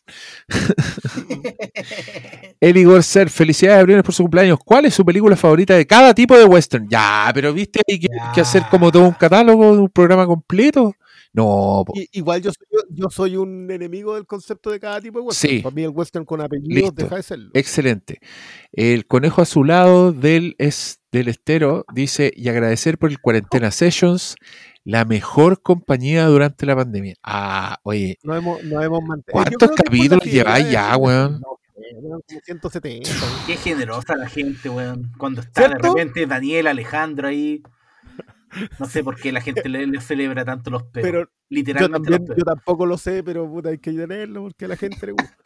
Eli 2.60 2.84
Gorser, 2.84 3.30
felicidades 3.30 3.84
Briones 3.84 4.04
por 4.04 4.14
su 4.14 4.22
cumpleaños. 4.24 4.58
¿Cuál 4.64 4.86
es 4.86 4.94
su 4.94 5.04
película 5.04 5.36
favorita 5.36 5.76
de 5.76 5.86
cada 5.86 6.14
tipo 6.14 6.36
de 6.36 6.44
western? 6.44 6.88
Ya, 6.88 7.30
pero 7.34 7.52
viste, 7.52 7.80
hay 7.88 8.00
que, 8.00 8.08
que 8.34 8.40
hacer 8.40 8.64
como 8.70 8.90
todo 8.90 9.04
un 9.04 9.12
catálogo, 9.12 9.72
un 9.72 9.88
programa 9.88 10.26
completo. 10.26 10.94
No, 11.34 11.82
po. 11.86 11.94
Igual 12.12 12.42
yo 12.42 12.50
soy, 12.52 12.66
yo, 12.70 12.78
yo 12.90 13.10
soy 13.10 13.36
un 13.36 13.70
enemigo 13.70 14.14
del 14.16 14.26
concepto 14.26 14.70
de 14.70 14.78
cada 14.78 15.00
tipo 15.00 15.18
de 15.18 15.24
western. 15.24 15.54
Sí. 15.54 15.58
Para 15.60 15.74
mí 15.74 15.82
el 15.82 15.88
western 15.90 16.24
con 16.26 16.42
apellidos 16.42 16.74
Listo. 16.74 16.92
deja 16.92 17.16
de 17.16 17.22
serlo. 17.22 17.50
excelente. 17.54 18.18
El 18.72 19.06
conejo 19.06 19.40
azulado 19.40 20.12
del, 20.12 20.54
es, 20.58 21.00
del 21.10 21.28
estero 21.28 21.86
dice, 21.94 22.32
y 22.36 22.48
agradecer 22.48 22.98
por 22.98 23.10
el 23.10 23.18
Cuarentena 23.18 23.70
Sessions, 23.70 24.36
la 24.84 25.04
mejor 25.04 25.62
compañía 25.62 26.26
durante 26.26 26.66
la 26.66 26.76
pandemia. 26.76 27.14
Ah, 27.22 27.78
oye, 27.82 28.18
No 28.22 28.36
hemos, 28.36 28.62
no 28.64 28.82
hemos 28.82 29.02
mantenido. 29.02 29.32
¿cuántos 29.32 29.70
capítulos 29.72 30.24
lleváis 30.24 30.70
ya, 30.70 30.96
weón? 30.96 31.40
No 31.40 31.58
eran 31.76 32.20
como 32.26 32.40
170. 32.44 33.10
weón. 33.10 33.46
Qué 33.46 33.56
generosa 33.56 34.16
la 34.16 34.28
gente, 34.28 34.68
weón. 34.68 35.12
Cuando 35.18 35.40
está 35.40 35.68
de 35.68 35.78
repente 35.78 36.26
Daniel 36.26 36.66
Alejandro 36.66 37.28
ahí. 37.28 37.62
No 38.78 38.86
sé 38.86 39.02
por 39.02 39.16
qué 39.16 39.32
la 39.32 39.40
gente 39.40 39.66
le, 39.68 39.86
le 39.86 40.00
celebra 40.00 40.44
tanto 40.44 40.70
los 40.70 40.82
peos. 40.82 41.02
Pero 41.02 41.20
yo 41.22 41.30
Literalmente 41.48 42.10
también, 42.10 42.28
los 42.28 42.36
yo 42.36 42.44
tampoco 42.44 42.84
lo 42.84 42.98
sé, 42.98 43.22
pero 43.22 43.48
puta, 43.48 43.70
hay 43.70 43.78
que 43.78 43.92
tenerlo 43.92 44.42
porque 44.42 44.66
a 44.66 44.68
la 44.68 44.76
gente 44.76 45.06
le 45.06 45.12
gusta. 45.12 45.36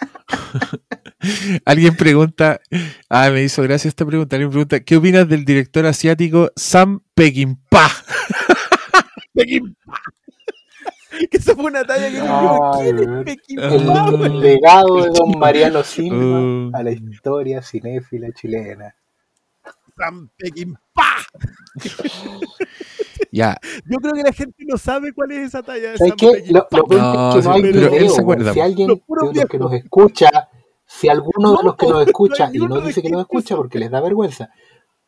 Alguien 1.64 1.96
pregunta, 1.96 2.60
ah, 3.08 3.30
me 3.30 3.44
hizo 3.44 3.62
gracia 3.62 3.88
esta 3.88 4.04
pregunta. 4.04 4.36
Alguien 4.36 4.50
pregunta, 4.50 4.80
¿qué 4.80 4.96
opinas 4.96 5.28
del 5.28 5.44
director 5.44 5.86
asiático 5.86 6.50
Sam 6.56 7.00
Peckinpah? 7.14 7.90
que 11.30 11.36
esa 11.38 11.54
fue 11.54 11.64
una 11.66 11.84
talla 11.84 12.08
que 12.10 12.16
yo 12.16 12.70
¿quién 12.80 13.18
es. 13.18 13.24
Pekín 13.24 13.60
El, 13.60 14.40
legado 14.40 15.02
de 15.02 15.10
don 15.10 15.30
Mariano 15.38 15.82
Silva 15.82 16.40
Uh. 16.40 16.70
a 16.74 16.82
la 16.82 16.90
historia 16.90 17.62
cinéfila 17.62 18.28
chilena. 18.32 18.94
Sam 19.96 20.28
Peckinpah. 20.36 20.80
Ya, 23.32 23.58
Yo 23.86 23.98
creo 23.98 24.14
que 24.14 24.22
la 24.22 24.32
gente 24.32 24.64
no 24.66 24.78
sabe 24.78 25.12
cuál 25.12 25.32
es 25.32 25.48
esa 25.48 25.62
talla 25.62 25.90
de 25.92 25.98
¿Sabes 25.98 26.14
Sam 26.18 26.30
qué? 26.32 26.44
Lo, 26.52 26.66
lo 26.70 26.82
No, 26.82 26.88
que 26.88 26.96
no 26.96 27.42
sí, 27.42 27.48
hay 27.50 27.62
pero 27.62 27.78
él 27.78 27.90
video. 27.90 27.90
se 27.98 28.04
weón. 28.06 28.20
acuerda. 28.22 28.52
Si 28.54 28.60
alguien 28.60 28.88
de 28.88 29.02
los 29.34 29.46
que 29.50 29.58
nos 29.58 29.72
escucha, 29.74 30.48
si 30.86 31.08
alguno 31.08 31.50
de 31.50 31.56
No, 31.56 31.62
los 31.62 31.76
que 31.76 31.86
no 31.86 31.92
nos 31.94 32.06
escucha 32.06 32.50
y 32.52 32.58
no 32.58 32.80
dice 32.80 33.02
que 33.02 33.10
nos 33.10 33.22
escucha 33.22 33.54
eso. 33.54 33.56
porque 33.56 33.78
les 33.78 33.90
da 33.90 34.00
vergüenza, 34.00 34.50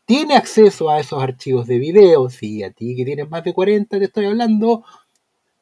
tiene 0.09 0.37
acceso 0.37 0.89
a 0.89 0.99
esos 0.99 1.23
archivos 1.23 1.67
de 1.67 1.79
video, 1.79 2.31
si 2.31 2.63
a 2.63 2.71
ti 2.71 2.97
que 2.97 3.05
tienes 3.05 3.29
más 3.29 3.45
de 3.45 3.53
40 3.53 3.99
te 3.99 4.05
estoy 4.07 4.25
hablando, 4.25 4.83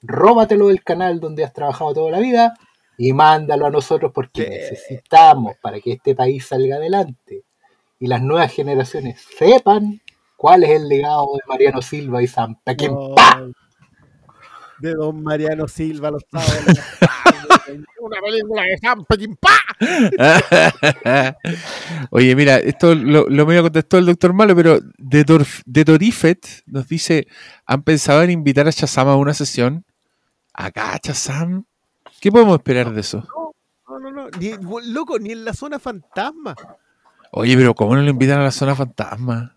róbatelo 0.02 0.68
del 0.68 0.84
canal 0.84 1.18
donde 1.18 1.42
has 1.42 1.52
trabajado 1.52 1.92
toda 1.94 2.12
la 2.12 2.20
vida 2.20 2.54
y 2.96 3.12
mándalo 3.12 3.66
a 3.66 3.70
nosotros 3.70 4.12
porque 4.14 4.48
necesitamos 4.48 5.56
para 5.60 5.80
que 5.80 5.94
este 5.94 6.14
país 6.14 6.46
salga 6.46 6.76
adelante 6.76 7.42
y 7.98 8.06
las 8.06 8.22
nuevas 8.22 8.52
generaciones 8.52 9.20
sepan 9.36 10.00
cuál 10.36 10.62
es 10.62 10.70
el 10.70 10.88
legado 10.88 11.26
de 11.34 11.40
Mariano 11.48 11.82
Silva 11.82 12.22
y 12.22 12.28
San 12.28 12.54
Peckinpah. 12.62 13.38
Ay, 13.38 13.52
De 14.78 14.94
don 14.94 15.24
Mariano 15.24 15.66
Silva, 15.66 16.12
los 16.12 16.22
sábados. 16.30 16.78
Una 18.00 18.20
película 18.20 18.62
de 18.62 18.78
Sam 18.78 19.04
Peckinpah. 19.08 19.58
Oye, 22.10 22.34
mira, 22.36 22.56
esto 22.58 22.94
lo, 22.94 23.28
lo 23.28 23.46
me 23.46 23.60
contestó 23.60 23.98
el 23.98 24.06
doctor 24.06 24.32
Malo, 24.32 24.54
pero 24.54 24.78
de, 24.98 25.24
Dorf- 25.24 25.62
de 25.66 25.84
Dorifet 25.84 26.46
nos 26.66 26.88
dice, 26.88 27.26
¿han 27.66 27.82
pensado 27.82 28.22
en 28.22 28.30
invitar 28.30 28.66
a 28.66 28.70
Shazam 28.70 29.08
a 29.08 29.16
una 29.16 29.34
sesión? 29.34 29.84
Acá, 30.52 30.98
Shazam. 31.02 31.64
¿Qué 32.20 32.30
podemos 32.32 32.56
esperar 32.56 32.92
de 32.92 33.00
eso? 33.00 33.26
No, 33.88 33.98
no, 33.98 34.10
no. 34.10 34.28
Ni, 34.38 34.52
loco, 34.92 35.18
ni 35.18 35.32
en 35.32 35.44
la 35.44 35.52
zona 35.52 35.78
fantasma. 35.78 36.54
Oye, 37.32 37.56
pero 37.56 37.74
¿cómo 37.74 37.94
no 37.96 38.02
lo 38.02 38.10
invitan 38.10 38.40
a 38.40 38.44
la 38.44 38.50
zona 38.50 38.74
fantasma? 38.74 39.56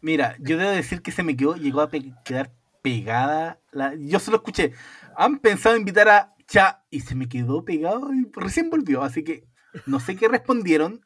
Mira, 0.00 0.36
yo 0.40 0.56
debo 0.58 0.70
decir 0.70 1.02
que 1.02 1.12
se 1.12 1.22
me 1.22 1.36
quedó, 1.36 1.54
llegó 1.56 1.80
a 1.80 1.88
pe- 1.90 2.12
quedar 2.24 2.50
pegada. 2.82 3.58
La, 3.72 3.94
yo 3.96 4.18
solo 4.18 4.38
escuché, 4.38 4.72
han 5.16 5.38
pensado 5.38 5.76
invitar 5.76 6.08
a 6.08 6.34
Cha 6.48 6.84
y 6.90 7.00
se 7.00 7.14
me 7.14 7.28
quedó 7.28 7.64
pegado 7.64 8.12
y 8.12 8.26
recién 8.32 8.70
volvió, 8.70 9.02
así 9.02 9.22
que 9.22 9.46
no 9.86 10.00
sé 10.00 10.16
qué 10.16 10.28
respondieron. 10.28 11.04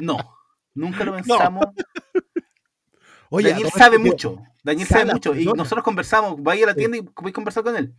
No, 0.00 0.18
nunca 0.74 1.04
lo 1.04 1.14
pensamos. 1.14 1.64
Oye, 3.30 3.48
a 3.48 3.52
Daniel 3.52 3.70
sabe 3.74 3.98
mucho, 3.98 4.42
Daniel 4.62 4.86
sabe 4.86 5.10
mucho 5.10 5.34
y 5.34 5.46
nosotros 5.46 5.82
conversamos, 5.82 6.42
vaya 6.42 6.64
a 6.64 6.66
la 6.68 6.74
tienda 6.74 6.98
y 6.98 7.02
podéis 7.02 7.34
conversar 7.34 7.64
con 7.64 7.76
él. 7.76 7.94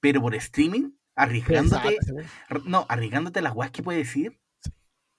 Pero 0.00 0.20
por 0.20 0.34
streaming, 0.34 0.90
arriesgándote, 1.14 1.94
Exacto, 1.94 2.62
no, 2.64 2.84
arriesgándote 2.88 3.40
las 3.40 3.54
weas 3.54 3.70
que 3.70 3.84
puede 3.84 3.98
decir. 3.98 4.36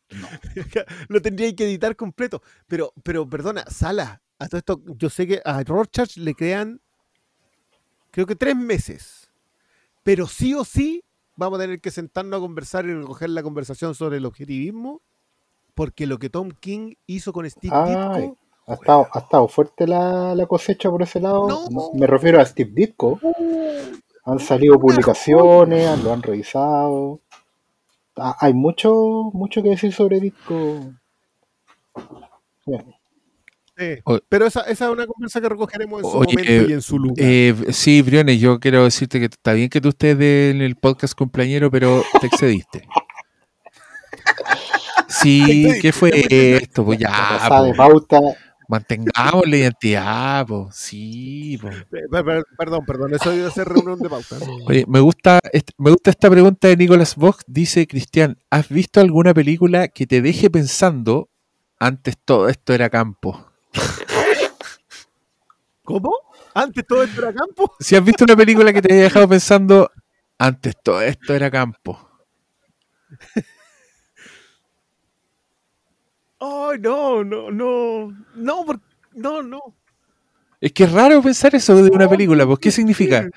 Lo 1.08 1.22
tendría 1.22 1.56
que 1.56 1.66
editar 1.66 1.96
completo. 1.96 2.42
Pero, 2.68 2.94
pero 3.04 3.30
perdona, 3.30 3.64
Sala, 3.70 4.22
a 4.40 4.48
todo 4.48 4.58
esto, 4.58 4.82
yo 4.98 5.10
sé 5.10 5.28
que 5.28 5.42
a 5.46 5.64
Rorschach 5.64 6.18
le 6.18 6.34
crean, 6.34 6.82
creo 8.12 8.26
que 8.26 8.36
tres 8.36 8.56
meses. 8.56 9.29
Pero 10.10 10.26
sí 10.26 10.56
o 10.56 10.66
sí 10.66 11.04
vamos 11.36 11.60
a 11.60 11.62
tener 11.62 11.82
que 11.82 11.92
sentarnos 11.92 12.40
a 12.40 12.42
conversar 12.42 12.84
y 12.86 12.96
recoger 12.96 13.30
la 13.30 13.44
conversación 13.44 13.94
sobre 13.94 14.18
el 14.18 14.26
objetivismo. 14.26 15.04
Porque 15.76 16.08
lo 16.08 16.18
que 16.18 16.32
Tom 16.32 16.50
King 16.50 16.96
hizo 17.06 17.32
con 17.32 17.48
Steve 17.48 17.76
Ay, 17.76 17.90
Ditko, 17.90 18.38
ha 18.66 18.74
estado, 18.74 19.08
ha 19.14 19.20
estado 19.20 19.48
fuerte 19.48 19.86
la, 19.86 20.34
la 20.34 20.48
cosecha 20.48 20.90
por 20.90 21.04
ese 21.04 21.20
lado. 21.20 21.48
No. 21.70 21.92
Me 21.94 22.08
refiero 22.08 22.42
a 22.42 22.46
Steve 22.46 22.72
Ditko. 22.74 23.20
Han 24.26 24.40
salido 24.40 24.80
publicaciones, 24.80 26.04
lo 26.04 26.12
han 26.12 26.24
revisado. 26.24 27.20
Hay 28.16 28.56
mucho, 28.56 29.30
mucho 29.32 29.62
que 29.62 29.70
decir 29.70 29.94
sobre 29.94 30.20
Ditko. 30.20 30.92
Bien. 32.66 32.99
Sí. 33.80 34.20
Pero 34.30 34.46
esa, 34.48 34.62
esa 34.62 34.86
es 34.86 34.92
una 34.92 35.08
conversa 35.08 35.40
que 35.42 35.50
recogeremos 35.50 36.04
en 36.04 36.10
su 36.12 36.18
Oye, 36.18 36.34
momento 36.38 36.70
y 36.70 36.74
en 36.74 36.82
su 36.82 37.00
lugar. 37.00 37.16
Eh, 37.20 37.56
sí, 37.72 38.02
Briones, 38.02 38.40
yo 38.40 38.60
quiero 38.60 38.84
decirte 38.84 39.20
que 39.20 39.26
está 39.26 39.54
bien 39.54 39.70
que 39.70 39.80
tú 39.82 39.90
estés 39.90 40.20
en 40.20 40.62
el 40.62 40.76
podcast 40.76 41.14
cumpleañero, 41.18 41.72
pero 41.72 42.04
te 42.20 42.28
excediste. 42.28 42.88
Sí, 45.08 45.68
¿qué 45.82 45.92
fue 45.92 46.12
esto? 46.62 46.86
Pues 46.86 47.00
ya, 47.00 47.10
po, 47.50 47.74
pauta. 47.76 48.20
mantengamos 48.68 49.48
la 49.48 49.58
identidad, 49.58 50.46
po. 50.46 50.70
sí, 50.72 51.58
po. 51.60 51.70
Eh, 51.70 51.84
per- 52.12 52.24
per- 52.24 52.44
Perdón, 52.58 52.86
perdón, 52.86 53.14
eso 53.16 53.32
debe 53.32 53.50
ser 53.50 53.68
reunión 53.68 54.00
de 54.00 54.08
pauta. 54.10 54.38
Oye, 54.68 54.86
me 54.88 55.00
gusta, 55.00 55.40
me 55.78 55.90
gusta 55.92 56.12
esta 56.12 56.30
pregunta 56.30 56.68
de 56.68 56.78
Nicolas 56.78 57.16
Vox. 57.16 57.44
Dice 57.48 57.88
Cristian, 57.88 58.38
¿has 58.52 58.70
visto 58.70 59.00
alguna 59.02 59.34
película 59.34 59.88
que 59.88 60.06
te 60.06 60.22
deje 60.22 60.50
pensando 60.52 61.30
antes 61.80 62.16
todo 62.24 62.48
esto 62.48 62.74
era 62.74 62.90
campo? 62.90 63.49
¿Cómo? 65.84 66.12
Antes 66.54 66.86
todo 66.86 67.04
esto 67.04 67.22
era 67.22 67.34
campo. 67.34 67.74
Si 67.80 67.96
has 67.96 68.04
visto 68.04 68.24
una 68.24 68.36
película 68.36 68.74
que 68.74 68.82
te 68.82 68.94
haya 68.94 69.04
dejado 69.04 69.28
pensando 69.28 69.92
antes 70.38 70.76
todo 70.84 71.02
esto 71.02 71.34
era 71.34 71.50
campo. 71.50 72.00
Ay, 76.40 76.80
no, 76.80 77.24
no, 77.24 77.52
no, 77.52 78.14
no, 78.36 78.66
por- 78.66 78.80
no, 79.14 79.42
no. 79.42 79.76
Es 80.62 80.72
que 80.74 80.84
es 80.86 80.92
raro 80.92 81.22
pensar 81.22 81.56
eso 81.56 81.76
de 81.76 81.90
una 81.90 82.10
película, 82.10 82.46
pues 82.46 82.60
¿qué 82.60 82.72
significa? 82.72 83.30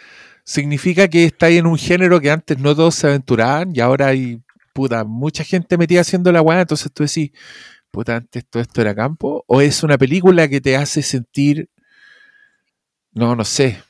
Significa 0.45 1.09
que 1.09 1.25
está 1.25 1.47
ahí 1.47 1.59
en 1.59 1.67
un 1.67 1.79
género 1.79 2.21
que 2.21 2.31
antes 2.31 2.59
no 2.59 2.75
todos 2.75 2.97
se 2.97 3.07
aventuraban 3.09 3.75
y 3.75 3.81
ahora 3.81 4.09
hay 4.09 4.41
puta, 4.73 5.05
mucha 5.05 5.45
gente 5.45 5.77
metida 5.79 6.01
haciendo 6.01 6.33
la 6.33 6.43
weá, 6.43 6.61
entonces 6.63 6.91
tú 6.93 7.05
decís, 7.05 7.31
puta, 7.93 8.17
antes 8.17 8.47
todo 8.49 8.63
esto 8.63 8.83
era 8.83 8.95
campo, 8.97 9.45
o 9.49 9.63
es 9.63 9.85
una 9.85 9.99
película 9.99 10.49
que 10.49 10.61
te 10.63 10.77
hace 10.77 11.03
sentir, 11.03 11.71
no, 13.15 13.35
no 13.37 13.45
sé, 13.45 13.83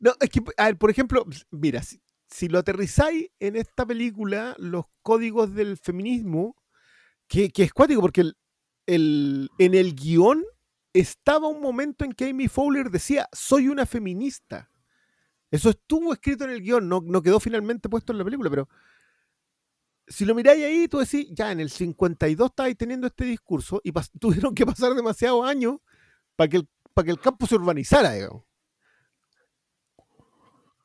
No, 0.00 0.12
es 0.20 0.30
que, 0.30 0.40
a 0.56 0.66
ver, 0.66 0.76
por 0.78 0.90
ejemplo, 0.90 1.24
mira, 1.50 1.82
si, 1.82 2.48
lo 2.48 2.58
aterrizáis 2.58 3.30
en 3.40 3.56
esta 3.56 3.84
película, 3.86 4.54
los 4.58 4.86
códigos 5.02 5.54
del 5.54 5.76
feminismo, 5.76 6.56
que, 7.28 7.50
que 7.50 7.64
es 7.64 7.72
cuático, 7.74 8.00
porque 8.00 8.22
el, 8.22 8.36
el- 8.86 9.50
en 9.58 9.74
el 9.74 9.94
guion 9.94 10.44
estaba 10.94 11.48
un 11.48 11.60
momento 11.62 12.04
en 12.04 12.12
que 12.12 12.30
Amy 12.30 12.48
Fowler 12.48 12.90
decía, 12.90 13.28
soy 13.32 13.68
una 13.68 13.86
feminista. 13.86 14.70
Eso 15.50 15.70
estuvo 15.70 16.12
escrito 16.12 16.44
en 16.44 16.50
el 16.50 16.62
guion, 16.62 16.88
no, 16.88 17.00
no 17.04 17.22
quedó 17.22 17.40
finalmente 17.40 17.88
puesto 17.88 18.12
en 18.12 18.18
la 18.18 18.24
película, 18.24 18.50
pero 18.50 18.68
si 20.08 20.24
lo 20.24 20.34
miráis 20.34 20.64
ahí, 20.64 20.88
tú 20.88 20.98
decís, 20.98 21.26
ya 21.30 21.52
en 21.52 21.60
el 21.60 21.70
52 21.70 22.50
estabais 22.50 22.76
teniendo 22.76 23.06
este 23.06 23.24
discurso 23.24 23.80
y 23.84 23.92
tuvieron 24.18 24.54
que 24.54 24.66
pasar 24.66 24.94
demasiados 24.94 25.46
años 25.46 25.76
para 26.36 26.48
que, 26.48 26.56
el, 26.58 26.68
que 27.04 27.10
el 27.10 27.20
campo 27.20 27.46
se 27.46 27.54
urbanizara, 27.54 28.12
digamos. 28.12 28.44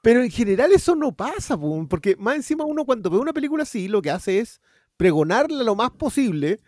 Pero 0.01 0.21
en 0.21 0.29
general 0.29 0.73
eso 0.73 0.95
no 0.95 1.15
pasa, 1.15 1.57
po, 1.57 1.87
porque 1.87 2.17
más 2.17 2.35
encima 2.35 2.65
uno 2.65 2.83
cuando 2.83 3.09
ve 3.09 3.17
una 3.17 3.31
película 3.31 3.63
así, 3.63 3.87
lo 3.87 4.01
que 4.01 4.11
hace 4.11 4.39
es 4.39 4.59
pregonarla 4.97 5.63
lo 5.63 5.75
más 5.75 5.91
posible 5.91 6.59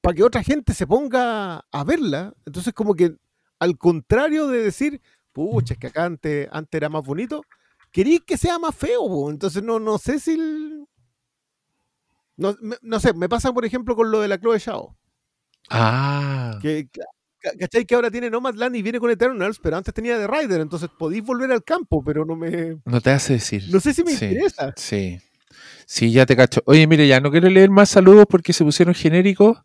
para 0.00 0.14
que 0.14 0.22
otra 0.22 0.42
gente 0.44 0.72
se 0.72 0.86
ponga 0.86 1.66
a 1.70 1.84
verla. 1.84 2.32
Entonces 2.44 2.72
como 2.72 2.94
que 2.94 3.16
al 3.58 3.76
contrario 3.76 4.46
de 4.46 4.62
decir, 4.62 5.00
pucha, 5.32 5.74
es 5.74 5.80
que 5.80 5.88
acá 5.88 6.04
antes, 6.04 6.48
antes 6.52 6.78
era 6.78 6.88
más 6.88 7.02
bonito, 7.04 7.42
queréis 7.90 8.20
que 8.20 8.36
sea 8.36 8.58
más 8.60 8.74
feo. 8.74 9.30
Entonces 9.30 9.64
no, 9.64 9.80
no 9.80 9.98
sé 9.98 10.20
si... 10.20 10.38
No, 12.36 12.56
me- 12.60 12.76
no 12.82 13.00
sé, 13.00 13.12
me 13.14 13.28
pasa 13.28 13.52
por 13.52 13.64
ejemplo 13.64 13.96
con 13.96 14.10
lo 14.10 14.20
de 14.20 14.28
la 14.28 14.38
Chloe 14.38 14.58
Shao. 14.58 14.96
ah, 15.70 16.58
Que, 16.62 16.88
ca- 16.92 17.02
¿Cachai? 17.60 17.84
Que 17.84 17.94
ahora 17.94 18.10
tiene 18.10 18.28
Nomadland 18.28 18.74
y 18.76 18.82
viene 18.82 18.98
con 18.98 19.10
Eternals, 19.10 19.60
pero 19.62 19.76
antes 19.76 19.94
tenía 19.94 20.18
The 20.18 20.26
Rider, 20.26 20.60
entonces 20.60 20.88
podéis 20.98 21.22
volver 21.24 21.52
al 21.52 21.62
campo, 21.62 22.02
pero 22.04 22.24
no 22.24 22.34
me... 22.34 22.78
no 22.84 23.00
te 23.00 23.10
hace 23.10 23.34
decir. 23.34 23.62
No 23.70 23.78
sé 23.78 23.94
si 23.94 24.02
me 24.02 24.10
Sí, 24.16 24.24
interesa. 24.24 24.72
Sí. 24.76 25.18
Sí, 25.86 26.10
ya 26.10 26.26
te 26.26 26.34
cacho. 26.34 26.60
Oye, 26.66 26.84
mire, 26.88 27.06
ya 27.06 27.20
no 27.20 27.30
quiero 27.30 27.48
leer 27.48 27.70
más 27.70 27.88
saludos 27.90 28.26
porque 28.28 28.52
se 28.52 28.64
pusieron 28.64 28.92
genéricos 28.94 29.58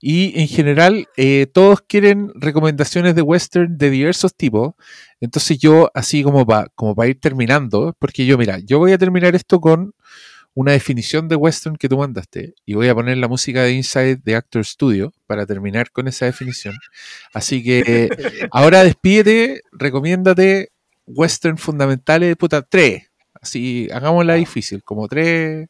y 0.00 0.40
en 0.40 0.48
general 0.48 1.06
eh, 1.18 1.46
todos 1.52 1.82
quieren 1.82 2.32
recomendaciones 2.34 3.14
de 3.14 3.20
western 3.20 3.76
de 3.76 3.90
diversos 3.90 4.34
tipos. 4.34 4.72
Entonces 5.20 5.58
yo, 5.58 5.90
así 5.92 6.22
como 6.22 6.46
para 6.46 6.68
como 6.74 6.94
para 6.94 7.10
ir 7.10 7.20
terminando, 7.20 7.94
porque 7.98 8.24
yo, 8.24 8.38
mira, 8.38 8.58
yo 8.60 8.78
voy 8.78 8.92
a 8.92 8.98
terminar 8.98 9.34
esto 9.36 9.60
con 9.60 9.92
una 10.56 10.72
definición 10.72 11.28
de 11.28 11.36
western 11.36 11.76
que 11.76 11.86
tú 11.86 11.98
mandaste 11.98 12.54
y 12.64 12.72
voy 12.72 12.88
a 12.88 12.94
poner 12.94 13.18
la 13.18 13.28
música 13.28 13.62
de 13.62 13.72
Inside 13.72 14.22
the 14.24 14.34
Actor 14.34 14.64
Studio 14.64 15.12
para 15.26 15.44
terminar 15.44 15.90
con 15.90 16.08
esa 16.08 16.24
definición. 16.24 16.74
Así 17.34 17.62
que 17.62 18.08
ahora 18.50 18.82
despídete, 18.82 19.60
recomiéndate 19.72 20.70
western 21.06 21.58
fundamentales, 21.58 22.36
puta, 22.36 22.62
tres. 22.62 23.10
Así, 23.34 23.88
hagámosla 23.92 24.34
difícil, 24.34 24.82
como 24.82 25.06
tres. 25.08 25.68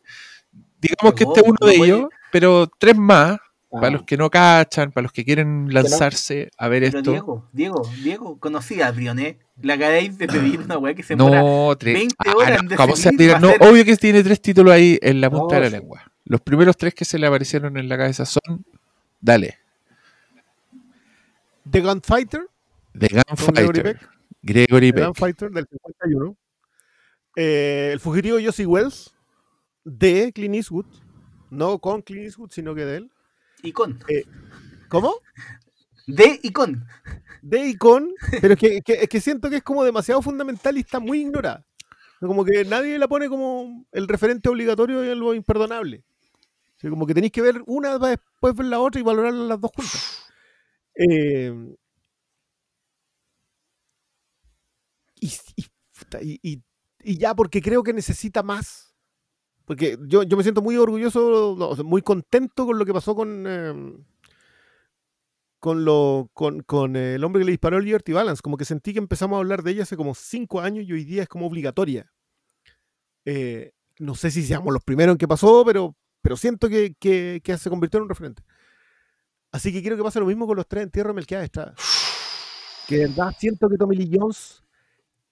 Digamos 0.80 1.14
que 1.14 1.24
este 1.24 1.40
es 1.40 1.46
uno 1.46 1.56
No 1.60 1.66
de 1.66 1.74
ellos, 1.74 2.04
pero 2.30 2.70
tres 2.78 2.96
más, 2.96 3.38
para 3.80 3.90
los 3.92 4.02
que 4.04 4.16
no 4.16 4.28
cachan, 4.30 4.92
para 4.92 5.02
los 5.04 5.12
que 5.12 5.24
quieren 5.24 5.72
lanzarse 5.72 6.50
a 6.58 6.68
ver 6.68 6.82
Pero 6.84 6.98
esto. 6.98 7.10
Diego, 7.10 7.48
Diego, 7.52 7.82
Diego, 8.02 8.38
conocí 8.38 8.80
a 8.82 8.90
Brionet. 8.90 9.38
Le 9.62 9.72
acabáis 9.72 10.18
de 10.18 10.26
pedir 10.28 10.60
una 10.60 10.76
weá 10.78 10.94
que 10.94 11.02
se 11.02 11.16
No, 11.16 11.74
tres. 11.78 11.94
20 11.94 12.14
Ah, 12.18 12.32
horas 12.36 12.62
no, 12.64 12.70
en 12.70 12.76
¿cómo 12.76 12.96
se? 12.96 13.10
No, 13.12 13.48
hacer- 13.48 13.62
obvio 13.62 13.84
que 13.84 13.96
tiene 13.96 14.22
tres 14.22 14.40
títulos 14.42 14.72
ahí 14.74 14.98
en 15.00 15.20
la 15.20 15.30
punta 15.30 15.54
No, 15.56 15.60
de 15.62 15.70
la 15.70 15.76
sí. 15.76 15.80
lengua. 15.80 16.12
Los 16.24 16.40
primeros 16.40 16.76
tres 16.76 16.92
que 16.94 17.04
se 17.04 17.18
le 17.18 17.26
aparecieron 17.26 17.76
en 17.78 17.88
la 17.88 17.96
cabeza 17.96 18.26
son, 18.26 18.64
dale, 19.20 19.58
The 21.70 21.80
Gunfighter, 21.80 22.48
The 22.98 23.08
con 23.08 23.18
Gregory 23.18 23.24
Gunfighter, 23.36 23.82
Peck. 23.82 24.08
Gregory 24.42 24.92
The 24.92 25.04
Gunfighter 25.06 25.50
del 25.50 25.66
51. 25.68 26.36
Eh, 27.36 27.90
el 27.92 28.00
fugitivo 28.00 28.38
Josie 28.44 28.66
Wells, 28.66 29.14
de 29.84 30.32
Clint 30.32 30.54
Eastwood. 30.56 30.86
No 31.50 31.78
con 31.78 32.02
Clint 32.02 32.24
Eastwood, 32.24 32.50
sino 32.50 32.74
que 32.74 32.84
de 32.84 32.96
él. 32.98 33.10
Y 33.66 33.72
con. 33.72 33.98
¿Cómo? 34.88 35.16
De 36.06 36.40
y 36.42 36.52
con. 36.52 36.86
de 37.42 37.68
y 37.68 37.76
con, 37.76 38.12
pero 38.40 38.54
es 38.54 38.60
que, 38.60 38.82
que- 38.82 38.94
es 39.04 39.08
que 39.08 39.20
siento 39.20 39.50
que 39.50 39.56
es 39.58 39.62
como 39.64 39.84
demasiado 39.84 40.22
fundamental 40.22 40.76
y 40.76 40.80
está 40.80 41.00
muy 41.00 41.20
ignorada. 41.20 41.66
Como 42.20 42.44
que 42.44 42.64
nadie 42.64 42.98
la 42.98 43.08
pone 43.08 43.28
como 43.28 43.86
el 43.92 44.08
referente 44.08 44.48
obligatorio 44.48 45.04
y 45.04 45.10
algo 45.10 45.34
imperdonable. 45.34 46.04
O 46.76 46.80
sea, 46.80 46.90
como 46.90 47.06
que 47.06 47.14
tenéis 47.14 47.32
que 47.32 47.42
ver 47.42 47.62
una 47.66 47.98
para 47.98 48.12
después 48.12 48.54
ver 48.56 48.66
la 48.66 48.80
otra 48.80 49.00
y 49.00 49.04
valorar 49.04 49.34
las 49.34 49.60
dos 49.60 49.72
juntas. 49.74 50.24
Eh, 50.96 51.54
y, 55.20 55.32
y- 55.56 55.66
puta, 55.98 56.22
y- 56.22 56.38
y- 56.42 56.62
y 57.02 57.18
ya 57.18 57.34
porque 57.34 57.62
creo 57.62 57.82
que 57.82 57.92
necesita 57.92 58.42
más. 58.42 58.85
Porque 59.66 59.98
yo, 60.06 60.22
yo 60.22 60.36
me 60.38 60.42
siento 60.44 60.62
muy 60.62 60.76
orgulloso, 60.78 61.54
no, 61.58 61.68
o 61.68 61.74
sea, 61.74 61.84
muy 61.84 62.00
contento 62.00 62.64
con 62.66 62.78
lo 62.78 62.86
que 62.86 62.94
pasó 62.94 63.14
con, 63.14 63.44
eh, 63.46 63.74
con, 65.58 65.84
lo, 65.84 66.30
con, 66.32 66.60
con 66.62 66.96
el 66.96 67.22
hombre 67.24 67.40
que 67.40 67.46
le 67.46 67.50
disparó 67.52 67.78
el 67.78 67.84
Liberty 67.84 68.12
Balance. 68.12 68.42
Como 68.42 68.56
que 68.56 68.64
sentí 68.64 68.92
que 68.92 68.98
empezamos 69.00 69.36
a 69.36 69.40
hablar 69.40 69.62
de 69.62 69.72
ella 69.72 69.82
hace 69.82 69.96
como 69.96 70.14
cinco 70.14 70.60
años 70.60 70.84
y 70.86 70.92
hoy 70.92 71.04
día 71.04 71.22
es 71.22 71.28
como 71.28 71.46
obligatoria. 71.46 72.12
Eh, 73.24 73.72
no 73.98 74.14
sé 74.14 74.30
si 74.30 74.42
seamos 74.44 74.72
los 74.72 74.84
primeros 74.84 75.14
en 75.14 75.18
que 75.18 75.26
pasó, 75.28 75.64
pero, 75.64 75.96
pero 76.22 76.36
siento 76.36 76.68
que, 76.68 76.94
que- 76.98 77.40
que 77.42 77.58
se 77.58 77.70
convirtió 77.70 77.98
en 77.98 78.04
un 78.04 78.08
referente. 78.08 78.42
Así 79.52 79.72
que 79.72 79.80
quiero 79.80 79.96
que 79.96 80.02
pase 80.02 80.20
lo 80.20 80.26
mismo 80.26 80.46
con 80.46 80.56
los 80.56 80.66
tres 80.68 80.84
entierros 80.84 81.10
de 81.10 81.14
Melquiades 81.16 81.44
Estrada. 81.46 81.74
Que 82.86 82.98
de 82.98 83.08
verdad 83.08 83.34
siento 83.36 83.68
que 83.68 83.76
Tommy 83.78 83.96
Lee 83.96 84.16
Jones 84.16 84.62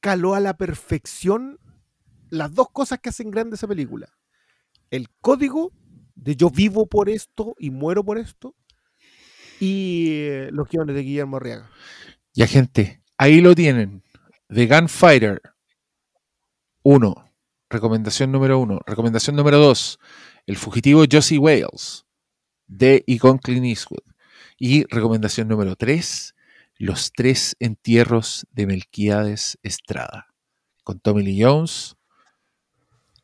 caló 0.00 0.34
a 0.34 0.40
la 0.40 0.56
perfección 0.56 1.60
las 2.30 2.52
dos 2.52 2.68
cosas 2.72 2.98
que 2.98 3.10
hacen 3.10 3.30
grande 3.30 3.54
esa 3.54 3.68
película. 3.68 4.08
El 4.94 5.10
código 5.20 5.72
de 6.14 6.36
yo 6.36 6.50
vivo 6.50 6.86
por 6.86 7.08
esto 7.10 7.56
y 7.58 7.70
muero 7.70 8.04
por 8.04 8.16
esto. 8.16 8.54
Y 9.58 10.18
eh, 10.20 10.50
los 10.52 10.68
guiones 10.68 10.94
de 10.94 11.02
Guillermo 11.02 11.38
Arriaga. 11.38 11.68
Ya, 12.32 12.46
gente, 12.46 13.02
ahí 13.18 13.40
lo 13.40 13.56
tienen. 13.56 14.04
The 14.46 14.68
Gunfighter. 14.68 15.42
Uno. 16.84 17.28
Recomendación 17.68 18.30
número 18.30 18.60
uno. 18.60 18.78
Recomendación 18.86 19.34
número 19.34 19.58
dos. 19.58 19.98
El 20.46 20.56
fugitivo 20.56 21.02
Josie 21.10 21.38
Wales. 21.38 22.06
De 22.68 23.02
y 23.04 23.18
con 23.18 23.38
Clint 23.38 23.66
Eastwood. 23.66 24.14
Y 24.60 24.84
recomendación 24.84 25.48
número 25.48 25.74
tres. 25.74 26.36
Los 26.76 27.10
tres 27.10 27.56
entierros 27.58 28.46
de 28.52 28.68
Melquiades 28.68 29.58
Estrada. 29.64 30.28
Con 30.84 31.00
Tommy 31.00 31.24
Lee 31.24 31.42
Jones. 31.42 31.96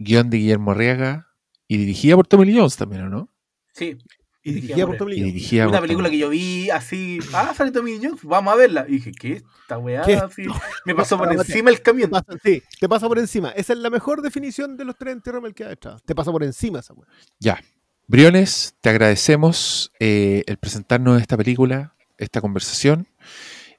Guión 0.00 0.30
de 0.30 0.38
Guillermo 0.38 0.72
Arriaga. 0.72 1.29
Y 1.70 1.76
dirigida 1.76 2.16
por 2.16 2.26
Tommy 2.26 2.46
Lee 2.46 2.56
Jones 2.58 2.76
también, 2.76 3.02
¿o 3.04 3.08
no? 3.08 3.28
Sí. 3.72 3.96
Y 4.42 4.52
dirigida 4.54 4.86
por 4.86 4.96
Tommy 4.96 5.12
Y 5.12 5.14
Lee 5.16 5.20
Jones. 5.20 5.34
dirigida 5.34 5.68
Una 5.68 5.78
por 5.78 5.80
película 5.82 6.08
Tommy- 6.08 6.16
que 6.16 6.18
yo 6.18 6.28
vi 6.30 6.70
así. 6.70 7.18
Ah, 7.32 7.52
sale 7.54 7.70
Tommy 7.70 7.92
Lee 7.98 8.06
Jones, 8.08 8.24
vamos 8.24 8.52
a 8.52 8.56
verla. 8.56 8.84
Y 8.88 8.92
dije, 8.94 9.12
¿qué? 9.12 9.42
Esta 9.62 9.78
weá 9.78 10.02
¿Qué? 10.02 10.16
así. 10.16 10.42
Me 10.84 10.94
pasó 10.96 11.16
por 11.16 11.32
encima 11.32 11.70
el 11.70 11.80
camión. 11.80 12.10
pasa, 12.10 12.32
sí, 12.42 12.60
te 12.80 12.88
pasa 12.88 13.06
por 13.06 13.18
encima. 13.20 13.50
Esa 13.50 13.72
es 13.74 13.78
la 13.78 13.88
mejor 13.90 14.20
definición 14.22 14.76
de 14.76 14.84
los 14.84 14.96
tres 14.96 15.12
entierros 15.12 15.42
de 15.42 15.48
Melquiades 15.48 15.74
Estrada. 15.74 15.98
Te 16.04 16.14
pasa 16.14 16.32
por 16.32 16.42
encima 16.42 16.80
esa 16.80 16.92
weá. 16.94 17.06
Ya. 17.38 17.60
Briones, 18.08 18.74
te 18.80 18.88
agradecemos 18.90 19.92
eh, 20.00 20.42
el 20.48 20.56
presentarnos 20.56 21.20
esta 21.20 21.36
película, 21.36 21.94
esta 22.18 22.40
conversación. 22.40 23.06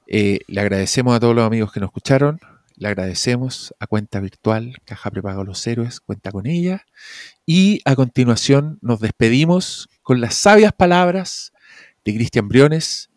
Eh, 0.06 0.38
le 0.46 0.60
agradecemos 0.62 1.14
a 1.14 1.20
todos 1.20 1.34
los 1.36 1.44
amigos 1.46 1.70
que 1.72 1.80
nos 1.80 1.88
escucharon. 1.88 2.40
Le 2.76 2.88
agradecemos 2.88 3.74
a 3.78 3.86
Cuenta 3.86 4.20
Virtual, 4.20 4.76
Caja 4.84 5.10
Prepago 5.10 5.44
Los 5.44 5.66
Héroes, 5.66 6.00
cuenta 6.00 6.32
con 6.32 6.46
ella. 6.46 6.86
Y 7.46 7.80
a 7.84 7.94
continuación 7.94 8.78
nos 8.80 9.00
despedimos 9.00 9.88
con 10.02 10.20
las 10.20 10.34
sabias 10.34 10.72
palabras 10.72 11.52
de 12.04 12.14
Cristian 12.14 12.48
Briones, 12.48 13.10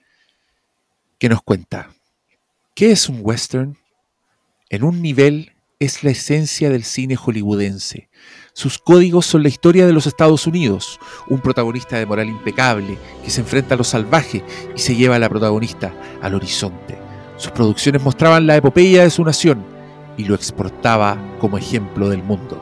que 1.17 1.30
nos 1.30 1.42
cuenta, 1.42 1.92
¿qué 2.74 2.92
es 2.92 3.09
un 3.09 3.19
western? 3.22 3.77
En 4.69 4.84
un 4.84 5.01
nivel 5.01 5.53
es 5.80 6.03
la 6.03 6.11
esencia 6.11 6.69
del 6.69 6.84
cine 6.84 7.16
hollywoodense. 7.16 8.09
Sus 8.53 8.77
códigos 8.77 9.25
son 9.25 9.43
la 9.43 9.50
historia 9.50 9.85
de 9.85 9.93
los 9.93 10.08
Estados 10.08 10.48
Unidos, 10.48 11.00
un 11.27 11.42
protagonista 11.42 11.98
de 11.98 12.06
moral 12.06 12.30
impecable 12.30 12.98
que 13.24 13.30
se 13.30 13.42
enfrenta 13.42 13.75
a 13.75 13.77
lo 13.77 13.84
salvaje 13.84 14.43
y 14.75 14.80
se 14.80 14.95
lleva 14.95 15.16
a 15.16 15.19
la 15.19 15.30
protagonista 15.30 15.93
al 16.22 16.35
horizonte. 16.35 17.05
Sus 17.38 17.51
producciones 17.51 18.01
mostraban 18.01 18.47
la 18.47 18.55
epopeya 18.55 19.03
de 19.03 19.09
su 19.09 19.23
nación 19.23 19.64
y 20.17 20.23
lo 20.23 20.35
exportaba 20.35 21.17
como 21.39 21.57
ejemplo 21.57 22.09
del 22.09 22.23
mundo. 22.23 22.61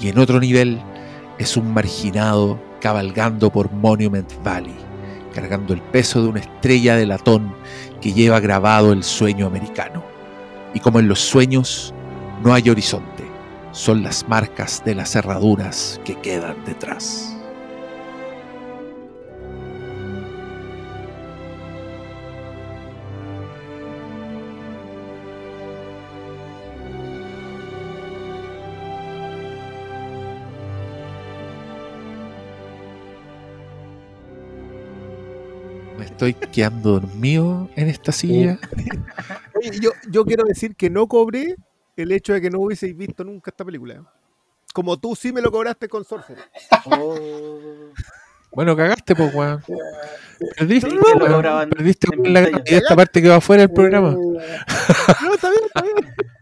Y 0.00 0.08
en 0.08 0.18
otro 0.18 0.40
nivel 0.40 0.80
es 1.38 1.56
un 1.56 1.72
marginado 1.72 2.60
cabalgando 2.80 3.50
por 3.50 3.72
Monument 3.72 4.30
Valley, 4.44 4.76
cargando 5.34 5.72
el 5.72 5.80
peso 5.80 6.22
de 6.22 6.28
una 6.28 6.40
estrella 6.40 6.96
de 6.96 7.06
latón 7.06 7.54
que 8.00 8.12
lleva 8.12 8.40
grabado 8.40 8.92
el 8.92 9.02
sueño 9.02 9.46
americano. 9.46 10.04
Y 10.74 10.80
como 10.80 11.00
en 11.00 11.08
los 11.08 11.20
sueños 11.20 11.94
no 12.42 12.52
hay 12.52 12.68
horizonte, 12.68 13.24
son 13.72 14.02
las 14.02 14.28
marcas 14.28 14.82
de 14.84 14.94
las 14.94 15.16
herraduras 15.16 16.00
que 16.04 16.16
quedan 16.16 16.62
detrás. 16.66 17.33
Estoy 36.26 36.50
quedando 36.50 37.00
dormido 37.00 37.68
en 37.76 37.88
esta 37.88 38.12
silla. 38.12 38.58
Oye, 39.56 39.78
yo, 39.80 39.90
yo 40.10 40.24
quiero 40.24 40.44
decir 40.44 40.74
que 40.76 40.90
no 40.90 41.06
cobré 41.06 41.56
el 41.96 42.12
hecho 42.12 42.32
de 42.32 42.40
que 42.40 42.50
no 42.50 42.60
hubieseis 42.60 42.96
visto 42.96 43.24
nunca 43.24 43.50
esta 43.50 43.64
película. 43.64 44.02
Como 44.72 44.96
tú 44.98 45.14
sí 45.14 45.32
me 45.32 45.40
lo 45.40 45.52
cobraste 45.52 45.88
con 45.88 46.04
Sorcerer. 46.04 46.42
Oh. 46.86 47.92
Bueno, 48.52 48.76
cagaste, 48.76 49.14
pues, 49.16 49.34
weón. 49.34 49.62
Perdiste, 50.56 50.90
Sí, 50.90 50.96
weón. 50.96 51.70
Perdiste 51.70 52.08
en 52.12 52.32
la 52.32 52.42
pantalla. 52.42 52.64
y 52.66 52.74
esta 52.74 52.96
parte 52.96 53.22
que 53.22 53.28
va 53.28 53.36
afuera 53.36 53.62
del 53.62 53.72
programa. 53.72 54.10
No, 54.12 55.34
está 55.34 55.50
bien, 55.50 56.14